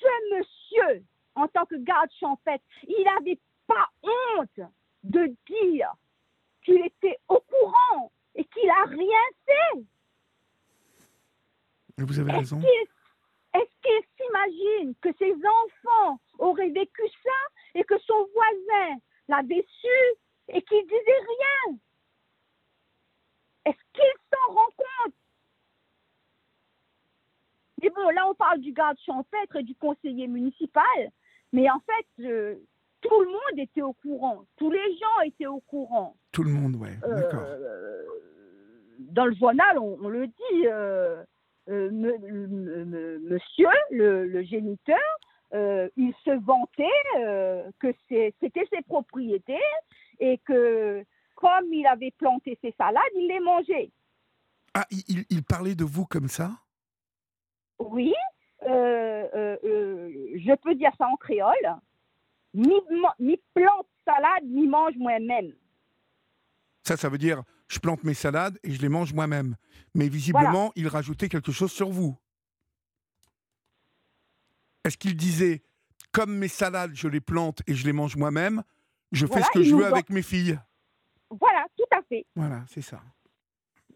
Ce 0.00 0.36
monsieur, 0.36 1.04
en 1.34 1.46
tant 1.48 1.64
que 1.66 1.76
garde 1.76 2.10
champêtre, 2.18 2.64
il 2.86 3.04
n'avait 3.04 3.38
pas 3.66 3.88
honte 4.02 4.68
de 5.04 5.26
dire 5.46 5.92
qu'il 6.64 6.84
était 6.84 7.18
au 7.28 7.40
courant 7.40 8.10
et 8.34 8.44
qu'il 8.44 8.66
n'a 8.66 8.84
rien 8.84 9.18
fait. 9.46 9.84
Vous 11.98 12.18
avez 12.20 12.30
Est-ce 12.32 12.38
raison. 12.38 12.60
qu'il 12.60 12.88
est-ce 13.54 13.80
qu'il 13.80 14.26
s'imagine 14.26 14.94
que 15.00 15.08
ses 15.18 15.32
enfants 15.32 16.18
auraient 16.38 16.70
vécu 16.70 17.02
ça 17.22 17.30
et 17.74 17.84
que 17.84 17.98
son 17.98 18.28
voisin 18.34 18.96
l'avait 19.28 19.66
su 19.80 20.18
et 20.48 20.62
qu'il 20.62 20.82
disait 20.82 21.22
rien 21.28 21.76
Est-ce 23.66 23.82
qu'il 23.92 24.12
s'en 24.32 24.52
rend 24.54 24.70
compte? 24.76 25.14
Mais 27.82 27.90
bon, 27.90 28.08
là, 28.10 28.28
on 28.28 28.34
parle 28.34 28.60
du 28.60 28.72
garde 28.72 28.96
champêtre 29.04 29.56
et 29.56 29.62
du 29.62 29.74
conseiller 29.74 30.26
municipal, 30.28 31.10
mais 31.52 31.68
en 31.70 31.80
fait, 31.80 32.24
euh, 32.24 32.54
tout 33.02 33.20
le 33.20 33.26
monde 33.28 33.58
était 33.58 33.82
au 33.82 33.92
courant, 33.92 34.44
tous 34.56 34.70
les 34.70 34.96
gens 34.96 35.20
étaient 35.24 35.46
au 35.46 35.60
courant. 35.60 36.16
Tout 36.32 36.42
le 36.42 36.50
monde, 36.50 36.76
ouais. 36.76 36.96
Euh, 37.04 37.20
D'accord. 37.20 37.46
dans 38.98 39.26
le 39.26 39.34
journal, 39.34 39.78
on, 39.78 39.98
on 40.02 40.08
le 40.08 40.26
dit, 40.26 40.66
euh, 40.66 41.22
euh, 41.68 41.90
me- 41.90 42.18
me- 42.18 42.84
me- 42.84 43.18
monsieur, 43.18 43.68
le, 43.90 44.26
le 44.26 44.42
géniteur, 44.42 44.98
euh, 45.54 45.88
il 45.96 46.12
se 46.24 46.30
vantait 46.44 46.84
euh, 47.18 47.70
que 47.78 47.88
c'était 48.08 48.66
ses 48.72 48.82
propriétés 48.82 49.54
et 50.18 50.38
que 50.38 51.04
comme 51.34 51.72
il 51.72 51.86
avait 51.86 52.12
planté 52.12 52.58
ses 52.62 52.74
salades, 52.76 53.02
il 53.14 53.28
les 53.28 53.40
mangeait. 53.40 53.90
Ah, 54.74 54.86
il, 54.90 55.42
parlait 55.42 55.74
de 55.74 55.84
vous 55.84 56.04
comme 56.04 56.28
ça? 56.28 56.50
Oui, 57.78 58.12
euh, 58.66 59.56
je 59.62 60.54
peux 60.56 60.74
dire 60.74 60.92
ça 60.98 61.06
en 61.08 61.16
créole. 61.16 61.76
Ni, 62.52 62.74
ni 63.20 63.40
plante 63.54 63.86
salade, 64.04 64.44
ni 64.44 64.66
mange 64.66 64.96
moi-même. 64.96 65.52
Ça, 66.82 66.96
ça 66.96 67.08
veut 67.08 67.18
dire 67.18 67.42
je 67.68 67.78
plante 67.78 68.04
mes 68.04 68.14
salades 68.14 68.58
et 68.62 68.72
je 68.72 68.80
les 68.80 68.88
mange 68.88 69.12
moi-même. 69.12 69.56
Mais 69.94 70.08
visiblement, 70.08 70.72
il 70.76 70.88
rajoutait 70.88 71.28
quelque 71.28 71.52
chose 71.52 71.72
sur 71.72 71.90
vous. 71.90 72.16
Est-ce 74.86 74.96
qu'il 74.96 75.16
disait 75.16 75.62
comme 76.12 76.32
mes 76.38 76.46
salades, 76.46 76.92
je 76.94 77.08
les 77.08 77.20
plante 77.20 77.60
et 77.66 77.74
je 77.74 77.84
les 77.84 77.92
mange 77.92 78.14
moi-même, 78.16 78.62
Je 79.10 79.26
fais 79.26 79.32
Voilà, 79.32 79.46
ce 79.46 79.50
que 79.50 79.62
je 79.64 79.74
veux 79.74 79.84
avec 79.84 80.10
mes 80.10 80.22
filles. 80.22 80.58
Voilà, 81.28 81.66
tout 81.76 81.84
à 81.90 82.02
fait. 82.02 82.24
Voilà, 82.36 82.62
c'est 82.68 82.82
ça. 82.82 83.00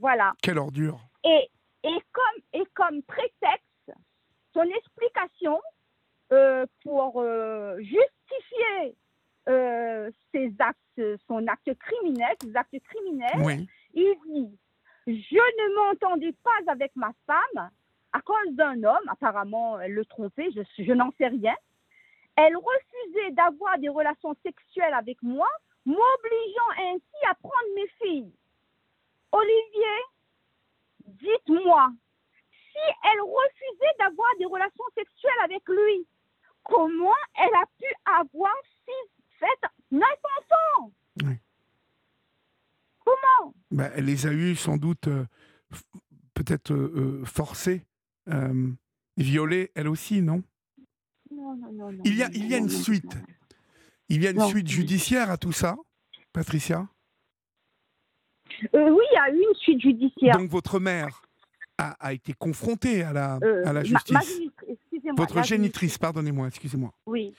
Voilà. 0.01 0.33
Quelle 0.43 0.59
ordure. 0.59 0.99
Et, 1.25 1.49
et, 1.85 1.99
comme, 2.13 2.43
et 2.53 2.65
comme 2.75 3.03
prétexte, 3.05 3.93
son 4.53 4.63
explication 4.65 5.61
euh, 6.33 6.67
pour 6.83 7.21
euh, 7.21 7.77
justifier 7.79 8.97
euh, 9.49 10.11
ses 10.35 10.53
actes, 10.59 11.21
son 11.29 11.47
acte 11.47 11.73
criminel, 11.79 12.35
ses 12.43 12.57
actes 12.57 12.77
criminels, 12.83 13.39
Oui. 13.45 13.69
il 13.95 14.17
dit 14.27 14.59
Je 15.07 15.37
ne 15.37 15.75
m'entendais 15.77 16.35
pas 16.43 16.73
avec 16.73 16.91
ma 16.97 17.13
femme 17.29 17.71
à 18.13 18.21
cause 18.21 18.55
d'un 18.55 18.83
homme, 18.83 19.09
apparemment 19.09 19.81
elle 19.81 19.93
le 19.93 20.05
trompait, 20.05 20.51
je, 20.55 20.63
je 20.83 20.93
n'en 20.93 21.13
sais 21.19 21.29
rien. 21.29 21.55
Elle 22.37 22.57
refusait 22.57 23.33
d'avoir 23.33 23.79
des 23.79 23.89
relations 23.89 24.35
sexuelles 24.43 24.95
avec 24.95 25.23
moi, 25.23 25.49
m'obligeant 25.85 26.71
ainsi 26.79 27.27
à 27.29 27.35
prendre 27.35 27.75
mes 27.75 27.89
filles. 28.01 28.33
Olivier, 29.33 29.99
dites-moi, 31.07 31.93
si 32.51 32.79
elle 33.05 33.21
refusait 33.21 33.95
d'avoir 33.99 34.29
des 34.39 34.47
relations 34.47 34.85
sexuelles 34.95 35.33
avec 35.45 35.63
lui, 35.69 36.07
comment 36.63 37.15
elle 37.39 37.55
a 37.55 37.67
pu 37.79 37.87
avoir 38.07 38.55
six, 38.85 39.11
sept, 39.39 39.71
neuf 39.91 40.19
enfants? 40.39 40.93
Oui. 41.25 41.35
Comment? 43.05 43.55
Bah, 43.71 43.91
elle 43.95 44.05
les 44.07 44.27
a 44.27 44.33
eus 44.33 44.57
sans 44.57 44.77
doute 44.77 45.09
euh, 45.09 45.25
peut-être 46.35 46.73
euh, 46.73 47.23
euh, 47.23 47.25
euh, 48.31 48.71
violées, 49.17 49.71
elle 49.75 49.89
aussi, 49.89 50.23
non? 50.23 50.43
Non, 51.31 51.57
non, 51.57 51.73
non, 51.73 51.93
non, 51.93 52.03
Il 52.05 52.17
y 52.17 52.23
a- 52.23 52.29
non, 52.29 52.33
il 52.35 52.47
y 52.49 52.55
a 52.55 52.59
non, 52.59 52.65
une 52.65 52.71
suite. 52.71 53.17
Il 54.09 54.23
y 54.23 54.27
a 54.27 54.31
une 54.31 54.41
suite 54.41 54.69
judiciaire 54.69 55.31
à 55.31 55.37
tout 55.37 55.53
ça, 55.53 55.77
Patricia? 56.33 56.89
Euh, 58.75 58.91
oui, 58.91 59.03
il 59.11 59.15
y 59.15 59.19
a 59.19 59.31
eu 59.35 59.39
une 59.49 59.55
suite 59.57 59.81
judiciaire. 59.81 60.37
Donc 60.37 60.51
votre 60.51 60.81
mère 60.81 61.23
a, 61.79 61.91
a 62.05 62.13
été 62.13 62.33
confrontée 62.35 63.03
à 63.03 63.13
la, 63.13 63.39
Euh, 63.43 63.63
à 63.65 63.73
la 63.73 63.81
ma- 63.83 63.87
justice. 63.87 64.13
ma 64.13 64.21
votre 65.17 65.37
la 65.37 65.43
génitrice, 65.43 65.97
pardonnez-moi, 65.99 66.49
excusez-moi. 66.49 66.93
Oui. 67.07 67.35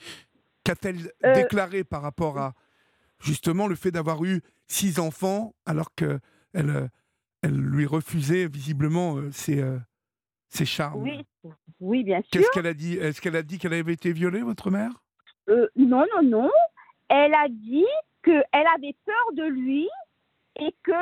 Qu'a-t-elle 0.64 1.10
Euh, 1.24 1.34
déclaré 1.34 1.84
par 1.84 2.02
rapport 2.02 2.38
à 2.38 2.54
justement 3.20 3.66
le 3.66 3.74
fait 3.74 3.90
d'avoir 3.90 4.24
eu 4.24 4.40
six 4.66 4.98
enfants 4.98 5.54
alors 5.66 5.94
que 5.94 6.18
elle, 6.54 6.90
elle 7.42 7.56
lui 7.56 7.86
refusait 7.86 8.46
visiblement 8.48 9.18
ses, 9.30 9.62
ses 10.54 10.66
charmes 10.66 11.02
Oui, 11.02 11.24
oui, 11.80 12.04
bien 12.04 12.20
sûr. 12.20 12.30
Qu'est-ce 12.30 12.50
qu'elle 12.50 12.66
a 12.66 12.74
dit 12.74 12.94
Est-ce 12.94 13.20
qu'elle 13.20 13.36
a 13.36 13.42
dit 13.42 13.58
qu'elle 13.58 13.72
avait 13.74 13.92
été 13.94 14.12
violée, 14.12 14.42
votre 14.42 14.70
mère? 14.70 14.90
Euh, 15.48 15.68
non, 15.76 16.04
non, 16.14 16.22
non. 16.22 16.50
Elle 17.08 17.34
a 17.34 17.48
dit 17.48 17.86
qu'elle 18.22 18.44
avait 18.76 18.94
peur 19.04 19.32
de 19.34 19.44
lui 19.44 19.88
et 20.56 20.74
que, 20.82 20.92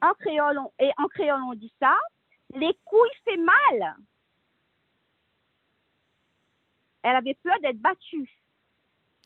Ah, 0.00 0.10
en 0.10 0.14
créole, 0.14 0.58
on, 0.58 0.72
et 0.80 0.90
en 0.98 1.06
créole, 1.08 1.40
on 1.48 1.54
dit 1.54 1.72
ça, 1.80 1.96
les 2.54 2.76
couilles 2.84 3.08
fait 3.24 3.36
mal. 3.36 3.96
Elle 7.02 7.16
avait 7.16 7.38
peur 7.42 7.54
d'être 7.62 7.78
battue. 7.78 8.28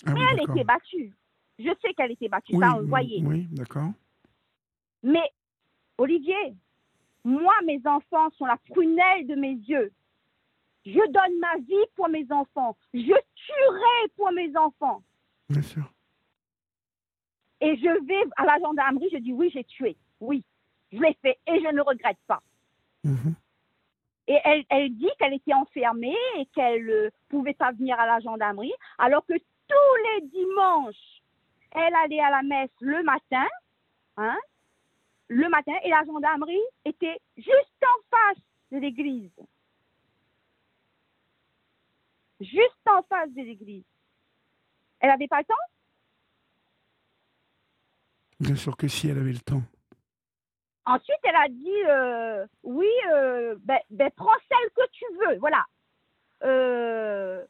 Ah 0.06 0.12
oui, 0.12 0.20
Mais 0.20 0.26
elle 0.32 0.42
était 0.50 0.64
battue. 0.64 1.14
Je 1.58 1.70
sais 1.82 1.94
qu'elle 1.94 2.12
était 2.12 2.28
battue, 2.28 2.54
Oui, 2.54 2.60
ça, 2.60 2.74
on 2.76 2.80
le 2.80 2.86
voyait. 2.86 3.22
Oui, 3.24 3.46
d'accord. 3.50 3.90
Mais, 5.02 5.30
Olivier, 5.96 6.54
moi, 7.28 7.52
mes 7.66 7.80
enfants 7.84 8.30
sont 8.38 8.46
la 8.46 8.56
prunelle 8.70 9.26
de 9.26 9.34
mes 9.34 9.52
yeux. 9.52 9.92
Je 10.86 11.12
donne 11.12 11.38
ma 11.40 11.56
vie 11.58 11.86
pour 11.94 12.08
mes 12.08 12.26
enfants. 12.32 12.74
Je 12.94 13.00
tuerai 13.34 14.08
pour 14.16 14.32
mes 14.32 14.56
enfants. 14.56 15.02
Bien 15.50 15.60
sûr. 15.60 15.84
Et 17.60 17.76
je 17.76 18.06
vais 18.06 18.30
à 18.36 18.46
la 18.46 18.58
gendarmerie, 18.60 19.10
je 19.12 19.18
dis 19.18 19.34
oui, 19.34 19.50
j'ai 19.52 19.64
tué. 19.64 19.96
Oui, 20.20 20.42
je 20.90 20.98
l'ai 20.98 21.16
fait 21.20 21.38
et 21.46 21.60
je 21.60 21.68
ne 21.68 21.82
regrette 21.82 22.18
pas. 22.26 22.40
Mhm. 23.04 23.34
Et 24.28 24.38
elle, 24.44 24.64
elle 24.70 24.96
dit 24.96 25.10
qu'elle 25.18 25.34
était 25.34 25.52
enfermée 25.52 26.16
et 26.38 26.46
qu'elle 26.54 26.86
ne 26.86 27.10
pouvait 27.28 27.54
pas 27.54 27.72
venir 27.72 28.00
à 28.00 28.06
la 28.06 28.20
gendarmerie, 28.20 28.72
alors 28.96 29.24
que 29.26 29.34
tous 29.34 29.96
les 30.14 30.26
dimanches, 30.28 31.22
elle 31.72 31.94
allait 31.94 32.20
à 32.20 32.30
la 32.30 32.42
messe 32.42 32.70
le 32.80 33.02
matin, 33.02 33.46
hein, 34.16 34.38
le 35.28 35.48
matin, 35.48 35.74
et 35.84 35.90
la 35.90 36.04
gendarmerie 36.04 36.56
était 36.84 37.18
juste 37.36 37.82
en 37.82 38.16
face 38.16 38.42
de 38.72 38.78
l'église. 38.78 39.30
Juste 42.40 42.86
en 42.86 43.02
face 43.02 43.30
de 43.30 43.42
l'église. 43.42 43.84
Elle 45.00 45.10
n'avait 45.10 45.28
pas 45.28 45.38
le 45.38 45.44
temps? 45.44 45.54
Bien 48.40 48.56
sûr 48.56 48.76
que 48.76 48.88
si, 48.88 49.08
elle 49.08 49.18
avait 49.18 49.32
le 49.32 49.40
temps. 49.40 49.62
Ensuite, 50.86 51.18
elle 51.24 51.36
a 51.36 51.48
dit 51.48 51.84
euh, 51.86 52.46
oui, 52.62 52.88
euh, 53.12 53.56
ben, 53.60 53.78
ben, 53.90 54.10
prends 54.16 54.30
celle 54.48 54.70
que 54.70 54.90
tu 54.92 55.04
veux. 55.18 55.38
Voilà. 55.38 55.66
Euh, 56.44 57.44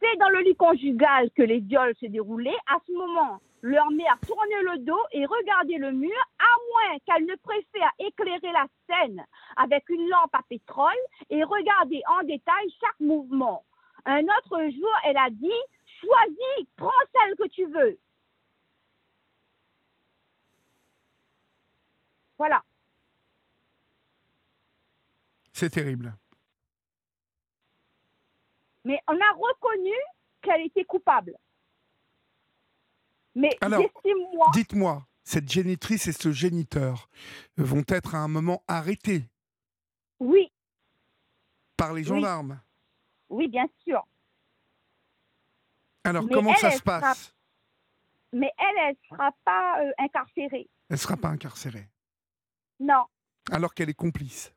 c'est 0.00 0.16
dans 0.18 0.28
le 0.28 0.40
lit 0.40 0.56
conjugal 0.56 1.30
que 1.36 1.42
les 1.42 1.60
viols 1.60 1.94
se 2.00 2.06
déroulaient. 2.06 2.56
À 2.66 2.78
ce 2.86 2.92
moment, 2.92 3.40
leur 3.62 3.90
mère 3.90 4.18
tournait 4.26 4.62
le 4.62 4.78
dos 4.78 5.02
et 5.12 5.26
regardait 5.26 5.78
le 5.78 5.92
mur, 5.92 6.16
à 6.38 6.54
moins 6.70 6.98
qu'elle 7.04 7.26
ne 7.26 7.36
préfère 7.36 7.90
éclairer 7.98 8.52
la 8.52 8.66
scène 8.88 9.24
avec 9.56 9.88
une 9.88 10.08
lampe 10.08 10.34
à 10.34 10.42
pétrole 10.48 10.92
et 11.28 11.44
regarder 11.44 12.00
en 12.18 12.24
détail 12.24 12.74
chaque 12.80 13.00
mouvement. 13.00 13.64
Un 14.06 14.22
autre 14.22 14.70
jour, 14.70 14.92
elle 15.04 15.18
a 15.18 15.28
dit 15.30 15.50
choisis, 16.00 16.66
prends 16.76 16.90
celle 17.14 17.36
que 17.36 17.48
tu 17.48 17.66
veux. 17.66 17.98
Voilà. 22.38 22.62
C'est 25.52 25.68
terrible. 25.68 26.14
Mais 28.84 29.00
on 29.08 29.14
a 29.14 29.32
reconnu 29.34 29.94
qu'elle 30.42 30.62
était 30.62 30.84
coupable. 30.84 31.36
Mais 33.34 33.50
moi, 33.62 34.46
Dites-moi, 34.52 35.06
cette 35.22 35.50
génitrice 35.50 36.06
et 36.08 36.12
ce 36.12 36.32
géniteur 36.32 37.08
vont 37.56 37.84
être 37.88 38.14
à 38.14 38.18
un 38.18 38.28
moment 38.28 38.62
arrêtés 38.66 39.28
oui, 40.18 40.52
par 41.76 41.94
les 41.94 42.04
gendarmes. 42.04 42.60
oui, 43.30 43.48
bien 43.48 43.66
sûr. 43.84 44.04
Alors, 46.04 46.24
Mais 46.24 46.32
comment 46.34 46.50
elle, 46.52 46.58
ça 46.58 46.68
elle 46.70 46.78
se 46.78 46.82
passe 46.82 47.34
Mais 48.32 48.52
elle, 48.58 48.78
elle 48.78 48.96
ne 49.02 49.08
sera 49.16 49.32
pas 49.44 49.80
euh, 49.82 49.92
incarcérée. 49.98 50.68
Elle 50.88 50.94
ne 50.94 50.96
sera 50.96 51.16
pas 51.16 51.28
incarcérée, 51.28 51.88
Non. 52.80 53.04
alors 53.52 53.72
qu'elle 53.74 53.88
est 53.90 53.94
complice. 53.94 54.52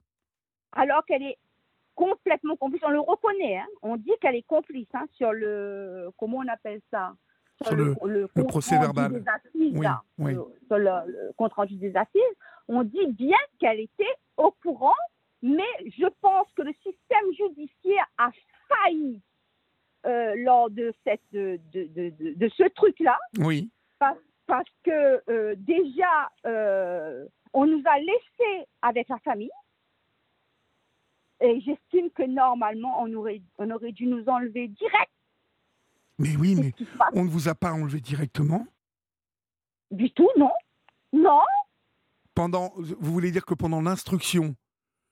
Alors 0.71 1.05
qu'elle 1.05 1.21
est 1.23 1.37
complètement 1.95 2.55
complice. 2.55 2.81
On 2.85 2.89
le 2.91 2.99
reconnaît. 2.99 3.57
hein. 3.59 3.67
On 3.81 3.95
dit 3.97 4.11
qu'elle 4.21 4.35
est 4.35 4.47
complice 4.47 4.87
hein, 4.93 5.05
sur 5.13 5.31
le. 5.33 6.09
Comment 6.17 6.37
on 6.37 6.47
appelle 6.47 6.81
ça? 6.91 7.13
Sur 7.61 7.75
le- 7.75 7.93
compte 8.35 8.47
procès 8.47 8.75
rendu 8.77 8.85
verbal. 8.87 9.11
Des 9.21 9.29
assises, 9.29 9.77
Oui, 9.77 9.85
là. 9.85 10.01
oui. 10.17 10.33
Euh, 10.35 10.43
sur 10.67 10.77
le, 10.77 10.89
le 11.07 11.31
compte 11.37 11.53
rendu 11.53 11.75
des 11.75 11.95
assises. 11.95 12.21
On 12.67 12.83
dit 12.83 13.07
bien 13.07 13.37
qu'elle 13.59 13.79
était 13.79 14.15
au 14.37 14.51
courant, 14.63 14.95
mais 15.41 15.61
je 15.85 16.07
pense 16.21 16.47
que 16.55 16.63
le 16.63 16.73
système 16.81 17.31
judiciaire 17.37 18.07
a 18.17 18.31
failli 18.67 19.21
euh, 20.05 20.33
lors 20.37 20.69
de, 20.71 20.93
cette, 21.05 21.21
de, 21.31 21.59
de, 21.71 21.83
de- 21.93 22.33
de 22.33 22.49
ce 22.49 22.63
truc-là. 22.69 23.17
Oui, 23.39 23.69
parce 24.47 24.67
que 24.83 25.21
euh, 25.29 25.53
déjà, 25.57 26.29
euh, 26.45 27.25
on 27.53 27.65
nous 27.65 27.81
a 27.85 27.97
laissés 27.99 28.67
avec 28.81 29.07
la 29.09 29.17
famille. 29.19 29.51
Et 31.41 31.59
j'estime 31.61 32.09
que 32.11 32.23
normalement, 32.23 33.01
on 33.01 33.13
aurait, 33.13 33.41
on 33.57 33.69
aurait 33.71 33.91
dû 33.91 34.05
nous 34.05 34.23
enlever 34.27 34.67
direct. 34.69 35.11
mais 36.19 36.35
oui, 36.37 36.55
mais 36.55 36.73
on 37.13 37.23
ne 37.25 37.29
vous 37.29 37.49
a 37.49 37.55
pas 37.55 37.73
enlevé 37.73 37.99
directement? 37.99 38.65
Du 39.91 40.09
tout, 40.11 40.29
non. 40.37 40.51
Non, 41.11 41.41
Pendant, 42.33 42.73
vous 42.77 43.11
voulez 43.13 43.29
dire 43.31 43.45
que 43.45 43.53
pendant 43.53 43.81
l'instruction, 43.81 44.55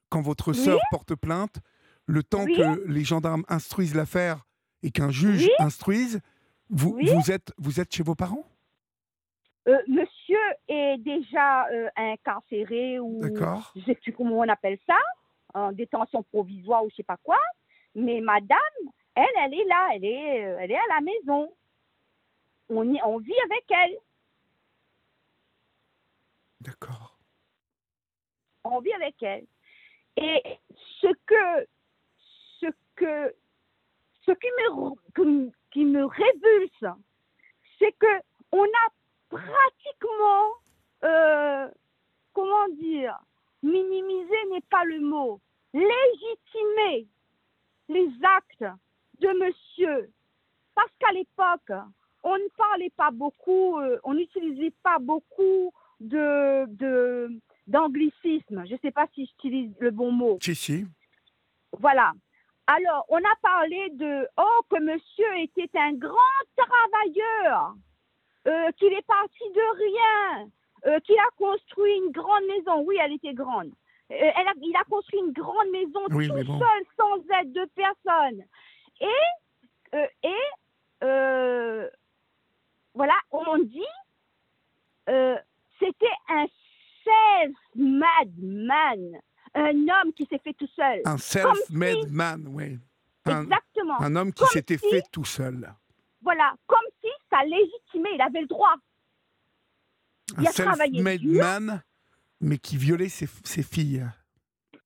quand 0.08 0.20
votre 0.22 0.48
Oui. 0.50 0.56
sœur 0.58 0.80
porte 0.90 1.14
plainte, 1.14 1.60
le 2.06 2.24
temps 2.24 2.44
Oui. 2.44 2.56
que 2.56 2.84
les 2.88 3.04
gendarmes 3.04 3.44
instruisent 3.48 3.94
l'affaire 3.94 4.44
et 4.82 4.90
qu'un 4.90 5.10
juge 5.10 5.44
Oui. 5.46 5.50
instruise, 5.60 6.20
vous, 6.70 6.98
vous, 7.00 7.30
êtes, 7.30 7.52
vous 7.58 7.78
êtes 7.78 7.94
chez 7.94 8.02
vos 8.02 8.16
parents? 8.16 8.44
Euh, 9.68 9.78
monsieur 9.86 10.40
est 10.66 10.98
déjà 10.98 11.68
euh, 11.68 11.88
incarcéré 11.94 12.98
ou 12.98 13.20
je 13.76 13.80
sais 13.84 13.94
plus 13.94 14.12
comment 14.12 14.38
on 14.38 14.48
appelle 14.48 14.78
ça, 14.88 14.98
en 15.54 15.72
détention 15.72 16.22
provisoire 16.24 16.84
ou 16.84 16.90
je 16.90 16.96
sais 16.96 17.02
pas 17.02 17.16
quoi. 17.18 17.38
Mais 17.94 18.20
madame, 18.20 18.58
elle, 19.14 19.26
elle 19.38 19.54
est 19.54 19.64
là, 19.64 19.88
elle 19.94 20.04
est, 20.04 20.44
euh, 20.46 20.56
elle 20.60 20.70
est 20.72 20.78
à 20.78 20.94
la 20.94 21.00
maison. 21.00 21.52
On, 22.68 22.90
y- 22.92 23.00
on 23.04 23.18
vit 23.18 23.38
avec 23.44 23.64
elle. 23.70 23.96
D'accord. 26.60 27.18
on 28.64 28.80
vit 28.80 28.92
avec 28.92 29.20
elle. 29.22 29.44
Et 30.16 30.40
ce 31.00 31.08
que, 31.26 31.68
ce 32.60 32.66
que, 32.94 33.34
ce 34.24 34.30
qui 34.32 34.46
me, 34.46 34.94
qui- 35.16 35.52
qui 35.72 35.84
me 35.84 36.04
révulse, 36.04 36.84
c'est 37.78 37.92
que 37.98 38.20
on 38.52 38.62
a 38.64 38.88
pratiquement, 39.28 40.52
euh, 41.04 41.68
comment 42.32 42.68
dire, 42.68 43.18
minimiser 43.62 44.44
n'est 44.50 44.64
pas 44.70 44.84
le 44.84 45.00
mot, 45.00 45.40
légitimer 45.72 47.08
les 47.88 48.08
actes 48.22 48.74
de 49.20 49.28
monsieur. 49.38 50.10
Parce 50.74 50.90
qu'à 50.98 51.12
l'époque, 51.12 51.72
on 52.22 52.36
ne 52.36 52.48
parlait 52.56 52.92
pas 52.96 53.10
beaucoup, 53.10 53.78
euh, 53.78 53.98
on 54.04 54.14
n'utilisait 54.14 54.74
pas 54.82 54.98
beaucoup 54.98 55.72
de, 56.00 56.66
de, 56.68 57.30
d'anglicisme. 57.66 58.64
Je 58.66 58.74
ne 58.74 58.78
sais 58.78 58.90
pas 58.90 59.06
si 59.14 59.26
j'utilise 59.26 59.74
le 59.80 59.90
bon 59.90 60.12
mot. 60.12 60.38
Si, 60.40 60.54
si. 60.54 60.86
Voilà. 61.78 62.12
Alors, 62.66 63.04
on 63.08 63.18
a 63.18 63.36
parlé 63.42 63.90
de, 63.90 64.26
oh, 64.36 64.60
que 64.70 64.80
monsieur 64.80 65.36
était 65.38 65.78
un 65.78 65.92
grand 65.94 66.16
travailleur, 66.56 67.74
euh, 68.46 68.70
qu'il 68.78 68.92
est 68.92 69.06
parti 69.06 69.44
de 69.54 69.76
rien, 69.84 70.48
euh, 70.86 70.98
qu'il 71.00 71.18
a 71.18 71.30
construit 71.36 71.94
une 71.96 72.10
grande 72.12 72.44
maison. 72.48 72.82
Oui, 72.86 72.96
elle 73.00 73.12
était 73.12 73.34
grande. 73.34 73.70
Euh, 74.10 74.14
elle 74.18 74.48
a- 74.48 74.52
il 74.60 74.76
a 74.76 74.84
construit 74.84 75.20
une 75.20 75.32
grande 75.32 75.70
maison 75.72 76.00
Oui, 76.10 76.28
tout 76.28 76.34
bon. 76.44 76.58
seul, 76.58 76.84
sans 76.96 77.38
aide 77.40 77.52
de 77.52 77.64
personne. 77.74 78.44
Et, 79.00 79.94
euh, 79.96 80.06
et 80.22 81.04
euh, 81.04 81.88
voilà, 82.94 83.14
on 83.30 83.58
dit, 83.58 83.80
c'était 85.78 86.06
un 86.28 86.46
self-made 87.04 88.32
man, 88.38 89.20
un 89.54 89.70
homme 89.88 90.12
qui 90.14 90.26
s'est 90.26 90.38
fait 90.38 90.52
tout 90.54 90.68
seul. 90.76 91.00
Un 91.04 91.18
self-made 91.18 92.10
man, 92.10 92.44
oui. 92.48 92.78
Un, 93.26 93.42
Exactement. 93.44 94.00
un 94.00 94.16
homme 94.16 94.32
qui 94.32 94.44
s'était 94.46 94.78
si- 94.78 94.88
fait 94.90 95.02
tout 95.12 95.24
seul. 95.24 95.72
Voilà, 96.22 96.54
comme 96.66 96.86
si 97.00 97.08
ça 97.30 97.42
légitimait, 97.44 98.14
il 98.14 98.20
avait 98.20 98.40
le 98.42 98.46
droit. 98.46 98.74
Un 100.36 100.42
Il 100.42 100.48
a 100.48 100.52
travaillé 100.52 101.18
dur. 101.18 101.42
man, 101.42 101.82
mais 102.40 102.58
qui 102.58 102.76
violait 102.76 103.08
ses, 103.08 103.26
ses 103.44 103.62
filles. 103.62 104.06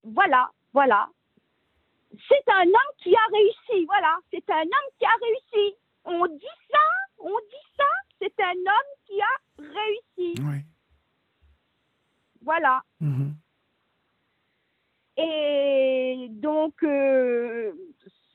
Voilà, 0.02 0.50
voilà. 0.72 1.08
C'est 2.28 2.50
un 2.52 2.62
homme 2.66 2.92
qui 3.02 3.14
a 3.14 3.26
réussi, 3.32 3.84
voilà. 3.86 4.18
C'est 4.32 4.48
un 4.50 4.62
homme 4.62 4.90
qui 4.98 5.04
a 5.04 5.16
réussi. 5.20 5.74
On 6.04 6.26
dit 6.26 6.56
ça, 6.70 6.78
on 7.18 7.28
dit 7.28 7.66
ça, 7.76 7.84
c'est 8.20 8.40
un 8.42 8.52
homme 8.52 8.92
qui 9.04 9.20
a 9.20 9.36
réussi. 9.58 10.34
Oui. 10.42 10.58
Voilà. 12.42 12.82
Mhm. 13.00 13.34
Et 15.18 16.28
donc, 16.30 16.82
euh, 16.82 17.72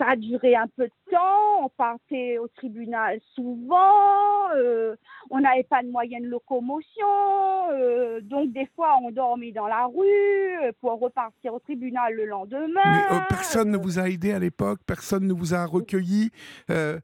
ça 0.02 0.10
a 0.12 0.16
duré 0.16 0.56
un 0.56 0.68
peu 0.76 0.86
de 0.86 1.12
temps. 1.12 1.66
On 1.66 1.70
partait 1.70 2.40
au 2.40 2.48
tribunal 2.48 3.20
souvent. 3.36 4.50
euh, 4.56 4.96
on 5.30 5.40
n'avait 5.40 5.64
pas 5.64 5.84
de 5.84 5.90
moyens 5.90 6.24
de 6.24 6.28
locomotion. 6.30 7.06
euh, 7.72 8.20
donc, 8.22 8.52
des 8.52 8.68
fois, 8.76 8.98
on 9.04 9.12
dormait 9.12 9.52
dans 9.52 9.68
la 9.68 9.86
rue 9.86 10.58
euh, 10.64 10.72
pour 10.82 11.00
repartir 11.00 11.54
au 11.54 11.60
tribunal 11.60 12.16
le 12.16 12.26
lendemain. 12.26 12.82
Mais 13.12 13.16
euh, 13.16 13.20
personne 13.30 13.70
ne 13.70 13.78
vous 13.78 14.00
a 14.00 14.10
aidé 14.10 14.34
à 14.34 14.40
l'époque, 14.40 14.80
personne 14.88 15.28
ne 15.28 15.34
vous 15.34 15.54
a 15.54 15.66
recueilli. 15.66 16.32
la. 16.68 17.00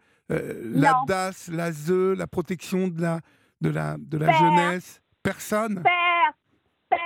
DAS, 1.08 1.50
la 1.54 1.72
ZE, 1.72 2.16
la 2.18 2.28
protection 2.28 2.88
de 2.88 3.00
la, 3.02 3.20
de 3.62 3.70
la, 3.70 3.96
de 4.00 4.18
la 4.18 4.26
Père. 4.28 4.38
jeunesse? 4.40 5.02
Personne? 5.22 5.84
Per- 5.84 6.98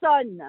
personne. 0.00 0.42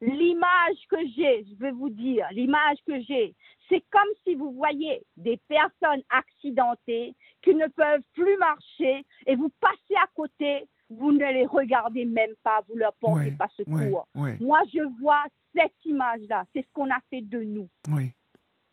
L'image 0.00 0.78
que 0.88 0.96
j'ai, 1.14 1.44
je 1.44 1.54
vais 1.56 1.72
vous 1.72 1.90
dire, 1.90 2.26
l'image 2.32 2.78
que 2.86 3.00
j'ai, 3.02 3.34
c'est 3.68 3.82
comme 3.90 4.08
si 4.24 4.34
vous 4.34 4.52
voyez 4.52 5.02
des 5.16 5.36
personnes 5.46 6.02
accidentées 6.08 7.14
qui 7.42 7.54
ne 7.54 7.66
peuvent 7.68 8.02
plus 8.14 8.36
marcher 8.38 9.04
et 9.26 9.36
vous 9.36 9.50
passez 9.60 9.94
à 10.02 10.06
côté, 10.14 10.66
vous 10.88 11.12
ne 11.12 11.18
les 11.18 11.44
regardez 11.46 12.04
même 12.06 12.34
pas, 12.42 12.62
vous 12.68 12.76
leur 12.76 12.94
portez 12.94 13.26
Ouais, 13.26 13.30
pas 13.32 13.48
secours. 13.56 14.08
Ouais, 14.14 14.22
ouais, 14.22 14.36
Moi, 14.40 14.60
je 14.72 14.80
vois 15.00 15.22
cette 15.54 15.74
image-là, 15.84 16.44
c'est 16.54 16.62
ce 16.62 16.72
qu'on 16.72 16.90
a 16.90 16.98
fait 17.10 17.20
de 17.22 17.42
nous. 17.42 17.68
oui. 17.92 18.12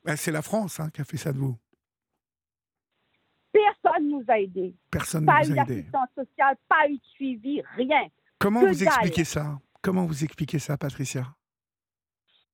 Ben, 0.06 0.16
c'est 0.16 0.32
la 0.32 0.42
France 0.42 0.80
hein, 0.80 0.90
qui 0.94 1.02
a 1.02 1.04
fait 1.04 1.18
ça 1.18 1.34
de 1.34 1.38
vous. 1.38 1.58
Personne 3.52 4.08
nous 4.10 4.24
a 4.28 4.40
aidés. 4.40 4.74
Personne 4.92 5.26
Pas 5.26 5.42
ne 5.42 5.46
eu 5.50 5.54
vous 5.54 5.60
a 5.60 5.64
aidé. 5.64 5.76
d'assistance 5.76 6.10
sociale, 6.16 6.56
pas 6.70 6.88
eu 6.90 6.94
de 6.98 7.04
suivi, 7.14 7.62
rien. 7.76 8.08
Comment 8.40 8.62
que 8.62 8.68
vous 8.68 8.76
dalle. 8.76 8.88
expliquez 8.88 9.24
ça? 9.26 9.60
Comment 9.88 10.06
vous 10.06 10.26
expliquez 10.26 10.60
ça, 10.60 10.76
Patricia? 10.76 11.24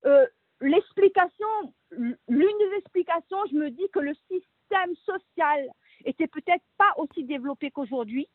Euh, 0.06 0.28
l'explication, 0.62 1.48
l'une 1.90 2.58
des 2.60 2.78
explications, 2.78 3.40
je 3.50 3.56
me 3.56 3.72
dis 3.72 3.90
que 3.92 3.98
le 4.02 4.14
système 4.30 4.96
social 5.04 5.68
était 6.06 6.28
peut-être 6.28 6.64
pas 6.78 6.94
aussi 6.98 7.24
développé 7.24 7.72
qu'aujourd'hui 7.72 8.30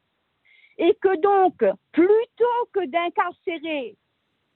et 0.79 0.97
que 1.01 1.17
donc, 1.21 1.59
plutôt 1.93 2.69
que 2.73 2.87
d'incarcérer 2.87 3.97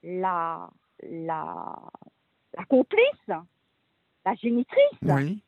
la, 0.02 0.68
la, 1.04 1.76
la 2.58 2.64
complice, 2.64 3.28
la 3.28 4.34
génitrice, 4.34 4.98
Oui. 5.02 5.40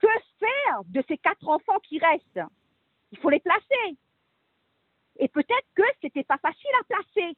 que 0.00 0.08
faire 0.38 0.82
de 0.84 1.02
ces 1.08 1.16
quatre 1.16 1.48
enfants 1.48 1.78
qui 1.82 1.98
restent? 1.98 2.42
Il 3.10 3.16
faut 3.20 3.30
les 3.30 3.40
placer. 3.40 3.96
Et 5.18 5.28
peut-être 5.28 5.68
que 5.74 5.82
c'était 6.02 6.24
pas 6.24 6.36
facile 6.42 6.70
à 6.78 6.84
placer. 6.84 7.36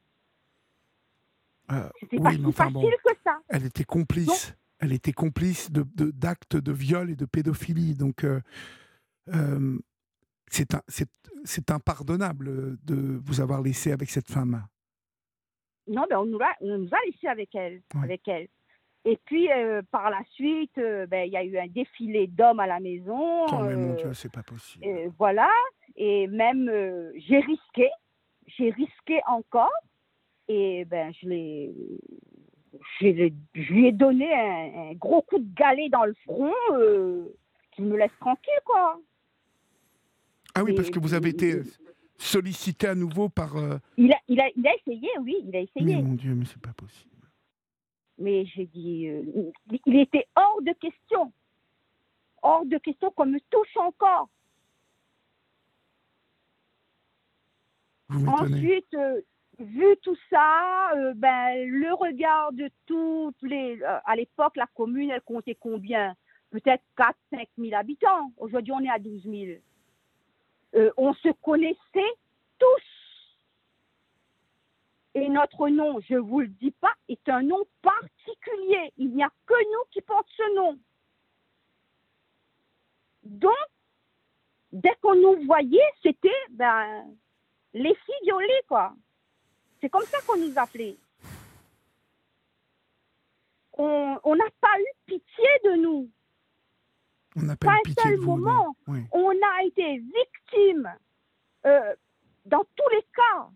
Euh, 1.72 1.88
C'était 2.00 2.18
pas 2.18 2.32
si 2.32 2.38
mais 2.40 2.46
enfin 2.48 2.64
facile 2.64 2.74
bon, 2.74 2.90
que 2.90 3.14
ça. 3.24 3.38
elle 3.48 3.64
était 3.64 3.84
complice. 3.84 4.54
Elle 4.80 4.92
était 4.92 5.12
complice 5.12 5.70
de 5.70 5.84
de- 5.94 6.10
d'actes 6.10 6.56
de, 6.56 6.72
viol 6.72 7.10
et 7.10 7.16
de 7.16 7.24
pédophilie. 7.24 7.94
Donc, 7.94 8.24
euh, 8.24 8.40
euh, 9.34 9.78
c'est 10.50 11.70
impardonnable 11.70 12.76
de 12.84 13.20
vous 13.24 13.40
avoir 13.40 13.62
laissé 13.62 13.92
avec 13.92 14.10
cette 14.10 14.28
femme. 14.30 14.66
Non, 15.86 16.04
ben 16.08 16.18
on 16.18 16.26
nous 16.26 16.38
a, 16.40 16.48
on 16.60 16.78
nous 16.78 16.88
a 16.92 16.98
laissé 17.06 17.26
avec 17.28 17.54
elle, 17.54 17.82
Ouais. 17.94 18.04
avec 18.04 18.26
elle. 18.28 18.48
Et 19.06 19.18
puis 19.26 19.50
euh, 19.52 19.82
par 19.90 20.08
la 20.10 20.22
suite, 20.32 20.76
euh, 20.78 21.06
ben 21.06 21.26
il 21.26 21.32
y 21.32 21.36
a 21.36 21.44
eu 21.44 21.58
un 21.58 21.66
défilé 21.66 22.26
d'hommes 22.26 22.60
à 22.60 22.66
la 22.66 22.80
maison. 22.80 23.46
Oh, 23.46 23.58
mais 23.62 23.76
mon 23.76 23.94
Dieu, 23.94 24.12
c'est 24.14 24.32
pas 24.32 24.42
possible. 24.42 24.84
voilà. 25.18 25.48
Et 25.96 26.26
même 26.26 26.70
j'ai 27.16 27.38
risqué, 27.40 27.90
j'ai 28.46 28.70
risqué 28.70 29.20
encore. 29.26 29.70
Et 30.48 30.84
ben 30.84 31.12
je 31.20 31.28
l'ai, 31.28 31.74
je 33.00 33.06
l'ai- 33.06 33.34
je 33.54 33.72
lui 33.72 33.86
ai 33.86 33.92
donné 33.92 34.32
un, 34.34 34.90
un 34.90 34.94
gros 34.94 35.22
coup 35.22 35.38
de 35.38 35.54
galet 35.54 35.88
dans 35.88 36.04
le 36.04 36.14
front, 36.24 36.52
euh, 36.72 37.24
qui 37.72 37.82
me 37.82 37.96
laisse 37.96 38.10
tranquille 38.20 38.52
quoi. 38.64 39.00
Ah 40.54 40.62
oui, 40.62 40.72
et- 40.72 40.74
parce 40.74 40.90
que 40.90 40.98
vous 40.98 41.14
avez 41.14 41.30
été 41.30 41.62
sollicité 42.18 42.88
à 42.88 42.94
nouveau 42.94 43.28
par. 43.28 43.56
euh, 43.56 43.78
Il 43.96 44.12
a, 44.12 44.18
il 44.28 44.38
a, 44.40 44.48
il 44.54 44.66
a 44.66 44.74
essayé, 44.76 45.08
oui, 45.20 45.36
il 45.46 45.56
a 45.56 45.60
essayé. 45.60 45.96
Mais 45.96 46.02
mon 46.02 46.14
Dieu, 46.14 46.34
mais 46.34 46.44
c'est 46.44 46.60
pas 46.60 46.72
possible. 46.74 47.10
Mais 48.18 48.44
j'ai 48.46 48.66
dit, 48.66 49.08
euh, 49.08 49.22
il- 49.86 49.96
était 49.98 50.26
hors 50.36 50.60
de 50.62 50.72
question. 50.74 51.32
Hors 52.42 52.64
de 52.66 52.76
question 52.78 53.10
qu'on 53.12 53.26
me 53.26 53.40
touche 53.50 53.76
encore. 53.76 54.28
Vous. 58.10 58.26
Ensuite, 58.28 58.94
vu 59.58 59.96
tout 60.02 60.16
ça, 60.30 60.92
euh, 60.96 61.12
ben, 61.14 61.68
le 61.68 61.92
regard 61.94 62.52
de 62.52 62.70
toutes 62.86 63.42
les... 63.42 63.80
euh, 63.82 63.98
à 64.04 64.16
l'époque, 64.16 64.56
la 64.56 64.66
commune, 64.66 65.10
elle 65.10 65.22
comptait 65.22 65.54
combien? 65.54 66.14
Peut-être 66.50 66.82
4 66.96 67.16
5 67.30 67.48
000 67.58 67.74
habitants. 67.74 68.30
Aujourd'hui, 68.36 68.72
on 68.72 68.80
est 68.80 68.90
à 68.90 68.98
12 68.98 69.22
000. 69.24 69.58
Euh, 70.76 70.90
on 70.96 71.14
se 71.14 71.28
connaissait 71.42 72.12
tous. 72.58 72.82
Et 75.14 75.28
notre 75.28 75.68
nom, 75.68 76.00
je 76.00 76.16
vous 76.16 76.40
le 76.40 76.48
dis 76.48 76.72
pas, 76.72 76.92
est 77.08 77.28
un 77.28 77.42
nom 77.42 77.62
particulier. 77.82 78.92
Il 78.98 79.14
n'y 79.14 79.22
a 79.22 79.30
que 79.46 79.54
nous 79.54 79.84
qui 79.90 80.00
portent 80.00 80.30
ce 80.36 80.54
nom. 80.56 80.78
Donc, 83.22 83.52
dès 84.72 84.94
qu'on 85.00 85.14
nous 85.14 85.44
voyait, 85.46 85.78
c'était 86.02 86.28
ben, 86.50 87.04
les 87.72 87.94
filles 87.94 88.24
violées, 88.24 88.62
quoi. 88.68 88.94
C'est 89.84 89.90
comme 89.90 90.06
ça 90.06 90.16
qu'on 90.26 90.38
nous 90.38 90.54
appelait. 90.56 90.96
On 93.74 94.34
n'a 94.34 94.48
pas 94.58 94.80
eu 94.80 94.86
pitié 95.04 95.44
de 95.62 95.76
nous. 95.76 96.10
On 97.36 97.42
n'a 97.42 97.54
pas 97.54 97.66
Pas 97.66 97.76
eu 97.84 97.90
un 97.90 98.02
seul 98.02 98.12
de 98.12 98.16
vous. 98.22 98.38
non. 98.38 98.38
moment. 98.38 98.76
Oui. 98.86 99.00
On 99.12 99.28
a 99.28 99.64
été 99.64 99.98
victime, 99.98 100.90
euh, 101.66 101.94
dans 102.46 102.64
tous 102.74 102.88
les 102.94 103.02
cas, 103.14 103.50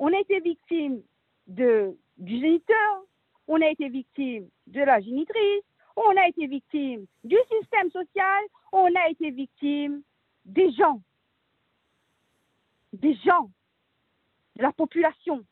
on 0.00 0.12
a 0.12 0.18
été 0.18 0.40
victime 0.40 1.00
de, 1.46 1.96
du 2.16 2.40
géniteur, 2.40 3.04
on 3.46 3.62
a 3.62 3.68
été 3.68 3.88
victime 3.88 4.48
de 4.66 4.80
la 4.80 5.00
génitrice, 5.00 5.62
on 5.94 6.16
a 6.16 6.26
été 6.26 6.48
victime 6.48 7.06
du 7.22 7.36
système 7.52 7.88
social, 7.92 8.42
on 8.72 8.92
a 8.96 9.10
été 9.10 9.30
victime 9.30 10.02
des 10.44 10.72
gens, 10.72 11.00
des 12.94 13.14
gens, 13.14 13.48
de 14.56 14.62
la 14.62 14.72
population. 14.72 15.44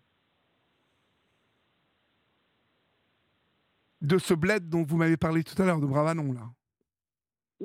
De 4.06 4.18
ce 4.18 4.34
bled 4.34 4.68
dont 4.68 4.84
vous 4.84 4.96
m'avez 4.96 5.16
parlé 5.16 5.42
tout 5.42 5.60
à 5.60 5.66
l'heure, 5.66 5.80
de 5.80 5.86
Bravanon, 5.86 6.32
là. 6.32 6.48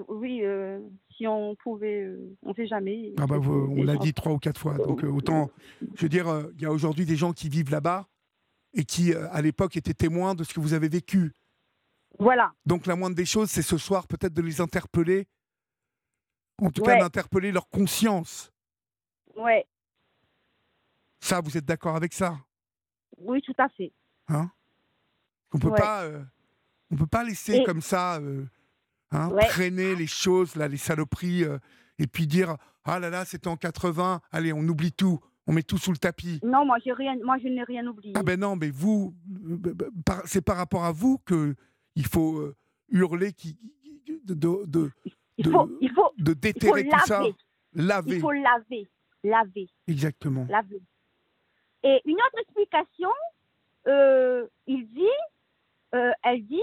Oui, 0.08 0.42
euh, 0.44 0.80
si 1.16 1.28
on 1.28 1.56
pouvait, 1.58 2.04
euh, 2.04 2.36
on 2.42 2.50
ne 2.50 2.54
sait 2.56 2.66
jamais. 2.66 3.14
Ah 3.20 3.28
bah, 3.28 3.38
vous- 3.38 3.76
on 3.78 3.84
l'a 3.84 3.98
dit 3.98 4.14
trois 4.14 4.32
ou 4.32 4.40
quatre 4.40 4.60
fois. 4.60 4.76
Donc 4.78 5.04
euh, 5.04 5.10
autant, 5.10 5.52
je 5.96 6.02
veux 6.02 6.10
dire, 6.10 6.28
il 6.56 6.62
y 6.62 6.66
a 6.66 6.72
aujourd'hui 6.72 7.06
des 7.06 7.16
gens 7.18 7.32
qui 7.34 7.48
vivent 7.50 7.70
là-bas 7.70 8.08
et 8.74 8.86
qui, 8.86 9.14
à 9.14 9.42
l'époque, 9.42 9.76
étaient 9.78 9.94
témoins 9.94 10.34
de 10.34 10.44
ce 10.44 10.54
que 10.54 10.60
vous 10.62 10.74
avez 10.74 10.88
vécu. 10.90 11.34
Voilà, 12.20 12.54
Donc 12.66 12.88
la 12.88 12.96
moindre 12.96 13.16
des 13.16 13.26
choses, 13.26 13.50
c'est 13.52 13.62
ce 13.62 13.78
soir 13.78 14.08
peut-être 14.08 14.34
de 14.34 14.42
les 14.42 14.62
interpeller, 14.62 15.28
en 16.62 16.72
tout 16.72 16.82
Ouais. 16.82 16.94
cas 16.98 17.00
d'interpeller 17.00 17.52
leur 17.52 17.70
conscience. 17.70 18.52
ouais, 19.36 19.68
Ça, 21.20 21.40
vous 21.42 21.56
êtes 21.58 21.66
d'accord 21.66 21.96
avec 21.96 22.14
ça? 22.14 22.36
Oui, 23.18 23.42
tout 23.42 23.54
à 23.58 23.70
fait. 23.70 23.92
On 25.54 25.60
peut 25.60 25.70
Ouais. 25.70 25.78
pas, 25.80 26.04
euh, 26.04 26.22
on 26.92 26.96
peut 26.96 27.08
pas 27.08 27.24
laisser 27.24 27.58
Et- 27.58 27.64
comme 27.64 27.82
ça 27.82 28.18
euh, 28.20 28.46
hein, 29.12 29.30
Ouais. 29.30 29.46
traîner 29.48 29.96
les 29.96 30.08
choses, 30.08 30.56
là, 30.56 30.68
les 30.68 30.78
saloperies, 30.78 31.44
euh, 31.44 31.58
et 32.00 32.08
puis 32.08 32.28
dire 32.28 32.56
ah 32.86 33.00
là 33.00 33.10
là, 33.10 33.26
c'était 33.26 33.48
en 33.48 33.58
80, 33.58 34.22
allez, 34.32 34.54
on 34.54 34.62
oublie 34.68 34.92
tout, 34.92 35.20
on 35.48 35.54
met 35.54 35.62
tout 35.64 35.78
sous 35.78 35.92
le 35.92 35.98
tapis. 35.98 36.40
Non, 36.44 36.66
moi, 36.66 36.78
rien, 36.84 37.16
moi, 37.24 37.38
je 37.38 37.48
n'ai 37.48 37.64
rien 37.64 37.86
oublié. 37.86 38.14
Ah 38.16 38.24
ben 38.24 38.40
non, 38.40 38.56
mais 38.56 38.70
vous, 38.72 39.14
euh, 39.36 39.74
c'est 40.26 40.42
par 40.42 40.58
rapport 40.58 40.84
à 40.86 40.92
vous 40.92 41.20
que 41.26 41.56
il 41.96 42.06
faut 42.08 42.54
hurler, 42.90 43.34
qui, 43.34 43.58
de, 44.26 44.34
de, 44.34 44.66
de, 44.66 44.92
il, 45.38 45.46
de- 45.46 45.52
faut, 45.52 45.70
il, 45.82 45.92
faut, 45.92 46.12
de 46.18 46.32
il 46.32 46.34
faut 46.34 46.36
déterrer 46.36 46.88
tout 46.90 47.00
ça, 47.06 47.20
laver. 47.20 47.36
laver, 47.74 48.16
Il 48.16 48.22
faut 48.22 48.32
laver, 48.32 48.90
laver, 49.24 49.70
exactement. 49.88 50.46
laver. 50.50 50.82
Et 51.84 52.00
une 52.06 52.16
autre 52.16 52.40
explication, 52.42 53.10
euh, 53.88 54.48
il 54.68 54.88
dit, 54.90 55.02
euh, 55.94 56.12
elle 56.24 56.46
dit, 56.46 56.62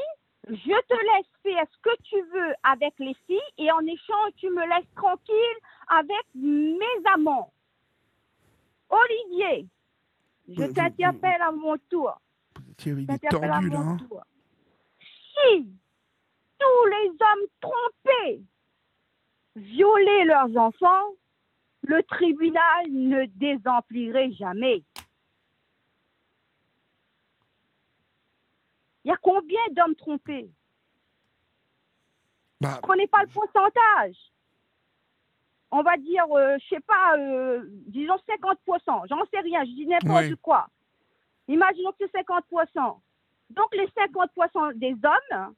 je 0.49 0.55
te 0.55 0.95
laisse 0.95 1.27
faire 1.43 1.65
ce 1.71 1.79
que 1.83 2.03
tu 2.03 2.17
veux 2.33 2.55
avec 2.63 2.95
les 2.99 3.15
filles 3.27 3.39
et 3.59 3.71
en 3.71 3.81
échange, 3.81 4.31
tu 4.37 4.49
me 4.51 4.63
laisses 4.63 4.95
tranquille 4.97 5.59
avec 5.89 6.25
mes 6.35 7.11
amants. 7.13 7.53
Olivier, 8.89 9.67
je 10.49 10.65
t'interpelle 10.73 11.43
à 11.43 11.53
mon 11.53 11.77
tour. 11.91 12.19
Thierry, 12.79 13.07
il 13.09 13.15
est 13.15 13.47
là. 13.47 13.61
mon 13.61 13.77
hein. 13.77 13.97
tour. 14.09 14.23
Si 15.01 15.69
tous 16.59 16.87
les 16.87 17.09
hommes 17.11 17.49
trompés 17.61 18.43
violaient 19.57 20.25
leurs 20.25 20.57
enfants, 20.57 21.13
le 21.83 22.03
tribunal 22.05 22.87
ne 22.91 23.27
désemplirait 23.37 24.33
jamais. 24.33 24.83
Il 29.09 29.13
y 29.13 29.15
a 29.15 29.17
combien 29.23 29.61
d'hommes 29.71 29.95
trompés 29.95 30.51
Bah, 32.61 32.79
Prenez 32.83 33.07
pas 33.07 33.23
le 33.23 33.29
pourcentage. 33.29 34.17
On 35.71 35.83
va 35.83 35.97
dire, 35.97 36.27
euh, 36.31 36.59
je 36.61 36.69
sais 36.75 36.81
pas, 36.81 37.17
euh, 37.17 37.63
disons 37.87 38.19
50%. 38.29 39.07
J'en 39.09 39.25
sais 39.33 39.41
rien, 39.41 39.65
je 39.65 39.71
dis 39.71 39.87
n'importe 39.87 40.25
Oui. 40.27 40.37
quoi. 40.43 40.69
Imaginons 41.49 41.93
que 41.93 41.97
c'est 42.01 42.11
50%. 42.21 43.01
Donc 43.49 43.75
les 43.75 43.87
50% 43.97 44.75
des 44.79 44.93
hommes, 44.93 45.55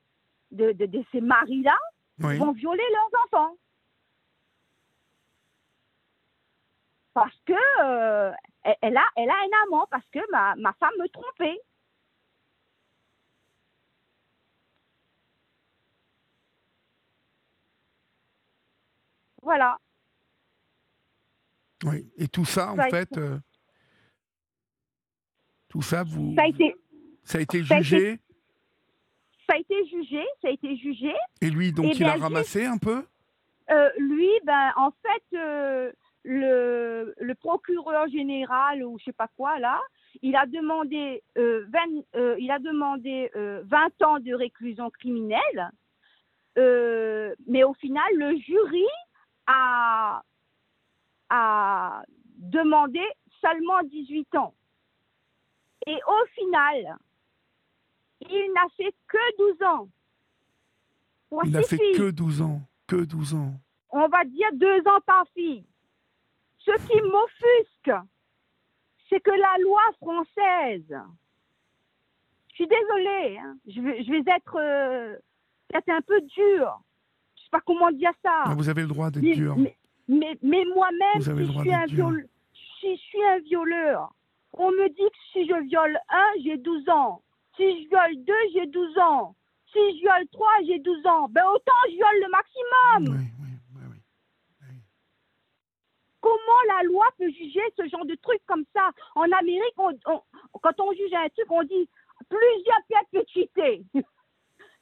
de, 0.53 0.71
de- 0.71 0.87
de 0.87 1.05
ces 1.11 1.21
maris-là, 1.21 1.77
oui. 2.21 2.39
vont 2.39 2.53
violer 2.53 2.85
leurs 2.93 3.25
enfants. 3.25 3.57
Parce 7.15 7.35
que 7.47 7.53
euh, 7.83 8.31
elle, 8.63 8.77
elle 8.83 8.97
a, 8.97 9.05
elle 9.17 9.29
a 9.31 9.35
un 9.35 9.65
amant, 9.67 9.89
parce 9.91 10.07
que 10.13 10.21
ma, 10.31 10.55
ma 10.55 10.73
femme 10.75 10.95
me 11.01 11.09
trompait. 11.09 11.61
Voilà. 19.43 19.79
Oui. 21.85 22.11
Et 22.17 22.29
tout 22.29 22.45
ça, 22.45 22.73
en 22.73 22.77
Ça 22.77 22.89
fait, 22.91 23.17
euh, 23.17 23.39
tout 25.69 25.83
ça, 25.83 26.03
vous, 26.03 26.35
Ça 26.37 26.43
a 26.43 26.47
été, 26.47 26.75
ça 27.23 27.39
a 27.39 27.41
été 27.41 27.65
ça 27.65 27.75
a 27.75 27.79
été- 27.79 27.85
jugé. 27.85 28.21
ça 29.49 29.55
a 29.55 29.59
été 29.59 29.87
jugé, 29.87 30.25
ça 30.43 30.49
a 30.49 30.51
été 30.51 30.77
jugé. 30.77 31.15
Et 31.41 31.49
lui, 31.51 31.73
donc, 31.73 31.87
Eh 31.93 31.97
il 31.97 32.05
a 32.05 32.17
ramassé 32.17 32.67
un 32.67 32.77
peu? 32.79 33.05
Euh, 33.71 33.89
lui, 33.99 34.29
ben, 34.45 34.73
en 34.77 34.91
fait, 34.91 35.37
euh, 35.39 35.93
le, 36.25 37.15
le 37.19 37.35
procureur 37.35 38.09
général 38.09 38.85
ou 38.85 38.99
je 38.99 39.05
sais 39.05 39.13
pas 39.13 39.29
quoi 39.37 39.59
là, 39.59 39.81
il 40.23 40.35
a 40.37 40.45
demandé, 40.45 41.23
euh, 41.39 41.65
20, 41.69 42.37
il 42.39 42.51
a 42.51 42.59
demandé 42.59 43.31
euh, 43.37 43.63
20 43.65 44.03
ans 44.03 44.19
de 44.19 44.35
réclusion 44.35 44.91
criminelle, 44.91 45.71
mais 47.47 47.65
au 47.65 47.73
final, 47.75 48.05
le 48.17 48.37
jury 48.39 48.85
a, 49.51 50.23
a 51.31 52.03
demandé 52.37 53.03
seulement 53.41 53.83
18 53.85 54.35
ans. 54.37 54.55
Et 55.87 55.97
au 56.07 56.27
final, 56.35 56.99
il 58.29 58.53
n'a 58.55 58.69
fait 58.77 58.95
que 59.09 59.37
12 59.39 59.63
ans. 59.63 59.89
Pour 61.29 61.45
Il 61.45 61.53
n'a 61.53 61.63
fait 61.63 61.77
filles 61.77 61.97
que 61.97 62.11
12 62.11 62.43
ans. 62.43 62.61
Que 62.87 62.97
12 63.05 63.35
ans. 63.35 63.55
on 63.91 64.09
va 64.09 64.25
dire 64.25 64.49
deux 64.55 64.81
ans 64.87 65.01
par 65.07 65.25
fille. 65.35 65.65
Ce 66.59 66.73
qui 66.87 67.01
m'offusque, 67.01 68.07
c'est 69.09 69.21
que 69.21 69.31
la 69.31 69.57
loi 69.63 69.81
française, 70.01 71.01
je 72.49 72.55
suis 72.55 72.67
désolée, 72.67 73.39
hein, 73.39 73.57
je, 73.67 73.81
vais, 73.81 74.05
je 74.05 74.11
vais 74.11 74.23
être 74.27 74.57
euh, 74.57 75.17
peut-être 75.69 75.89
un 75.89 76.03
peu 76.03 76.21
dure, 76.21 76.83
sais 77.51 77.59
pas 77.59 77.61
comment 77.67 77.91
dire 77.91 78.13
ça, 78.23 78.43
Ah, 78.47 78.55
Vous 78.57 78.69
avez 78.69 78.83
le 78.83 78.89
droit 78.89 79.11
d'être 79.11 79.23
mais, 79.23 79.35
dur. 79.35 79.57
mais, 79.57 79.77
mais- 80.09 80.39
mais 80.43 80.65
moi-même, 80.75 81.21
si 81.21 81.31
je, 81.31 81.45
suis 81.61 81.73
un 81.75 81.81
d'être 81.81 81.89
dur. 81.89 82.09
viol- 82.11 82.29
si 82.81 82.97
je 82.97 83.01
suis 83.03 83.23
un 83.25 83.39
violeur, 83.41 84.13
on 84.55 84.71
me 84.71 84.89
dit 84.89 84.95
que 84.97 85.19
si 85.33 85.47
je 85.47 85.55
viole 85.69 85.99
un, 86.09 86.31
j'ai 86.43 86.57
12 86.57 86.89
ans. 86.89 87.23
Si 87.57 87.63
je 87.85 87.89
viole 87.89 88.25
deux, 88.25 88.35
j'ai 88.55 88.67
12 88.67 88.97
ans. 88.99 89.35
Si 89.73 89.79
je 89.97 90.01
viole 90.01 90.27
trois, 90.33 90.53
j'ai 90.67 90.79
12 90.79 91.07
ans. 91.07 91.29
Ben 91.31 91.45
autant 91.55 91.73
je 91.89 91.95
viole 91.95 92.21
le 92.23 92.31
maximum. 92.31 93.17
Oui, 93.19 93.27
oui, 93.41 93.51
oui, 93.77 93.83
oui. 94.63 94.75
Comment 96.21 96.63
la 96.77 96.83
loi 96.85 97.07
peut 97.19 97.31
juger 97.31 97.63
ce 97.77 97.89
genre 97.89 98.05
de 98.05 98.15
truc 98.17 98.41
comme 98.47 98.65
ça? 98.75 98.91
En 99.15 99.31
Amérique, 99.31 99.75
on- 99.79 99.97
on- 100.07 100.23
quand 100.61 100.79
on 100.81 100.93
juge 100.93 101.13
un 101.15 101.29
truc, 101.31 101.51
on 101.51 101.63
dit 101.63 101.89
plusieurs 102.29 102.83
perpétuités. 102.89 103.83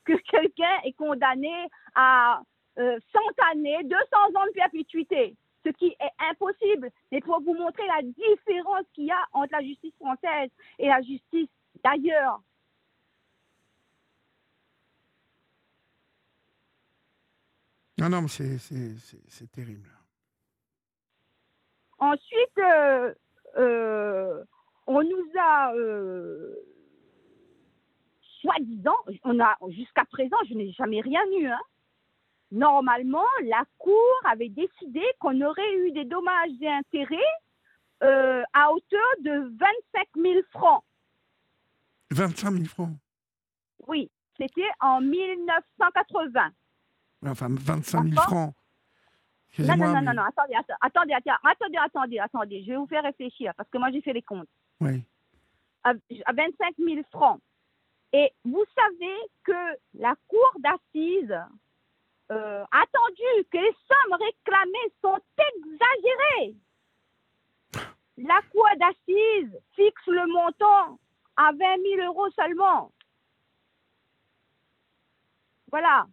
que 0.05 0.15
quelqu'un 0.31 0.78
est 0.85 0.95
condamné 0.95 1.53
à 1.95 2.40
euh, 2.78 2.98
100 3.12 3.20
années, 3.52 3.82
200 3.84 3.96
ans 4.36 4.46
de 4.46 4.52
perpétuité. 4.52 5.34
Ce 5.66 5.70
qui 5.70 5.86
est 5.88 6.30
impossible. 6.30 6.90
Mais 7.10 7.20
pour 7.20 7.40
vous 7.42 7.52
montrer 7.55 7.86
la 7.88 8.00
différence 8.02 8.84
qu'il 8.94 9.06
y 9.06 9.10
a 9.10 9.26
entre 9.32 9.52
la 9.52 9.62
justice 9.62 9.92
française 9.96 10.50
et 10.78 10.86
la 10.86 11.02
justice 11.02 11.48
d'ailleurs. 11.84 12.40
Non, 17.98 18.09
non, 18.09 18.22
mais 18.22 18.28
c'est- 18.28 19.50
terrible. 19.52 19.88
Ensuite, 21.98 22.59
euh, 22.59 23.12
euh, 23.56 24.44
on 24.86 25.02
nous 25.02 25.30
a, 25.40 25.74
euh, 25.74 26.55
soi-disant, 28.40 28.94
on 29.24 29.40
a 29.40 29.56
jusqu'à 29.70 30.05
présent, 30.05 30.36
je 30.48 30.55
n'ai 30.55 30.70
jamais 30.72 31.00
rien 31.00 31.20
eu. 31.40 31.46
hein. 31.46 31.59
Normalement, 32.51 33.25
la 33.45 33.62
Cour 33.79 33.95
avait 34.25 34.49
décidé 34.49 35.03
qu'on 35.20 35.41
aurait 35.43 35.75
eu 35.77 35.93
des 35.93 36.05
dommages 36.05 36.51
et 36.61 36.69
intérêts 36.69 37.16
euh, 38.03 38.43
à 38.55 38.73
hauteur 38.73 39.07
de 39.20 39.53
25 39.59 40.07
000 40.16 40.41
francs. 40.51 40.83
25 42.11 42.51
000 42.53 42.65
francs? 42.65 42.97
Oui, 43.87 44.11
c'était 44.39 44.69
en 44.81 45.01
1980. 45.01 46.51
Enfin, 47.27 47.49
25 47.51 48.03
000 48.03 48.15
D'accord. 48.15 48.25
francs. 48.25 48.55
Non, 49.59 49.66
non, 49.66 49.77
non, 49.77 49.95
mais- 49.95 50.03
non, 50.03 50.12
non, 50.15 50.23
attendez, 50.23 50.55
attendez, 50.55 51.12
attendez, 51.12 51.12
attendez, 51.43 51.79
attendez, 51.79 52.19
attendez, 52.19 52.62
je 52.62 52.69
vais 52.70 52.77
vous 52.77 52.87
faire 52.87 53.03
réfléchir 53.03 53.53
parce 53.57 53.69
que 53.70 53.79
moi 53.79 53.91
j'ai 53.91 54.01
fait 54.03 54.12
les 54.12 54.23
comptes. 54.23 54.49
Oui. 54.81 55.03
à, 55.83 55.91
à 56.27 56.33
25 56.33 56.75
000 56.79 57.03
francs. 57.11 57.41
Et 58.12 58.33
vous 58.45 58.65
savez 58.75 59.16
que 59.43 59.79
la 59.95 60.15
cour 60.29 60.51
d'assises 60.61 61.37
euh, 62.30 62.64
a 62.70 62.82
attendu 62.82 63.44
que 63.50 63.59
les 63.59 63.74
sommes 63.88 64.18
réclamées 64.18 64.92
sont 65.02 65.18
exagérées. 65.38 66.56
La 68.18 68.40
cour 68.50 68.68
d'assises 68.78 69.59
fixe 69.76 70.06
le 70.06 70.26
montant 70.26 70.98
à 71.36 71.52
20 71.52 71.59
000 71.96 72.06
euros 72.06 72.28
seulement. 72.32 72.92
Voilà. 75.70 76.06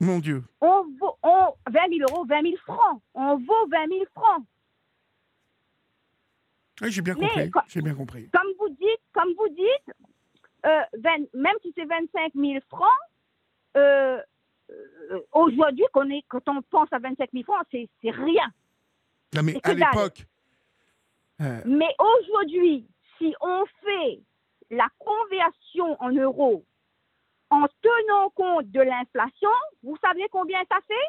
Mon 0.00 0.18
Dieu. 0.18 0.42
On 0.60 0.84
vaut, 0.98 1.16
on, 1.22 1.54
20 1.70 1.98
000 1.98 2.10
euros, 2.10 2.24
20 2.24 2.42
000 2.42 2.56
francs. 2.56 3.00
On 3.14 3.36
vaut 3.36 3.66
20 3.70 3.88
000 3.88 4.04
francs. 4.16 4.44
Oui, 6.80 6.90
j'ai 6.90 7.02
bien 7.02 7.14
compris. 7.14 7.50
J'ai 7.68 7.82
bien 7.82 7.94
compris. 7.94 8.28
comme 8.30 8.52
vous 8.58 8.70
dites, 8.70 9.02
comme 9.12 9.32
vous 9.34 9.48
dites, 9.50 9.94
euh, 10.66 10.80
20 10.98 11.32
même 11.34 11.54
si 11.62 11.72
c'est 11.76 11.84
25 11.84 12.32
000 12.34 12.60
francs, 12.68 12.88
euh, 13.76 14.20
aujourd'hui, 15.32 15.84
qu'on 15.92 16.08
est- 16.10 16.24
quand 16.28 16.48
on 16.48 16.62
pense 16.62 16.88
à 16.92 16.98
25 16.98 17.30
000 17.32 17.44
francs, 17.44 17.66
c'est 17.70 17.88
c'est 18.02 18.10
rien. 18.10 18.50
Non, 19.34 19.42
mais 19.42 19.58
à 19.62 19.74
l'époque. 19.74 20.24
euh, 21.40 21.60
Mais 21.64 21.94
aujourd'hui, 21.98 22.86
si 23.18 23.34
on 23.40 23.64
fait 23.84 24.20
la 24.70 24.88
conversion 24.98 26.00
en 26.02 26.10
euros 26.10 26.64
en 27.50 27.66
tenant 27.82 28.30
compte 28.30 28.70
de 28.70 28.80
l'inflation, 28.80 29.50
vous 29.82 29.96
savez 30.02 30.26
combien 30.30 30.60
ça 30.70 30.78
fait? 30.86 31.08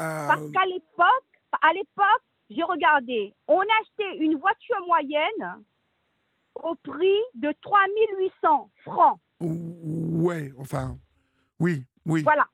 Euh, 0.00 0.26
Parce 0.28 0.50
qu'à 0.52 0.66
l'époque, 0.66 1.24
à 1.62 1.72
l'époque, 1.72 2.22
j'ai 2.50 2.62
regardé, 2.62 3.34
on 3.48 3.60
achetait 3.60 4.16
une 4.18 4.36
voiture 4.38 4.84
moyenne 4.86 5.62
au 6.56 6.74
prix 6.76 7.18
de 7.34 7.52
3800 7.62 8.70
francs. 8.84 9.18
ouais, 9.40 10.52
enfin, 10.58 10.96
oui, 11.60 11.84
oui. 12.06 12.22
Voilà, 12.22 12.46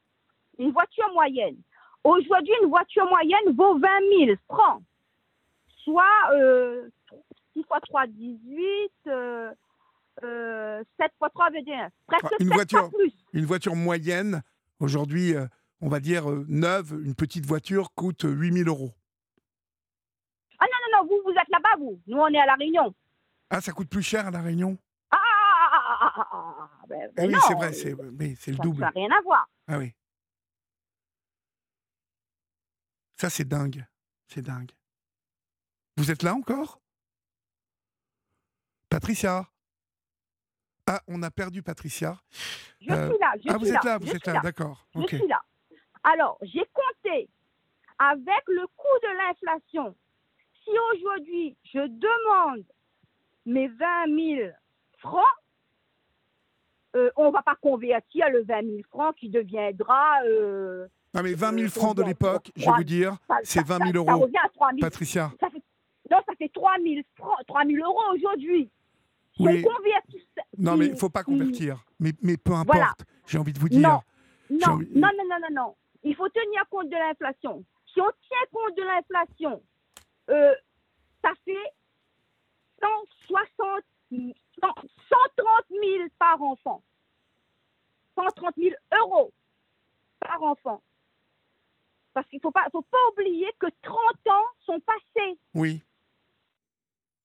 une 0.58 0.72
voiture 0.72 1.10
moyenne. 1.12 1.56
Aujourd'hui, 2.04 2.52
une 2.62 2.68
voiture 2.68 3.06
moyenne 3.08 3.54
vaut 3.56 3.78
20 3.78 3.88
000 4.26 4.36
francs, 4.48 4.82
soit 5.84 6.32
euh, 6.32 6.88
6 7.54 7.64
fois 7.64 7.80
3, 7.80 8.06
18, 8.06 8.90
euh, 9.08 9.52
euh, 10.22 10.82
7 11.00 11.12
fois 11.18 11.30
3, 11.30 11.50
21. 11.50 11.90
Presque 12.06 12.34
une 12.40 12.46
7 12.48 12.54
voiture. 12.54 12.80
fois 12.80 12.98
plus. 12.98 13.12
Une 13.32 13.44
voiture 13.44 13.76
moyenne, 13.76 14.42
aujourd'hui, 14.78 15.34
euh, 15.34 15.46
on 15.80 15.88
va 15.88 16.00
dire 16.00 16.30
euh, 16.30 16.44
neuve, 16.48 16.98
une 17.04 17.14
petite 17.14 17.44
voiture 17.46 17.92
coûte 17.94 18.24
8000 18.24 18.68
euros. 18.68 18.92
Ah 20.58 20.66
non, 20.66 20.78
non, 20.92 21.02
non, 21.02 21.08
vous, 21.08 21.22
vous 21.24 21.36
êtes 21.38 21.48
là-bas, 21.48 21.76
vous. 21.78 22.00
Nous, 22.06 22.18
on 22.18 22.28
est 22.28 22.38
à 22.38 22.46
La 22.46 22.54
Réunion. 22.54 22.94
Ah, 23.50 23.60
ça 23.60 23.72
coûte 23.72 23.88
plus 23.88 24.02
cher 24.02 24.26
à 24.26 24.30
La 24.30 24.40
Réunion? 24.42 24.78
Ah, 26.02 26.12
ah, 26.16 26.28
ah, 26.32 26.70
ben, 26.88 27.12
ben 27.14 27.28
oui, 27.28 27.40
c'est 27.46 27.54
vrai, 27.54 27.72
c'est 27.74 28.50
le 28.50 28.56
ça 28.56 28.62
double. 28.62 28.80
n'a 28.80 28.88
rien 28.90 29.10
à 29.10 29.20
voir. 29.20 29.46
Ah 29.68 29.76
oui. 29.78 29.94
Ça, 33.16 33.28
c'est 33.28 33.44
dingue. 33.44 33.84
C'est 34.28 34.40
dingue. 34.40 34.70
Vous 35.98 36.10
êtes 36.10 36.22
là 36.22 36.34
encore? 36.34 36.80
Patricia? 38.88 39.46
Ah, 40.86 41.02
on 41.06 41.22
a 41.22 41.30
perdu 41.30 41.62
Patricia. 41.62 42.18
Je 42.80 42.90
Euh, 42.92 43.10
suis 43.10 43.18
là, 43.18 43.32
je 43.36 43.48
ah, 43.48 43.50
suis 43.50 43.58
vous 43.58 43.72
êtes 43.74 43.84
là, 43.84 43.98
vous 43.98 44.10
êtes 44.10 44.26
là, 44.26 44.40
d'accord. 44.40 44.88
Je 44.94 45.06
suis 45.06 45.26
là. 45.26 45.42
Alors, 46.02 46.38
j'ai 46.40 46.64
compté 46.72 47.28
avec 47.98 48.42
le 48.46 48.66
coût 48.68 48.98
de 49.02 49.18
l'inflation. 49.18 49.94
Si 50.64 50.70
aujourd'hui, 50.94 51.58
je 51.64 51.80
demande 51.86 52.64
mes 53.44 53.68
20 53.68 54.06
000 54.38 54.50
francs, 54.98 55.24
euh, 56.96 57.10
on 57.16 57.28
ne 57.28 57.32
va 57.32 57.42
pas 57.42 57.56
convertir 57.56 58.28
le 58.30 58.42
20 58.44 58.62
000 58.62 58.78
francs 58.88 59.14
qui 59.16 59.28
deviendra. 59.28 60.20
euh, 60.26 60.86
Non, 61.14 61.22
mais 61.22 61.34
20 61.34 61.52
000 61.54 61.64
Euh, 61.64 61.68
francs 61.68 61.96
de 61.96 62.02
l'époque, 62.02 62.50
je 62.56 62.64
vais 62.66 62.72
vous 62.76 62.84
dire, 62.84 63.16
ça- 63.28 63.36
c'est 63.42 63.58
ça- 63.60 63.64
20 63.66 63.78
ça- 63.78 63.84
000 63.92 64.04
Ça 64.04 64.12
euros. 64.12 64.22
revient 64.24 64.36
à 64.44 64.48
3 64.50 64.68
000 64.70 64.80
Patricia, 64.80 65.30
ça 65.40 65.48
fait, 65.50 65.62
Non, 66.10 66.18
ça 66.26 66.32
fait 66.36 66.48
3 66.52 66.74
000, 66.82 67.02
francs, 67.16 67.36
3 67.46 67.64
000 67.64 67.84
euros 67.86 68.02
aujourd'hui. 68.16 68.68
Si 69.36 69.42
Oui. 69.46 69.62
on 69.64 69.72
convertit. 69.76 70.26
ça- 70.36 70.42
non, 70.58 70.76
mais 70.76 70.86
il 70.86 70.92
ne 70.92 70.96
faut 70.96 71.08
pas 71.08 71.22
convertir. 71.22 71.84
Mais, 72.00 72.10
mais 72.22 72.36
peu 72.36 72.52
importe, 72.52 72.76
Voilà. 72.76 72.92
j'ai 73.26 73.38
envie 73.38 73.52
de 73.52 73.58
vous 73.60 73.68
dire. 73.68 73.80
Non, 73.80 74.00
non, 74.50 74.72
envie- 74.74 74.88
non, 74.92 75.08
non, 75.16 75.24
non, 75.28 75.36
non, 75.48 75.62
non. 75.62 75.76
Il 76.02 76.16
faut 76.16 76.28
tenir 76.30 76.64
compte 76.68 76.88
de 76.88 76.96
l'inflation. 76.96 77.64
Si 77.92 78.00
on 78.00 78.10
tient 78.26 78.46
compte 78.52 78.76
de 78.76 78.82
l'inflation, 78.82 79.62
euh, 80.30 80.54
ça 81.22 81.30
fait 81.44 81.72
160, 82.80 83.58
100 83.58 83.74
130 84.10 84.24
000 85.70 85.82
par 86.18 86.40
enfant. 86.42 86.82
130 88.16 88.54
000 88.56 88.70
euros 89.02 89.32
par 90.20 90.42
enfant. 90.42 90.82
Parce 92.12 92.26
qu'il 92.28 92.38
ne 92.38 92.42
faut 92.42 92.50
pas, 92.50 92.66
faut 92.72 92.82
pas 92.82 92.98
oublier 93.12 93.46
que 93.58 93.66
30 93.82 93.96
ans 94.28 94.44
sont 94.66 94.80
passés. 94.80 95.38
Oui, 95.54 95.82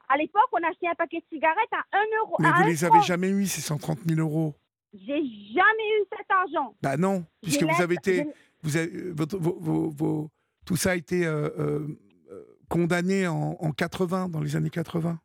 À 0.07 0.17
l'époque, 0.17 0.47
on 0.51 0.63
achetait 0.63 0.87
un 0.87 0.93
paquet 0.95 1.19
de 1.19 1.25
cigarettes 1.35 1.73
à 1.73 1.83
1 1.97 2.03
euro. 2.21 2.35
mais 2.39 2.47
à 2.47 2.51
vous 2.53 2.61
un 2.61 2.65
les 2.67 2.75
franc. 2.75 2.93
avez 2.93 3.01
jamais 3.03 3.29
eu, 3.29 3.47
ces 3.47 3.61
130 3.61 3.99
000 4.05 4.19
euros? 4.21 4.53
J'ai 4.93 5.23
jamais 5.53 5.89
eu 5.99 6.05
cet 6.15 6.29
argent. 6.29 6.75
Bah 6.81 6.95
non, 6.97 7.25
puisque 7.41 7.63
vous 7.63 7.81
avez 7.81 7.95
été, 7.95 8.25
vous 8.61 8.77
avez, 8.77 8.95
euh, 8.95 9.11
votre- 9.13 9.37
vos- 9.37 9.57
vos- 9.59 9.89
vos- 9.89 10.29
tout 10.65 10.77
ça 10.77 10.91
a 10.91 10.95
été 10.95 11.25
euh, 11.25 11.49
euh, 11.59 11.87
euh, 12.31 12.57
condamné 12.69 13.27
en, 13.27 13.57
en 13.59 13.71
80, 13.71 14.29
dans 14.29 14.39
les 14.39 14.55
années 14.55 14.69
80. 14.69 15.19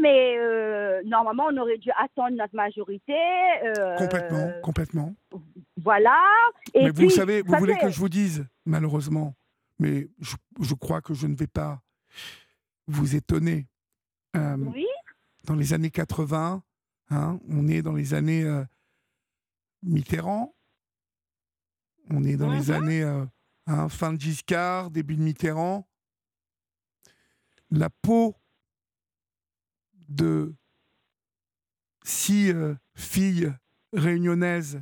Mais 0.00 0.36
euh, 0.38 1.02
normalement, 1.04 1.46
on 1.50 1.56
aurait 1.58 1.78
dû 1.78 1.90
attendre 1.98 2.36
notre 2.36 2.54
majorité. 2.54 3.14
euh, 3.64 3.96
Complètement, 3.96 4.50
complètement. 4.62 5.14
Voilà. 5.76 6.16
Et 6.74 6.84
mais 6.84 6.92
puis, 6.92 7.04
vous 7.04 7.10
savez, 7.10 7.42
vous 7.42 7.54
voulez 7.56 7.74
fait- 7.74 7.80
que 7.80 7.90
je 7.90 7.98
vous 7.98 8.08
dise, 8.08 8.46
malheureusement, 8.64 9.34
mais 9.78 10.08
je, 10.20 10.36
je 10.60 10.74
crois 10.74 11.00
que 11.00 11.14
je 11.14 11.26
ne 11.26 11.34
vais 11.36 11.46
pas 11.46 11.80
vous 12.86 13.14
étonner. 13.16 13.66
Euh, 14.36 14.56
Oui, 14.58 14.86
Dans 15.44 15.54
les 15.56 15.72
années 15.72 15.90
80, 15.90 16.62
hein, 17.10 17.40
on 17.48 17.66
est 17.68 17.82
dans 17.82 17.94
les 17.94 18.12
années 18.14 18.44
Mitterrand, 19.82 20.54
on 22.10 22.22
est 22.24 22.36
dans 22.36 22.50
les 22.50 22.66
Mhm. 22.68 22.74
années 22.74 23.02
hein, 23.66 23.88
fin 23.88 24.12
de 24.12 24.20
Giscard, 24.20 24.90
début 24.90 25.16
de 25.16 25.22
Mitterrand. 25.22 25.88
La 27.70 27.88
peau 27.88 28.34
de 30.10 30.52
six 32.04 32.50
euh, 32.52 32.74
filles 32.94 33.52
réunionnaises 33.92 34.80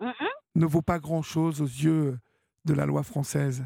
Mhm. 0.00 0.14
ne 0.54 0.64
vaut 0.66 0.80
pas 0.82 0.98
grand-chose 0.98 1.60
aux 1.60 1.66
yeux 1.66 2.18
de 2.64 2.72
la 2.74 2.86
loi 2.86 3.02
française 3.02 3.64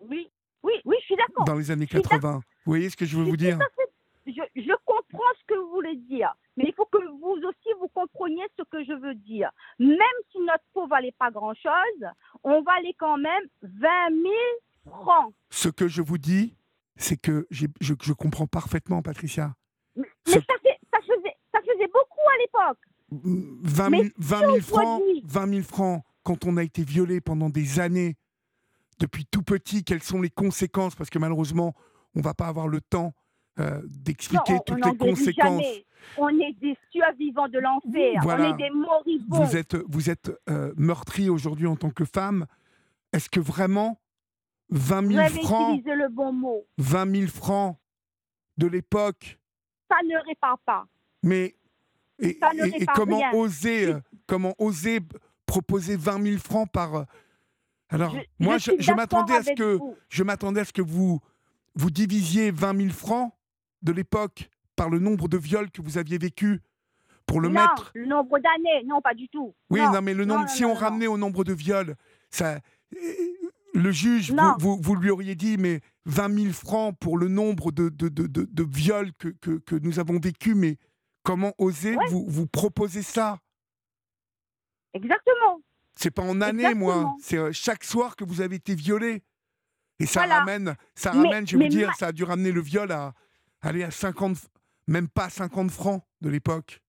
oui, 0.00 0.30
oui, 0.62 0.74
oui, 0.84 0.96
je 1.00 1.04
suis 1.06 1.16
d'accord. 1.16 1.44
dans 1.46 1.54
les 1.54 1.70
années 1.70 1.86
Je 1.90 1.96
suis 1.96 2.02
80. 2.02 2.34
Vous 2.36 2.42
voyez 2.72 2.90
ce 2.90 2.96
que 2.96 3.06
je 3.06 3.16
veux 3.16 3.24
Je 3.24 3.30
vous 3.30 3.36
dire? 3.38 3.58
fait- 3.58 3.92
Je, 4.26 4.42
je 4.60 4.72
comprends 4.84 5.32
ce 5.40 5.44
que 5.46 5.54
vous 5.54 5.70
voulez 5.70 5.96
dire, 5.96 6.34
mais 6.56 6.64
il 6.66 6.74
faut 6.74 6.84
que 6.86 6.98
vous 6.98 7.40
aussi 7.48 7.68
vous 7.80 7.88
compreniez 7.88 8.44
ce 8.58 8.64
que 8.64 8.84
je 8.84 8.92
veux 8.92 9.14
dire. 9.14 9.50
Même 9.78 9.98
si 10.32 10.38
notre 10.40 10.64
peau 10.74 10.86
valait 10.88 11.14
pas 11.18 11.30
grand-chose, 11.30 12.02
on 12.42 12.60
valait 12.62 12.94
quand 12.98 13.16
même 13.16 13.44
20 13.62 13.88
000 14.10 14.34
francs. 14.90 15.32
Ce 15.50 15.68
que 15.70 15.86
je 15.88 16.02
vous 16.02 16.18
dis, 16.18 16.54
c'est 16.96 17.16
que 17.16 17.46
je 17.50 18.12
comprends 18.12 18.46
parfaitement, 18.48 19.00
Patricia. 19.00 19.54
Mais 20.26 20.32
ça, 20.32 20.40
fait- 20.62 20.78
ça 20.92 21.00
faisait, 21.00 21.36
ça 21.52 21.60
faisait 21.60 21.86
beaucoup 21.86 22.28
à 22.34 22.38
l'époque. 22.38 22.78
20 23.12 23.90
Mais 23.90 23.98
000, 23.98 24.10
20 24.18 24.38
000 24.40 24.60
francs, 24.60 25.00
aujourd'hui- 25.00 25.22
20 25.26 25.46
000 25.48 25.62
francs, 25.62 26.02
quand 26.24 26.44
on 26.44 26.56
a 26.56 26.62
été 26.64 26.82
violé 26.82 27.20
pendant 27.20 27.50
des 27.50 27.78
années, 27.80 28.16
depuis 28.98 29.26
tout 29.26 29.42
petit, 29.42 29.84
quelles 29.84 30.02
sont 30.02 30.20
les 30.20 30.30
conséquences? 30.30 30.94
Parce 30.94 31.10
que 31.10 31.18
malheureusement, 31.18 31.74
on 32.14 32.20
va 32.20 32.34
pas 32.34 32.46
avoir 32.48 32.68
le 32.68 32.80
temps 32.80 33.12
euh, 33.58 33.80
d'expliquer 33.86 34.52
on- 34.52 34.56
on 34.56 34.60
toutes 34.60 34.78
n'en 34.78 34.90
les 34.92 34.98
conséquences. 34.98 35.64
On 36.18 36.28
est 36.28 36.52
des 36.60 36.76
survivants 36.90 37.48
de 37.48 37.58
l'enfer. 37.58 38.20
Voilà. 38.22 38.50
On 38.50 38.54
est 38.54 38.56
des 38.58 38.70
moribonds. 38.70 39.44
Vous 39.44 39.56
êtes, 39.56 39.76
vous 39.88 40.10
êtes 40.10 40.30
euh, 40.50 40.74
meurtri 40.76 41.30
aujourd'hui 41.30 41.66
en 41.66 41.74
tant 41.76 41.88
que 41.90 42.04
femme. 42.04 42.44
Est-ce 43.14 43.30
que 43.30 43.40
vraiment 43.40 43.98
20 44.68 45.00
Vous 45.02 45.08
000 45.12 45.20
avez 45.20 45.40
francs, 45.42 45.82
le 45.86 46.08
bon 46.10 46.32
mot. 46.32 46.66
20 46.76 47.16
000 47.16 47.28
francs 47.30 47.78
de 48.58 48.66
l'époque, 48.66 49.38
Ça 49.88 49.96
ne 50.04 50.26
répare 50.26 50.58
pas. 50.60 50.86
mais 51.22 51.54
et, 52.18 52.38
comment 52.94 53.18
rien. 53.18 53.32
oser, 53.34 53.86
euh, 53.88 54.00
comment 54.26 54.54
oser 54.58 55.00
proposer 55.44 55.96
20 55.96 56.22
000 56.22 56.38
francs 56.38 56.70
par 56.70 56.94
euh, 56.94 57.04
alors 57.90 58.12
Je- 58.14 58.44
moi 58.44 58.56
je 58.58 58.92
m'attendais 58.92 59.36
à 59.36 59.42
ce 59.42 59.52
que 59.52 59.74
vous. 59.76 59.94
je 60.08 60.22
m'attendais 60.24 60.60
à 60.62 60.64
ce 60.64 60.72
que 60.72 60.82
vous 60.82 61.20
vous 61.74 61.90
divisiez 61.90 62.50
20 62.50 62.76
000 62.78 62.90
francs 62.90 63.32
de 63.82 63.92
l'époque 63.92 64.48
par 64.76 64.88
le 64.90 64.98
nombre 64.98 65.28
de 65.28 65.36
viols 65.36 65.70
que 65.70 65.82
vous 65.82 65.98
aviez 65.98 66.16
vécu 66.18 66.60
pour 67.26 67.40
le 67.40 67.48
non, 67.48 67.60
mettre. 67.60 67.90
le 67.94 68.06
nombre 68.06 68.38
d'années, 68.38 68.84
non, 68.86 69.00
pas 69.02 69.12
du 69.14 69.28
tout. 69.28 69.54
Oui, 69.70 69.80
non, 69.80 70.00
mais 70.00 70.14
le 70.14 70.24
nombre, 70.24 70.42
non, 70.42 70.46
si 70.48 70.64
on 70.64 70.74
ramenait 70.74 71.06
au 71.08 71.18
nombre 71.18 71.44
de 71.44 71.52
viols, 71.52 71.96
ça, 72.30 72.54
euh, 72.94 72.98
le 73.74 73.90
juge, 73.90 74.30
vous, 74.32 74.54
vous, 74.58 74.78
vous 74.80 74.94
lui 74.94 75.10
auriez 75.10 75.34
dit, 75.34 75.56
mais 75.58 75.80
20 76.06 76.38
000 76.40 76.52
francs 76.52 76.96
pour 76.98 77.18
le 77.18 77.28
nombre 77.28 77.70
de, 77.72 77.88
de, 77.88 78.08
de, 78.08 78.26
de, 78.26 78.44
de 78.50 78.62
viols 78.64 79.12
que, 79.14 79.28
que, 79.28 79.58
que 79.58 79.74
nous 79.76 79.98
avons 79.98 80.18
vécu, 80.18 80.54
mais 80.54 80.78
comment 81.22 81.52
oser 81.58 81.96
Ouais. 81.96 82.06
vous, 82.08 82.24
vous 82.28 82.46
proposer 82.46 83.02
ça? 83.02 83.38
Exactement. 84.94 85.60
C'est 85.98 86.10
pas 86.10 86.22
en 86.22 86.40
année, 86.40 86.74
moi. 86.74 87.14
C'est 87.20 87.38
euh, 87.38 87.52
chaque 87.52 87.84
soir 87.84 88.16
que 88.16 88.24
vous 88.24 88.40
avez 88.40 88.56
été 88.56 88.74
violé. 88.74 89.22
Et 89.98 90.06
ça 90.06 90.20
Voilà. 90.20 90.40
ramène, 90.40 90.76
ça 90.94 91.12
Mais- 91.14 91.22
ramène, 91.28 91.46
je 91.46 91.56
vais 91.56 91.64
vous 91.64 91.70
dire, 91.70 91.88
ma- 91.88 91.94
ça 91.94 92.08
a 92.08 92.12
dû 92.12 92.22
ramener 92.24 92.52
le 92.52 92.60
viol 92.60 92.92
à 92.92 93.14
aller 93.62 93.82
à 93.82 93.90
50, 93.90 94.36
même 94.86 95.08
pas 95.08 95.30
50 95.30 95.70
francs 95.70 96.02
de 96.20 96.28
l'époque. 96.28 96.80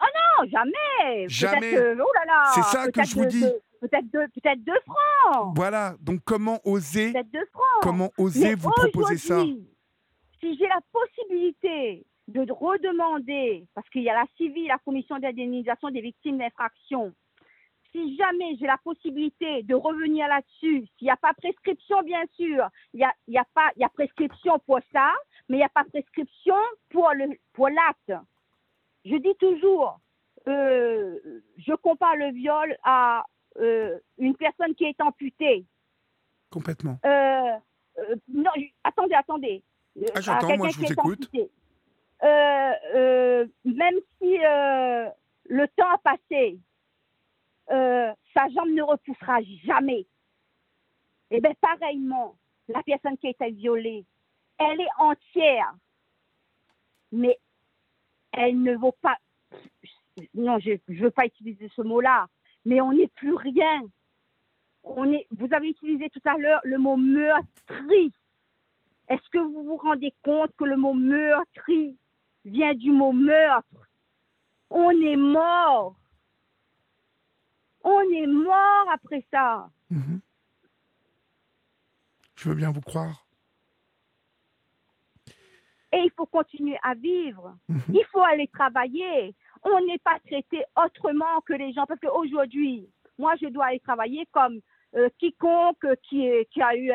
Non, 0.00 0.48
jamais. 0.50 1.28
Jamais. 1.28 1.78
Oh 1.78 2.10
là 2.14 2.24
là. 2.26 2.52
C'est 2.54 2.62
ça 2.64 2.90
que 2.90 3.02
je 3.04 3.14
vous 3.14 3.24
dis. 3.24 3.44
Peut-être 3.80 4.10
deux, 4.10 4.26
peut-être 4.28 4.62
deux 4.64 4.80
francs. 4.84 5.52
Voilà. 5.54 5.96
Donc 6.00 6.20
comment 6.24 6.60
oser, 6.64 7.12
Peut-être 7.12 7.30
deux 7.30 7.46
francs. 7.52 7.82
comment 7.82 8.10
Mais 8.18 8.24
oser 8.24 8.54
vous 8.54 8.70
proposer 8.70 9.18
ça 9.18 9.42
Si 10.40 10.56
j'ai 10.56 10.66
la 10.66 10.80
possibilité 10.92 12.06
de 12.28 12.50
redemander, 12.50 13.66
parce 13.74 13.88
qu'il 13.90 14.02
y 14.02 14.10
a 14.10 14.14
la 14.14 14.26
CIVI, 14.36 14.66
la 14.66 14.78
commission 14.78 15.18
d'indemnisation 15.18 15.90
des 15.90 16.00
victimes 16.00 16.38
d'infraction, 16.38 17.12
si 17.92 18.16
jamais 18.16 18.56
j'ai 18.56 18.66
la 18.66 18.78
possibilité 18.78 19.62
de 19.62 19.74
revenir 19.74 20.28
là-dessus, 20.28 20.86
s'il 20.98 21.06
n'y 21.06 21.10
a 21.10 21.16
pas 21.16 21.32
prescription, 21.34 22.02
bien 22.02 22.24
sûr, 22.34 22.68
il 22.92 23.00
y 23.00 23.04
a, 23.04 23.12
il 23.26 23.34
y 23.34 23.38
a, 23.38 23.46
pas, 23.54 23.70
il 23.76 23.80
y 23.80 23.84
a 23.84 23.88
prescription 23.88 24.58
pour 24.66 24.80
ça, 24.92 25.12
mais 25.48 25.56
il 25.56 25.60
n'y 25.60 25.64
a 25.64 25.70
pas 25.70 25.84
prescription 25.84 26.56
pour 26.90 27.10
l'acte. 27.14 27.32
Pour 27.52 27.68
je 29.04 29.16
dis 29.16 29.34
toujours, 29.38 30.00
euh, 30.48 31.18
je 31.58 31.74
compare 31.74 32.16
le 32.16 32.32
viol 32.32 32.76
à 32.82 33.24
euh, 33.58 33.98
une 34.18 34.36
personne 34.36 34.74
qui 34.74 34.84
est 34.84 35.00
amputée. 35.00 35.64
Complètement. 36.50 36.98
Euh, 37.04 37.56
non, 38.28 38.50
attendez, 38.84 39.14
attendez. 39.14 39.62
Ah, 40.14 40.20
j'entends, 40.20 40.56
moi 40.56 40.68
je 40.68 40.78
vous 40.78 40.92
écoute. 40.92 41.30
même 43.64 44.00
si 44.20 44.36
le 45.48 45.66
temps 45.76 45.90
a 45.90 45.98
passé, 45.98 46.58
sa 47.68 48.48
jambe 48.54 48.70
ne 48.70 48.82
repoussera 48.82 49.40
jamais. 49.64 50.06
Et 51.28 51.38
eh 51.38 51.40
bien, 51.40 51.52
pareillement, 51.60 52.36
la 52.68 52.82
personne 52.84 53.16
qui 53.18 53.26
a 53.26 53.30
été 53.30 53.50
violée, 53.50 54.04
elle 54.58 54.80
est 54.80 54.88
entière, 54.98 55.74
mais 57.10 57.38
elle 58.32 58.62
ne 58.62 58.76
vaut 58.76 58.94
pas. 59.00 59.16
Non, 60.34 60.58
je 60.58 60.78
ne 60.88 61.00
veux 61.00 61.10
pas 61.10 61.26
utiliser 61.26 61.68
ce 61.74 61.82
mot-là, 61.82 62.28
mais 62.66 62.80
on 62.80 62.92
n'est 62.92 63.08
plus 63.08 63.34
rien. 63.34 63.80
On 64.82 65.10
est, 65.10 65.26
vous 65.30 65.48
avez 65.52 65.68
utilisé 65.68 66.10
tout 66.10 66.20
à 66.24 66.36
l'heure 66.36 66.60
le 66.64 66.78
mot 66.78 66.96
meurtri. 66.96 68.12
Est-ce 69.08 69.28
que 69.30 69.38
vous 69.38 69.62
vous 69.64 69.76
rendez 69.76 70.12
compte 70.22 70.50
que 70.56 70.64
le 70.64 70.76
mot 70.76 70.92
meurtri 70.92 71.96
vient 72.44 72.74
du 72.74 72.90
mot 72.90 73.12
meurtre? 73.12 73.88
On 74.68 74.90
est 74.90 75.16
mort. 75.16 75.96
On 77.84 78.00
est 78.00 78.26
mort 78.26 78.90
après 78.92 79.24
ça. 79.30 79.70
Mhm. 79.90 80.20
Je 82.34 82.48
veux 82.48 82.56
bien 82.56 82.72
vous 82.72 82.80
croire 82.80 83.26
et 85.92 86.02
il 86.04 86.10
faut 86.16 86.26
continuer 86.26 86.78
à 86.82 86.94
vivre. 86.94 87.56
Mhm. 87.68 87.80
Il 87.94 88.04
faut 88.12 88.22
aller 88.22 88.48
travailler. 88.48 89.34
On 89.68 89.84
n'est 89.84 89.98
pas 89.98 90.18
traité 90.24 90.62
autrement 90.76 91.40
que 91.44 91.52
les 91.52 91.72
gens 91.72 91.86
parce 91.86 91.98
qu'aujourd'hui, 91.98 92.88
moi, 93.18 93.34
je 93.40 93.48
dois 93.48 93.66
aller 93.66 93.80
travailler 93.80 94.26
comme 94.30 94.60
euh, 94.94 95.08
quiconque 95.18 95.86
qui, 96.08 96.30
qui, 96.52 96.62
a 96.62 96.76
eu 96.76 96.92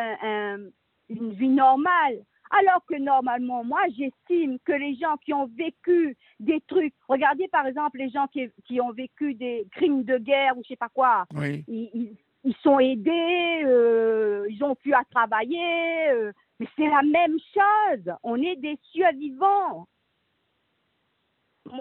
une 1.09 1.33
vie 1.33 1.49
normale. 1.49 2.23
Alors 2.51 2.83
que 2.85 2.95
normalement, 2.95 3.63
moi, 3.63 3.81
j'estime 3.97 4.57
que 4.65 4.71
les 4.71 4.95
gens 4.95 5.17
qui 5.23 5.33
ont 5.33 5.47
vécu 5.47 6.17
des 6.39 6.61
trucs, 6.61 6.93
regardez 7.07 7.47
par 7.47 7.65
exemple 7.65 7.97
les 7.97 8.09
gens 8.09 8.27
qui, 8.27 8.49
qui 8.65 8.81
ont 8.81 8.91
vécu 8.91 9.33
des 9.35 9.67
crimes 9.71 10.03
de 10.03 10.17
guerre 10.17 10.57
ou 10.57 10.61
je 10.63 10.69
sais 10.69 10.75
pas 10.75 10.89
quoi, 10.89 11.25
ils, 11.67 12.17
ils, 12.43 12.55
sont 12.61 12.79
aidés, 12.79 13.63
euh, 13.63 14.45
ils 14.49 14.63
ont 14.63 14.75
pu 14.75 14.93
à 14.93 15.03
travailler, 15.09 16.09
euh, 16.09 16.31
mais 16.59 16.67
c'est 16.75 16.89
la 16.89 17.03
même 17.03 17.37
chose. 17.53 18.13
On 18.23 18.35
est 18.41 18.57
des 18.57 18.77
survivants. 18.91 19.87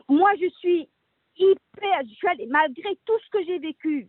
Moi, 0.08 0.32
je 0.40 0.48
suis 0.58 0.88
hyper. 1.36 2.02
malgré 2.48 2.96
tout 3.04 3.18
ce 3.24 3.30
que 3.30 3.44
j'ai 3.44 3.58
vécu, 3.58 4.08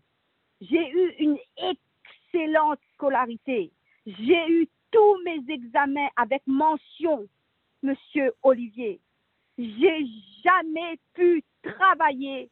j'ai 0.60 0.90
eu 0.90 1.16
une 1.20 1.38
excellente 1.58 2.80
scolarité. 2.94 3.72
J'ai 4.06 4.48
eu 4.50 4.68
tous 4.92 5.18
mes 5.24 5.42
examens 5.48 6.10
avec 6.16 6.42
mention, 6.46 7.28
monsieur 7.82 8.34
Olivier. 8.44 9.00
J'ai 9.58 10.06
jamais 10.44 11.00
pu 11.14 11.44
travailler 11.64 12.50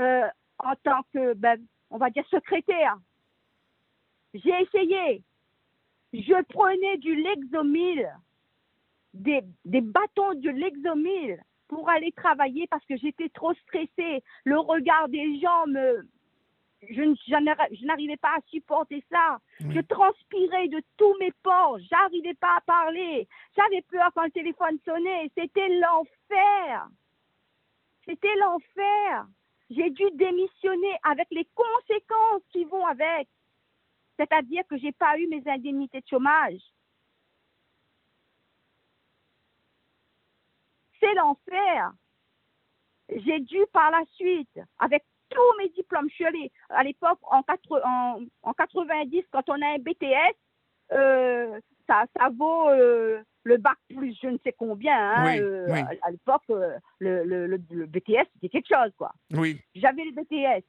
euh, 0.00 0.28
en 0.58 0.74
tant 0.82 1.02
que, 1.12 1.34
ben, 1.34 1.60
on 1.90 1.98
va 1.98 2.10
dire, 2.10 2.26
secrétaire. 2.28 2.96
J'ai 4.34 4.62
essayé, 4.62 5.22
je 6.12 6.42
prenais 6.44 6.96
du 6.98 7.14
Lexomil, 7.14 8.08
des, 9.14 9.42
des 9.64 9.82
bâtons 9.82 10.34
de 10.34 10.48
Lexomil 10.48 11.42
pour 11.72 11.88
aller 11.88 12.12
travailler 12.12 12.66
parce 12.66 12.84
que 12.84 12.98
j'étais 12.98 13.30
trop 13.30 13.54
stressée. 13.54 14.22
Le 14.44 14.58
regard 14.58 15.08
des 15.08 15.40
gens 15.40 15.66
me, 15.66 16.06
je, 16.82 17.86
n'arrivais 17.86 18.18
pas 18.18 18.36
à 18.36 18.42
supporter 18.50 19.02
ça. 19.10 19.38
Je 19.58 19.80
transpirais 19.80 20.68
de 20.68 20.82
tous 20.98 21.16
mes 21.18 21.32
pores. 21.42 21.78
J'arrivais 21.90 22.34
pas 22.34 22.58
à 22.58 22.60
parler. 22.60 23.26
J'avais 23.56 23.80
peur 23.90 24.10
quand 24.14 24.24
le 24.24 24.30
téléphone 24.32 24.78
sonnait. 24.84 25.30
C'était 25.34 25.80
l'enfer. 25.80 26.88
C'était 28.04 28.36
l'enfer. 28.36 29.26
J'ai 29.70 29.88
dû 29.88 30.04
démissionner 30.12 30.96
avec 31.04 31.28
les 31.30 31.48
conséquences 31.54 32.42
qui 32.50 32.64
vont 32.64 32.84
avec. 32.84 33.28
C'est-à-dire 34.18 34.64
que 34.68 34.76
je 34.76 34.84
n'ai 34.84 34.92
pas 34.92 35.18
eu 35.18 35.26
mes 35.26 35.42
indemnités 35.46 36.02
de 36.02 36.06
chômage. 36.06 36.60
C'est 41.02 41.14
l'enfer. 41.14 41.92
J'ai 43.08 43.40
dû 43.40 43.58
par 43.72 43.90
la 43.90 44.02
suite, 44.14 44.60
avec 44.78 45.04
tous 45.28 45.58
mes 45.58 45.68
diplômes, 45.70 46.08
je 46.08 46.14
suis 46.14 46.24
allée 46.24 46.52
à 46.68 46.84
l'époque 46.84 47.18
en, 47.22 47.42
en, 48.42 48.52
90, 48.52 49.24
quand 49.30 49.48
on 49.48 49.60
a 49.60 49.66
un 49.66 49.78
BTS, 49.78 50.36
euh, 50.92 51.58
ça, 51.86 52.04
ça, 52.16 52.28
vaut 52.30 52.68
euh, 52.68 53.22
le 53.42 53.56
bac 53.56 53.76
plus 53.88 54.16
je 54.22 54.28
ne 54.28 54.38
sais 54.44 54.52
combien. 54.52 54.96
Hein, 54.96 55.38
euh, 55.38 55.66
à, 56.02 56.10
l'époque, 56.10 56.42
le, 56.48 57.24
le, 57.24 57.46
le, 57.46 57.86
BTS, 57.86 58.28
c'était 58.34 58.48
quelque 58.48 58.68
chose. 58.68 58.92
quoi. 58.96 59.12
Oui. 59.32 59.60
J'avais 59.74 60.04
le 60.04 60.12
BTS. 60.12 60.64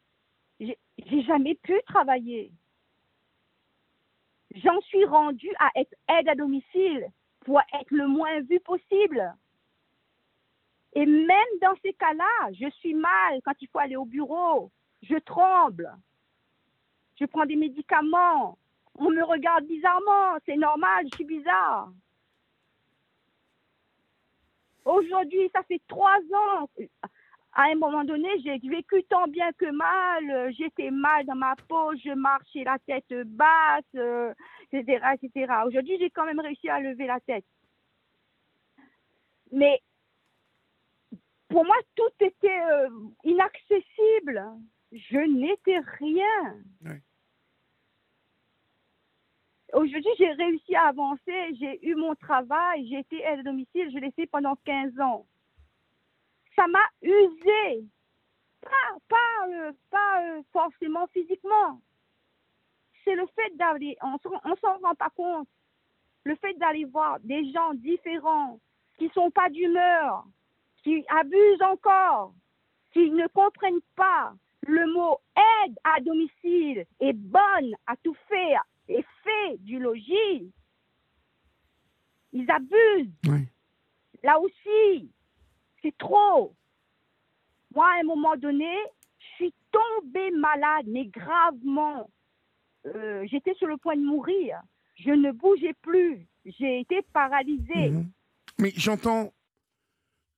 J'ai 0.59 1.21
jamais 1.23 1.55
pu 1.55 1.79
travailler 1.85 2.51
j'en 4.55 4.79
suis 4.81 5.05
rendue 5.05 5.53
à 5.59 5.69
être 5.79 5.93
aide 6.09 6.29
à 6.29 6.35
domicile 6.35 7.07
pour 7.45 7.59
être 7.59 7.91
le 7.91 8.07
moins 8.07 8.41
vu 8.41 8.59
possible. 8.59 9.33
Et 10.93 11.05
même 11.05 11.53
dans 11.61 11.73
ces 11.81 11.93
cas-là, 11.93 12.51
je 12.53 12.69
suis 12.69 12.93
mal 12.93 13.41
quand 13.43 13.53
il 13.61 13.67
faut 13.67 13.79
aller 13.79 13.95
au 13.95 14.05
bureau. 14.05 14.71
Je 15.01 15.15
tremble. 15.15 15.91
Je 17.19 17.25
prends 17.25 17.45
des 17.45 17.55
médicaments. 17.55 18.57
On 18.95 19.09
me 19.09 19.23
regarde 19.23 19.65
bizarrement. 19.65 20.37
C'est 20.45 20.55
normal, 20.55 21.05
je 21.11 21.15
suis 21.15 21.25
bizarre. 21.25 21.91
Aujourd'hui, 24.85 25.49
ça 25.53 25.63
fait 25.63 25.81
trois 25.87 26.19
ans 26.35 26.69
à 27.55 27.65
un 27.65 27.75
moment 27.75 28.03
donné, 28.03 28.27
j'ai 28.43 28.57
vécu 28.67 29.03
tant 29.03 29.27
bien 29.27 29.51
que 29.53 29.69
mal. 29.71 30.53
J'étais 30.53 30.89
mal 30.89 31.25
dans 31.25 31.35
ma 31.35 31.55
peau, 31.67 31.95
je 32.03 32.13
marchais 32.13 32.63
la 32.63 32.79
tête 32.79 33.13
basse, 33.27 33.83
etc., 34.71 34.99
euh, 35.03 35.15
etc. 35.21 35.53
Aujourd'hui, 35.67 35.97
j'ai 35.99 36.09
quand 36.09 36.25
même 36.25 36.39
réussi 36.39 36.69
à 36.69 36.79
lever 36.79 37.05
la 37.05 37.19
tête. 37.19 37.45
Mais 39.51 39.79
pour 41.53 41.65
moi, 41.65 41.75
tout 41.95 42.25
était 42.25 42.61
euh, 42.71 42.89
inaccessible. 43.23 44.43
Je 44.91 45.17
n'étais 45.17 45.79
rien. 45.99 46.57
Aujourd'hui, 49.71 50.11
j'ai 50.17 50.31
réussi 50.31 50.75
à 50.75 50.87
avancer. 50.87 51.55
J'ai 51.59 51.87
eu 51.87 51.95
mon 51.95 52.13
travail. 52.15 52.87
J'ai 52.89 52.99
été 52.99 53.21
aide 53.21 53.39
à 53.39 53.43
domicile. 53.43 53.89
Je 53.93 53.99
l'ai 53.99 54.11
fait 54.11 54.27
pendant 54.27 54.55
15 54.65 54.99
ans 54.99 55.25
ça 56.55 56.67
m'a 56.67 56.85
usé. 57.01 57.87
Pas, 58.61 58.97
pas, 59.09 59.47
euh, 59.49 59.73
pas 59.89 60.23
euh, 60.23 60.41
forcément 60.51 61.07
physiquement. 61.07 61.81
C'est 63.03 63.15
le 63.15 63.27
fait 63.35 63.55
d'aller, 63.57 63.97
on 64.01 64.13
ne 64.13 64.55
s'en 64.55 64.77
rend 64.77 64.95
pas 64.95 65.09
compte, 65.09 65.49
le 66.23 66.35
fait 66.37 66.53
d'aller 66.53 66.85
voir 66.85 67.19
des 67.19 67.51
gens 67.51 67.73
différents 67.73 68.59
qui 68.97 69.07
ne 69.07 69.11
sont 69.11 69.29
pas 69.31 69.49
d'humeur, 69.49 70.25
qui 70.83 71.05
abusent 71.09 71.61
encore, 71.61 72.33
qui 72.91 73.09
ne 73.11 73.27
comprennent 73.27 73.81
pas 73.95 74.33
le 74.67 74.91
mot 74.93 75.17
aide 75.35 75.75
à 75.83 75.99
domicile 76.01 76.85
est 76.99 77.13
bonne 77.13 77.75
à 77.87 77.95
tout 77.97 78.15
faire 78.27 78.63
et 78.87 79.03
fait 79.23 79.57
du 79.59 79.79
logis. 79.79 80.51
Ils 82.31 82.49
abusent. 82.49 83.43
Là 84.23 84.39
aussi, 84.39 85.11
c'est 85.81 85.95
trop. 85.97 86.55
Moi, 87.75 87.85
à 87.85 87.99
un 87.99 88.03
moment 88.03 88.35
donné, 88.37 88.73
je 89.19 89.25
suis 89.35 89.53
tombée 89.71 90.31
malade, 90.31 90.85
mais 90.87 91.05
gravement. 91.05 92.09
Euh, 92.85 93.25
j'étais 93.29 93.53
sur 93.55 93.67
le 93.67 93.77
point 93.77 93.95
de 93.95 94.05
mourir. 94.05 94.61
Je 94.95 95.11
ne 95.11 95.31
bougeais 95.31 95.75
plus. 95.81 96.25
J'ai 96.45 96.79
été 96.79 97.01
paralysée. 97.13 97.89
Mhm. 97.89 98.11
Mais 98.59 98.71
j'entends, 98.75 99.33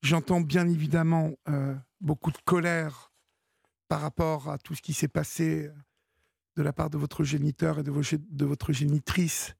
j'entends 0.02 0.42
bien 0.42 0.68
évidemment 0.68 1.32
euh, 1.50 1.76
beaucoup 2.02 2.32
de 2.32 2.38
colère 2.46 3.12
par 3.88 4.02
rapport 4.02 4.50
à 4.50 4.58
tout 4.58 4.76
ce 4.76 4.82
qui 4.82 4.94
s'est 4.94 5.08
passé 5.08 5.70
de 6.56 6.64
la 6.64 6.74
part 6.74 6.90
de 6.90 6.98
votre 6.98 7.24
géniteur 7.24 7.80
et 7.80 7.84
de, 7.84 7.92
de 7.92 8.46
votre 8.46 8.74
génitrice. 8.74 9.56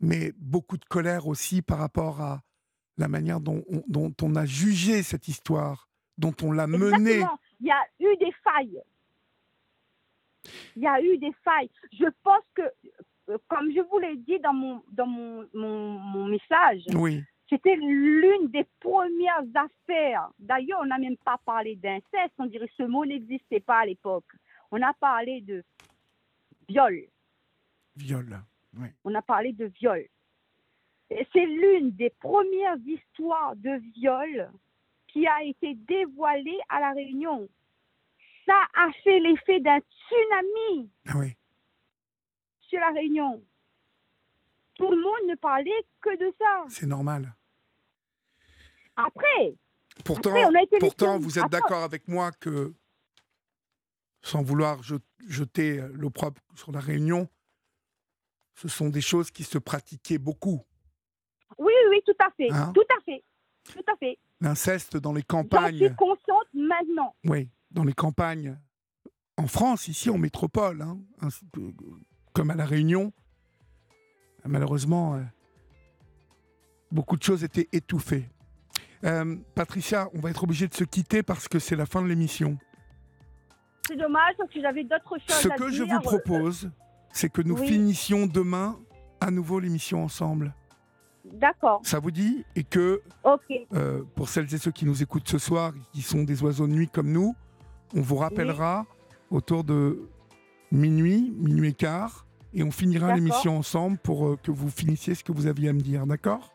Mais 0.00 0.32
beaucoup 0.36 0.76
de 0.76 0.84
colère 0.84 1.26
aussi 1.26 1.62
par 1.62 1.78
rapport 1.78 2.20
à, 2.20 2.42
la 2.96 3.08
manière 3.08 3.40
dont 3.40 3.62
on, 3.68 3.82
dont 3.88 4.14
on 4.22 4.36
a 4.36 4.44
jugé 4.44 5.02
cette 5.02 5.28
histoire, 5.28 5.88
dont 6.18 6.34
on 6.42 6.52
l'a 6.52 6.66
menée. 6.66 7.24
Il 7.60 7.66
y 7.66 7.70
a 7.70 7.84
eu 8.00 8.16
des 8.16 8.32
failles. 8.42 8.80
Il 10.76 10.82
y 10.82 10.86
a 10.86 11.00
eu 11.00 11.18
des 11.18 11.32
failles. 11.42 11.70
Je 11.92 12.06
pense 12.22 12.44
que, 12.54 12.62
euh, 13.30 13.38
comme 13.48 13.70
je 13.74 13.80
vous 13.90 13.98
l'ai 13.98 14.16
dit 14.16 14.38
dans 14.40 14.52
mon, 14.52 14.82
dans 14.92 15.06
mon, 15.06 15.48
mon, 15.54 15.98
mon 15.98 16.26
message, 16.26 16.82
Oui, 16.94 17.24
c'était 17.48 17.76
l'une 17.76 18.48
des 18.48 18.64
premières 18.80 19.44
affaires. 19.54 20.30
D'ailleurs, 20.38 20.80
on 20.82 20.86
n'a 20.86 20.98
même 20.98 21.16
pas 21.18 21.38
parlé 21.44 21.76
d'inceste. 21.76 22.32
On 22.38 22.46
dirait 22.46 22.68
que 22.68 22.74
ce 22.76 22.82
mot 22.84 23.04
n'existait 23.04 23.60
pas 23.60 23.80
à 23.80 23.86
l'époque. 23.86 24.24
On 24.70 24.80
a 24.82 24.92
parlé 24.94 25.40
de 25.42 25.62
viol. 26.68 27.04
viol. 27.96 28.40
Oui. 28.78 28.88
On 29.04 29.14
a 29.14 29.22
parlé 29.22 29.52
de 29.52 29.66
viol. 29.66 30.04
C'est 31.32 31.46
l'une 31.46 31.90
des 31.90 32.10
premières 32.10 32.78
histoires 32.84 33.54
de 33.56 33.76
viol 33.94 34.50
qui 35.08 35.26
a 35.26 35.42
été 35.44 35.74
dévoilée 35.74 36.58
à 36.68 36.80
La 36.80 36.92
Réunion. 36.92 37.46
Ça 38.46 38.58
a 38.74 38.90
fait 39.04 39.20
l'effet 39.20 39.60
d'un 39.60 39.78
tsunami 39.78 40.90
Ah 41.08 41.12
oui. 41.18 41.36
sur 42.62 42.80
La 42.80 42.90
Réunion. 42.90 43.42
Tout 44.74 44.90
le 44.90 45.00
monde 45.00 45.28
ne 45.30 45.34
parlait 45.36 45.86
que 46.00 46.16
de 46.18 46.32
ça. 46.38 46.64
C'est 46.68 46.86
normal. 46.86 47.34
Après, 48.96 49.54
Pourtant, 50.04 50.30
Après, 50.30 50.44
on 50.46 50.54
a 50.56 50.62
été 50.62 50.78
pourtant 50.78 51.12
victime. 51.18 51.22
vous 51.28 51.38
êtes 51.38 51.50
d'accord 51.50 51.84
avec 51.84 52.08
moi 52.08 52.32
que, 52.32 52.74
sans 54.22 54.42
vouloir 54.42 54.82
je- 54.82 54.96
jeter 55.28 55.80
l'opprobre 55.92 56.40
sur 56.56 56.72
la 56.72 56.80
Réunion, 56.80 57.28
ce 58.54 58.66
sont 58.66 58.88
des 58.88 59.00
choses 59.00 59.30
qui 59.30 59.44
se 59.44 59.56
pratiquaient 59.58 60.18
beaucoup. 60.18 60.60
oui, 61.58 61.72
oui, 61.90 62.00
tout 62.04 62.16
à 62.18 62.30
fait. 62.32 62.50
Hein? 62.50 62.72
Tout 62.74 62.82
à 62.90 63.00
fait. 63.04 63.22
Tout 63.72 63.84
à 63.86 63.96
fait. 63.96 64.18
L'inceste 64.40 64.96
dans 64.96 65.12
les 65.12 65.22
campagnes. 65.22 65.76
suis 65.76 65.94
consciente 65.94 66.48
maintenant. 66.52 67.14
Oui, 67.24 67.48
dans 67.70 67.84
les 67.84 67.94
campagnes. 67.94 68.58
En 69.36 69.46
France, 69.46 69.86
ici, 69.88 70.10
en 70.10 70.18
métropole, 70.18 70.82
hein, 70.82 70.98
que- 71.52 71.60
comme 72.32 72.50
à 72.50 72.54
La 72.56 72.66
Réunion, 72.66 73.12
malheureusement, 74.46 75.14
euh, 75.14 75.20
beaucoup 76.90 77.16
de 77.16 77.22
choses 77.22 77.44
étaient 77.44 77.68
étouffées. 77.72 78.28
Euh, 79.04 79.36
Patricia, 79.54 80.08
on 80.14 80.20
va 80.20 80.30
être 80.30 80.44
obligé 80.44 80.66
de 80.68 80.74
se 80.74 80.84
quitter 80.84 81.22
parce 81.22 81.48
que 81.48 81.58
c'est 81.58 81.76
la 81.76 81.86
fin 81.86 82.00
de 82.02 82.06
l'émission. 82.06 82.56
C'est 83.86 83.96
dommage 83.96 84.34
parce 84.38 84.50
que 84.50 84.60
j'avais 84.62 84.84
d'autres 84.84 85.18
choses 85.18 85.36
Ce 85.42 85.48
à 85.48 85.56
que 85.56 85.70
dire. 85.70 85.72
je 85.86 85.92
vous 85.92 86.00
propose, 86.00 86.70
c'est 87.12 87.30
que 87.30 87.42
nous 87.42 87.58
Oui. 87.58 87.68
finissions 87.68 88.26
demain 88.26 88.78
à 89.20 89.30
nouveau 89.30 89.60
l'émission 89.60 90.02
ensemble. 90.04 90.54
D'accord. 91.32 91.80
Ça 91.84 91.98
vous 91.98 92.10
dit? 92.10 92.44
Et 92.56 92.64
que. 92.64 93.02
Euh, 93.74 94.02
pour 94.14 94.28
celles 94.28 94.52
et 94.54 94.58
ceux 94.58 94.70
qui 94.70 94.84
nous 94.86 95.02
écoutent 95.02 95.28
ce 95.28 95.38
soir, 95.38 95.72
qui 95.92 96.02
sont 96.02 96.22
des 96.22 96.42
oiseaux 96.42 96.66
de 96.66 96.72
nuit 96.72 96.88
comme 96.88 97.10
nous, 97.10 97.34
on 97.94 98.00
vous 98.00 98.16
rappellera 98.16 98.86
autour 99.30 99.64
de 99.64 100.08
minuit, 100.70 101.32
minuit 101.38 101.70
et 101.70 101.74
quart, 101.74 102.23
et 102.54 102.62
on 102.62 102.70
finira 102.70 103.14
l'émission 103.14 103.58
ensemble 103.58 103.98
pour 103.98 104.26
euh, 104.28 104.38
que 104.42 104.50
vous 104.50 104.68
finissiez 104.70 105.14
ce 105.14 105.24
que 105.24 105.32
vous 105.32 105.46
aviez 105.46 105.68
à 105.68 105.72
me 105.72 105.80
dire, 105.80 106.06
d'accord? 106.06 106.52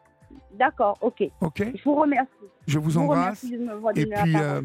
D'accord. 0.57 0.97
Ok. 1.01 1.23
Ok 1.41 1.63
Je 1.76 1.84
vous 1.84 1.95
remercie. 1.95 2.30
Je 2.67 2.77
vous 2.80 2.89
Je 2.89 2.93
vous 2.95 2.97
embrasse, 2.97 3.43
et 3.43 4.05
puis 4.05 4.35
euh, 4.38 4.61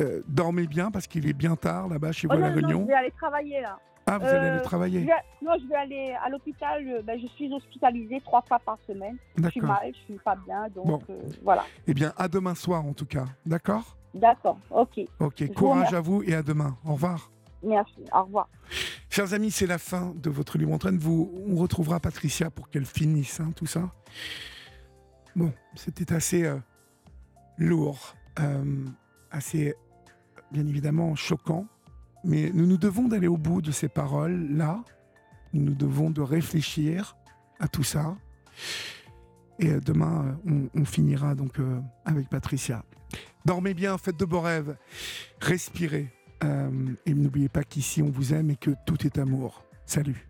euh, 0.00 0.22
dormez 0.28 0.66
bien 0.66 0.90
parce 0.90 1.06
qu'il 1.06 1.28
est 1.28 1.32
bien 1.32 1.56
tard 1.56 1.88
là-bas 1.88 2.12
chez 2.12 2.26
vous 2.26 2.34
Oh 2.34 2.38
à 2.38 2.40
La 2.40 2.50
non, 2.50 2.54
non, 2.60 2.66
Réunion. 2.68 2.82
je 2.82 2.86
vais 2.88 2.94
aller 2.94 3.10
travailler 3.12 3.60
là. 3.60 3.78
Ah, 4.06 4.18
vous 4.18 4.26
allez 4.26 4.46
aller 4.48 4.58
Je 4.58 4.62
travailler 4.64 5.00
vais- 5.00 5.12
non, 5.42 5.52
je 5.62 5.68
vais 5.68 5.76
aller 5.76 6.16
à 6.24 6.28
l'hôpital. 6.30 7.02
Ben, 7.04 7.20
je 7.20 7.26
suis 7.28 7.52
hospitalisée 7.52 8.20
trois 8.24 8.42
fois 8.42 8.58
par 8.58 8.78
semaine. 8.86 9.16
Je 9.36 9.48
suis 9.50 9.60
mal, 9.60 9.78
je 9.92 9.98
suis 9.98 10.18
pas 10.24 10.34
bien, 10.46 10.66
donc 10.74 10.86
Bon. 10.86 11.00
voilà. 11.44 11.64
Eh 11.86 11.94
bien, 11.94 12.12
à 12.16 12.26
demain 12.26 12.54
soir 12.54 12.84
en 12.84 12.92
tout 12.92 13.06
cas, 13.06 13.26
d'accord? 13.46 13.96
D'accord. 14.14 14.58
Ok. 14.70 15.00
Ok, 15.20 15.52
courage 15.54 15.94
à 15.94 16.00
vous 16.00 16.22
et 16.24 16.34
à 16.34 16.42
demain. 16.42 16.76
Au 16.84 16.94
revoir. 16.94 17.30
Merci. 17.62 18.00
Au 18.12 18.24
revoir. 18.24 18.48
Chers 19.10 19.34
amis, 19.34 19.50
c'est 19.50 19.66
la 19.66 19.78
fin 19.78 20.14
de 20.14 20.30
votre 20.30 20.56
libre 20.56 20.72
entraîne. 20.72 20.98
Vous, 20.98 21.32
on 21.46 21.56
retrouvera 21.56 22.00
Patricia 22.00 22.50
pour 22.50 22.70
qu'elle 22.70 22.86
finisse 22.86 23.40
hein, 23.40 23.52
tout 23.54 23.66
ça. 23.66 23.90
Bon, 25.36 25.52
c'était 25.74 26.12
assez 26.12 26.44
euh, 26.44 26.58
lourd, 27.58 28.14
euh, 28.40 28.84
assez, 29.30 29.74
bien 30.52 30.66
évidemment, 30.66 31.14
choquant. 31.14 31.66
Mais 32.24 32.50
nous 32.52 32.66
nous 32.66 32.76
devons 32.76 33.08
d'aller 33.08 33.28
au 33.28 33.36
bout 33.36 33.62
de 33.62 33.70
ces 33.70 33.88
paroles-là. 33.88 34.82
Nous 35.52 35.64
nous 35.64 35.74
devons 35.74 36.10
de 36.10 36.20
réfléchir 36.20 37.16
à 37.58 37.68
tout 37.68 37.84
ça. 37.84 38.16
Et 39.58 39.70
euh, 39.70 39.80
demain, 39.80 40.38
on, 40.74 40.84
finira 40.84 41.34
donc 41.34 41.58
avec 42.04 42.28
Patricia. 42.28 42.84
Dormez 43.44 43.74
bien, 43.74 43.96
faites 43.98 44.18
de 44.18 44.24
beaux 44.24 44.40
rêves, 44.40 44.76
respirez. 45.40 46.12
Euh, 46.42 46.70
et 47.06 47.14
n'oubliez 47.14 47.48
pas 47.48 47.64
qu'ici 47.64 48.02
on 48.02 48.10
vous 48.10 48.32
aime 48.32 48.50
et 48.50 48.56
que 48.56 48.70
tout 48.86 49.06
est 49.06 49.18
amour. 49.18 49.64
Salut. 49.86 50.29